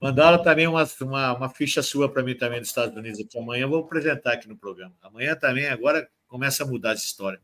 Mandaram 0.00 0.42
também 0.42 0.66
uma, 0.66 0.86
uma, 1.00 1.36
uma 1.36 1.48
ficha 1.48 1.82
sua 1.82 2.08
para 2.08 2.22
mim 2.22 2.36
também 2.36 2.60
dos 2.60 2.68
Estados 2.68 2.96
Unidos 2.96 3.18
aqui. 3.18 3.38
Amanhã 3.38 3.62
eu 3.62 3.68
vou 3.68 3.80
apresentar 3.80 4.34
aqui 4.34 4.48
no 4.48 4.56
programa. 4.56 4.94
Amanhã 5.02 5.34
também, 5.34 5.66
agora 5.66 6.06
começa 6.28 6.62
a 6.62 6.66
mudar 6.66 6.92
essa 6.92 7.04
história. 7.04 7.40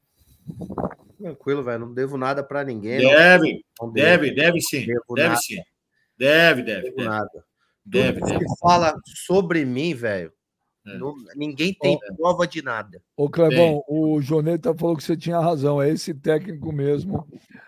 Tranquilo, 1.19 1.63
velho. 1.63 1.81
Não 1.81 1.95
devo 1.95 2.17
nada 2.17 2.43
para 2.45 2.63
ninguém. 2.63 2.99
Deve, 2.99 3.65
não 3.81 3.93
deve, 3.93 4.31
deve 4.31 4.61
sim. 4.61 4.87
Deve 4.87 5.01
nada. 5.17 5.37
sim. 5.37 5.61
Deve, 6.17 6.63
deve. 6.63 6.83
Devo 6.83 6.97
deve. 6.97 7.09
nada. 7.09 7.45
Deve, 7.85 8.21
Tudo 8.21 8.33
deve. 8.33 8.45
que 8.45 8.59
fala 8.61 8.95
sobre 9.27 9.65
mim, 9.65 9.95
velho, 9.95 10.33
é. 10.87 10.99
ninguém 11.37 11.75
tem 11.75 11.99
oh, 12.11 12.17
prova 12.17 12.47
de 12.47 12.63
nada. 12.63 13.03
Ô, 13.17 13.29
Clebão, 13.29 13.85
o 13.87 14.21
Joneta 14.21 14.75
falou 14.75 14.97
que 14.97 15.05
você 15.05 15.17
tinha 15.17 15.39
razão. 15.39 15.81
É 15.81 15.91
esse 15.91 16.15
técnico 16.15 16.73
mesmo 16.73 17.27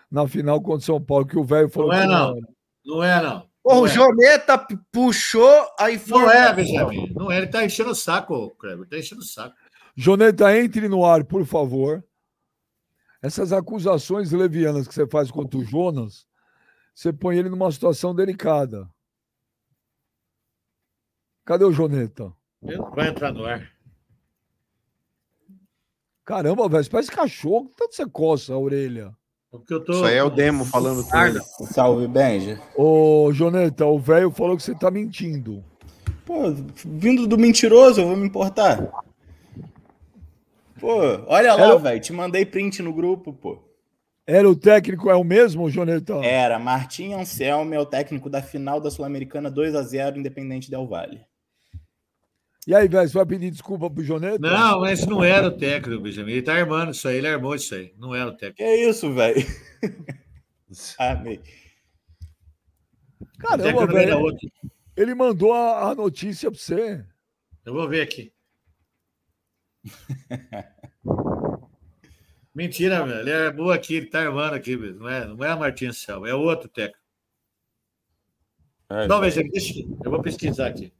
na 0.09 0.27
final 0.27 0.61
contra 0.61 0.79
o 0.79 0.81
São 0.81 1.01
Paulo 1.01 1.25
que 1.25 1.37
o 1.37 1.43
velho 1.43 1.69
falou. 1.69 1.89
Não 1.89 1.97
é, 1.97 2.07
não. 2.07 2.41
Não 2.85 3.03
é, 3.03 3.21
não. 3.21 3.47
Pô, 3.63 3.81
o 3.81 3.87
é. 3.87 3.89
Joneta 3.89 4.67
puxou 4.91 5.67
a 5.79 5.91
informação. 5.91 6.33
Não 6.33 6.49
é, 6.49 6.53
Benjamin. 6.53 7.13
Não 7.13 7.31
é. 7.31 7.37
Ele 7.37 7.47
tá 7.47 7.63
enchendo 7.63 7.91
o 7.91 7.95
saco, 7.95 8.49
Kleber. 8.57 8.87
Tá 8.87 8.97
enchendo 8.97 9.21
o 9.21 9.25
saco. 9.25 9.55
Joneta, 9.95 10.57
entre 10.57 10.89
no 10.89 11.05
ar, 11.05 11.23
por 11.23 11.45
favor. 11.45 12.03
Essas 13.21 13.53
acusações 13.53 14.31
levianas 14.31 14.85
que 14.87 14.93
você 14.93 15.07
faz 15.07 15.31
contra 15.31 15.57
o 15.57 15.63
Jonas, 15.63 16.25
você 16.93 17.13
põe 17.13 17.37
ele 17.37 17.49
numa 17.49 17.71
situação 17.71 18.13
delicada. 18.13 18.89
Cadê 21.45 21.63
o 21.63 21.71
Joneta? 21.71 22.33
Vai 22.95 23.09
entrar 23.09 23.31
no 23.33 23.45
ar. 23.45 23.69
Caramba, 26.25 26.69
velho, 26.69 26.89
parece 26.89 27.11
cachorro. 27.11 27.69
Tanto 27.77 27.95
você 27.95 28.05
coça 28.05 28.53
a 28.53 28.57
orelha. 28.57 29.13
Tô... 29.67 29.83
Isso 29.91 30.05
aí 30.05 30.15
é 30.15 30.23
o 30.23 30.29
demo 30.29 30.65
falando 30.65 31.03
com 31.07 31.17
ele. 31.17 31.39
Salve, 31.71 32.07
Benja. 32.07 32.59
Ô, 32.75 33.29
Joneta, 33.33 33.85
o 33.85 33.99
velho 33.99 34.31
falou 34.31 34.57
que 34.57 34.63
você 34.63 34.73
tá 34.73 34.89
mentindo. 34.89 35.63
Pô, 36.25 36.51
vindo 36.85 37.27
do 37.27 37.37
mentiroso, 37.37 38.01
eu 38.01 38.07
vou 38.07 38.17
me 38.17 38.25
importar. 38.25 38.89
Pô, 40.79 40.97
olha 41.27 41.53
lá, 41.53 41.65
Era... 41.65 41.77
velho. 41.77 42.01
Te 42.01 42.13
mandei 42.13 42.45
print 42.45 42.81
no 42.81 42.93
grupo, 42.93 43.33
pô. 43.33 43.61
Era 44.25 44.49
o 44.49 44.55
técnico, 44.55 45.09
é 45.09 45.15
o 45.15 45.23
mesmo, 45.23 45.69
Joneta? 45.69 46.15
Era. 46.23 46.57
Martim 46.57 47.13
Anselmo 47.13 47.73
é 47.73 47.79
o 47.79 47.85
técnico 47.85 48.29
da 48.29 48.41
final 48.41 48.79
da 48.79 48.89
Sul-Americana 48.89 49.51
2 49.51 49.75
a 49.75 49.81
0 49.83 50.17
Independente 50.17 50.71
Del 50.71 50.87
Vale. 50.87 51.21
E 52.65 52.73
aí, 52.73 52.87
velho, 52.87 53.09
você 53.09 53.13
vai 53.13 53.25
pedir 53.25 53.51
desculpa 53.51 53.89
pro 53.89 54.03
Joneta? 54.03 54.39
Não, 54.39 54.79
mas 54.79 55.05
não 55.05 55.23
era 55.23 55.47
o 55.47 55.51
técnico, 55.57 56.01
Benjamin. 56.01 56.31
Ele 56.31 56.41
tá 56.41 56.53
armando 56.55 56.91
isso 56.91 57.07
aí, 57.07 57.17
ele 57.17 57.27
armou 57.27 57.53
isso 57.55 57.75
aí. 57.75 57.93
Não 57.97 58.15
era 58.15 58.29
o 58.29 58.33
técnico. 58.33 58.57
Que 58.57 58.63
é 58.63 58.89
isso, 58.89 59.13
velho? 59.13 59.45
Amei. 60.97 61.41
Caramba, 63.37 63.85
velho. 63.85 64.37
Ele 64.95 65.13
mandou 65.13 65.51
a, 65.53 65.89
a 65.91 65.95
notícia 65.95 66.49
pra 66.49 66.59
você. 66.59 67.05
Eu 67.65 67.73
vou 67.73 67.89
ver 67.89 68.01
aqui. 68.01 68.31
Mentira, 72.55 73.05
velho. 73.05 73.19
Ele 73.21 73.31
é 73.31 73.51
boa 73.51 73.75
aqui, 73.75 73.95
ele 73.95 74.05
tá 74.05 74.21
armando 74.21 74.53
aqui, 74.53 74.77
não 74.77 75.09
é, 75.09 75.27
não 75.27 75.43
é 75.43 75.49
a 75.49 75.57
Martins 75.57 75.97
Selva, 75.97 76.29
é 76.29 76.33
outro 76.33 76.69
técnico. 76.69 77.03
É, 78.89 79.07
não, 79.07 79.19
veja, 79.19 79.41
deixa, 79.43 79.73
eu 80.03 80.11
vou 80.11 80.21
pesquisar 80.21 80.67
aqui. 80.67 80.93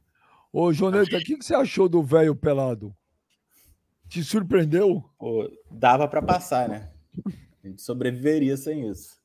Ô, 0.56 0.72
Joneta, 0.72 1.16
o 1.16 1.20
que, 1.20 1.36
que 1.36 1.44
você 1.44 1.52
achou 1.52 1.88
do 1.88 2.00
velho 2.00 2.32
pelado? 2.36 2.94
Te 4.08 4.22
surpreendeu? 4.22 5.02
Pô, 5.18 5.50
dava 5.68 6.06
para 6.06 6.22
passar, 6.22 6.68
né? 6.68 6.92
A 7.26 7.66
gente 7.66 7.82
sobreviveria 7.82 8.56
sem 8.56 8.88
isso. 8.88 9.18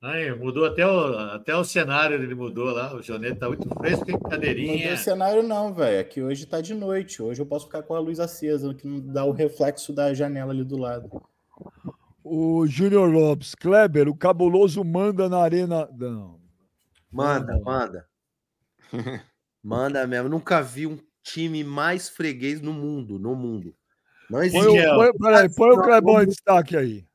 Aí, 0.00 0.32
mudou 0.32 0.64
até 0.66 0.86
o, 0.86 1.18
até 1.18 1.56
o 1.56 1.64
cenário, 1.64 2.14
ele 2.22 2.32
mudou 2.32 2.66
lá. 2.66 2.94
O 2.94 3.02
Joneta 3.02 3.40
tá 3.40 3.48
muito 3.48 3.68
fresco, 3.70 4.04
tem 4.04 4.16
cadeirinha. 4.16 4.72
Não 4.72 4.82
tem 4.82 4.96
cenário, 4.96 5.42
não, 5.42 5.74
velho. 5.74 6.00
Aqui 6.00 6.20
é 6.20 6.22
hoje 6.22 6.46
tá 6.46 6.60
de 6.60 6.72
noite. 6.72 7.20
Hoje 7.20 7.42
eu 7.42 7.46
posso 7.46 7.66
ficar 7.66 7.82
com 7.82 7.96
a 7.96 7.98
luz 7.98 8.20
acesa, 8.20 8.72
que 8.72 8.86
não 8.86 9.00
dá 9.00 9.24
o 9.24 9.32
reflexo 9.32 9.92
da 9.92 10.14
janela 10.14 10.52
ali 10.52 10.62
do 10.62 10.76
lado. 10.76 11.10
O 12.22 12.68
Júnior 12.68 13.10
Lopes, 13.10 13.56
Kleber, 13.56 14.08
o 14.08 14.16
cabuloso 14.16 14.84
manda 14.84 15.28
na 15.28 15.38
arena. 15.38 15.88
Não. 15.92 16.40
Manda, 17.10 17.58
manda. 17.64 18.11
Manda 19.62 20.06
mesmo. 20.06 20.28
Nunca 20.28 20.60
vi 20.60 20.86
um 20.86 20.98
time 21.22 21.62
mais 21.62 22.08
freguês 22.08 22.60
no 22.60 22.72
mundo. 22.72 23.18
No 23.18 23.34
mundo. 23.34 23.74
Não 24.28 24.42
existe. 24.42 24.64
Põe, 24.64 25.12
põe, 25.12 25.18
peraí, 25.18 25.54
põe 25.54 25.70
o 25.70 25.82
Clebão 25.82 26.22
em 26.22 26.26
destaque 26.26 26.76
aí. 26.76 27.06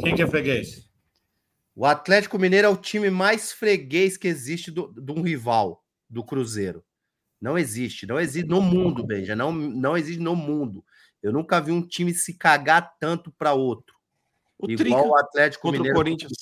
Quem 0.00 0.14
que 0.14 0.22
é 0.22 0.26
freguês? 0.26 0.88
O 1.74 1.84
Atlético 1.86 2.38
Mineiro 2.38 2.66
é 2.66 2.70
o 2.70 2.76
time 2.76 3.10
mais 3.10 3.52
freguês 3.52 4.16
que 4.16 4.28
existe 4.28 4.70
de 4.70 5.12
um 5.12 5.22
rival 5.22 5.82
do 6.08 6.22
Cruzeiro. 6.22 6.84
Não 7.40 7.58
existe, 7.58 8.06
não 8.06 8.18
existe 8.18 8.48
no 8.48 8.60
mundo, 8.60 9.04
Benja. 9.04 9.34
Não, 9.34 9.52
não 9.52 9.96
existe 9.96 10.20
no 10.20 10.36
mundo. 10.36 10.84
Eu 11.22 11.32
nunca 11.32 11.60
vi 11.60 11.72
um 11.72 11.86
time 11.86 12.14
se 12.14 12.34
cagar 12.34 12.94
tanto 13.00 13.32
para 13.32 13.54
outro. 13.54 13.94
O 14.58 14.70
igual 14.70 15.08
o 15.08 15.16
Atlético 15.16 15.70
Mineiro. 15.72 15.94
O 15.94 15.98
Corinthians. 15.98 16.32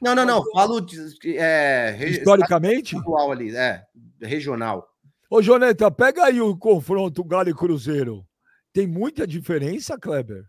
Não, 0.00 0.14
não, 0.14 0.24
não. 0.24 0.44
Falo 0.52 0.80
de, 0.80 1.36
é, 1.36 1.96
historicamente. 2.08 2.96
Ali, 3.30 3.54
é 3.56 3.84
regional. 4.20 4.88
Ô, 5.28 5.40
Joneta, 5.40 5.90
pega 5.90 6.24
aí 6.24 6.40
o 6.40 6.56
confronto 6.56 7.24
Galo 7.24 7.48
e 7.48 7.54
Cruzeiro. 7.54 8.26
Tem 8.72 8.86
muita 8.86 9.26
diferença, 9.26 9.98
Kleber? 9.98 10.44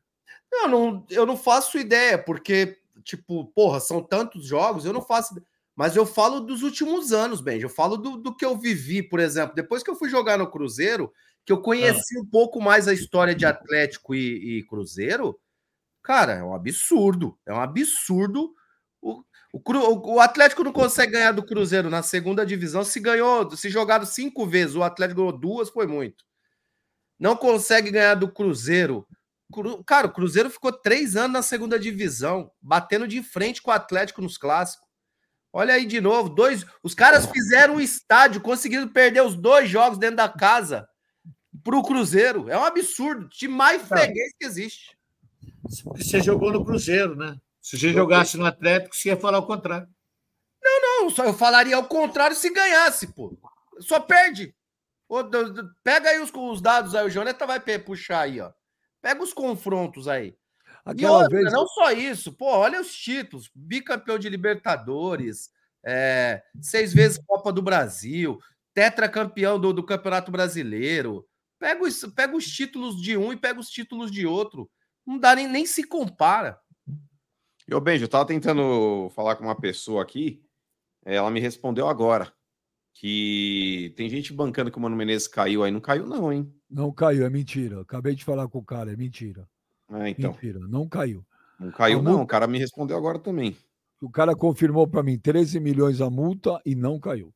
Não, 0.51 0.67
não, 0.67 1.05
eu 1.09 1.25
não 1.25 1.37
faço 1.37 1.77
ideia, 1.77 2.17
porque, 2.17 2.77
tipo, 3.03 3.45
porra, 3.53 3.79
são 3.79 4.01
tantos 4.01 4.45
jogos, 4.45 4.85
eu 4.85 4.93
não 4.93 5.01
faço. 5.01 5.41
Mas 5.75 5.95
eu 5.95 6.05
falo 6.05 6.41
dos 6.41 6.61
últimos 6.63 7.13
anos, 7.13 7.41
Benji. 7.41 7.63
Eu 7.63 7.69
falo 7.69 7.95
do, 7.95 8.17
do 8.17 8.35
que 8.35 8.45
eu 8.45 8.57
vivi, 8.57 9.01
por 9.01 9.19
exemplo. 9.19 9.55
Depois 9.55 9.81
que 9.81 9.89
eu 9.89 9.95
fui 9.95 10.09
jogar 10.09 10.37
no 10.37 10.49
Cruzeiro, 10.49 11.11
que 11.45 11.53
eu 11.53 11.61
conheci 11.61 12.17
ah. 12.17 12.21
um 12.21 12.25
pouco 12.25 12.61
mais 12.61 12.87
a 12.87 12.93
história 12.93 13.33
de 13.33 13.45
Atlético 13.45 14.13
e, 14.13 14.59
e 14.59 14.63
Cruzeiro, 14.63 15.39
cara, 16.03 16.33
é 16.33 16.43
um 16.43 16.53
absurdo. 16.53 17.37
É 17.45 17.53
um 17.53 17.61
absurdo 17.61 18.53
o, 19.01 19.23
o, 19.53 20.13
o, 20.13 20.19
Atlético 20.19 20.63
não 20.63 20.71
consegue 20.71 21.13
ganhar 21.13 21.31
do 21.31 21.43
Cruzeiro 21.43 21.89
na 21.89 22.03
segunda 22.03 22.45
divisão. 22.45 22.83
Se 22.83 22.99
ganhou, 22.99 23.49
se 23.55 23.69
jogaram 23.69 24.05
cinco 24.05 24.45
vezes, 24.45 24.75
o 24.75 24.83
Atlético 24.83 25.21
ganhou 25.21 25.37
duas, 25.37 25.69
foi 25.69 25.87
muito. 25.87 26.23
Não 27.19 27.35
consegue 27.35 27.91
ganhar 27.91 28.15
do 28.15 28.31
Cruzeiro. 28.31 29.07
Cara, 29.85 30.07
o 30.07 30.13
Cruzeiro 30.13 30.49
ficou 30.49 30.71
três 30.71 31.15
anos 31.15 31.33
na 31.33 31.41
segunda 31.41 31.77
divisão, 31.77 32.51
batendo 32.61 33.07
de 33.07 33.21
frente 33.21 33.61
com 33.61 33.69
o 33.71 33.73
Atlético 33.73 34.21
nos 34.21 34.37
clássicos. 34.37 34.87
Olha 35.53 35.73
aí 35.73 35.85
de 35.85 35.99
novo, 35.99 36.29
dois. 36.29 36.65
Os 36.81 36.93
caras 36.93 37.25
fizeram 37.25 37.75
um 37.75 37.79
estádio, 37.81 38.39
conseguiram 38.39 38.87
perder 38.87 39.21
os 39.21 39.35
dois 39.35 39.69
jogos 39.69 39.97
dentro 39.97 40.15
da 40.15 40.29
casa 40.29 40.87
pro 41.63 41.83
Cruzeiro. 41.83 42.49
É 42.49 42.57
um 42.57 42.63
absurdo. 42.63 43.25
O 43.25 43.29
time 43.29 43.53
mais 43.53 43.81
freguês 43.81 44.33
que 44.39 44.45
existe. 44.45 44.97
Você 45.97 46.21
jogou 46.21 46.51
no 46.53 46.63
Cruzeiro, 46.63 47.15
né? 47.15 47.37
Se 47.61 47.77
você 47.77 47.93
jogasse 47.93 48.37
no 48.37 48.45
Atlético, 48.45 48.95
você 48.95 49.09
ia 49.09 49.17
falar 49.17 49.37
o 49.37 49.45
contrário. 49.45 49.87
Não, 50.61 50.81
não, 50.81 51.09
só 51.09 51.25
eu 51.25 51.33
falaria 51.33 51.77
o 51.77 51.87
contrário 51.87 52.35
se 52.35 52.49
ganhasse, 52.49 53.07
pô. 53.07 53.37
Só 53.79 53.99
perde. 53.99 54.55
Pega 55.83 56.09
aí 56.09 56.19
os, 56.19 56.31
os 56.33 56.61
dados 56.61 56.95
aí, 56.95 57.05
o 57.05 57.09
Joneta 57.09 57.45
vai 57.45 57.59
puxar 57.79 58.21
aí, 58.21 58.39
ó. 58.39 58.51
Pega 59.01 59.21
os 59.21 59.33
confrontos 59.33 60.07
aí. 60.07 60.35
Aquela 60.85 61.23
outra, 61.23 61.37
vez... 61.37 61.51
não 61.51 61.67
só 61.67 61.91
isso, 61.91 62.31
pô, 62.33 62.45
olha 62.45 62.79
os 62.79 62.93
títulos: 62.93 63.51
bicampeão 63.53 64.17
de 64.17 64.29
Libertadores, 64.29 65.51
é, 65.83 66.41
seis 66.61 66.93
vezes 66.93 67.19
Copa 67.25 67.51
do 67.51 67.61
Brasil, 67.61 68.39
tetracampeão 68.73 69.59
do, 69.59 69.73
do 69.73 69.85
Campeonato 69.85 70.31
Brasileiro. 70.31 71.27
Pega 71.59 71.83
os, 71.83 72.03
pega 72.15 72.35
os 72.35 72.45
títulos 72.45 72.99
de 72.99 73.15
um 73.15 73.31
e 73.31 73.37
pega 73.37 73.59
os 73.59 73.69
títulos 73.69 74.11
de 74.11 74.25
outro. 74.25 74.69
Não 75.05 75.19
dá 75.19 75.35
nem, 75.35 75.47
nem 75.47 75.65
se 75.65 75.83
compara. 75.83 76.59
Eu, 77.67 77.79
Benjo, 77.79 78.05
eu 78.05 78.09
tava 78.09 78.25
tentando 78.25 79.09
falar 79.15 79.35
com 79.35 79.43
uma 79.43 79.59
pessoa 79.59 80.01
aqui, 80.01 80.43
ela 81.05 81.29
me 81.29 81.39
respondeu 81.39 81.87
agora 81.87 82.31
que 82.93 83.93
tem 83.95 84.09
gente 84.09 84.33
bancando 84.33 84.71
que 84.71 84.77
o 84.77 84.81
Mano 84.81 84.95
Menezes 84.95 85.27
caiu 85.27 85.63
aí. 85.63 85.71
Não 85.71 85.79
caiu, 85.79 86.05
não, 86.05 86.31
hein? 86.31 86.53
Não 86.69 86.91
caiu, 86.91 87.25
é 87.25 87.29
mentira. 87.29 87.81
Acabei 87.81 88.15
de 88.15 88.23
falar 88.23 88.47
com 88.47 88.59
o 88.59 88.63
cara, 88.63 88.91
é 88.91 88.95
mentira. 88.95 89.47
Ah, 89.89 90.09
então. 90.09 90.31
Mentira, 90.31 90.59
não 90.67 90.87
caiu. 90.87 91.25
Não 91.59 91.71
caiu, 91.71 91.97
multa... 91.97 92.11
não. 92.11 92.21
O 92.23 92.27
cara 92.27 92.47
me 92.47 92.59
respondeu 92.59 92.97
agora 92.97 93.19
também. 93.19 93.55
O 94.01 94.09
cara 94.09 94.35
confirmou 94.35 94.87
para 94.87 95.03
mim 95.03 95.17
13 95.17 95.59
milhões 95.59 96.01
a 96.01 96.09
multa 96.09 96.59
e 96.65 96.75
não 96.75 96.99
caiu. 96.99 97.33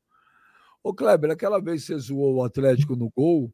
Ô, 0.82 0.92
Kleber, 0.94 1.30
aquela 1.30 1.60
vez 1.60 1.82
que 1.82 1.88
você 1.88 1.98
zoou 1.98 2.36
o 2.36 2.44
Atlético 2.44 2.96
no 2.96 3.10
gol, 3.10 3.52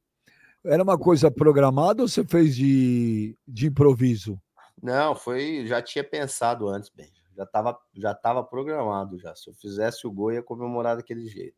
era 0.64 0.82
uma 0.82 0.98
coisa 0.98 1.30
programada 1.30 2.02
ou 2.02 2.08
você 2.08 2.24
fez 2.24 2.54
de, 2.54 3.36
de 3.46 3.66
improviso? 3.66 4.40
Não, 4.82 5.14
foi. 5.14 5.64
Já 5.66 5.80
tinha 5.80 6.02
pensado 6.02 6.68
antes, 6.68 6.90
bem. 6.90 7.08
Já 7.36 7.44
estava 7.44 7.78
já 7.94 8.14
tava 8.14 8.42
programado 8.42 9.18
já. 9.18 9.34
Se 9.34 9.48
eu 9.48 9.54
fizesse 9.54 10.06
o 10.06 10.10
gol, 10.10 10.32
ia 10.32 10.42
comemorar 10.42 10.96
daquele 10.96 11.26
jeito. 11.28 11.56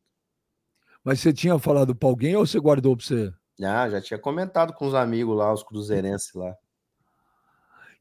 Mas 1.02 1.20
você 1.20 1.32
tinha 1.32 1.59
falado 1.59 1.94
para 1.94 2.09
alguém 2.09 2.36
ou 2.36 2.46
você 2.46 2.59
guardou 2.60 2.96
para 2.96 3.06
você? 3.06 3.32
Ah, 3.62 3.88
já 3.88 4.01
tinha 4.01 4.18
comentado 4.18 4.72
com 4.72 4.86
os 4.86 4.94
amigos 4.94 5.36
lá, 5.36 5.52
os 5.52 5.62
cruzeirenses 5.62 6.32
lá. 6.34 6.55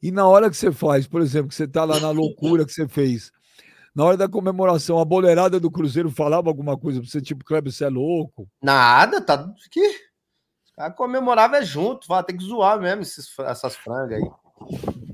E 0.02 0.12
na 0.12 0.28
hora 0.28 0.50
que 0.50 0.58
você 0.58 0.72
faz, 0.72 1.08
por 1.08 1.22
exemplo, 1.22 1.50
que 1.50 1.56
você 1.56 1.68
tá 1.68 1.86
lá 1.86 2.00
na 2.00 2.12
loucura 2.12 2.66
que 2.66 2.74
você 2.74 2.88
fez, 2.88 3.32
na 3.96 4.04
hora 4.04 4.18
da 4.18 4.28
comemoração, 4.28 5.00
a 5.00 5.06
boleirada 5.06 5.60
do 5.60 5.72
Cruzeiro 5.72 6.10
falava 6.10 6.50
alguma 6.50 6.78
coisa 6.78 7.00
pra 7.00 7.10
você, 7.10 7.22
tipo, 7.22 7.46
Kleber, 7.46 7.72
você 7.72 7.86
é 7.86 7.90
louco? 7.90 8.50
Nada, 8.62 9.22
tá. 9.22 9.50
Que? 9.72 9.96
A 10.78 10.90
comemorava 10.90 11.58
é 11.58 11.64
junto, 11.64 12.08
fala, 12.08 12.24
tem 12.24 12.36
que 12.36 12.44
zoar 12.44 12.80
mesmo 12.82 13.04
esses, 13.04 13.28
essas 13.40 13.76
frangas 13.76 14.22
aí. 14.22 15.13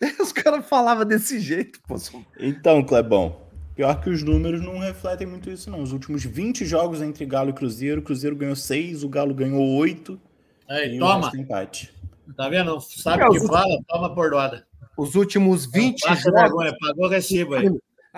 Os 0.20 0.32
caras 0.32 0.66
falavam 0.68 1.04
desse 1.04 1.40
jeito, 1.40 1.80
pô. 1.86 1.96
Então, 2.38 2.84
Clebão, 2.84 3.36
pior 3.74 4.00
que 4.00 4.10
os 4.10 4.22
números 4.22 4.60
não 4.60 4.78
refletem 4.78 5.26
muito 5.26 5.50
isso, 5.50 5.70
não. 5.70 5.82
Os 5.82 5.92
últimos 5.92 6.24
20 6.24 6.64
jogos 6.64 7.02
entre 7.02 7.26
Galo 7.26 7.50
e 7.50 7.52
Cruzeiro, 7.52 8.00
o 8.00 8.04
Cruzeiro 8.04 8.36
ganhou 8.36 8.56
6, 8.56 9.02
o 9.02 9.08
Galo 9.08 9.34
ganhou 9.34 9.76
8. 9.76 10.20
Aí, 10.68 10.98
toma. 10.98 11.32
empate. 11.34 11.94
Tá 12.36 12.48
vendo? 12.48 12.78
Sabe 12.80 13.24
o 13.24 13.30
que 13.30 13.46
fala? 13.46 13.78
Toma 13.88 14.14
por 14.14 14.30
doada. 14.30 14.66
Os 14.96 15.14
últimos 15.14 15.66
20 15.66 16.00
jogos. 16.00 16.24
Vergonha, 16.24 16.76
pagou 16.78 17.08
recibo 17.08 17.54
aí. 17.54 17.70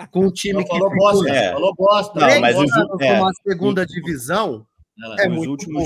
Com 0.09 0.25
o 0.25 0.31
time 0.31 0.63
que 0.63 0.69
falou 0.69 0.89
bosta, 0.95 1.29
é. 1.29 1.51
falou 1.51 1.75
bosta. 1.75 2.19
Não, 2.19 2.41
mas 2.41 2.57
os, 2.57 2.71
é, 3.01 3.19
uma 3.19 3.31
segunda 3.47 3.85
divisão. 3.85 4.65
É 5.19 5.29
os 5.29 5.47
últimos, 5.47 5.85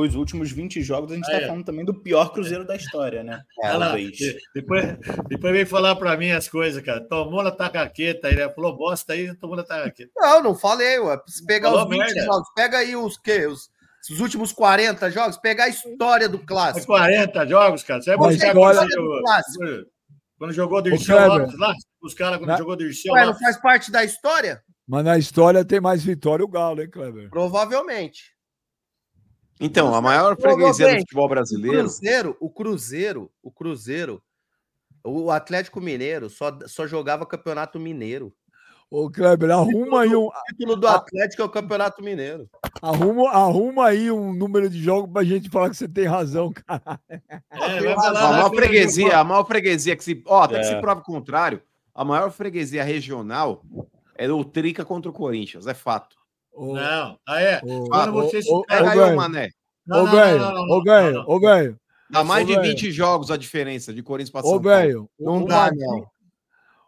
os 0.00 0.14
últimos 0.14 0.52
20 0.52 0.80
jogos 0.82 1.10
a 1.10 1.16
gente 1.16 1.28
está 1.28 1.46
falando 1.46 1.64
também 1.64 1.84
do 1.84 1.92
pior 1.92 2.32
Cruzeiro 2.32 2.64
da 2.64 2.76
história, 2.76 3.24
né? 3.24 3.42
depois, 4.54 4.84
depois 5.28 5.52
vem 5.52 5.66
falar 5.66 5.96
para 5.96 6.16
mim 6.16 6.30
as 6.30 6.48
coisas, 6.48 6.82
cara. 6.82 7.00
Tomou 7.00 7.42
na 7.42 7.50
tacaqueta, 7.50 8.28
ele 8.28 8.48
falou 8.50 8.76
bosta 8.76 9.12
aí, 9.12 9.34
tomou 9.36 9.56
na 9.56 9.64
tacaqueta. 9.64 10.10
Não, 10.16 10.42
não 10.42 10.54
falei, 10.54 10.98
ué. 11.00 11.20
Se 11.26 11.44
pegar 11.44 11.70
falou 11.70 11.84
os 11.84 11.90
20 11.90 11.98
merda. 11.98 12.24
jogos, 12.24 12.48
pega 12.54 12.78
aí 12.78 12.94
os 12.94 13.18
quê? 13.18 13.46
Os, 13.46 13.68
os 14.10 14.20
últimos 14.20 14.52
40 14.52 15.10
jogos, 15.10 15.36
pegar 15.36 15.64
a 15.64 15.68
história 15.68 16.28
do 16.28 16.38
clássico. 16.38 16.86
40 16.86 17.46
jogos, 17.46 17.82
cara. 17.82 18.00
Você 18.00 18.16
vai 18.16 18.30
buscar 18.30 18.46
a 18.46 18.48
história 18.50 18.96
do 18.96 19.20
clássico. 19.22 19.64
Quando 20.38 20.52
jogou 20.52 20.80
Dirceu 20.80 21.16
lá, 21.16 21.74
os 22.00 22.14
caras 22.14 22.38
quando 22.38 22.50
na... 22.50 22.56
jogou 22.56 22.76
Dirceu 22.76 23.12
Ué, 23.12 23.26
não 23.26 23.36
faz 23.36 23.56
parte 23.56 23.90
da 23.90 24.04
história? 24.04 24.62
Mas 24.86 25.04
na 25.04 25.18
história 25.18 25.64
tem 25.64 25.80
mais 25.80 26.04
vitória 26.04 26.44
o 26.44 26.48
Galo, 26.48 26.80
hein, 26.80 26.88
Kleber? 26.88 27.28
Provavelmente. 27.28 28.37
Então, 29.60 29.94
a 29.94 30.00
maior 30.00 30.36
freguesia 30.40 30.94
do 30.94 31.00
futebol 31.00 31.28
brasileiro. 31.28 31.78
O 31.78 31.82
Cruzeiro, 31.82 32.36
o 32.40 32.50
Cruzeiro, 32.50 33.30
o 33.42 33.50
Cruzeiro, 33.50 34.22
o 35.04 35.30
Atlético 35.30 35.80
Mineiro 35.80 36.30
só, 36.30 36.56
só 36.66 36.86
jogava 36.86 37.26
Campeonato 37.26 37.78
Mineiro. 37.78 38.32
Ô, 38.90 39.10
Kleber, 39.10 39.50
arruma 39.50 40.02
aí 40.02 40.16
um. 40.16 40.28
O 40.28 40.32
título 40.46 40.76
do 40.76 40.88
Atlético 40.88 41.42
é 41.42 41.44
o 41.44 41.50
Campeonato 41.50 42.02
Mineiro. 42.02 42.48
Arruma, 42.80 43.30
arruma 43.30 43.86
aí 43.86 44.10
um 44.10 44.32
número 44.32 44.70
de 44.70 44.82
jogos 44.82 45.12
pra 45.12 45.22
gente 45.24 45.50
falar 45.50 45.68
que 45.68 45.76
você 45.76 45.86
tem 45.86 46.06
razão, 46.06 46.50
cara. 46.52 46.98
É, 47.50 47.92
a 47.92 48.30
maior 48.30 48.50
freguesia, 48.50 49.18
a 49.18 49.24
maior 49.24 49.44
freguesia 49.44 49.94
que 49.94 50.02
se. 50.02 50.22
Ó, 50.26 50.42
até 50.42 50.56
é. 50.56 50.60
que 50.60 50.66
se 50.66 50.80
prova 50.80 51.00
o 51.00 51.04
contrário, 51.04 51.62
a 51.94 52.02
maior 52.02 52.30
freguesia 52.30 52.82
regional 52.82 53.62
é 54.16 54.30
o 54.30 54.42
Trica 54.42 54.86
contra 54.86 55.10
o 55.10 55.14
Corinthians, 55.14 55.66
é 55.66 55.74
fato. 55.74 56.16
Não, 56.58 57.18
ah, 57.26 57.40
é. 57.40 57.60
Quando 57.60 58.12
você 58.12 58.42
se 58.42 58.62
pega 58.66 58.90
aí, 58.90 59.16
Mané. 59.16 59.50
Ô, 59.90 60.04
ganho, 60.04 60.42
ô, 60.70 60.82
ganho, 60.82 61.24
ô, 61.26 61.40
ganho. 61.40 61.80
Dá 62.10 62.24
mais 62.24 62.46
de 62.46 62.58
20 62.58 62.90
jogos 62.90 63.30
a 63.30 63.36
diferença 63.36 63.92
de 63.92 64.02
Corinthians 64.02 64.30
para 64.30 64.42
São 64.42 64.50
Paulo. 64.50 64.60
Ô, 64.60 64.62
velho, 64.62 65.10
não 65.18 65.44
dá, 65.44 65.70
não. 65.74 66.06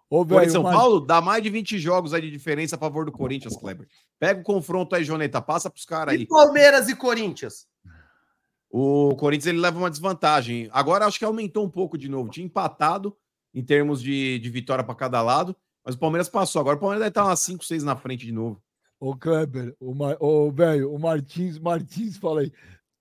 Ô, 0.09 0.25
véio, 0.25 0.51
São 0.51 0.63
Paulo 0.63 1.01
dá 1.01 1.21
mais 1.21 1.43
de 1.43 1.49
20 1.49 1.79
jogos 1.79 2.13
aí 2.13 2.23
de 2.23 2.31
diferença 2.31 2.77
a 2.77 2.79
favor 2.79 3.05
do 3.05 3.13
Corinthians, 3.13 3.57
Kleber. 3.57 3.87
Pega 4.19 4.41
o 4.41 4.45
confronto 4.45 4.95
aí, 4.97 5.05
Joneta, 5.05 5.41
passa 5.41 5.71
para 5.71 5.79
os 5.79 5.85
caras 5.85 6.15
aí. 6.15 6.23
E 6.23 6.27
Palmeiras 6.27 6.89
e 6.89 6.97
Corinthians? 6.97 7.67
O 8.69 9.15
Corinthians 9.17 9.47
ele 9.47 9.61
leva 9.61 9.79
uma 9.79 9.91
desvantagem. 9.91 10.69
Agora 10.73 11.07
acho 11.07 11.19
que 11.19 11.25
aumentou 11.25 11.65
um 11.65 11.71
pouco 11.71 11.97
de 11.97 12.09
novo. 12.09 12.31
Tinha 12.31 12.47
empatado 12.47 13.17
em 13.55 13.65
termos 13.65 14.03
de, 14.03 14.39
de 14.39 14.51
vitória 14.51 14.85
para 14.85 14.95
cada 14.95 15.23
lado, 15.23 15.57
mas 15.85 15.95
o 15.95 15.99
Palmeiras 15.99 16.29
passou. 16.29 16.61
Agora 16.61 16.77
o 16.77 16.81
Palmeiras 16.81 17.01
deve 17.01 17.11
estar 17.11 17.25
umas 17.25 17.41
5, 17.41 17.65
6 17.65 17.85
na 17.85 17.97
frente 17.97 18.27
de 18.27 18.33
novo. 18.33 18.61
Ô, 19.01 19.17
Kleber, 19.17 19.75
o, 19.81 19.95
o 20.21 20.53
velho, 20.53 20.93
o 20.93 20.99
Martins, 20.99 21.59
Martins 21.59 22.19
fala 22.19 22.43
aí. 22.43 22.53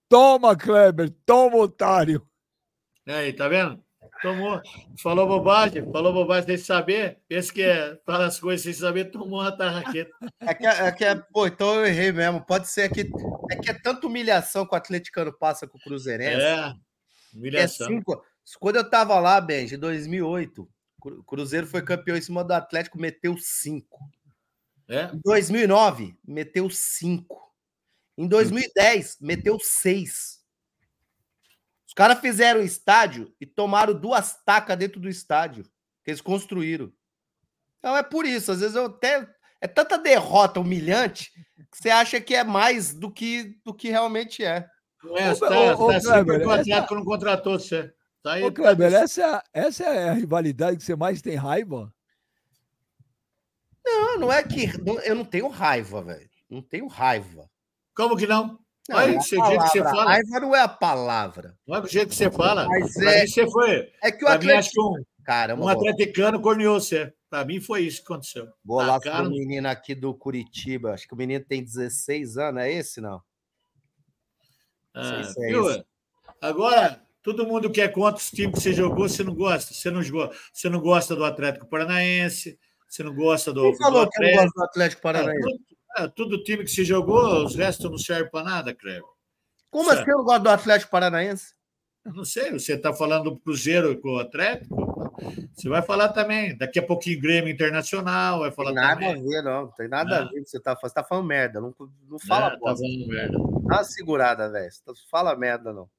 Toma, 0.07 0.55
Kleber, 0.55 1.13
toma, 1.25 1.57
otário. 1.57 2.25
Aí, 3.05 3.33
tá 3.33 3.49
vendo? 3.49 3.83
Tomou, 4.21 4.61
falou 4.97 5.27
bobagem, 5.27 5.83
falou 5.91 6.13
bobagem 6.13 6.45
sem 6.45 6.57
saber. 6.57 7.19
Pensa 7.27 7.53
que 7.53 7.61
é, 7.61 7.99
fala 8.05 8.27
as 8.27 8.39
coisas 8.39 8.63
sem 8.63 8.73
saber, 8.73 9.11
tomou 9.11 9.41
uma 9.41 9.51
tarraqueta. 9.51 10.11
É 10.39 10.53
que, 10.53 10.65
é 10.65 10.91
que 10.91 11.05
é, 11.05 11.15
pô, 11.15 11.47
então 11.47 11.75
eu 11.75 11.85
errei 11.85 12.11
mesmo. 12.11 12.45
Pode 12.45 12.67
ser 12.69 12.89
que 12.89 13.09
é 13.51 13.55
que 13.55 13.69
é 13.69 13.73
tanta 13.73 14.07
humilhação 14.07 14.65
que 14.65 14.73
o 14.73 14.77
atleticano 14.77 15.31
passa 15.37 15.67
com 15.67 15.77
o 15.77 15.81
Cruzeirense. 15.81 16.41
É, 16.41 16.73
humilhação. 17.33 17.87
É 17.87 17.89
cinco, 17.89 18.23
quando 18.59 18.77
eu 18.77 18.89
tava 18.89 19.19
lá, 19.19 19.39
Benji, 19.39 19.75
em 19.75 19.79
2008, 19.79 20.67
o 21.05 21.23
Cruzeiro 21.23 21.67
foi 21.67 21.81
campeão 21.81 22.17
em 22.17 22.21
cima 22.21 22.43
do 22.43 22.53
Atlético, 22.53 22.99
meteu 22.99 23.37
cinco. 23.37 23.99
É? 24.89 25.11
Em 25.13 25.21
2009, 25.23 26.17
meteu 26.27 26.67
cinco. 26.69 27.53
Em 28.17 28.27
2010, 28.27 29.17
meteu 29.21 29.59
seis. 29.59 30.39
Os 31.87 31.93
caras 31.93 32.19
fizeram 32.19 32.61
estádio 32.61 33.33
e 33.39 33.45
tomaram 33.45 33.93
duas 33.93 34.43
tacas 34.43 34.77
dentro 34.77 34.99
do 34.99 35.07
estádio 35.07 35.63
que 36.03 36.09
eles 36.09 36.21
construíram. 36.21 36.91
Então 37.77 37.95
é 37.95 38.03
por 38.03 38.25
isso, 38.25 38.51
às 38.51 38.59
vezes 38.59 38.75
eu 38.75 38.87
até 38.87 39.27
é 39.61 39.67
tanta 39.67 39.97
derrota 39.97 40.59
humilhante 40.59 41.31
que 41.71 41.77
você 41.77 41.89
acha 41.89 42.19
que 42.19 42.33
é 42.35 42.43
mais 42.43 42.93
do 42.93 43.11
que 43.11 43.59
do 43.63 43.73
que 43.73 43.89
realmente 43.89 44.43
é. 44.43 44.67
Não 45.03 45.17
é, 45.17 45.33
tá, 45.35 45.75
ô, 45.75 45.91
tá, 45.91 45.99
tá 46.01 46.95
não 46.95 47.05
contratou 47.05 47.57
você. 47.57 47.93
Tá 48.21 48.33
aí, 48.33 48.43
ô, 48.43 48.51
Kleber, 48.51 48.91
tá... 48.91 48.97
essa, 48.99 49.43
essa 49.53 49.83
é 49.85 50.09
a 50.09 50.13
rivalidade 50.13 50.77
que 50.77 50.83
você 50.83 50.95
mais 50.95 51.21
tem 51.21 51.35
raiva? 51.35 51.93
Não, 53.91 54.19
não 54.19 54.31
é 54.31 54.43
que 54.43 54.69
eu 55.03 55.15
não 55.15 55.25
tenho 55.25 55.47
raiva, 55.47 56.01
velho. 56.01 56.29
Não 56.49 56.61
tenho 56.61 56.87
raiva. 56.87 57.49
Como 57.95 58.15
que 58.15 58.27
não? 58.27 58.59
Não, 58.87 58.97
Olha, 58.97 59.17
é 59.17 59.21
jeito 59.21 59.43
que 59.43 59.69
você 59.69 59.83
fala. 59.83 60.05
Raiva 60.05 60.39
não 60.39 60.55
é 60.55 60.61
a 60.61 60.67
palavra. 60.67 61.57
Não 61.67 61.75
é 61.75 61.79
o 61.81 61.87
jeito 61.87 62.09
que 62.09 62.15
você 62.15 62.31
fala. 62.31 62.65
Mas 62.67 62.95
é, 62.97 63.27
você 63.27 63.49
foi. 63.49 63.91
É 64.01 64.11
que 64.11 64.25
o 64.25 64.27
Atlético. 64.27 64.97
Um, 64.97 65.03
Caramba, 65.23 65.63
um 65.63 65.67
atleticano 65.67 66.41
corneou 66.41 66.79
você. 66.79 67.13
Para 67.29 67.45
mim 67.45 67.61
foi 67.61 67.81
isso 67.83 67.97
que 67.97 68.11
aconteceu. 68.11 68.51
Golaço 68.65 69.01
cara... 69.01 69.23
do 69.23 69.29
menino 69.29 69.67
aqui 69.67 69.93
do 69.93 70.11
Curitiba. 70.11 70.93
Acho 70.93 71.07
que 71.07 71.13
o 71.13 71.17
menino 71.17 71.45
tem 71.45 71.63
16 71.63 72.37
anos. 72.37 72.63
É 72.63 72.71
esse, 72.71 72.99
não? 72.99 73.21
Ah, 74.91 75.23
se 75.23 75.45
é 75.45 75.47
viu? 75.49 75.69
Esse. 75.69 75.85
Agora, 76.41 76.99
todo 77.21 77.45
mundo 77.45 77.69
quer 77.69 77.89
contra 77.89 78.19
os 78.19 78.31
times 78.31 78.55
que 78.55 78.61
você 78.61 78.73
jogou, 78.73 79.07
você 79.07 79.23
não 79.23 79.35
gosta. 79.35 79.71
Você 79.71 79.91
não, 79.91 80.01
você 80.01 80.67
não 80.67 80.79
gosta 80.79 81.15
do 81.15 81.23
Atlético 81.23 81.67
Paranaense, 81.67 82.57
você 82.89 83.03
não 83.03 83.13
gosta 83.13 83.53
do. 83.53 83.61
Quem 83.61 83.77
falou 83.77 84.05
do 84.05 84.11
que 84.11 84.19
não 84.19 84.33
gosta 84.33 84.51
do 84.55 84.63
Atlético 84.63 85.01
Paranaense? 85.01 85.59
É, 85.97 86.07
tudo 86.07 86.43
time 86.43 86.63
que 86.63 86.71
se 86.71 86.83
jogou, 86.83 87.45
os 87.45 87.55
restos 87.55 87.89
não 87.89 87.97
servem 87.97 88.29
para 88.29 88.43
nada, 88.43 88.73
Cleber. 88.73 89.03
Como 89.69 89.91
assim 89.91 90.03
eu 90.07 90.17
não 90.17 90.23
gosto 90.23 90.43
do 90.43 90.49
Atlético 90.49 90.91
Paranaense? 90.91 91.53
Não 92.05 92.25
sei, 92.25 92.51
você 92.51 92.73
está 92.73 92.91
falando 92.93 93.25
do 93.25 93.39
Cruzeiro 93.39 93.99
com 93.99 94.15
o 94.15 94.19
Atlético? 94.19 95.13
Você 95.53 95.69
vai 95.69 95.81
falar 95.81 96.09
também. 96.09 96.57
Daqui 96.57 96.79
a 96.79 96.83
pouquinho 96.85 97.21
Grêmio 97.21 97.51
Internacional, 97.53 98.39
vai 98.39 98.51
falar 98.51 98.71
tem 98.71 98.81
nada 98.81 99.01
também. 99.01 99.21
a 99.21 99.23
ver, 99.23 99.43
não. 99.43 99.67
Tem 99.67 99.87
nada 99.87 100.17
a 100.17 100.25
ver. 100.25 100.43
Você 100.43 100.57
está 100.57 100.73
você 100.73 100.93
tá 100.93 101.03
falando 101.03 101.27
merda. 101.27 101.61
Não, 101.61 101.75
não 102.09 102.19
fala 102.19 102.47
é, 102.47 102.49
tá 102.51 102.57
falando 102.59 103.07
merda. 103.07 103.37
Dá 103.37 103.75
uma 103.75 103.83
segurada, 103.83 104.49
velho. 104.49 104.71
Não 104.87 104.93
fala 105.11 105.35
merda, 105.35 105.73
não. 105.73 105.89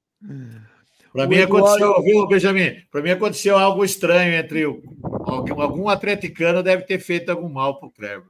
Para 1.13 1.27
mim 1.27 1.39
aconteceu, 1.39 2.01
viu, 2.03 2.27
Benjamin? 2.27 2.81
Para 2.89 3.01
mim 3.01 3.11
aconteceu 3.11 3.57
algo 3.57 3.85
estranho 3.85 4.33
entre 4.33 4.65
o, 4.65 4.81
algum, 5.29 5.61
algum 5.61 5.89
atleticano 5.89 6.63
deve 6.63 6.83
ter 6.83 6.99
feito 6.99 7.29
algum 7.29 7.49
mal 7.49 7.79
para 7.79 7.87
o 7.87 7.91
Kleber 7.91 8.29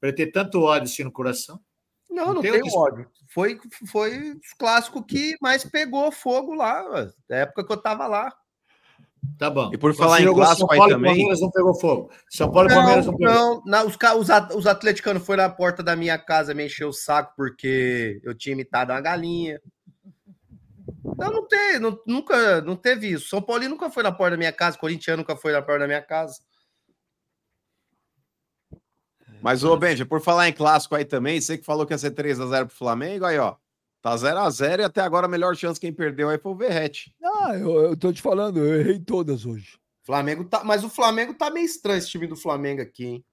para 0.00 0.12
ter 0.12 0.26
tanto 0.26 0.60
ódio 0.60 0.84
assim 0.84 1.02
no 1.02 1.12
coração? 1.12 1.58
Não, 2.10 2.26
não, 2.26 2.34
não 2.34 2.42
tem 2.42 2.52
tenho 2.52 2.66
ódio. 2.76 3.08
Foi, 3.28 3.58
foi 3.90 4.32
o 4.32 4.40
clássico 4.58 5.02
que 5.02 5.34
mais 5.40 5.64
pegou 5.64 6.12
fogo 6.12 6.54
lá, 6.54 7.10
na 7.28 7.36
época 7.36 7.64
que 7.64 7.72
eu 7.72 7.76
tava 7.76 8.06
lá. 8.06 8.30
Tá 9.38 9.50
bom. 9.50 9.70
E 9.72 9.78
por 9.78 9.94
falar 9.94 10.18
Você 10.18 10.28
em 10.28 10.34
clássico 10.34 10.58
São 10.58 10.68
Paulo 10.68 10.84
aí 10.84 10.90
também. 10.90 11.10
Palmeiras 11.12 11.40
não 11.40 11.50
pegou 11.50 11.74
fogo. 11.74 12.10
São 12.28 12.52
Paulo 12.52 12.70
e 12.70 12.74
Palmeiras 12.74 13.06
não 13.06 13.16
pegou 13.16 13.34
Não, 13.34 13.62
não 13.64 13.86
os, 13.86 13.96
os, 13.96 14.56
os 14.56 14.66
atleticanos 14.66 15.24
foram 15.24 15.42
na 15.42 15.48
porta 15.48 15.82
da 15.82 15.96
minha 15.96 16.18
casa 16.18 16.54
me 16.54 16.66
encher 16.66 16.84
o 16.84 16.92
saco 16.92 17.32
porque 17.36 18.20
eu 18.22 18.34
tinha 18.34 18.52
imitado 18.52 18.92
uma 18.92 19.00
galinha. 19.00 19.60
Não, 21.04 21.30
não 21.30 21.46
tem, 21.46 21.78
não, 21.78 22.00
nunca, 22.06 22.62
não 22.62 22.76
teve 22.76 23.08
isso. 23.10 23.28
São 23.28 23.42
Paulo 23.42 23.68
nunca 23.68 23.90
foi 23.90 24.02
na 24.02 24.10
porta 24.10 24.32
da 24.32 24.36
minha 24.38 24.52
casa, 24.52 24.78
Corinthians 24.78 25.18
nunca 25.18 25.36
foi 25.36 25.52
na 25.52 25.60
porta 25.60 25.80
da 25.80 25.86
minha 25.86 26.02
casa. 26.02 26.40
Mas, 29.42 29.62
ô, 29.62 29.76
Benja, 29.76 30.06
por 30.06 30.22
falar 30.22 30.48
em 30.48 30.52
clássico 30.54 30.94
aí 30.94 31.04
também, 31.04 31.38
você 31.38 31.58
que 31.58 31.64
falou 31.64 31.84
que 31.84 31.92
ia 31.92 31.98
ser 31.98 32.12
3x0 32.12 32.66
pro 32.66 32.74
Flamengo, 32.74 33.26
aí, 33.26 33.38
ó. 33.38 33.56
Tá 34.00 34.14
0x0 34.14 34.80
e 34.80 34.84
até 34.84 35.02
agora 35.02 35.26
a 35.26 35.28
melhor 35.28 35.54
chance 35.54 35.80
quem 35.80 35.92
perdeu 35.92 36.28
aí 36.30 36.38
foi 36.38 36.52
o 36.52 36.56
Verrete. 36.56 37.14
Ah, 37.22 37.54
eu, 37.54 37.70
eu 37.82 37.96
tô 37.96 38.12
te 38.12 38.22
falando, 38.22 38.58
eu 38.58 38.80
errei 38.80 38.98
todas 38.98 39.44
hoje. 39.44 39.78
Flamengo 40.02 40.44
tá, 40.44 40.62
mas 40.62 40.84
o 40.84 40.90
Flamengo 40.90 41.34
tá 41.34 41.50
meio 41.50 41.64
estranho 41.64 41.98
esse 41.98 42.10
time 42.10 42.26
do 42.26 42.36
Flamengo 42.36 42.82
aqui, 42.82 43.06
hein? 43.06 43.24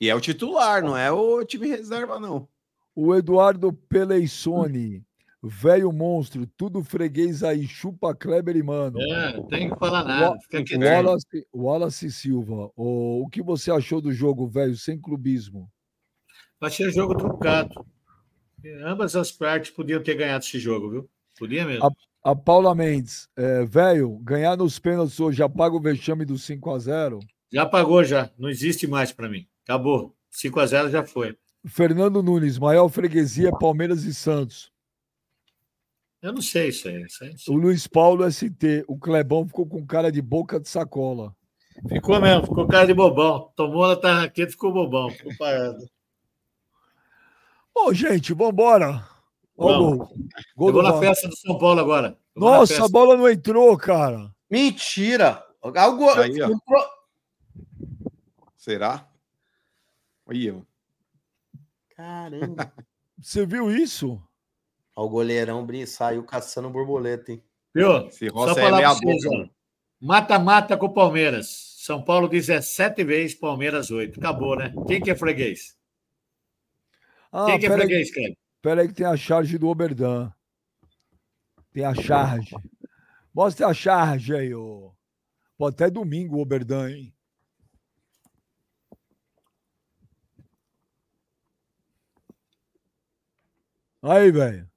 E 0.00 0.08
é 0.08 0.14
o 0.14 0.20
titular, 0.20 0.82
não 0.82 0.96
é 0.96 1.10
o 1.10 1.44
time 1.44 1.66
reserva, 1.66 2.20
não. 2.20 2.48
O 2.94 3.14
Eduardo 3.14 3.72
Peleissone, 3.72 5.04
velho 5.42 5.92
monstro, 5.92 6.46
tudo 6.56 6.82
freguês 6.82 7.42
aí, 7.42 7.66
chupa 7.66 8.14
Kleber 8.14 8.56
e 8.56 8.62
mano. 8.62 9.00
É, 9.00 9.40
tem 9.48 9.70
que 9.70 9.78
falar 9.78 10.04
nada. 10.04 10.38
Fica 10.40 10.58
aqui 10.58 10.76
Wallace, 10.76 11.46
Wallace 11.54 12.10
Silva, 12.10 12.70
o, 12.76 13.22
o 13.22 13.28
que 13.28 13.42
você 13.42 13.70
achou 13.70 14.00
do 14.00 14.12
jogo, 14.12 14.46
velho, 14.46 14.76
sem 14.76 15.00
clubismo? 15.00 15.70
Achei 16.60 16.86
o 16.86 16.92
jogo 16.92 17.14
truncado. 17.16 17.86
Ambas 18.84 19.14
as 19.14 19.30
partes 19.30 19.70
podiam 19.70 20.02
ter 20.02 20.14
ganhado 20.14 20.44
esse 20.44 20.58
jogo, 20.58 20.90
viu? 20.90 21.10
Podia 21.38 21.64
mesmo. 21.64 21.84
A, 21.84 22.30
a 22.32 22.34
Paula 22.34 22.74
Mendes, 22.74 23.28
é, 23.36 23.64
velho, 23.64 24.18
ganhar 24.18 24.56
nos 24.56 24.78
pênaltis 24.78 25.18
hoje 25.20 25.42
apaga 25.42 25.76
o 25.76 25.80
vexame 25.80 26.24
do 26.24 26.36
5 26.36 26.70
a 26.70 26.78
0 26.78 27.20
Já 27.52 27.64
pagou, 27.64 28.02
já. 28.02 28.30
Não 28.36 28.48
existe 28.48 28.88
mais 28.88 29.12
para 29.12 29.28
mim. 29.28 29.46
Acabou. 29.62 30.16
5 30.30 30.58
a 30.58 30.66
0 30.66 30.90
já 30.90 31.04
foi. 31.04 31.36
Fernando 31.64 32.22
Nunes, 32.22 32.58
maior 32.58 32.88
freguesia 32.88 33.52
Palmeiras 33.52 34.04
e 34.04 34.12
Santos. 34.12 34.72
Eu 36.20 36.32
não 36.32 36.42
sei 36.42 36.68
isso 36.68 36.88
aí. 36.88 37.02
Isso 37.02 37.24
aí 37.24 37.34
o 37.48 37.52
Luiz 37.56 37.86
Paulo 37.86 38.30
ST, 38.30 38.84
o 38.88 38.98
Clebão 38.98 39.46
ficou 39.46 39.66
com 39.66 39.86
cara 39.86 40.10
de 40.10 40.20
boca 40.20 40.58
de 40.58 40.68
sacola. 40.68 41.34
Ficou 41.88 42.20
mesmo, 42.20 42.46
ficou 42.46 42.66
cara 42.66 42.86
de 42.86 42.94
bobão. 42.94 43.52
Tomou 43.54 43.86
na 43.86 43.96
tarraqueta 43.96 44.48
e 44.48 44.52
ficou 44.52 44.72
bobão. 44.72 45.10
Ficou 45.10 45.36
parado. 45.36 45.88
Ô, 47.74 47.94
gente, 47.94 48.34
vambora. 48.34 49.06
Vamos. 49.56 49.98
gol. 49.98 50.16
Gol 50.56 50.72
vou 50.72 50.82
na 50.82 50.90
Vasco. 50.90 51.04
festa 51.04 51.28
do 51.28 51.36
São 51.36 51.56
Paulo 51.56 51.80
agora. 51.80 52.18
Eu 52.34 52.40
Nossa, 52.40 52.84
a 52.84 52.88
bola 52.88 53.16
não 53.16 53.28
entrou, 53.28 53.76
cara. 53.76 54.34
Mentira! 54.50 55.44
Algo... 55.62 56.10
Aí, 56.10 56.36
ó. 56.42 56.48
Será? 58.56 59.08
Aí, 60.26 60.50
ó. 60.50 60.60
Caramba. 61.96 62.72
Você 63.20 63.46
viu 63.46 63.70
isso? 63.70 64.22
Ó, 64.98 65.04
o 65.04 65.08
goleirão 65.08 65.64
saiu 65.86 66.24
caçando 66.24 66.68
borboleta, 66.68 67.30
hein? 67.30 67.40
Viu? 67.72 68.10
Se 68.10 68.28
Só 68.30 68.50
é 68.50 68.54
falar 68.56 68.78
meia 68.78 68.88
pra 68.88 68.94
vocês, 68.94 69.24
ó. 69.26 69.48
Mata-mata 70.00 70.76
com 70.76 70.86
o 70.86 70.92
Palmeiras. 70.92 71.76
São 71.78 72.02
Paulo 72.02 72.26
17 72.26 73.04
vezes, 73.04 73.36
Palmeiras 73.36 73.92
8. 73.92 74.18
Acabou, 74.18 74.56
né? 74.56 74.74
Quem 74.88 75.00
que 75.00 75.08
é 75.08 75.14
freguês? 75.14 75.78
Ah, 77.30 77.46
Quem 77.46 77.60
que 77.60 77.66
é 77.66 77.70
freguês, 77.70 78.12
Cleber? 78.12 78.36
pera 78.60 78.82
aí 78.82 78.88
que 78.88 78.94
tem 78.94 79.06
a 79.06 79.16
charge 79.16 79.56
do 79.56 79.68
Oberdan. 79.68 80.32
Tem 81.72 81.84
a 81.84 81.94
charge. 81.94 82.50
Mostra 83.32 83.68
a 83.68 83.74
charge 83.74 84.34
aí, 84.34 84.52
ô. 84.52 84.92
Pô, 85.56 85.66
até 85.66 85.88
domingo 85.88 86.38
o 86.38 86.40
Oberdan, 86.40 86.90
hein? 86.90 87.14
Aí, 94.02 94.32
velho. 94.32 94.68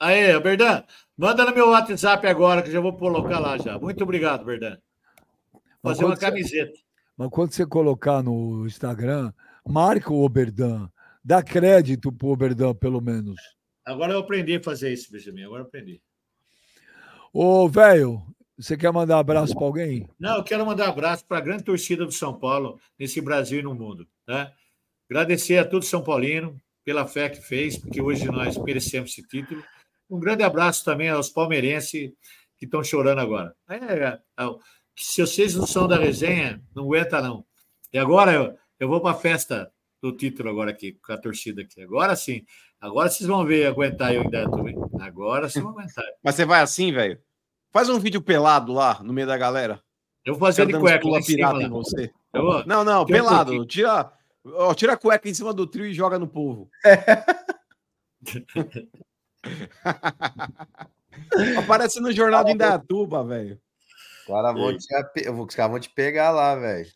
Aí, 0.00 0.38
Berdan, 0.40 0.82
manda 1.16 1.44
no 1.44 1.54
meu 1.54 1.68
WhatsApp 1.68 2.26
agora, 2.26 2.62
que 2.62 2.68
eu 2.68 2.72
já 2.72 2.80
vou 2.80 2.96
colocar 2.96 3.38
lá 3.38 3.58
já. 3.58 3.78
Muito 3.78 4.02
obrigado, 4.02 4.44
Berdan. 4.46 4.78
Fazer 5.82 6.04
uma 6.04 6.12
quando 6.12 6.20
você- 6.20 6.26
camiseta. 6.26 6.78
Mas 7.16 7.28
quando 7.28 7.52
você 7.52 7.66
colocar 7.66 8.22
no 8.22 8.66
Instagram, 8.66 9.30
marca 9.68 10.10
o 10.10 10.24
Oberdan. 10.24 10.88
Dá 11.22 11.42
crédito 11.42 12.10
pro 12.10 12.28
Oberdan, 12.28 12.74
pelo 12.74 13.00
menos. 13.00 13.38
Agora 13.84 14.12
eu 14.14 14.20
aprendi 14.20 14.56
a 14.56 14.62
fazer 14.62 14.90
isso, 14.90 15.12
Benjamin. 15.12 15.44
Agora 15.44 15.62
eu 15.62 15.66
aprendi. 15.66 16.00
Ô, 17.32 17.68
velho, 17.68 18.22
você 18.58 18.76
quer 18.76 18.90
mandar 18.90 19.18
abraço 19.18 19.54
pra 19.54 19.64
alguém? 19.66 20.08
Não, 20.18 20.36
eu 20.36 20.44
quero 20.44 20.64
mandar 20.64 20.86
um 20.88 20.92
abraço 20.92 21.26
para 21.26 21.38
a 21.38 21.42
grande 21.42 21.62
torcida 21.62 22.06
do 22.06 22.12
São 22.12 22.32
Paulo, 22.32 22.80
nesse 22.98 23.20
Brasil 23.20 23.60
e 23.60 23.62
no 23.62 23.74
mundo. 23.74 24.06
Né? 24.26 24.50
Agradecer 25.10 25.58
a 25.58 25.64
todo 25.64 25.84
São 25.84 26.02
Paulino 26.02 26.58
pela 26.84 27.06
fé 27.06 27.28
que 27.28 27.40
fez, 27.42 27.76
porque 27.76 28.00
hoje 28.00 28.24
nós 28.26 28.56
merecemos 28.56 29.10
esse 29.10 29.26
título. 29.28 29.62
Um 30.10 30.18
grande 30.18 30.42
abraço 30.42 30.84
também 30.84 31.08
aos 31.08 31.30
palmeirenses 31.30 32.12
que 32.58 32.64
estão 32.64 32.82
chorando 32.82 33.20
agora. 33.20 33.54
É, 33.68 33.76
é, 33.76 34.18
que 34.94 35.04
se 35.04 35.20
vocês 35.20 35.54
não 35.54 35.66
são 35.66 35.86
da 35.86 35.96
resenha, 35.96 36.60
não 36.74 36.84
aguenta 36.84 37.22
não. 37.22 37.44
E 37.92 37.98
agora 37.98 38.32
eu, 38.32 38.58
eu 38.78 38.88
vou 38.88 39.00
para 39.00 39.12
a 39.12 39.18
festa 39.18 39.72
do 40.02 40.14
título 40.14 40.50
agora 40.50 40.70
aqui, 40.70 40.92
com 40.92 41.12
a 41.12 41.18
torcida 41.18 41.62
aqui. 41.62 41.80
Agora 41.80 42.14
sim. 42.16 42.44
Agora 42.80 43.08
vocês 43.08 43.28
vão 43.28 43.44
ver 43.44 43.66
aguentar 43.66 44.14
eu 44.14 44.22
ainda 44.22 44.50
também. 44.50 44.74
Agora 45.00 45.48
vocês 45.48 45.62
vão 45.62 45.72
aguentar. 45.72 46.04
Mas 46.22 46.34
você 46.34 46.44
vai 46.44 46.60
assim, 46.60 46.92
velho? 46.92 47.18
Faz 47.72 47.88
um 47.88 47.98
vídeo 47.98 48.20
pelado 48.20 48.72
lá, 48.72 49.00
no 49.02 49.12
meio 49.12 49.26
da 49.26 49.38
galera. 49.38 49.80
Eu 50.24 50.34
vou 50.34 50.48
fazer 50.48 50.66
de 50.66 50.78
cueca 50.78 51.08
lá 51.08 51.20
pirata 51.22 51.62
em 51.62 51.68
você. 51.68 52.10
Vou- 52.32 52.66
Não, 52.66 52.84
não, 52.84 53.04
Tem 53.04 53.16
pelado. 53.16 53.64
tira, 53.64 54.12
ó, 54.44 54.74
tira 54.74 54.94
a 54.94 54.96
cueca 54.96 55.28
em 55.28 55.34
cima 55.34 55.54
do 55.54 55.66
trio 55.66 55.86
e 55.86 55.94
joga 55.94 56.18
no 56.18 56.28
povo. 56.28 56.68
Aparece 61.58 62.00
no 62.00 62.12
jornal 62.12 62.44
de 62.44 62.52
Indaiatuba, 62.52 63.24
velho. 63.24 63.58
Caras 64.26 64.54
vão, 64.54 64.76
te 64.76 65.30
vou- 65.30 65.46
os 65.46 65.54
caras 65.54 65.70
vão 65.72 65.80
te 65.80 65.90
pegar 65.90 66.30
lá, 66.30 66.54
velho. 66.54 66.86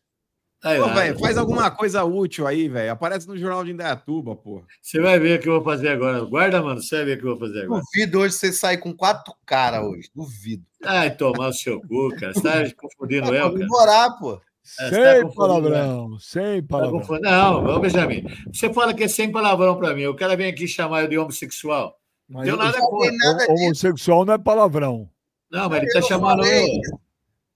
Aí, 0.62 0.78
Pô, 0.80 0.88
velho, 0.88 1.18
faz 1.18 1.36
alguma 1.36 1.70
coisa 1.70 2.04
útil 2.04 2.46
aí, 2.46 2.68
velho. 2.68 2.92
Aparece 2.92 3.28
no 3.28 3.36
jornal 3.36 3.62
de 3.64 3.72
Indaiatuba, 3.72 4.34
pô. 4.34 4.64
Você 4.80 4.98
vai 4.98 5.18
ver 5.18 5.38
o 5.38 5.42
que 5.42 5.48
eu 5.48 5.54
vou 5.54 5.64
fazer 5.64 5.88
agora. 5.90 6.24
Guarda, 6.24 6.62
mano. 6.62 6.80
Você 6.80 6.96
vai 6.96 7.04
ver 7.04 7.16
o 7.16 7.20
que 7.20 7.26
eu 7.26 7.36
vou 7.36 7.48
fazer 7.48 7.64
agora. 7.64 7.82
Duvido 7.82 8.20
hoje 8.20 8.34
você 8.34 8.50
sair 8.52 8.78
com 8.78 8.94
quatro 8.94 9.34
caras 9.44 9.84
hoje. 9.84 10.08
Duvido. 10.14 10.64
Ai, 10.82 11.14
tomar 11.14 11.48
o 11.48 11.52
seu 11.52 11.80
cu, 11.82 12.08
cara. 12.18 12.32
Você 12.32 12.40
tá 12.40 12.74
confundindo 12.80 13.34
eu, 13.34 13.52
cara. 13.52 13.66
morar, 13.66 14.10
pô. 14.18 14.40
É, 14.80 14.88
tá 14.88 14.88
Sem 14.88 15.22
confundindo, 15.22 15.34
palavrão, 15.34 16.18
sem 16.18 16.62
Tá 16.62 16.68
palavrão. 16.68 17.00
confundindo. 17.00 17.30
Não, 17.30 17.64
ô, 17.66 17.80
Benjamin. 17.80 18.24
Você 18.50 18.72
fala 18.72 18.94
que 18.94 19.04
é 19.04 19.08
sem 19.08 19.30
palavrão 19.30 19.76
pra 19.76 19.92
mim. 19.92 20.06
O 20.06 20.16
cara 20.16 20.34
vem 20.34 20.48
aqui 20.48 20.66
chamar 20.66 21.02
eu 21.02 21.08
de 21.08 21.18
homossexual. 21.18 21.94
Mas 22.34 22.48
eu- 22.48 22.56
nada 22.56 22.76
Não 22.78 22.88
contra. 22.88 23.08
tem 23.10 23.18
nada 23.18 23.38
disso. 23.38 23.52
Homossexual 23.52 24.24
não 24.24 24.34
é 24.34 24.38
palavrão. 24.38 25.08
Não, 25.50 25.68
mas 25.68 25.78
ele 25.78 25.86
Eu 25.88 25.92
tá 25.92 26.00
não 26.00 26.08
chamando 26.08 26.42
falei. 26.42 26.76
eu. 26.78 26.98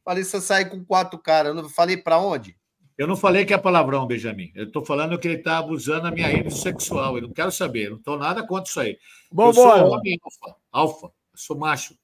Falei, 0.04 0.24
você 0.24 0.40
sai 0.40 0.64
com 0.70 0.84
quatro 0.84 1.18
caras. 1.18 1.54
Eu 1.54 1.62
não 1.62 1.68
falei 1.68 1.96
pra 1.96 2.18
onde? 2.18 2.56
Eu 2.96 3.06
não 3.08 3.16
falei 3.16 3.44
que 3.44 3.52
é 3.52 3.58
palavrão, 3.58 4.06
Benjamin. 4.06 4.50
Eu 4.54 4.70
tô 4.70 4.84
falando 4.84 5.18
que 5.18 5.26
ele 5.28 5.38
tá 5.38 5.58
abusando 5.58 6.02
da 6.02 6.10
minha 6.12 6.30
índole 6.32 6.50
sexual. 6.52 7.16
Eu 7.16 7.22
não 7.22 7.32
quero 7.32 7.50
saber. 7.50 7.86
Eu 7.86 7.90
não 7.92 7.98
tô 7.98 8.16
nada 8.16 8.46
contra 8.46 8.68
isso 8.70 8.80
aí. 8.80 8.90
Eu 9.36 9.52
sou 9.52 9.64
Vambora. 9.64 9.84
homem 9.88 10.18
alfa. 10.24 10.56
Alfa. 10.72 11.06
Eu 11.06 11.12
sou 11.34 11.56
macho. 11.58 11.94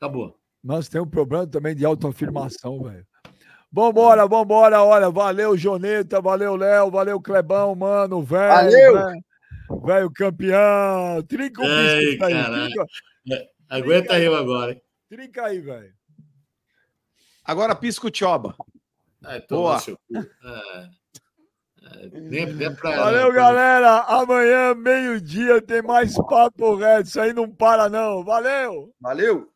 Acabou. 0.00 0.36
Nós 0.64 0.88
temos 0.88 1.08
um 1.08 1.10
problema 1.10 1.46
também 1.46 1.74
de 1.76 1.84
autoafirmação, 1.84 2.82
velho. 2.82 3.06
Vambora, 3.70 4.26
vambora. 4.26 4.82
Olha, 4.82 5.10
valeu, 5.10 5.56
Joneta, 5.56 6.20
valeu, 6.20 6.56
Léo, 6.56 6.90
valeu, 6.90 7.20
Clebão, 7.20 7.74
mano, 7.74 8.22
velho. 8.22 8.48
Valeu. 8.54 9.22
Velho. 9.72 9.80
Velho 9.86 10.10
campeão. 10.12 11.22
Trinca 11.22 11.62
o 11.62 11.64
biscoito 11.66 12.24
aí. 12.24 12.32
caralho. 12.34 12.70
Trinca, 13.24 13.48
Aguenta 13.68 14.18
eu 14.20 14.34
agora, 14.36 14.72
hein? 14.72 14.82
trinca 15.08 15.46
aí, 15.46 15.60
velho. 15.60 15.92
Agora 17.44 17.74
pisca 17.74 18.06
o 18.06 18.10
tchoba. 18.10 18.54
Ai, 19.24 19.44
Boa. 19.48 19.78
seu 19.78 19.96
cu. 19.96 20.26
Ah, 20.44 20.88
nem, 22.12 22.46
nem 22.46 22.74
pra, 22.74 22.96
Valeu, 22.96 23.26
pra- 23.28 23.34
galera. 23.34 23.98
Amanhã, 24.02 24.74
meio-dia, 24.74 25.60
tem 25.60 25.82
mais 25.82 26.14
papo 26.16 26.76
reto. 26.76 27.08
Isso 27.08 27.20
aí 27.20 27.32
não 27.32 27.50
para, 27.50 27.88
não. 27.88 28.22
Valeu. 28.24 28.94
Valeu. 29.00 29.51